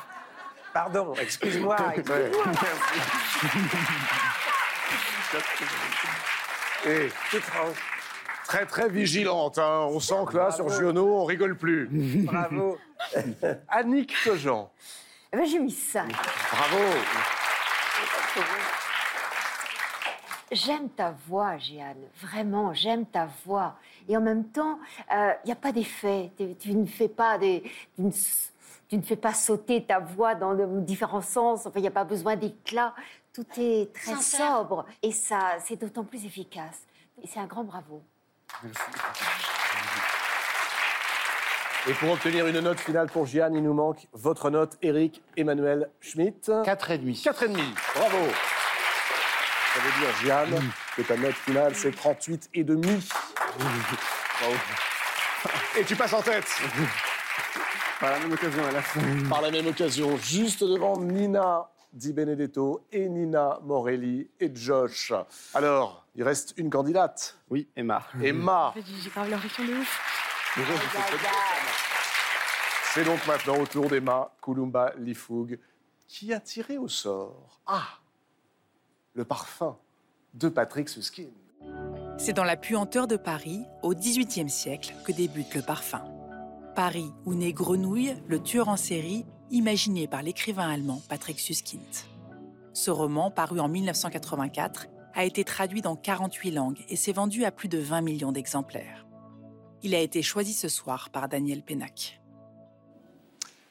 Pardon, 0.72 1.14
excuse-moi, 1.20 1.76
excuse-moi. 1.96 2.44
Et 6.86 7.08
très 8.46 8.66
très 8.66 8.88
vigilante, 8.88 9.58
hein. 9.58 9.86
on 9.90 10.00
sent 10.00 10.24
que 10.28 10.36
là, 10.36 10.50
sur 10.50 10.68
Giono, 10.68 11.20
on 11.20 11.24
rigole 11.24 11.56
plus. 11.56 11.88
Bravo. 12.24 12.78
Annick 13.68 14.14
Cogent, 14.22 14.70
Eh 15.32 15.36
ben, 15.36 15.46
j'ai 15.46 15.58
mis 15.58 15.70
5. 15.70 16.10
bravo. 16.10 16.84
J'aime 20.52 20.88
ta 20.90 21.14
voix, 21.26 21.56
Jeanne. 21.58 21.96
Vraiment, 22.22 22.74
j'aime 22.74 23.06
ta 23.06 23.28
voix. 23.44 23.74
Et 24.08 24.16
en 24.16 24.20
même 24.20 24.44
temps, 24.44 24.78
il 25.10 25.46
n'y 25.46 25.52
a 25.52 25.56
pas 25.56 25.72
d'effet. 25.72 26.30
Tu, 26.36 26.54
tu 26.56 26.74
ne 26.74 26.86
fais 26.86 27.08
pas 27.08 27.38
des, 27.38 27.62
tu, 27.96 28.02
ne, 28.02 28.10
tu 28.88 28.96
ne 28.96 29.02
fais 29.02 29.16
pas 29.16 29.32
sauter 29.34 29.82
ta 29.84 29.98
voix 29.98 30.34
dans 30.34 30.54
de 30.54 30.80
différents 30.80 31.22
sens. 31.22 31.66
Enfin, 31.66 31.78
il 31.78 31.82
n'y 31.82 31.88
a 31.88 31.92
pas 31.92 32.04
besoin 32.04 32.36
d'éclat. 32.36 32.94
Tout 33.34 33.46
est 33.58 33.92
très 33.92 34.12
Sincère. 34.14 34.58
sobre. 34.58 34.86
Et 35.02 35.10
ça, 35.10 35.56
c'est 35.64 35.76
d'autant 35.76 36.04
plus 36.04 36.24
efficace. 36.24 36.82
Et 37.22 37.26
c'est 37.26 37.40
un 37.40 37.46
grand 37.46 37.64
bravo. 37.64 38.02
Et 41.86 41.92
pour 41.94 42.12
obtenir 42.12 42.46
une 42.46 42.60
note 42.60 42.78
finale 42.78 43.08
pour 43.10 43.26
Jeanne, 43.26 43.54
il 43.54 43.62
nous 43.62 43.74
manque 43.74 44.06
votre 44.12 44.50
note, 44.50 44.78
Eric 44.82 45.20
Emmanuel 45.36 45.90
Schmitt. 46.00 46.48
4,5. 46.48 47.22
4,5. 47.24 47.56
Bravo. 47.94 48.18
Ça 49.74 49.80
veut 49.80 50.00
dire, 50.00 50.16
Jeanne, 50.22 50.70
que 50.96 51.02
ta 51.02 51.16
note 51.16 51.34
finale, 51.34 51.74
c'est 51.74 51.94
38 51.94 52.50
et 52.54 52.62
demi. 52.62 53.08
Bravo. 53.58 54.54
Et 55.76 55.84
tu 55.84 55.96
passes 55.96 56.12
en 56.12 56.22
tête. 56.22 56.46
Par 57.98 58.10
la 58.12 58.18
même 58.20 58.32
occasion, 58.32 58.64
à 58.64 58.70
la 58.70 58.82
fin. 58.82 59.00
Par 59.28 59.42
la 59.42 59.50
même 59.50 59.66
occasion, 59.66 60.16
juste 60.18 60.62
devant 60.62 60.96
Nina 60.98 61.68
Di 61.94 62.12
Benedetto 62.12 62.86
et 62.90 63.08
Nina 63.08 63.60
Morelli 63.62 64.28
et 64.40 64.50
Josh. 64.52 65.12
Alors, 65.54 66.04
il 66.16 66.24
reste 66.24 66.52
une 66.56 66.68
candidate. 66.68 67.38
Oui, 67.48 67.68
Emma. 67.76 68.04
Emma. 68.20 68.74
J'ai 68.74 69.10
grave 69.10 69.30
l'impression 69.30 69.64
de 69.64 69.74
ouf. 69.74 70.00
C'est 72.92 73.04
donc 73.04 73.24
maintenant 73.28 73.58
au 73.60 73.66
tour 73.66 73.88
d'Emma 73.88 74.32
Kulumba 74.42 74.92
Lifoug 74.98 75.56
qui 76.08 76.32
a 76.32 76.40
tiré 76.40 76.78
au 76.78 76.88
sort. 76.88 77.60
Ah 77.66 77.86
Le 79.14 79.24
parfum 79.24 79.78
de 80.34 80.48
Patrick 80.48 80.88
Suskin. 80.88 81.28
C'est 82.18 82.32
dans 82.32 82.44
la 82.44 82.56
puanteur 82.56 83.06
de 83.06 83.16
Paris, 83.16 83.64
au 83.82 83.94
XVIIIe 83.94 84.50
siècle, 84.50 84.94
que 85.06 85.12
débute 85.12 85.54
le 85.54 85.62
parfum. 85.62 86.02
Paris, 86.74 87.12
où 87.24 87.34
naît 87.34 87.52
Grenouille, 87.52 88.16
le 88.26 88.42
tueur 88.42 88.68
en 88.68 88.76
série, 88.76 89.24
imaginé 89.54 90.08
par 90.08 90.22
l'écrivain 90.22 90.68
allemand 90.68 91.00
Patrick 91.08 91.38
Suskind. 91.38 91.80
Ce 92.72 92.90
roman, 92.90 93.30
paru 93.30 93.60
en 93.60 93.68
1984, 93.68 94.88
a 95.14 95.24
été 95.24 95.44
traduit 95.44 95.80
dans 95.80 95.94
48 95.94 96.50
langues 96.50 96.84
et 96.88 96.96
s'est 96.96 97.12
vendu 97.12 97.44
à 97.44 97.52
plus 97.52 97.68
de 97.68 97.78
20 97.78 98.00
millions 98.00 98.32
d'exemplaires. 98.32 99.06
Il 99.84 99.94
a 99.94 100.00
été 100.00 100.22
choisi 100.22 100.52
ce 100.52 100.68
soir 100.68 101.08
par 101.10 101.28
Daniel 101.28 101.62
Pénac. 101.62 102.20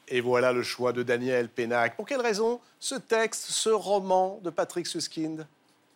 Et 0.08 0.22
voilà 0.22 0.54
le 0.54 0.64
choix 0.64 0.94
de 0.94 1.04
Daniel 1.04 1.50
Pénac. 1.50 1.98
Pour 1.98 2.06
quelle 2.06 2.22
raison 2.22 2.62
ce 2.80 2.96
texte, 2.96 3.48
ce 3.50 3.70
roman 3.70 4.40
de 4.42 4.50
Patrick 4.50 4.88
Suskind 4.88 5.46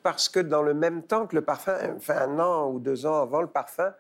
Parce 0.04 0.28
que 0.28 0.42
dans 0.42 0.64
le 0.64 0.74
même 0.74 1.02
temps 1.02 1.28
que 1.28 1.36
le 1.36 1.42
parfum, 1.42 1.78
enfin 1.96 2.18
un 2.18 2.40
an 2.40 2.70
ou 2.72 2.80
deux 2.80 3.06
ans 3.06 3.22
avant 3.22 3.42
le 3.42 3.48
parfum, 3.48 3.94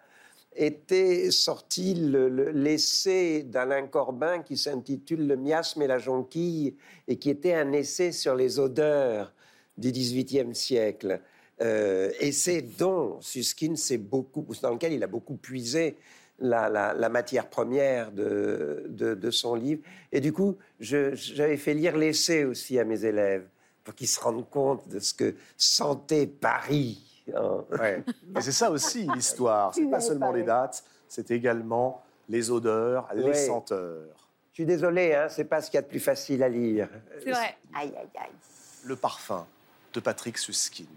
était 0.57 1.31
sorti 1.31 1.93
le- 1.93 2.29
le- 2.29 2.51
l'essai 2.51 3.43
d'Alain 3.43 3.87
Corbin 3.87 4.41
qui 4.41 4.57
s'intitule 4.57 5.27
Le 5.27 5.37
miasme 5.37 5.81
et 5.81 5.87
la 5.87 5.99
jonquille 5.99 6.75
et 7.07 7.17
qui 7.17 7.29
était 7.29 7.53
un 7.53 7.71
essai 7.73 8.11
sur 8.11 8.35
les 8.35 8.59
odeurs 8.59 9.33
du 9.77 9.91
XVIIIe 9.91 10.55
siècle. 10.55 11.21
Euh, 11.61 12.11
essai 12.19 12.61
dont 12.61 13.19
Susskind 13.21 13.77
s'est 13.77 13.97
beaucoup, 13.97 14.45
dans 14.61 14.71
lequel 14.71 14.93
il 14.93 15.03
a 15.03 15.07
beaucoup 15.07 15.35
puisé 15.37 15.97
la, 16.39 17.09
matière 17.09 17.49
première 17.49 18.11
de, 18.11 18.85
de- 18.89 19.31
son 19.31 19.55
livre. 19.55 19.81
Et 20.11 20.19
du 20.21 20.31
coup, 20.33 20.55
j'avais 20.79 21.57
fait 21.57 21.73
lire 21.73 21.97
l'essai 21.97 22.45
aussi 22.45 22.77
à 22.79 22.83
mes 22.83 23.05
élèves 23.05 23.47
pour 23.83 23.95
qu'ils 23.95 24.07
se 24.07 24.19
rendent 24.19 24.49
compte 24.49 24.87
de 24.89 24.99
ce 24.99 25.13
que 25.13 25.33
sentait 25.57 26.27
Paris. 26.27 27.06
Hein. 27.35 27.63
Ouais. 27.79 28.03
Et 28.35 28.41
c'est 28.41 28.51
ça 28.51 28.69
aussi 28.71 29.07
l'histoire. 29.13 29.73
C'est 29.73 29.89
pas 29.89 29.99
seulement 29.99 30.31
les 30.31 30.43
dates, 30.43 30.83
c'est 31.07 31.31
également 31.31 32.03
les 32.29 32.51
odeurs, 32.51 33.07
les 33.13 33.23
Ouais. 33.23 33.33
senteurs. 33.33 34.29
Je 34.51 34.63
suis 34.63 34.65
désolé, 34.65 35.13
hein, 35.13 35.27
c'est 35.29 35.45
pas 35.45 35.61
ce 35.61 35.69
qu'il 35.69 35.77
y 35.77 35.79
a 35.79 35.83
de 35.83 35.87
plus 35.87 35.99
facile 35.99 36.41
à 36.43 36.49
lire. 36.49 36.89
C'est 37.23 37.31
vrai. 37.31 37.57
Aïe, 37.75 37.93
aïe, 37.95 38.09
aïe. 38.19 38.31
Le 38.85 38.95
parfum 38.95 39.45
de 39.93 39.99
Patrick 39.99 40.37
Suskind. 40.37 40.87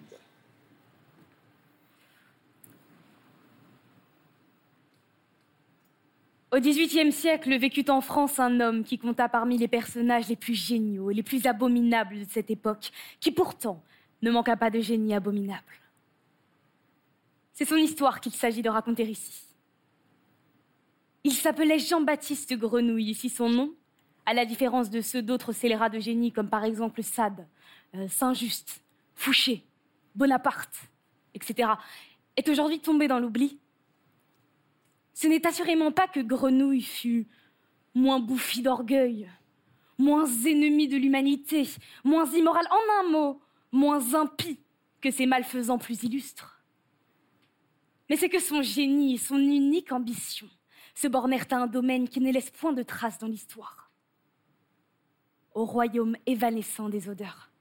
Au 6.53 6.59
XVIIIe 6.59 7.13
siècle 7.13 7.57
vécut 7.59 7.85
en 7.91 8.01
France 8.01 8.41
un 8.41 8.59
homme 8.61 8.83
qui 8.83 8.99
compta 8.99 9.29
parmi 9.29 9.57
les 9.57 9.69
personnages 9.69 10.29
les 10.29 10.37
plus 10.37 10.55
géniaux 10.55 11.11
et 11.11 11.15
les 11.15 11.23
plus 11.23 11.47
abominables 11.47 12.19
de 12.21 12.27
cette 12.29 12.51
époque, 12.51 12.91
qui 13.21 13.31
pourtant 13.31 13.81
ne 14.23 14.31
manqua 14.33 14.57
pas 14.57 14.71
de 14.71 14.81
génie 14.81 15.15
abominable. 15.15 15.63
C'est 17.61 17.67
son 17.67 17.77
histoire 17.77 18.23
qu'il 18.23 18.33
s'agit 18.33 18.63
de 18.63 18.71
raconter 18.71 19.03
ici. 19.03 19.45
Il 21.25 21.35
s'appelait 21.35 21.79
Jean-Baptiste 21.79 22.55
Grenouille, 22.55 23.11
ici 23.11 23.29
son 23.29 23.51
nom, 23.51 23.75
à 24.25 24.33
la 24.33 24.47
différence 24.47 24.89
de 24.89 25.03
ceux 25.03 25.21
d'autres 25.21 25.53
scélérats 25.53 25.91
de 25.91 25.99
génie, 26.01 26.33
comme 26.33 26.49
par 26.49 26.65
exemple 26.65 27.03
Sade, 27.03 27.47
euh, 27.95 28.09
Saint-Just, 28.09 28.83
Fouché, 29.15 29.63
Bonaparte, 30.15 30.75
etc., 31.35 31.73
est 32.35 32.49
aujourd'hui 32.49 32.81
tombé 32.81 33.09
dans 33.09 33.19
l'oubli. 33.19 33.59
Ce 35.13 35.27
n'est 35.27 35.47
assurément 35.47 35.93
pas 35.93 36.09
que 36.09 36.21
Grenouille 36.21 36.81
fut 36.81 37.29
moins 37.95 38.21
bouffi 38.21 38.63
d'orgueil, 38.63 39.31
moins 39.99 40.25
ennemi 40.47 40.89
de 40.89 40.97
l'humanité, 40.97 41.69
moins 42.05 42.25
immoral, 42.33 42.67
en 42.71 43.05
un 43.05 43.11
mot, 43.11 43.43
moins 43.71 44.15
impie 44.15 44.61
que 45.03 45.11
ses 45.11 45.27
malfaisants 45.27 45.77
plus 45.77 46.03
illustres. 46.05 46.60
Mais 48.11 48.17
c'est 48.17 48.29
que 48.29 48.41
son 48.41 48.61
génie 48.61 49.15
et 49.15 49.19
son 49.19 49.39
unique 49.39 49.93
ambition 49.93 50.49
se 50.97 51.07
bornèrent 51.07 51.47
à 51.53 51.59
un 51.59 51.67
domaine 51.69 52.09
qui 52.09 52.21
ne 52.21 52.33
laisse 52.33 52.51
point 52.51 52.73
de 52.73 52.83
traces 52.83 53.19
dans 53.19 53.29
l'histoire, 53.29 53.93
au 55.55 55.65
royaume 55.65 56.17
évanescent 56.27 56.89
des 56.89 57.09
odeurs. 57.09 57.53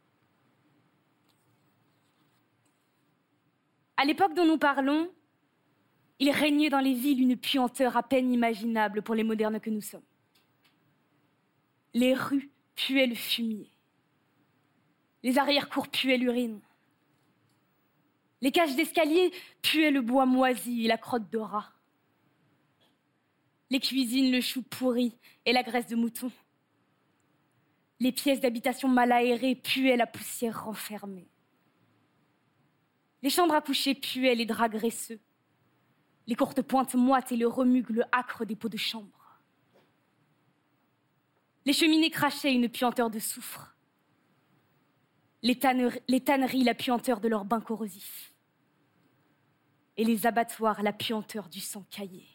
À 3.95 4.05
l'époque 4.05 4.33
dont 4.33 4.45
nous 4.45 4.57
parlons, 4.57 5.11
il 6.17 6.31
régnait 6.31 6.71
dans 6.71 6.79
les 6.79 6.95
villes 6.95 7.21
une 7.21 7.37
puanteur 7.37 7.95
à 7.95 8.01
peine 8.01 8.31
imaginable 8.31 9.03
pour 9.03 9.13
les 9.13 9.23
modernes 9.23 9.59
que 9.59 9.69
nous 9.69 9.81
sommes. 9.81 10.01
Les 11.93 12.15
rues 12.15 12.49
puaient 12.75 13.07
le 13.07 13.15
fumier. 13.15 13.69
Les 15.21 15.37
arrière-cours 15.37 15.89
puaient 15.89 16.17
l'urine. 16.17 16.59
Les 18.41 18.51
cages 18.51 18.75
d'escalier 18.75 19.31
puaient 19.61 19.91
le 19.91 20.01
bois 20.01 20.25
moisi 20.25 20.85
et 20.85 20.87
la 20.87 20.97
crotte 20.97 21.29
de 21.29 21.37
rat. 21.37 21.71
Les 23.69 23.79
cuisines, 23.79 24.31
le 24.31 24.41
chou 24.41 24.61
pourri 24.61 25.17
et 25.45 25.53
la 25.53 25.63
graisse 25.63 25.87
de 25.87 25.95
mouton. 25.95 26.31
Les 27.99 28.11
pièces 28.11 28.39
d'habitation 28.39 28.87
mal 28.87 29.11
aérées 29.11 29.55
puaient 29.55 29.97
la 29.97 30.07
poussière 30.07 30.65
renfermée. 30.65 31.27
Les 33.21 33.29
chambres 33.29 33.55
à 33.55 33.61
coucher 33.61 33.93
puaient 33.93 34.35
les 34.35 34.45
draps 34.45 34.73
graisseux. 34.73 35.19
Les 36.25 36.35
courtes 36.35 36.61
pointes 36.61 36.95
moites 36.95 37.31
et 37.31 37.37
le 37.37 37.47
remugle 37.47 38.07
âcre 38.13 38.45
des 38.45 38.55
pots 38.55 38.69
de 38.69 38.77
chambre. 38.77 39.41
Les 41.65 41.73
cheminées 41.73 42.09
crachaient 42.09 42.53
une 42.53 42.69
puanteur 42.69 43.09
de 43.09 43.19
soufre. 43.19 43.75
Les, 45.41 45.57
tanneries, 45.57 46.63
la 46.63 46.73
puanteur 46.73 47.21
de 47.21 47.27
leur 47.27 47.45
bain 47.45 47.61
corrosif. 47.61 48.33
Et 49.97 50.03
les 50.03 50.25
abattoirs, 50.25 50.83
la 50.83 50.93
puanteur 50.93 51.49
du 51.49 51.59
sang 51.59 51.85
caillé. 51.89 52.25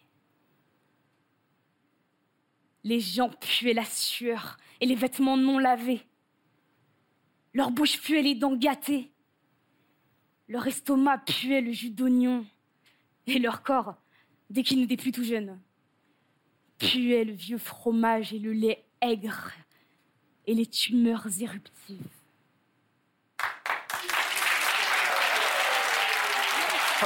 Les 2.82 3.00
gens 3.00 3.30
puaient 3.30 3.74
la 3.74 3.84
sueur 3.84 4.58
et 4.80 4.86
les 4.86 4.94
vêtements 4.94 5.36
non 5.36 5.58
lavés. 5.58 6.02
Leur 7.54 7.70
bouche 7.70 8.00
puait 8.00 8.22
les 8.22 8.34
dents 8.34 8.56
gâtées. 8.56 9.10
Leur 10.48 10.66
estomac 10.66 11.18
puait 11.18 11.62
le 11.62 11.72
jus 11.72 11.90
d'oignon. 11.90 12.44
Et 13.26 13.38
leur 13.38 13.62
corps, 13.62 13.94
dès 14.50 14.62
qu'ils 14.62 14.80
n'étaient 14.80 14.98
plus 14.98 15.12
tout 15.12 15.24
jeunes, 15.24 15.58
puait 16.78 17.24
le 17.24 17.32
vieux 17.32 17.58
fromage 17.58 18.34
et 18.34 18.38
le 18.38 18.52
lait 18.52 18.84
aigre 19.00 19.52
et 20.46 20.54
les 20.54 20.66
tumeurs 20.66 21.26
éruptives. 21.40 22.23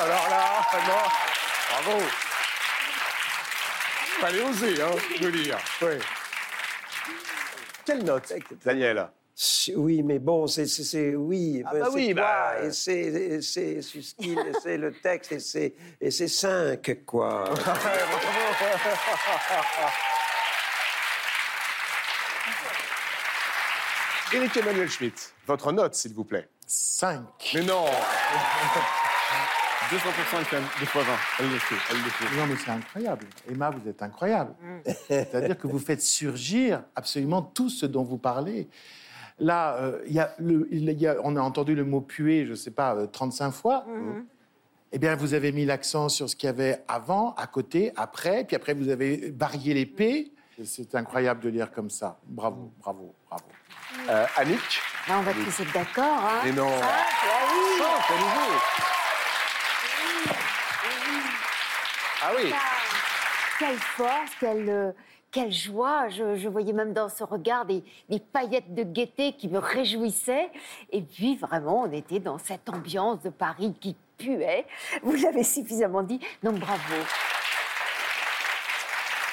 Alors 0.00 0.28
là, 0.30 0.62
vraiment, 0.72 1.08
bravo. 1.70 2.02
Fallait 4.20 4.42
oser, 4.42 4.80
hein, 4.80 4.90
de 5.20 5.28
lire. 5.28 5.58
Ouais. 5.82 5.98
Quelle 7.84 8.04
note, 8.04 8.32
Daniel? 8.64 9.08
Oui, 9.76 10.02
mais 10.02 10.18
bon, 10.18 10.46
c'est 10.46 11.14
oui, 11.14 11.62
ah 11.64 11.70
bah 11.72 11.86
c'est 11.90 11.94
oui, 11.94 12.14
toi, 12.14 12.22
bah... 12.22 12.64
et 12.64 12.72
c'est 12.72 13.40
c'est 14.62 14.76
le 14.76 14.92
texte, 15.00 15.32
et 15.32 15.40
c'est 15.40 15.74
et 16.00 16.10
c'est 16.10 16.28
cinq 16.28 17.04
quoi. 17.06 17.52
Éric 24.32 24.56
Emmanuel 24.56 24.90
Schmitt, 24.90 25.34
votre 25.46 25.72
note, 25.72 25.94
s'il 25.94 26.14
vous 26.14 26.24
plaît. 26.24 26.48
5. 26.66 27.52
Mais 27.54 27.62
non 27.62 27.86
200% 29.88 30.80
de 30.80 30.86
fois 30.86 31.02
20. 31.02 31.12
Elle 31.40 31.50
le 31.50 31.58
fait, 31.58 31.74
elle 31.90 31.96
le 31.96 32.10
fait. 32.10 32.36
Non, 32.36 32.46
mais 32.46 32.56
c'est 32.56 32.70
incroyable. 32.70 33.26
Emma, 33.50 33.70
vous 33.70 33.88
êtes 33.88 34.02
incroyable. 34.02 34.54
C'est-à-dire 35.08 35.58
que 35.58 35.66
vous 35.66 35.78
faites 35.78 36.02
surgir 36.02 36.82
absolument 36.94 37.42
tout 37.42 37.70
ce 37.70 37.86
dont 37.86 38.04
vous 38.04 38.18
parlez. 38.18 38.68
Là, 39.38 39.76
euh, 39.76 40.02
il 40.06 40.12
y 40.12 40.20
a 40.20 40.34
le, 40.38 40.68
il 40.70 40.90
y 40.90 41.06
a, 41.06 41.16
on 41.22 41.36
a 41.36 41.40
entendu 41.40 41.74
le 41.74 41.84
mot 41.84 42.00
puer, 42.00 42.44
je 42.44 42.50
ne 42.50 42.56
sais 42.56 42.72
pas, 42.72 43.06
35 43.06 43.50
fois. 43.52 43.86
Eh 44.90 44.98
bien, 44.98 45.14
vous 45.16 45.34
avez 45.34 45.52
mis 45.52 45.64
l'accent 45.66 46.08
sur 46.08 46.28
ce 46.30 46.34
qu'il 46.36 46.46
y 46.46 46.50
avait 46.50 46.82
avant, 46.88 47.34
à 47.34 47.46
côté, 47.46 47.92
après, 47.96 48.44
puis 48.44 48.56
après, 48.56 48.72
vous 48.72 48.88
avez 48.88 49.32
varié 49.36 49.74
les 49.74 49.84
P. 49.86 50.32
C'est 50.64 50.94
incroyable 50.94 51.40
de 51.40 51.50
lire 51.50 51.70
comme 51.70 51.90
ça. 51.90 52.18
Bravo, 52.26 52.72
bravo, 52.80 53.14
bravo. 53.28 53.44
Euh, 54.08 54.26
Annick 54.36 54.80
Là, 55.08 55.18
on 55.18 55.22
va 55.22 55.32
tous 55.32 55.60
être 55.60 55.72
d'accord. 55.72 56.20
Hein. 56.22 56.40
Mais 56.44 56.52
non. 56.52 56.68
Ah, 56.82 57.06
bah 57.22 57.48
oui. 57.52 57.78
Cinq, 57.78 58.16
à 58.16 58.18
nouveau. 58.18 58.58
Ah 62.22 62.32
oui. 62.36 62.52
Quelle 63.58 63.76
force, 63.78 64.30
quelle, 64.40 64.68
euh, 64.68 64.92
quelle 65.30 65.52
joie. 65.52 66.08
Je, 66.08 66.36
je 66.36 66.48
voyais 66.48 66.72
même 66.72 66.92
dans 66.92 67.08
ce 67.08 67.24
regard 67.24 67.64
des, 67.64 67.82
des 68.08 68.20
paillettes 68.20 68.74
de 68.74 68.82
gaieté 68.82 69.32
qui 69.34 69.48
me 69.48 69.58
réjouissaient. 69.58 70.50
Et 70.90 71.02
puis, 71.02 71.36
vraiment, 71.36 71.82
on 71.82 71.92
était 71.92 72.20
dans 72.20 72.38
cette 72.38 72.68
ambiance 72.68 73.22
de 73.22 73.30
Paris 73.30 73.74
qui 73.80 73.96
puait. 74.16 74.66
Vous 75.02 75.12
l'avez 75.14 75.44
suffisamment 75.44 76.02
dit. 76.02 76.20
Donc, 76.42 76.56
bravo. 76.58 76.94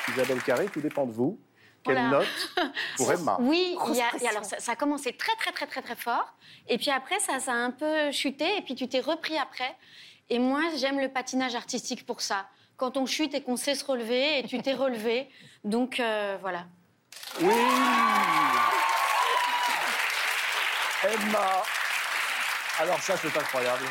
Isabelle 0.10 0.42
Carré, 0.44 0.68
tout 0.68 0.82
dépend 0.82 1.06
de 1.06 1.12
vous. 1.12 1.40
Quelle 1.84 1.96
Voilà. 1.96 2.10
note 2.10 2.54
pour 2.98 3.12
Emma 3.12 3.38
Oui, 3.42 3.76
y 3.94 4.02
a- 4.02 4.30
alors 4.30 4.46
ça, 4.46 4.60
ça 4.60 4.72
a 4.72 4.76
commencé 4.76 5.14
très 5.14 5.36
très 5.36 5.52
très 5.52 5.68
très 5.68 5.82
très 5.84 5.96
fort, 5.96 6.34
et 6.68 6.78
puis 6.80 6.90
après 6.90 7.20
ça, 7.20 7.40
ça 7.40 7.52
a 7.52 7.56
un 7.56 7.70
peu 7.70 8.12
chuté, 8.12 8.58
et 8.58 8.62
puis 8.64 8.74
tu 8.74 8.88
t'es 8.88 9.00
repris 9.02 9.38
après. 9.38 9.76
Et 10.32 10.40
moi, 10.40 10.62
j'aime 10.78 11.00
le 11.00 11.10
patinage 11.10 11.54
artistique 11.54 12.04
pour 12.08 12.22
ça. 12.22 12.48
Quand 12.78 12.98
on 12.98 13.06
chute 13.06 13.34
et 13.34 13.42
qu'on 13.42 13.56
sait 13.56 13.76
se 13.76 13.86
relever, 13.86 14.40
et 14.40 14.44
tu 14.48 14.62
t'es 14.62 14.74
relevé, 14.74 15.30
donc 15.64 16.00
euh, 16.00 16.38
voilà. 16.42 16.66
Oui 17.40 17.54
Emma 21.04 21.64
Alors 22.80 23.00
ça, 23.02 23.16
c'est 23.18 23.38
incroyable. 23.38 23.86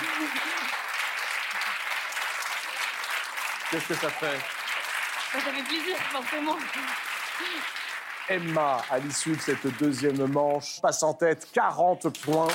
Qu'est-ce 3.71 3.89
que 3.89 3.95
ça 3.95 4.11
fait? 4.11 4.39
Ça 5.33 5.41
fait 5.41 5.63
plaisir, 5.63 5.97
forcément. 6.11 6.57
Emma, 8.29 8.83
à 8.91 8.99
l'issue 8.99 9.37
de 9.37 9.41
cette 9.41 9.67
deuxième 9.79 10.27
manche, 10.27 10.81
passe 10.81 11.03
en 11.03 11.15
tête 11.15 11.49
40 11.53 12.19
points. 12.21 12.49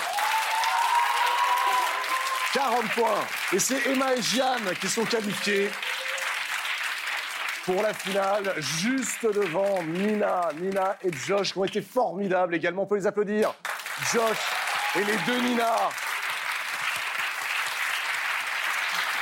40 2.54 2.84
points. 2.94 3.28
Et 3.54 3.60
c'est 3.60 3.86
Emma 3.88 4.14
et 4.14 4.22
Jeanne 4.22 4.76
qui 4.80 4.88
sont 4.88 5.06
qualifiées 5.06 5.70
pour 7.72 7.84
la 7.84 7.94
finale, 7.94 8.52
juste 8.58 9.24
devant 9.26 9.84
Nina. 9.84 10.50
Nina 10.60 10.98
et 11.04 11.12
Josh 11.14 11.54
qui 11.54 11.60
ont 11.60 11.66
été 11.66 11.84
formidables 11.84 12.56
également. 12.56 12.82
On 12.82 12.86
peut 12.88 12.96
les 12.96 13.06
applaudir. 13.06 13.54
Josh 14.12 14.40
et 14.96 15.04
les 15.04 15.18
deux 15.28 15.40
Nina. 15.40 15.76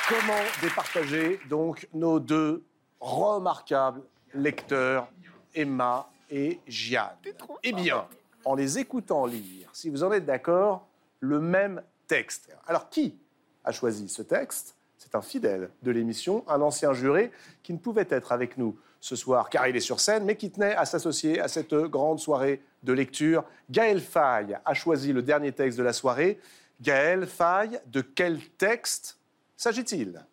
Comment 0.08 0.42
départager 0.62 1.42
donc 1.50 1.90
nos 1.94 2.22
deux 2.22 2.64
remarquables 3.02 4.04
lecteurs, 4.34 5.10
Emma 5.54 6.08
et 6.30 6.62
Jeanne? 6.68 7.18
Eh 7.64 7.74
bien, 7.74 8.08
en 8.46 8.56
les 8.56 8.80
écoutant 8.80 9.26
lire, 9.26 9.70
si 9.74 9.90
vous 9.90 10.06
en 10.06 10.12
êtes 10.14 10.26
d'accord, 10.26 10.88
le 11.20 11.42
même 11.42 11.84
texte. 12.08 12.50
Alors, 12.66 12.90
qui 12.90 13.20
a 13.66 13.74
choisi 13.74 14.08
ce 14.08 14.22
texte? 14.22 14.77
C'est 15.10 15.18
un 15.18 15.22
fidèle 15.22 15.70
de 15.84 15.92
l'émission, 15.92 16.44
un 16.50 16.60
ancien 16.60 16.92
juré 16.92 17.32
qui 17.64 17.72
ne 17.72 17.78
pouvait 17.78 18.08
être 18.10 18.34
avec 18.34 18.58
nous 18.58 18.78
ce 19.00 19.16
soir 19.16 19.50
car 19.50 19.66
il 19.66 19.76
est 19.78 19.80
sur 19.80 20.02
scène, 20.02 20.26
mais 20.26 20.36
qui 20.36 20.52
tenait 20.52 20.76
à 20.76 20.84
s'associer 20.84 21.40
à 21.40 21.48
cette 21.48 21.74
grande 21.74 22.20
soirée 22.20 22.62
de 22.84 22.92
lecture. 22.92 23.46
Gaël 23.70 24.02
Faye 24.02 24.58
a 24.66 24.74
choisi 24.74 25.14
le 25.14 25.22
dernier 25.22 25.54
texte 25.54 25.78
de 25.78 25.84
la 25.84 25.94
soirée. 25.94 26.40
Gaël 26.82 27.26
Faye, 27.26 27.80
de 27.86 28.02
quel 28.02 28.42
texte 28.58 29.18
s'agit-il? 29.56 30.26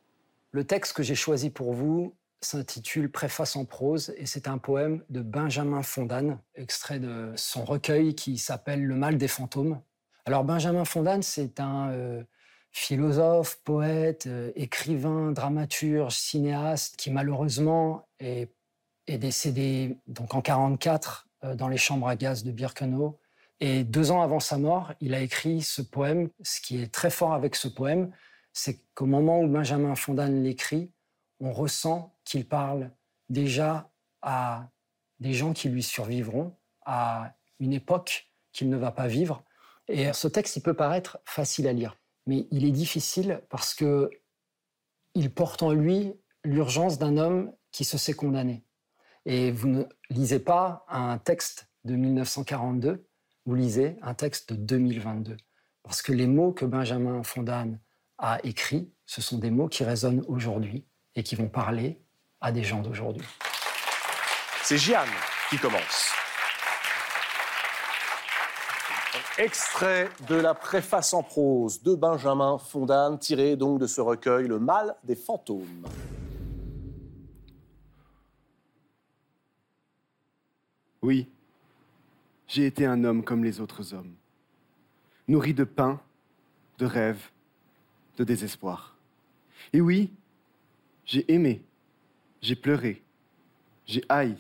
Le 0.50 0.64
texte 0.64 0.94
que 0.94 1.04
j'ai 1.04 1.14
choisi 1.14 1.50
pour 1.50 1.72
vous 1.72 2.12
s'intitule 2.40 3.12
Préface 3.12 3.54
en 3.54 3.64
prose 3.64 4.12
et 4.16 4.26
c'est 4.26 4.48
un 4.48 4.58
poème 4.58 5.04
de 5.08 5.20
Benjamin 5.20 5.82
Fondane, 5.82 6.40
extrait 6.56 6.98
de 6.98 7.32
son 7.36 7.64
recueil 7.64 8.16
qui 8.16 8.38
s'appelle 8.38 8.84
Le 8.84 8.96
mal 8.96 9.18
des 9.18 9.28
fantômes. 9.28 9.80
Alors 10.26 10.42
Benjamin 10.42 10.84
Fondane, 10.84 11.22
c'est 11.22 11.60
un 11.60 11.90
euh, 11.90 12.24
philosophe, 12.74 13.60
poète, 13.64 14.26
euh, 14.26 14.52
écrivain, 14.56 15.32
dramaturge, 15.32 16.14
cinéaste 16.14 16.96
qui 16.96 17.10
malheureusement 17.10 18.06
est 18.18 18.48
décédé 19.08 19.96
donc 20.06 20.34
en 20.34 20.42
44 20.42 21.28
euh, 21.44 21.54
dans 21.54 21.68
les 21.68 21.76
chambres 21.76 22.08
à 22.08 22.16
gaz 22.16 22.44
de 22.44 22.50
Birkenau. 22.50 23.18
Et 23.60 23.84
deux 23.84 24.10
ans 24.10 24.22
avant 24.22 24.40
sa 24.40 24.58
mort, 24.58 24.92
il 25.00 25.14
a 25.14 25.20
écrit 25.20 25.62
ce 25.62 25.82
poème. 25.82 26.28
Ce 26.42 26.60
qui 26.60 26.82
est 26.82 26.92
très 26.92 27.10
fort 27.10 27.32
avec 27.32 27.54
ce 27.54 27.68
poème, 27.68 28.10
c'est 28.52 28.80
qu'au 28.94 29.06
moment 29.06 29.40
où 29.40 29.48
Benjamin 29.48 29.94
Fondane 29.94 30.42
l'écrit, 30.42 30.90
on 31.40 31.52
ressent 31.52 32.12
qu'il 32.24 32.46
parle 32.46 32.90
déjà 33.28 33.90
à 34.20 34.68
des 35.20 35.32
gens 35.32 35.52
qui 35.52 35.68
lui 35.68 35.82
survivront, 35.82 36.56
à 36.84 37.34
une 37.60 37.72
époque 37.72 38.30
qu'il 38.52 38.68
ne 38.68 38.76
va 38.76 38.90
pas 38.90 39.06
vivre. 39.06 39.44
Et 39.88 40.12
ce 40.12 40.28
texte, 40.28 40.56
il 40.56 40.62
peut 40.62 40.74
paraître 40.74 41.18
facile 41.24 41.68
à 41.68 41.72
lire, 41.72 41.96
mais 42.26 42.46
il 42.50 42.64
est 42.64 42.70
difficile 42.70 43.42
parce 43.48 43.74
que 43.74 44.10
il 45.14 45.32
porte 45.32 45.62
en 45.62 45.72
lui 45.72 46.12
l'urgence 46.44 46.98
d'un 46.98 47.16
homme 47.16 47.52
qui 47.70 47.84
se 47.84 47.98
sait 47.98 48.14
condamné. 48.14 48.64
Et 49.26 49.50
vous 49.50 49.68
ne 49.68 49.84
lisez 50.10 50.38
pas 50.38 50.84
un 50.88 51.18
texte 51.18 51.68
de 51.84 51.94
1942, 51.94 53.06
vous 53.46 53.54
lisez 53.54 53.96
un 54.02 54.14
texte 54.14 54.52
de 54.52 54.56
2022. 54.56 55.36
Parce 55.82 56.02
que 56.02 56.12
les 56.12 56.26
mots 56.26 56.52
que 56.52 56.64
Benjamin 56.64 57.22
Fondane 57.22 57.78
a 58.18 58.38
écrits, 58.44 58.90
ce 59.06 59.20
sont 59.20 59.38
des 59.38 59.50
mots 59.50 59.68
qui 59.68 59.84
résonnent 59.84 60.24
aujourd'hui 60.28 60.84
et 61.14 61.22
qui 61.22 61.36
vont 61.36 61.48
parler 61.48 62.00
à 62.40 62.52
des 62.52 62.64
gens 62.64 62.80
d'aujourd'hui. 62.80 63.26
C'est 64.62 64.78
Jeanne 64.78 65.08
qui 65.50 65.58
commence. 65.58 66.23
Extrait 69.38 70.08
de 70.28 70.34
la 70.34 70.54
préface 70.54 71.12
en 71.12 71.22
prose 71.22 71.82
de 71.82 71.94
Benjamin 71.94 72.58
Fondane, 72.58 73.18
tiré 73.18 73.56
donc 73.56 73.80
de 73.80 73.86
ce 73.86 74.00
recueil 74.00 74.46
Le 74.48 74.58
mal 74.58 74.96
des 75.04 75.16
fantômes. 75.16 75.86
Oui, 81.02 81.28
j'ai 82.48 82.66
été 82.66 82.86
un 82.86 83.04
homme 83.04 83.22
comme 83.22 83.44
les 83.44 83.60
autres 83.60 83.92
hommes, 83.92 84.14
nourri 85.28 85.52
de 85.52 85.64
pain, 85.64 86.00
de 86.78 86.86
rêves, 86.86 87.30
de 88.16 88.24
désespoir. 88.24 88.96
Et 89.72 89.80
oui, 89.80 90.10
j'ai 91.04 91.30
aimé, 91.32 91.62
j'ai 92.40 92.56
pleuré, 92.56 93.02
j'ai 93.86 94.02
haï, 94.08 94.36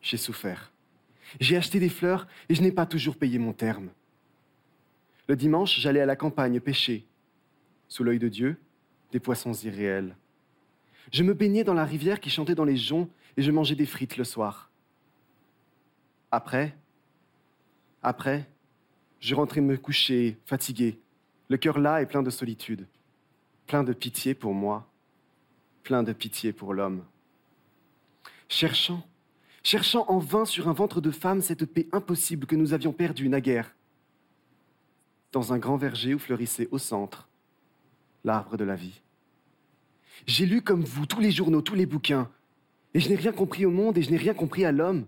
j'ai 0.00 0.16
souffert. 0.16 0.73
J'ai 1.40 1.56
acheté 1.56 1.80
des 1.80 1.88
fleurs 1.88 2.26
et 2.48 2.54
je 2.54 2.62
n'ai 2.62 2.72
pas 2.72 2.86
toujours 2.86 3.16
payé 3.16 3.38
mon 3.38 3.52
terme. 3.52 3.90
Le 5.28 5.36
dimanche, 5.36 5.78
j'allais 5.80 6.00
à 6.00 6.06
la 6.06 6.16
campagne 6.16 6.60
pêcher. 6.60 7.06
Sous 7.88 8.04
l'œil 8.04 8.18
de 8.18 8.28
Dieu, 8.28 8.56
des 9.12 9.20
poissons 9.20 9.52
irréels. 9.52 10.16
Je 11.12 11.22
me 11.22 11.34
baignais 11.34 11.64
dans 11.64 11.74
la 11.74 11.84
rivière 11.84 12.20
qui 12.20 12.30
chantait 12.30 12.54
dans 12.54 12.64
les 12.64 12.76
joncs 12.76 13.08
et 13.36 13.42
je 13.42 13.50
mangeais 13.50 13.74
des 13.74 13.86
frites 13.86 14.16
le 14.16 14.24
soir. 14.24 14.70
Après, 16.30 16.74
après, 18.02 18.46
je 19.20 19.34
rentrais 19.34 19.60
me 19.60 19.76
coucher, 19.76 20.36
fatigué, 20.44 20.98
le 21.48 21.56
cœur 21.56 21.78
là 21.78 22.02
et 22.02 22.06
plein 22.06 22.22
de 22.22 22.30
solitude, 22.30 22.86
plein 23.66 23.84
de 23.84 23.92
pitié 23.92 24.34
pour 24.34 24.52
moi, 24.52 24.86
plein 25.82 26.02
de 26.02 26.12
pitié 26.12 26.52
pour 26.52 26.74
l'homme. 26.74 27.04
Cherchant, 28.48 29.06
cherchant 29.64 30.04
en 30.08 30.18
vain 30.18 30.44
sur 30.44 30.68
un 30.68 30.72
ventre 30.72 31.00
de 31.00 31.10
femme 31.10 31.40
cette 31.40 31.64
paix 31.64 31.88
impossible 31.90 32.46
que 32.46 32.54
nous 32.54 32.74
avions 32.74 32.92
perdue 32.92 33.28
naguère, 33.28 33.74
dans 35.32 35.52
un 35.52 35.58
grand 35.58 35.76
verger 35.76 36.14
où 36.14 36.18
fleurissait 36.18 36.68
au 36.70 36.78
centre 36.78 37.28
l'arbre 38.22 38.56
de 38.56 38.64
la 38.64 38.76
vie. 38.76 39.00
J'ai 40.26 40.46
lu 40.46 40.62
comme 40.62 40.84
vous 40.84 41.06
tous 41.06 41.20
les 41.20 41.32
journaux, 41.32 41.62
tous 41.62 41.74
les 41.74 41.86
bouquins, 41.86 42.30
et 42.92 43.00
je 43.00 43.08
n'ai 43.08 43.16
rien 43.16 43.32
compris 43.32 43.66
au 43.66 43.70
monde 43.70 43.98
et 43.98 44.02
je 44.02 44.10
n'ai 44.10 44.16
rien 44.16 44.34
compris 44.34 44.64
à 44.64 44.70
l'homme 44.70 45.06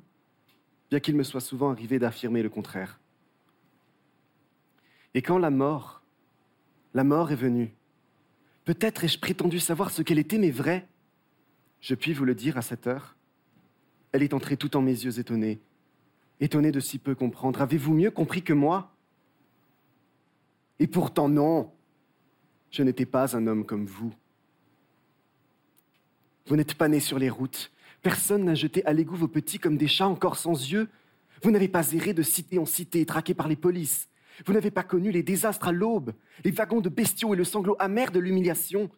bien 0.90 1.00
qu'il 1.00 1.16
me 1.16 1.22
soit 1.22 1.40
souvent 1.40 1.70
arrivé 1.70 1.98
d'affirmer 1.98 2.42
le 2.42 2.48
contraire. 2.48 3.00
Et 5.14 5.22
quand 5.22 5.38
la 5.38 5.50
mort, 5.50 6.02
la 6.94 7.04
mort 7.04 7.32
est 7.32 7.36
venue, 7.36 7.74
peut-être 8.64 9.04
ai-je 9.04 9.18
prétendu 9.18 9.58
savoir 9.60 9.90
ce 9.90 10.02
qu'elle 10.02 10.18
était, 10.18 10.38
mais 10.38 10.50
vrai, 10.50 10.86
je 11.80 11.94
puis 11.94 12.12
vous 12.12 12.24
le 12.24 12.34
dire 12.34 12.56
à 12.56 12.62
cette 12.62 12.86
heure. 12.86 13.15
Elle 14.12 14.22
est 14.22 14.34
entrée 14.34 14.56
tout 14.56 14.76
en 14.76 14.82
mes 14.82 14.92
yeux 14.92 15.18
étonnés, 15.18 15.60
étonnée 16.40 16.72
de 16.72 16.80
si 16.80 16.98
peu 16.98 17.14
comprendre. 17.14 17.60
Avez-vous 17.60 17.94
mieux 17.94 18.10
compris 18.10 18.42
que 18.42 18.52
moi? 18.52 18.92
Et 20.78 20.86
pourtant 20.86 21.28
non, 21.28 21.72
je 22.70 22.82
n'étais 22.82 23.06
pas 23.06 23.36
un 23.36 23.46
homme 23.46 23.64
comme 23.64 23.86
vous. 23.86 24.12
Vous 26.46 26.56
n'êtes 26.56 26.74
pas 26.74 26.88
né 26.88 27.00
sur 27.00 27.18
les 27.18 27.30
routes, 27.30 27.72
Personne 28.06 28.44
n'a 28.44 28.54
jeté 28.54 28.86
à 28.86 28.92
l'égout 28.92 29.16
vos 29.16 29.26
petits 29.26 29.58
comme 29.58 29.76
des 29.76 29.88
chats 29.88 30.06
encore 30.06 30.36
sans 30.36 30.70
yeux. 30.70 30.88
Vous 31.42 31.50
n'avez 31.50 31.66
pas 31.66 31.90
erré 31.90 32.14
de 32.14 32.22
cité 32.22 32.56
en 32.56 32.64
cité, 32.64 33.04
traqué 33.04 33.34
par 33.34 33.48
les 33.48 33.56
polices. 33.56 34.08
Vous 34.46 34.52
n'avez 34.52 34.70
pas 34.70 34.84
connu 34.84 35.10
les 35.10 35.24
désastres 35.24 35.66
à 35.66 35.72
l'aube, 35.72 36.12
les 36.44 36.52
wagons 36.52 36.80
de 36.80 36.88
bestiaux 36.88 37.34
et 37.34 37.36
le 37.36 37.42
sanglot 37.42 37.74
amer 37.80 38.12
de 38.12 38.20
l'humiliation. 38.20 38.90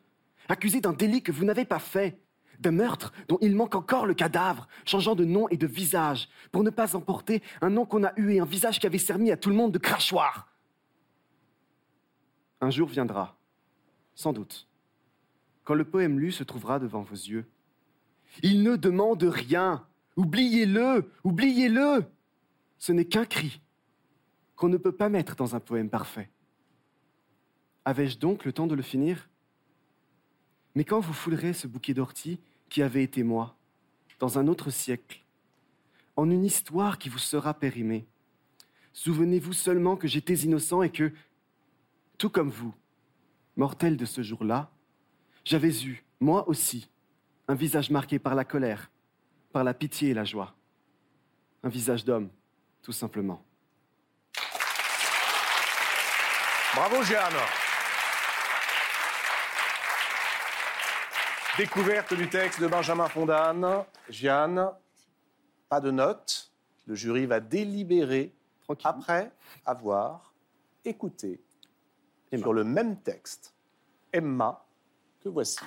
Accusé 0.50 0.82
d'un 0.82 0.92
délit 0.92 1.22
que 1.22 1.32
vous 1.32 1.46
n'avez 1.46 1.64
pas 1.64 1.78
fait, 1.78 2.18
d'un 2.58 2.72
meurtre 2.72 3.12
dont 3.28 3.38
il 3.40 3.54
manque 3.54 3.74
encore 3.74 4.06
le 4.06 4.14
cadavre, 4.14 4.68
changeant 4.84 5.14
de 5.14 5.24
nom 5.24 5.48
et 5.48 5.56
de 5.56 5.66
visage, 5.66 6.28
pour 6.52 6.62
ne 6.62 6.70
pas 6.70 6.96
emporter 6.96 7.42
un 7.60 7.70
nom 7.70 7.86
qu'on 7.86 8.04
a 8.04 8.12
eu 8.16 8.32
et 8.32 8.40
un 8.40 8.44
visage 8.44 8.80
qui 8.80 8.86
avait 8.86 8.98
servi 8.98 9.30
à 9.30 9.36
tout 9.36 9.50
le 9.50 9.56
monde 9.56 9.72
de 9.72 9.78
crachoir. 9.78 10.52
Un 12.60 12.70
jour 12.70 12.88
viendra, 12.88 13.36
sans 14.14 14.32
doute, 14.32 14.68
quand 15.64 15.74
le 15.74 15.84
poème 15.84 16.18
lu 16.18 16.32
se 16.32 16.42
trouvera 16.42 16.78
devant 16.78 17.02
vos 17.02 17.14
yeux 17.14 17.48
il 18.42 18.62
ne 18.62 18.76
demande 18.76 19.22
rien. 19.22 19.86
Oubliez-le, 20.16 21.10
oubliez-le. 21.24 22.04
Ce 22.78 22.92
n'est 22.92 23.04
qu'un 23.04 23.24
cri 23.24 23.60
qu'on 24.56 24.68
ne 24.68 24.76
peut 24.76 24.92
pas 24.92 25.08
mettre 25.08 25.36
dans 25.36 25.54
un 25.54 25.60
poème 25.60 25.88
parfait. 25.88 26.30
Avais-je 27.84 28.18
donc 28.18 28.44
le 28.44 28.52
temps 28.52 28.66
de 28.66 28.74
le 28.74 28.82
finir? 28.82 29.28
Mais 30.74 30.84
quand 30.84 31.00
vous 31.00 31.12
foulerez 31.12 31.52
ce 31.52 31.66
bouquet 31.66 31.94
d'orties 31.94 32.40
qui 32.68 32.82
avait 32.82 33.02
été 33.02 33.22
moi, 33.22 33.56
dans 34.18 34.38
un 34.38 34.46
autre 34.48 34.70
siècle, 34.70 35.20
en 36.16 36.30
une 36.30 36.44
histoire 36.44 36.98
qui 36.98 37.08
vous 37.08 37.18
sera 37.18 37.54
périmée, 37.54 38.06
souvenez-vous 38.92 39.52
seulement 39.52 39.96
que 39.96 40.08
j'étais 40.08 40.34
innocent 40.34 40.82
et 40.82 40.90
que, 40.90 41.12
tout 42.18 42.30
comme 42.30 42.50
vous, 42.50 42.74
mortel 43.56 43.96
de 43.96 44.04
ce 44.04 44.22
jour-là, 44.22 44.70
j'avais 45.44 45.84
eu, 45.84 46.04
moi 46.20 46.48
aussi, 46.48 46.88
un 47.46 47.54
visage 47.54 47.90
marqué 47.90 48.18
par 48.18 48.34
la 48.34 48.44
colère, 48.44 48.90
par 49.52 49.64
la 49.64 49.74
pitié 49.74 50.10
et 50.10 50.14
la 50.14 50.24
joie. 50.24 50.54
Un 51.62 51.68
visage 51.68 52.04
d'homme, 52.04 52.28
tout 52.82 52.92
simplement. 52.92 53.42
Bravo 56.74 57.02
Jeanne. 57.02 57.67
Découverte 61.58 62.14
du 62.14 62.28
texte 62.28 62.60
de 62.60 62.68
Benjamin 62.68 63.08
Fondane. 63.08 63.84
Jeanne, 64.08 64.70
pas 65.68 65.80
de 65.80 65.90
notes. 65.90 66.52
Le 66.86 66.94
jury 66.94 67.26
va 67.26 67.40
délibérer 67.40 68.32
après 68.84 69.32
avoir 69.66 70.32
écouté 70.84 71.42
sur 72.32 72.52
le 72.52 72.62
même 72.62 73.00
texte 73.00 73.56
Emma 74.12 74.64
que 75.18 75.28
voici. 75.28 75.58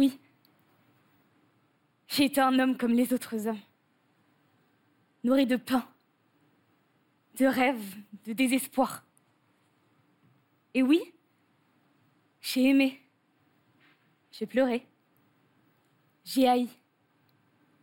Oui. 0.00 0.18
J'ai 2.08 2.24
été 2.24 2.40
un 2.40 2.58
homme 2.58 2.78
comme 2.78 2.94
les 2.94 3.12
autres 3.12 3.46
hommes. 3.46 3.60
Nourri 5.24 5.44
de 5.44 5.56
pain, 5.56 5.86
de 7.36 7.44
rêves, 7.44 7.96
de 8.24 8.32
désespoir. 8.32 9.04
Et 10.72 10.82
oui, 10.82 11.02
j'ai 12.40 12.70
aimé. 12.70 12.98
J'ai 14.32 14.46
pleuré. 14.46 14.86
J'ai 16.24 16.48
haï. 16.48 16.70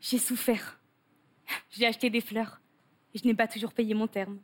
J'ai 0.02 0.18
souffert. 0.18 0.80
J'ai 1.69 1.85
acheté 1.85 2.10
des 2.10 2.22
fleurs. 2.22 2.60
Et 3.14 3.19
je 3.19 3.27
n'ai 3.27 3.35
pas 3.35 3.48
toujours 3.48 3.73
payé 3.73 3.94
mon 3.94 4.07
terme. 4.07 4.39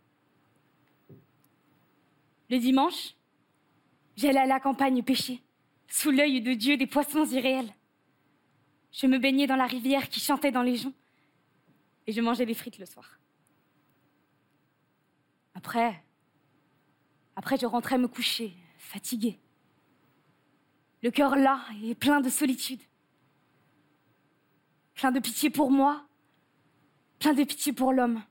Le 2.52 2.60
dimanche, 2.60 3.16
j'allais 4.16 4.42
à 4.42 4.46
la 4.46 4.60
campagne 4.60 5.02
pêcher 5.02 5.42
sous 5.94 6.10
l'œil 6.10 6.42
de 6.42 6.56
Dieu 6.56 6.76
des 6.76 6.88
poissons 6.88 7.24
irréels. 7.24 7.72
Je 8.92 9.06
me 9.06 9.20
baignais 9.20 9.46
dans 9.46 9.56
la 9.56 9.68
rivière 9.68 10.10
qui 10.10 10.20
chantait 10.20 10.52
dans 10.52 10.64
les 10.64 10.76
joncs 10.76 10.96
et 12.08 12.12
je 12.12 12.20
mangeais 12.20 12.48
des 12.48 12.56
frites 12.56 12.80
le 12.80 12.88
soir. 12.88 13.20
Après, 15.54 16.04
après 17.36 17.58
je 17.60 17.68
rentrais 17.68 18.00
me 18.00 18.08
coucher, 18.08 18.56
fatiguée. 18.80 19.40
Le 21.04 21.12
cœur 21.12 21.36
là 21.36 21.64
et 21.84 21.94
plein 21.94 22.22
de 22.22 22.30
solitude. 22.30 22.82
plein 24.96 25.12
de 25.12 25.20
pitié 25.20 25.52
pour 25.52 25.70
moi, 25.70 26.08
plein 27.20 27.36
de 27.36 27.44
pitié 27.44 27.72
pour 27.72 27.94
l'homme. 27.94 28.24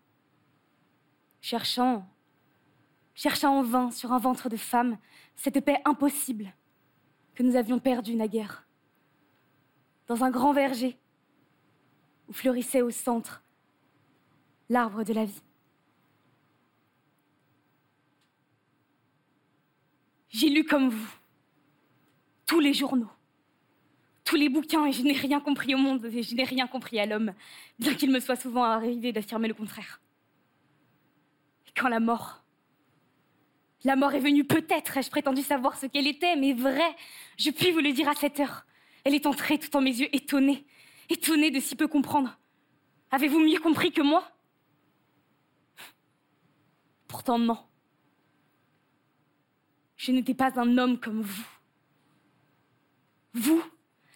Cherchant, 1.40 2.10
cherchant 3.14 3.56
en 3.56 3.62
vain 3.62 3.92
sur 3.92 4.10
un 4.10 4.18
ventre 4.18 4.48
de 4.48 4.56
femme 4.56 4.98
cette 5.36 5.64
paix 5.64 5.80
impossible 5.84 6.52
que 7.34 7.42
nous 7.42 7.56
avions 7.56 7.78
perdue 7.78 8.14
naguère. 8.14 8.66
Dans 10.06 10.24
un 10.24 10.30
grand 10.30 10.52
verger 10.52 10.98
où 12.28 12.32
fleurissait 12.32 12.82
au 12.82 12.90
centre 12.90 13.42
l'arbre 14.68 15.04
de 15.04 15.12
la 15.12 15.24
vie. 15.24 15.42
J'ai 20.30 20.48
lu 20.48 20.64
comme 20.64 20.88
vous 20.88 21.14
tous 22.46 22.60
les 22.60 22.74
journaux, 22.74 23.10
tous 24.24 24.36
les 24.36 24.48
bouquins, 24.48 24.86
et 24.86 24.92
je 24.92 25.02
n'ai 25.02 25.12
rien 25.12 25.40
compris 25.40 25.74
au 25.74 25.78
monde, 25.78 26.04
et 26.06 26.22
je 26.22 26.34
n'ai 26.34 26.44
rien 26.44 26.66
compris 26.66 26.98
à 26.98 27.06
l'homme, 27.06 27.32
bien 27.78 27.94
qu'il 27.94 28.10
me 28.10 28.20
soit 28.20 28.36
souvent 28.36 28.64
arrivé 28.64 29.12
d'affirmer 29.12 29.48
le 29.48 29.54
contraire. 29.54 30.00
Et 31.66 31.70
quand 31.74 31.88
la 31.88 32.00
mort, 32.00 32.41
la 33.84 33.96
mort 33.96 34.14
est 34.14 34.20
venue, 34.20 34.44
peut-être 34.44 34.96
ai-je 34.96 35.10
prétendu 35.10 35.42
savoir 35.42 35.76
ce 35.76 35.86
qu'elle 35.86 36.06
était, 36.06 36.36
mais 36.36 36.52
vrai, 36.52 36.96
je 37.36 37.50
puis 37.50 37.72
vous 37.72 37.80
le 37.80 37.92
dire 37.92 38.08
à 38.08 38.14
cette 38.14 38.38
heure. 38.38 38.64
Elle 39.04 39.14
est 39.14 39.26
entrée 39.26 39.58
tout 39.58 39.74
en 39.76 39.80
mes 39.80 39.90
yeux, 39.90 40.08
étonnée, 40.14 40.64
étonnée 41.08 41.50
de 41.50 41.58
si 41.58 41.74
peu 41.74 41.88
comprendre. 41.88 42.38
Avez-vous 43.10 43.40
mieux 43.40 43.58
compris 43.58 43.92
que 43.92 44.02
moi? 44.02 44.30
Pourtant 47.08 47.38
non. 47.38 47.58
Je 49.96 50.12
n'étais 50.12 50.34
pas 50.34 50.58
un 50.58 50.78
homme 50.78 50.98
comme 50.98 51.22
vous. 51.22 51.46
Vous 53.34 53.62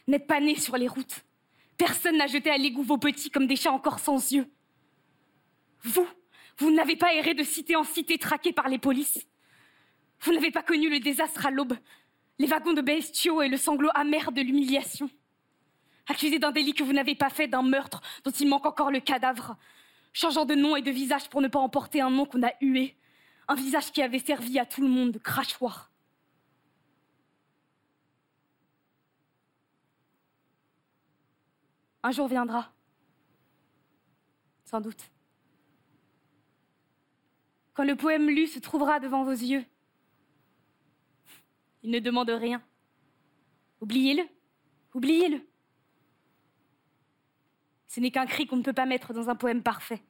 n'êtes 0.07 0.27
pas 0.27 0.41
né 0.41 0.55
sur 0.55 0.77
les 0.77 0.89
routes. 0.89 1.25
Personne 1.77 2.17
n'a 2.17 2.27
jeté 2.27 2.51
à 2.51 2.57
l'égout 2.57 2.83
vos 2.83 2.99
petits 2.99 3.31
comme 3.31 3.47
des 3.47 3.57
chats 3.57 3.73
encore 3.73 3.99
sans 3.99 4.33
yeux. 4.33 4.51
Vous, 5.83 6.07
vous 6.59 6.71
n'avez 6.71 6.97
pas 6.97 7.15
erré 7.15 7.35
de 7.35 7.43
cité 7.43 7.77
en 7.77 7.85
cité 7.85 8.19
traqué 8.19 8.53
par 8.53 8.69
les 8.69 8.79
polices. 8.79 9.27
Vous 10.21 10.33
n'avez 10.33 10.51
pas 10.51 10.63
connu 10.63 10.89
le 10.89 11.01
désastre 11.01 11.47
à 11.47 11.51
l'aube, 11.51 11.77
les 12.39 12.47
wagons 12.47 12.73
de 12.73 12.81
bestiaux 12.81 13.43
et 13.43 13.49
le 13.49 13.57
sanglot 13.57 13.91
amer 13.95 14.33
de 14.33 14.41
l'humiliation. 14.41 15.11
Accusé 16.09 16.39
d'un 16.39 16.53
délit 16.53 16.75
que 16.75 16.85
vous 16.85 16.93
n'avez 16.93 17.15
pas 17.15 17.31
fait, 17.31 17.49
d'un 17.49 17.63
meurtre 17.63 18.01
dont 18.25 18.31
il 18.31 18.49
manque 18.49 18.67
encore 18.67 18.91
le 18.91 19.01
cadavre, 19.01 19.57
changeant 20.13 20.45
de 20.45 20.55
nom 20.55 20.77
et 20.77 20.83
de 20.83 20.91
visage 20.91 21.29
pour 21.29 21.41
ne 21.41 21.49
pas 21.49 21.59
emporter 21.59 22.01
un 22.01 22.11
nom 22.11 22.27
qu'on 22.27 22.43
a 22.43 22.53
hué, 22.61 22.97
un 23.49 23.55
visage 23.55 23.93
qui 23.93 24.03
avait 24.03 24.19
servi 24.19 24.59
à 24.59 24.67
tout 24.67 24.81
le 24.81 24.89
monde 24.89 25.13
de 25.13 25.19
crachoir. 25.19 25.91
Un 32.03 32.13
jour 32.13 32.29
viendra. 32.29 32.73
Sans 34.65 34.81
doute. 34.81 35.11
Quand 37.75 37.85
le 37.85 37.97
poème 37.97 38.29
lu 38.29 38.47
se 38.47 38.59
trouvera 38.59 39.01
devant 39.01 39.25
vos 39.25 39.33
yeux, 39.33 39.65
il 41.87 41.93
ne 41.93 42.01
demande 42.01 42.31
rien. 42.31 42.61
Oubliez-le. 43.81 44.25
Oubliez-le. 44.93 45.41
Ce 47.87 48.01
n'est 48.01 48.11
qu'un 48.11 48.27
cri 48.27 48.49
qu'on 48.49 48.57
ne 48.57 48.65
peut 48.65 48.73
pas 48.73 48.87
mettre 48.87 49.15
dans 49.15 49.31
un 49.31 49.37
poème 49.37 49.63
parfait. 49.63 50.03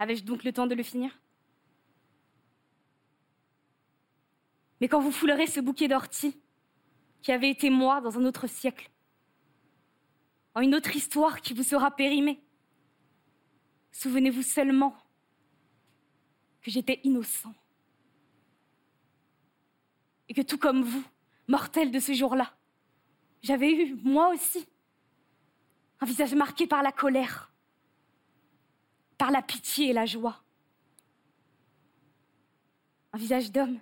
Avais-je 0.00 0.24
donc 0.24 0.42
le 0.42 0.52
temps 0.52 0.66
de 0.66 0.74
le 0.74 0.82
finir? 0.82 1.20
Mais 4.80 4.88
quand 4.88 5.00
vous 5.00 5.12
foulerez 5.12 5.46
ce 5.46 5.60
bouquet 5.60 5.86
d'orties, 5.86 6.36
qui 7.22 7.30
avait 7.30 7.50
été 7.50 7.70
moi 7.70 8.00
dans 8.00 8.18
un 8.18 8.24
autre 8.24 8.48
siècle, 8.48 8.90
en 10.56 10.62
une 10.62 10.74
autre 10.74 10.96
histoire 10.96 11.42
qui 11.42 11.54
vous 11.54 11.62
sera 11.62 11.92
périmée, 11.92 12.42
souvenez-vous 13.92 14.42
seulement 14.42 14.96
que 16.60 16.72
j'étais 16.72 17.00
innocent. 17.04 17.54
Et 20.28 20.34
que 20.34 20.42
tout 20.42 20.58
comme 20.58 20.82
vous, 20.82 21.04
mortel 21.48 21.90
de 21.90 22.00
ce 22.00 22.12
jour-là, 22.12 22.52
j'avais 23.42 23.70
eu, 23.70 23.96
moi 24.02 24.30
aussi, 24.30 24.66
un 26.00 26.06
visage 26.06 26.34
marqué 26.34 26.66
par 26.66 26.82
la 26.82 26.92
colère, 26.92 27.52
par 29.18 29.30
la 29.30 29.42
pitié 29.42 29.90
et 29.90 29.92
la 29.92 30.06
joie. 30.06 30.42
Un 33.12 33.18
visage 33.18 33.50
d'homme, 33.50 33.78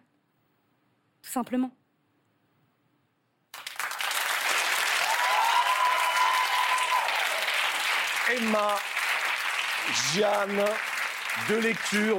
tout 1.23 1.31
simplement. 1.31 1.71
Emma, 8.31 8.79
Jeanne, 10.13 10.65
deux 11.49 11.61
lectures, 11.61 12.19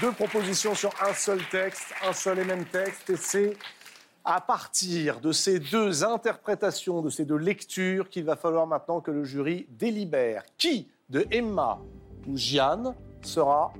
deux, 0.00 0.12
propositions 0.12 0.74
sur 0.74 0.90
un 1.02 1.12
seul 1.12 1.40
texte, 1.50 1.94
un 2.06 2.12
seul 2.12 2.38
et 2.38 2.44
même 2.44 2.64
texte. 2.64 3.10
Et 3.10 3.16
c'est 3.16 3.56
à 4.24 4.40
partir 4.40 5.20
de 5.20 5.32
ces 5.32 5.58
deux 5.58 6.04
interprétations, 6.04 7.02
de 7.02 7.10
ces 7.10 7.24
deux 7.24 7.36
lectures, 7.36 8.08
qu'il 8.08 8.24
va 8.24 8.36
falloir 8.36 8.66
maintenant 8.66 9.00
que 9.00 9.10
le 9.10 9.24
jury 9.24 9.66
délibère. 9.70 10.44
Qui 10.58 10.88
de 11.10 11.26
Emma 11.30 11.78
ou 12.26 12.36
Jeanne 12.36 12.94
sera 13.22 13.72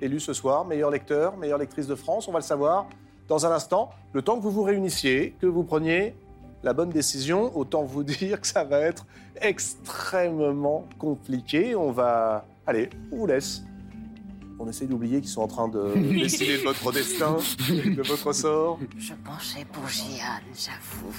élu 0.00 0.20
ce 0.20 0.32
soir 0.32 0.64
meilleur 0.64 0.90
lecteur, 0.90 1.36
meilleure 1.36 1.58
lectrice 1.58 1.86
de 1.86 1.94
France 1.94 2.28
On 2.28 2.32
va 2.32 2.38
le 2.38 2.44
savoir 2.44 2.86
dans 3.28 3.46
un 3.46 3.50
instant. 3.50 3.90
Le 4.12 4.22
temps 4.22 4.36
que 4.36 4.42
vous 4.42 4.50
vous 4.50 4.62
réunissiez, 4.62 5.34
que 5.40 5.46
vous 5.46 5.64
preniez 5.64 6.14
la 6.62 6.72
bonne 6.72 6.90
décision, 6.90 7.56
autant 7.56 7.82
vous 7.82 8.04
dire 8.04 8.40
que 8.40 8.46
ça 8.46 8.64
va 8.64 8.78
être 8.80 9.06
extrêmement 9.40 10.86
compliqué. 10.98 11.74
On 11.74 11.90
va... 11.90 12.44
Allez, 12.66 12.90
on 13.10 13.16
vous 13.16 13.26
laisse. 13.26 13.62
On 14.58 14.68
essaie 14.68 14.86
d'oublier 14.86 15.20
qu'ils 15.20 15.30
sont 15.30 15.42
en 15.42 15.48
train 15.48 15.68
de 15.68 15.92
décider 15.96 16.58
de 16.58 16.62
votre 16.62 16.92
destin, 16.92 17.36
de 17.68 18.02
votre 18.02 18.32
sort. 18.32 18.78
Je 18.98 19.12
penchais 19.24 19.64
pour 19.72 19.88
Jeanne, 19.88 20.42
j'avoue. 20.54 21.12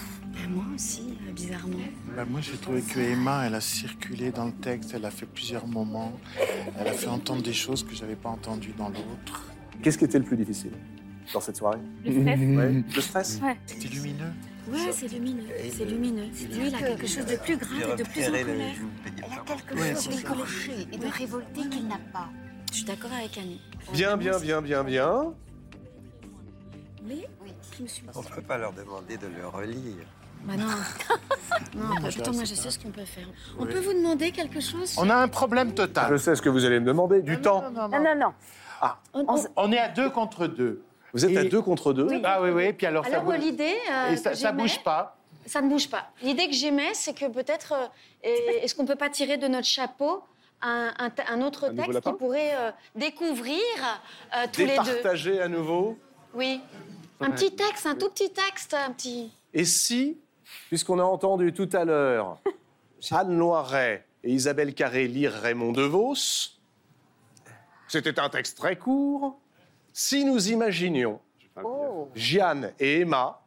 moi 0.49 0.65
aussi, 0.73 1.17
euh, 1.27 1.31
bizarrement. 1.31 1.77
Bah, 2.15 2.25
moi, 2.29 2.39
j'ai 2.41 2.57
trouvé 2.57 2.81
que 2.81 2.99
Emma, 2.99 3.45
elle 3.45 3.55
a 3.55 3.61
circulé 3.61 4.31
dans 4.31 4.45
le 4.45 4.53
texte, 4.53 4.91
elle 4.95 5.05
a 5.05 5.11
fait 5.11 5.25
plusieurs 5.25 5.67
moments, 5.67 6.13
elle 6.79 6.87
a 6.87 6.93
fait 6.93 7.07
entendre 7.07 7.41
des 7.41 7.53
choses 7.53 7.83
que 7.83 7.95
j'avais 7.95 8.15
pas 8.15 8.29
entendues 8.29 8.73
dans 8.77 8.89
l'autre. 8.89 9.43
Qu'est-ce 9.81 9.97
qui 9.97 10.05
était 10.05 10.19
le 10.19 10.25
plus 10.25 10.37
difficile 10.37 10.71
dans 11.33 11.41
cette 11.41 11.57
soirée? 11.57 11.79
Le 12.05 12.11
stress. 12.11 12.39
Ouais, 12.39 12.83
Le 12.95 13.01
stress 13.01 13.39
Ouais. 13.43 13.57
C'était 13.65 13.89
lumineux. 13.89 14.33
Ouais, 14.71 14.77
c'est 14.93 15.11
lumineux, 15.11 15.43
c'est 15.77 15.83
lumineux. 15.85 16.23
Lui, 16.23 16.67
il 16.67 16.75
a 16.75 16.79
quelque 16.79 17.07
chose 17.07 17.25
de 17.25 17.35
plus 17.35 17.57
grave 17.57 17.95
et 17.97 18.01
de 18.01 18.07
plus 18.07 18.23
en 18.23 18.31
colère. 18.31 18.75
Elle 19.17 19.23
a 19.23 19.43
quelque 19.45 19.77
chose 19.77 20.03
ça. 20.03 20.09
d'écorché 20.09 20.71
et 20.93 20.97
de 20.97 21.05
révolté 21.07 21.61
qu'il 21.69 21.87
n'a 21.87 21.99
pas. 22.13 22.29
Je 22.73 22.77
suis 22.79 22.85
d'accord 22.85 23.11
avec 23.13 23.37
Annie. 23.37 23.61
Bien, 23.93 24.17
bien, 24.17 24.39
bien, 24.39 24.59
bien, 24.59 24.83
bien. 24.83 25.33
Mais 27.03 27.27
je 27.77 27.83
me 27.83 27.87
suis 27.87 28.01
On 28.15 28.21
ne 28.21 28.27
peut 28.27 28.41
pas 28.41 28.57
leur 28.57 28.73
demander 28.73 29.15
de 29.15 29.27
le 29.27 29.47
relire. 29.47 30.07
Bah 30.43 30.53
non. 30.57 30.65
non, 31.75 32.01
pas 32.01 32.07
Attends, 32.07 32.33
moi 32.33 32.45
je 32.45 32.55
sais 32.55 32.71
ce 32.71 32.79
qu'on 32.79 32.89
peut 32.89 33.05
faire. 33.05 33.27
On 33.59 33.65
peut 33.67 33.79
vous 33.79 33.93
demander 33.93 34.31
quelque 34.31 34.59
chose 34.59 34.95
On 34.97 35.07
a 35.11 35.15
un 35.15 35.27
problème 35.27 35.75
total. 35.75 36.07
Je 36.13 36.17
sais 36.17 36.35
ce 36.35 36.41
que 36.41 36.49
vous 36.49 36.65
allez 36.65 36.79
me 36.79 36.85
demander. 36.87 37.21
Du 37.21 37.39
temps. 37.39 37.61
Non, 37.69 37.87
non, 37.87 38.15
non. 38.15 38.33
Ah. 38.81 38.97
On 39.55 39.71
est 39.71 39.77
à 39.77 39.89
deux 39.89 40.09
contre 40.09 40.47
deux. 40.47 40.83
Vous 41.13 41.23
êtes 41.25 41.37
à 41.37 41.43
deux 41.43 41.61
contre 41.61 41.93
deux 41.93 42.07
Oui. 42.07 42.21
Ah 42.23 42.41
oui, 42.41 42.49
oui. 42.49 42.73
Puis 42.73 42.87
alors, 42.87 43.05
ça 43.05 43.11
Alors 43.11 43.25
bouge. 43.25 43.37
l'idée, 43.37 43.75
euh, 43.91 44.09
Et 44.13 44.17
ça, 44.17 44.31
que 44.31 44.35
ça 44.35 44.49
j'aimais- 44.49 44.63
bouge 44.63 44.83
pas. 44.83 45.15
Ça 45.45 45.61
ne 45.61 45.69
bouge 45.69 45.89
pas. 45.91 46.09
L'idée 46.23 46.47
que 46.47 46.53
j'aimais, 46.55 46.93
c'est 46.95 47.13
que 47.13 47.27
peut-être, 47.29 47.73
euh, 47.73 47.87
est- 48.23 48.63
est-ce 48.63 48.73
qu'on 48.73 48.85
peut 48.85 48.95
pas 48.95 49.09
tirer 49.11 49.37
de 49.37 49.47
notre 49.47 49.67
chapeau 49.67 50.23
un, 50.63 50.93
un 50.97 51.09
te- 51.09 51.21
un 51.31 51.41
autre 51.41 51.69
texte 51.69 51.93
lapin 51.93 52.11
qui 52.11 52.17
pourrait 52.17 52.55
euh, 52.55 52.71
découvrir 52.95 53.59
euh, 54.35 54.45
tous 54.51 54.61
les 54.61 54.65
deux 54.67 54.83
Départager 54.83 55.41
à 55.41 55.47
nouveau. 55.47 55.97
Oui. 56.33 56.61
Un 57.19 57.29
petit 57.31 57.55
texte, 57.55 57.85
un 57.85 57.95
tout 57.95 58.09
petit 58.09 58.31
texte, 58.31 58.73
un 58.73 58.91
petit. 58.91 59.31
Et 59.53 59.65
si, 59.65 60.17
puisqu'on 60.69 60.99
a 60.99 61.03
entendu 61.03 61.53
tout 61.53 61.69
à 61.73 61.85
l'heure 61.85 62.37
Anne 63.11 63.37
Loiret 63.37 64.05
et 64.23 64.31
Isabelle 64.31 64.73
Carré 64.73 65.07
lire 65.07 65.33
Raymond 65.33 65.71
DeVos, 65.73 66.15
c'était 67.87 68.19
un 68.19 68.29
texte 68.29 68.57
très 68.57 68.75
court. 68.77 69.37
Si 69.93 70.25
nous 70.25 70.49
imaginions 70.49 71.19
Jeanne 72.15 72.73
et 72.79 73.01
Emma 73.01 73.41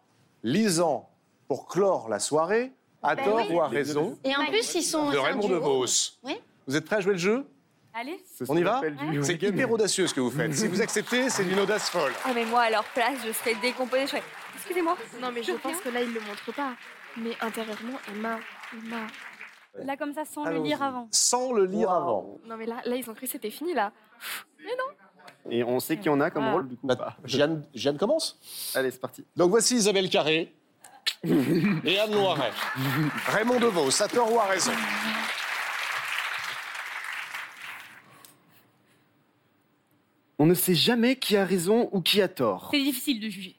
lisant 0.44 1.08
pour 1.48 1.66
clore 1.66 2.08
la 2.08 2.20
soirée, 2.20 2.72
à 3.02 3.14
Ben 3.16 3.24
tort 3.24 3.36
oui. 3.48 3.54
ou 3.54 3.60
à 3.60 3.68
raison, 3.68 4.16
Et 4.24 4.34
en 4.36 4.46
plus, 4.46 4.74
ils 4.74 4.82
sont. 4.82 5.10
de 5.10 5.16
Raymond. 5.18 5.48
DeVos. 5.48 5.86
Oui. 6.22 6.38
Vous 6.66 6.76
êtes 6.76 6.84
prêts 6.84 6.96
à 6.96 7.00
jouer 7.00 7.12
le 7.12 7.18
jeu? 7.18 7.46
Allez. 7.94 8.22
On 8.48 8.56
y 8.56 8.62
va 8.62 8.80
C'est 9.22 9.40
hyper 9.42 9.70
audacieux 9.70 10.06
ce 10.06 10.12
que 10.14 10.20
vous 10.20 10.30
faites. 10.30 10.52
Si 10.54 10.66
vous 10.68 10.82
acceptez, 10.82 11.30
c'est 11.30 11.44
d'une 11.44 11.60
audace 11.60 11.88
folle. 11.88 12.12
Ah, 12.24 12.32
mais 12.34 12.44
moi, 12.44 12.62
à 12.62 12.70
leur 12.70 12.84
place, 12.84 13.18
je 13.26 13.32
serais 13.32 13.54
décomposée. 13.62 14.02
Je 14.02 14.08
serais... 14.10 14.22
Excusez-moi. 14.56 14.96
Non, 15.20 15.30
mais 15.32 15.42
je 15.42 15.52
pense 15.52 15.80
que 15.80 15.88
là, 15.88 16.02
il 16.02 16.12
le 16.12 16.20
montre 16.20 16.52
pas. 16.54 16.72
Mais 17.16 17.30
intérieurement, 17.40 17.98
Emma, 18.14 18.38
Emma. 18.74 19.06
Là, 19.84 19.96
comme 19.96 20.12
ça, 20.12 20.24
sans 20.24 20.44
le 20.44 20.58
lire 20.62 20.82
avant. 20.82 21.08
Sans 21.12 21.52
le 21.52 21.64
lire 21.64 21.90
avant. 21.90 22.38
Non, 22.46 22.56
mais 22.56 22.66
là, 22.66 22.76
là, 22.84 22.96
ils 22.96 23.08
ont 23.08 23.14
cru 23.14 23.26
que 23.26 23.32
c'était 23.32 23.50
fini, 23.50 23.72
là. 23.72 23.92
Mais 24.58 24.72
non. 24.72 25.50
Et 25.52 25.62
on 25.64 25.78
sait 25.80 25.96
qui 25.98 26.08
on 26.10 26.20
a 26.20 26.30
comme 26.30 26.44
Ah. 26.44 26.52
rôle, 26.52 26.68
du 26.68 26.76
coup. 26.76 26.86
ou 26.90 26.94
pas 26.96 27.16
Jeanne, 27.24 27.64
Jeanne 27.74 27.96
commence? 27.96 28.38
Allez, 28.74 28.90
c'est 28.90 29.00
parti. 29.00 29.24
Donc 29.36 29.50
voici 29.50 29.76
Isabelle 29.76 30.10
Carré 30.10 30.52
et 31.24 31.98
Anne 31.98 32.12
Loiret. 32.12 32.50
Raymond 33.28 33.60
DeVos, 33.60 34.02
à 34.02 34.08
tort 34.08 34.32
ou 34.32 34.38
à 34.40 34.44
raison 34.46 34.72
On 40.38 40.46
ne 40.46 40.54
sait 40.54 40.74
jamais 40.74 41.16
qui 41.16 41.36
a 41.36 41.44
raison 41.44 41.88
ou 41.92 42.00
qui 42.00 42.20
a 42.20 42.28
tort. 42.28 42.68
C'est 42.70 42.82
difficile 42.82 43.20
de 43.20 43.28
juger. 43.28 43.56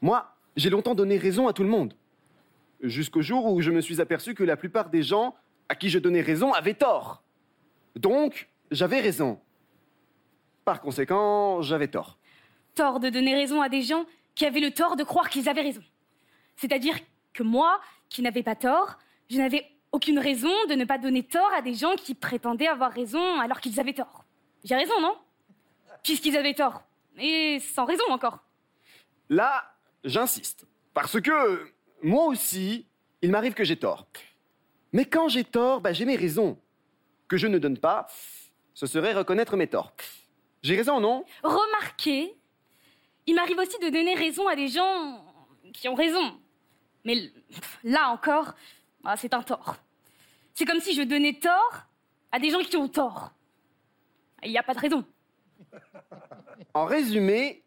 Moi, 0.00 0.34
j'ai 0.56 0.68
longtemps 0.68 0.94
donné 0.94 1.16
raison 1.16 1.48
à 1.48 1.52
tout 1.52 1.62
le 1.62 1.68
monde. 1.68 1.94
Jusqu'au 2.80 3.22
jour 3.22 3.46
où 3.46 3.60
je 3.62 3.70
me 3.70 3.80
suis 3.80 4.00
aperçu 4.00 4.34
que 4.34 4.44
la 4.44 4.56
plupart 4.56 4.90
des 4.90 5.02
gens 5.02 5.34
à 5.68 5.74
qui 5.74 5.88
je 5.88 5.98
donnais 5.98 6.20
raison 6.20 6.52
avaient 6.52 6.74
tort. 6.74 7.22
Donc, 7.96 8.50
j'avais 8.70 9.00
raison. 9.00 9.40
Par 10.64 10.80
conséquent, 10.80 11.62
j'avais 11.62 11.88
tort. 11.88 12.18
Tort 12.74 13.00
de 13.00 13.08
donner 13.08 13.34
raison 13.34 13.62
à 13.62 13.68
des 13.68 13.82
gens 13.82 14.04
qui 14.34 14.44
avaient 14.44 14.60
le 14.60 14.70
tort 14.70 14.96
de 14.96 15.04
croire 15.04 15.30
qu'ils 15.30 15.48
avaient 15.48 15.62
raison. 15.62 15.82
C'est-à-dire 16.56 16.98
que 17.32 17.42
moi, 17.42 17.80
qui 18.08 18.22
n'avais 18.22 18.42
pas 18.42 18.54
tort, 18.54 18.98
je 19.30 19.38
n'avais 19.38 19.66
aucune 19.92 20.18
raison 20.18 20.52
de 20.68 20.74
ne 20.74 20.84
pas 20.84 20.98
donner 20.98 21.22
tort 21.22 21.50
à 21.56 21.62
des 21.62 21.74
gens 21.74 21.94
qui 21.96 22.14
prétendaient 22.14 22.66
avoir 22.66 22.92
raison 22.92 23.40
alors 23.40 23.60
qu'ils 23.60 23.78
avaient 23.80 23.92
tort. 23.92 24.24
J'ai 24.64 24.74
raison, 24.74 25.00
non? 25.00 25.14
Puisqu'ils 26.02 26.36
avaient 26.36 26.54
tort? 26.54 26.82
Et 27.18 27.60
sans 27.60 27.84
raison 27.84 28.04
encore. 28.10 28.38
Là, 29.28 29.74
j'insiste. 30.04 30.66
Parce 30.94 31.20
que 31.20 31.72
moi 32.02 32.26
aussi, 32.26 32.86
il 33.22 33.30
m'arrive 33.30 33.54
que 33.54 33.64
j'ai 33.64 33.76
tort. 33.76 34.06
Mais 34.92 35.04
quand 35.04 35.28
j'ai 35.28 35.44
tort, 35.44 35.80
bah, 35.80 35.92
j'ai 35.92 36.04
mes 36.04 36.16
raisons. 36.16 36.58
Que 37.28 37.36
je 37.38 37.46
ne 37.46 37.58
donne 37.58 37.78
pas, 37.78 38.08
ce 38.74 38.86
serait 38.86 39.14
reconnaître 39.14 39.56
mes 39.56 39.66
torts. 39.66 39.92
J'ai 40.62 40.76
raison, 40.76 41.00
non? 41.00 41.24
Remarquez, 41.42 42.36
il 43.26 43.34
m'arrive 43.34 43.58
aussi 43.58 43.78
de 43.78 43.88
donner 43.88 44.14
raison 44.14 44.46
à 44.48 44.54
des 44.54 44.68
gens 44.68 45.24
qui 45.72 45.88
ont 45.88 45.94
raison. 45.94 46.38
Mais 47.04 47.32
là 47.84 48.10
encore, 48.10 48.52
ah, 49.04 49.16
c'est 49.16 49.32
un 49.32 49.42
tort. 49.42 49.76
C'est 50.54 50.64
comme 50.66 50.80
si 50.80 50.94
je 50.94 51.02
donnais 51.02 51.34
tort 51.34 51.84
à 52.30 52.38
des 52.38 52.50
gens 52.50 52.60
qui 52.60 52.76
ont 52.76 52.88
tort. 52.88 53.32
Il 54.42 54.50
n'y 54.50 54.58
a 54.58 54.62
pas 54.62 54.74
de 54.74 54.80
raison. 54.80 55.04
En 56.74 56.84
résumé, 56.84 57.62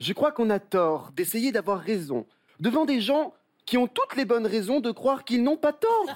je 0.00 0.12
crois 0.12 0.32
qu'on 0.32 0.50
a 0.50 0.58
tort 0.58 1.10
d'essayer 1.12 1.52
d'avoir 1.52 1.80
raison 1.80 2.26
devant 2.60 2.84
des 2.84 3.00
gens 3.00 3.34
qui 3.66 3.76
ont 3.76 3.88
toutes 3.88 4.14
les 4.16 4.24
bonnes 4.24 4.46
raisons 4.46 4.80
de 4.80 4.90
croire 4.92 5.24
qu'ils 5.24 5.42
n'ont 5.42 5.56
pas 5.56 5.72
tort. 5.72 6.06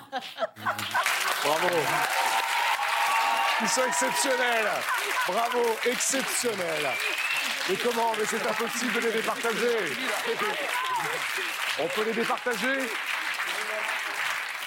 Bravo. 1.45 1.69
Ils 3.63 3.69
sont 3.69 3.85
exceptionnels. 3.87 4.69
Bravo, 5.27 5.59
exceptionnels. 5.85 6.89
Mais 7.69 7.77
comment 7.77 8.13
Mais 8.19 8.25
c'est 8.25 8.47
impossible 8.47 8.93
de 8.95 9.01
les 9.01 9.13
départager. 9.13 9.77
On 11.79 11.87
peut 11.89 12.05
les 12.05 12.13
départager 12.13 12.89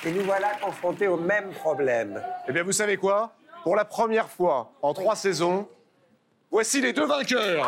Et 0.05 0.11
nous 0.11 0.23
voilà 0.23 0.49
confrontés 0.55 1.07
au 1.07 1.17
même 1.17 1.51
problème. 1.53 2.21
Eh 2.47 2.51
bien, 2.51 2.63
vous 2.63 2.71
savez 2.71 2.97
quoi? 2.97 3.33
Pour 3.63 3.75
la 3.75 3.85
première 3.85 4.29
fois 4.29 4.73
en 4.81 4.93
trois 4.93 5.15
saisons, 5.15 5.67
voici 6.53 6.79
les 6.81 6.93
deux 6.93 7.05
vainqueurs. 7.05 7.67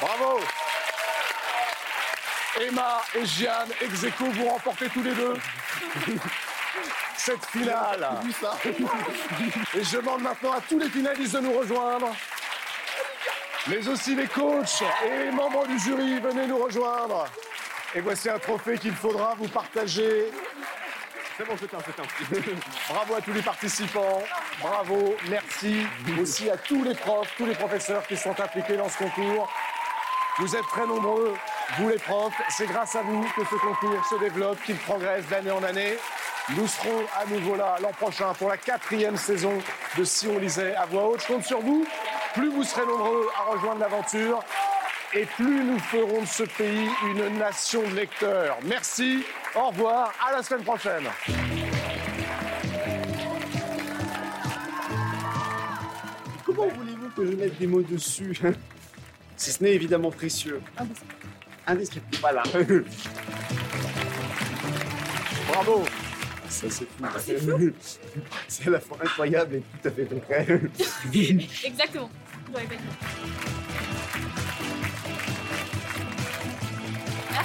Bravo 0.00 0.40
Emma 2.60 3.02
et 3.14 3.24
Jeanne, 3.24 3.70
ex 3.80 4.04
aequo, 4.04 4.26
vous 4.26 4.48
remportez 4.48 4.88
tous 4.90 5.02
les 5.02 5.14
deux 5.14 5.34
cette 7.16 7.44
finale. 7.46 8.06
Et 9.74 9.82
je 9.82 9.96
demande 9.96 10.22
maintenant 10.22 10.52
à 10.52 10.60
tous 10.60 10.78
les 10.78 10.90
finalistes 10.90 11.34
de 11.34 11.40
nous 11.40 11.58
rejoindre. 11.58 12.14
Mais 13.68 13.88
aussi 13.88 14.14
les 14.14 14.28
coachs 14.28 14.82
et 15.04 15.24
les 15.24 15.30
membres 15.30 15.66
du 15.66 15.78
jury, 15.78 16.20
venez 16.20 16.46
nous 16.46 16.62
rejoindre. 16.62 17.26
Et 17.94 18.00
voici 18.00 18.28
un 18.28 18.38
trophée 18.38 18.78
qu'il 18.78 18.94
faudra 18.94 19.34
vous 19.36 19.48
partager. 19.48 20.30
Bravo 22.88 23.14
à 23.14 23.20
tous 23.20 23.32
les 23.32 23.42
participants. 23.42 24.22
Bravo, 24.60 25.14
merci 25.28 25.86
aussi 26.20 26.48
à 26.48 26.56
tous 26.56 26.82
les 26.82 26.94
profs, 26.94 27.30
tous 27.36 27.46
les 27.46 27.54
professeurs 27.54 28.06
qui 28.06 28.16
sont 28.16 28.38
impliqués 28.40 28.76
dans 28.76 28.88
ce 28.88 28.98
concours. 28.98 29.48
Vous 30.38 30.56
êtes 30.56 30.66
très 30.66 30.86
nombreux, 30.86 31.34
vous 31.78 31.88
les 31.88 31.98
profs. 31.98 32.34
C'est 32.48 32.66
grâce 32.66 32.94
à 32.94 33.02
vous 33.02 33.22
que 33.36 33.44
ce 33.44 33.56
concours 33.56 34.04
se 34.08 34.18
développe, 34.18 34.62
qu'il 34.64 34.76
progresse 34.76 35.26
d'année 35.26 35.50
en 35.50 35.62
année. 35.62 35.96
Nous 36.56 36.66
serons 36.66 37.04
à 37.14 37.26
nouveau 37.26 37.56
là 37.56 37.76
l'an 37.82 37.92
prochain 37.92 38.32
pour 38.34 38.48
la 38.48 38.56
quatrième 38.56 39.16
saison 39.16 39.58
de 39.98 40.04
Si 40.04 40.28
on 40.28 40.38
lisait 40.38 40.74
à 40.74 40.86
voix 40.86 41.08
haute. 41.08 41.22
Je 41.22 41.26
compte 41.26 41.44
sur 41.44 41.60
vous. 41.60 41.86
Plus 42.34 42.50
vous 42.50 42.62
serez 42.62 42.86
nombreux 42.86 43.28
à 43.36 43.52
rejoindre 43.52 43.80
l'aventure 43.80 44.42
et 45.16 45.24
plus 45.24 45.64
nous 45.64 45.78
ferons 45.78 46.20
de 46.20 46.26
ce 46.26 46.42
pays 46.42 46.88
une 47.08 47.38
nation 47.38 47.82
de 47.88 47.94
lecteurs. 47.94 48.58
Merci, 48.64 49.24
au 49.54 49.68
revoir, 49.68 50.12
à 50.26 50.32
la 50.32 50.42
semaine 50.42 50.64
prochaine. 50.64 51.04
Comment 56.44 56.68
voulez-vous 56.68 57.08
que 57.16 57.24
je 57.26 57.32
mette 57.32 57.58
des 57.58 57.66
mots 57.66 57.80
dessus 57.82 58.38
hein? 58.44 58.52
Si 59.36 59.52
ce 59.52 59.62
n'est 59.62 59.72
évidemment 59.72 60.10
précieux. 60.10 60.60
Indescriptible. 61.66 62.18
Voilà. 62.20 62.42
Bravo. 65.48 65.84
Ça, 66.48 66.66
c'est 66.70 66.86
fou. 67.38 67.52
C'est 68.48 68.68
à 68.68 68.70
la 68.70 68.80
fois 68.80 68.98
incroyable 69.02 69.56
et 69.56 69.60
tout 69.60 69.88
à 69.88 69.90
fait 69.90 70.04
concret. 70.04 70.46
Exactement. 71.64 72.10
Ouais, 72.54 72.62
exactement. 72.62 72.92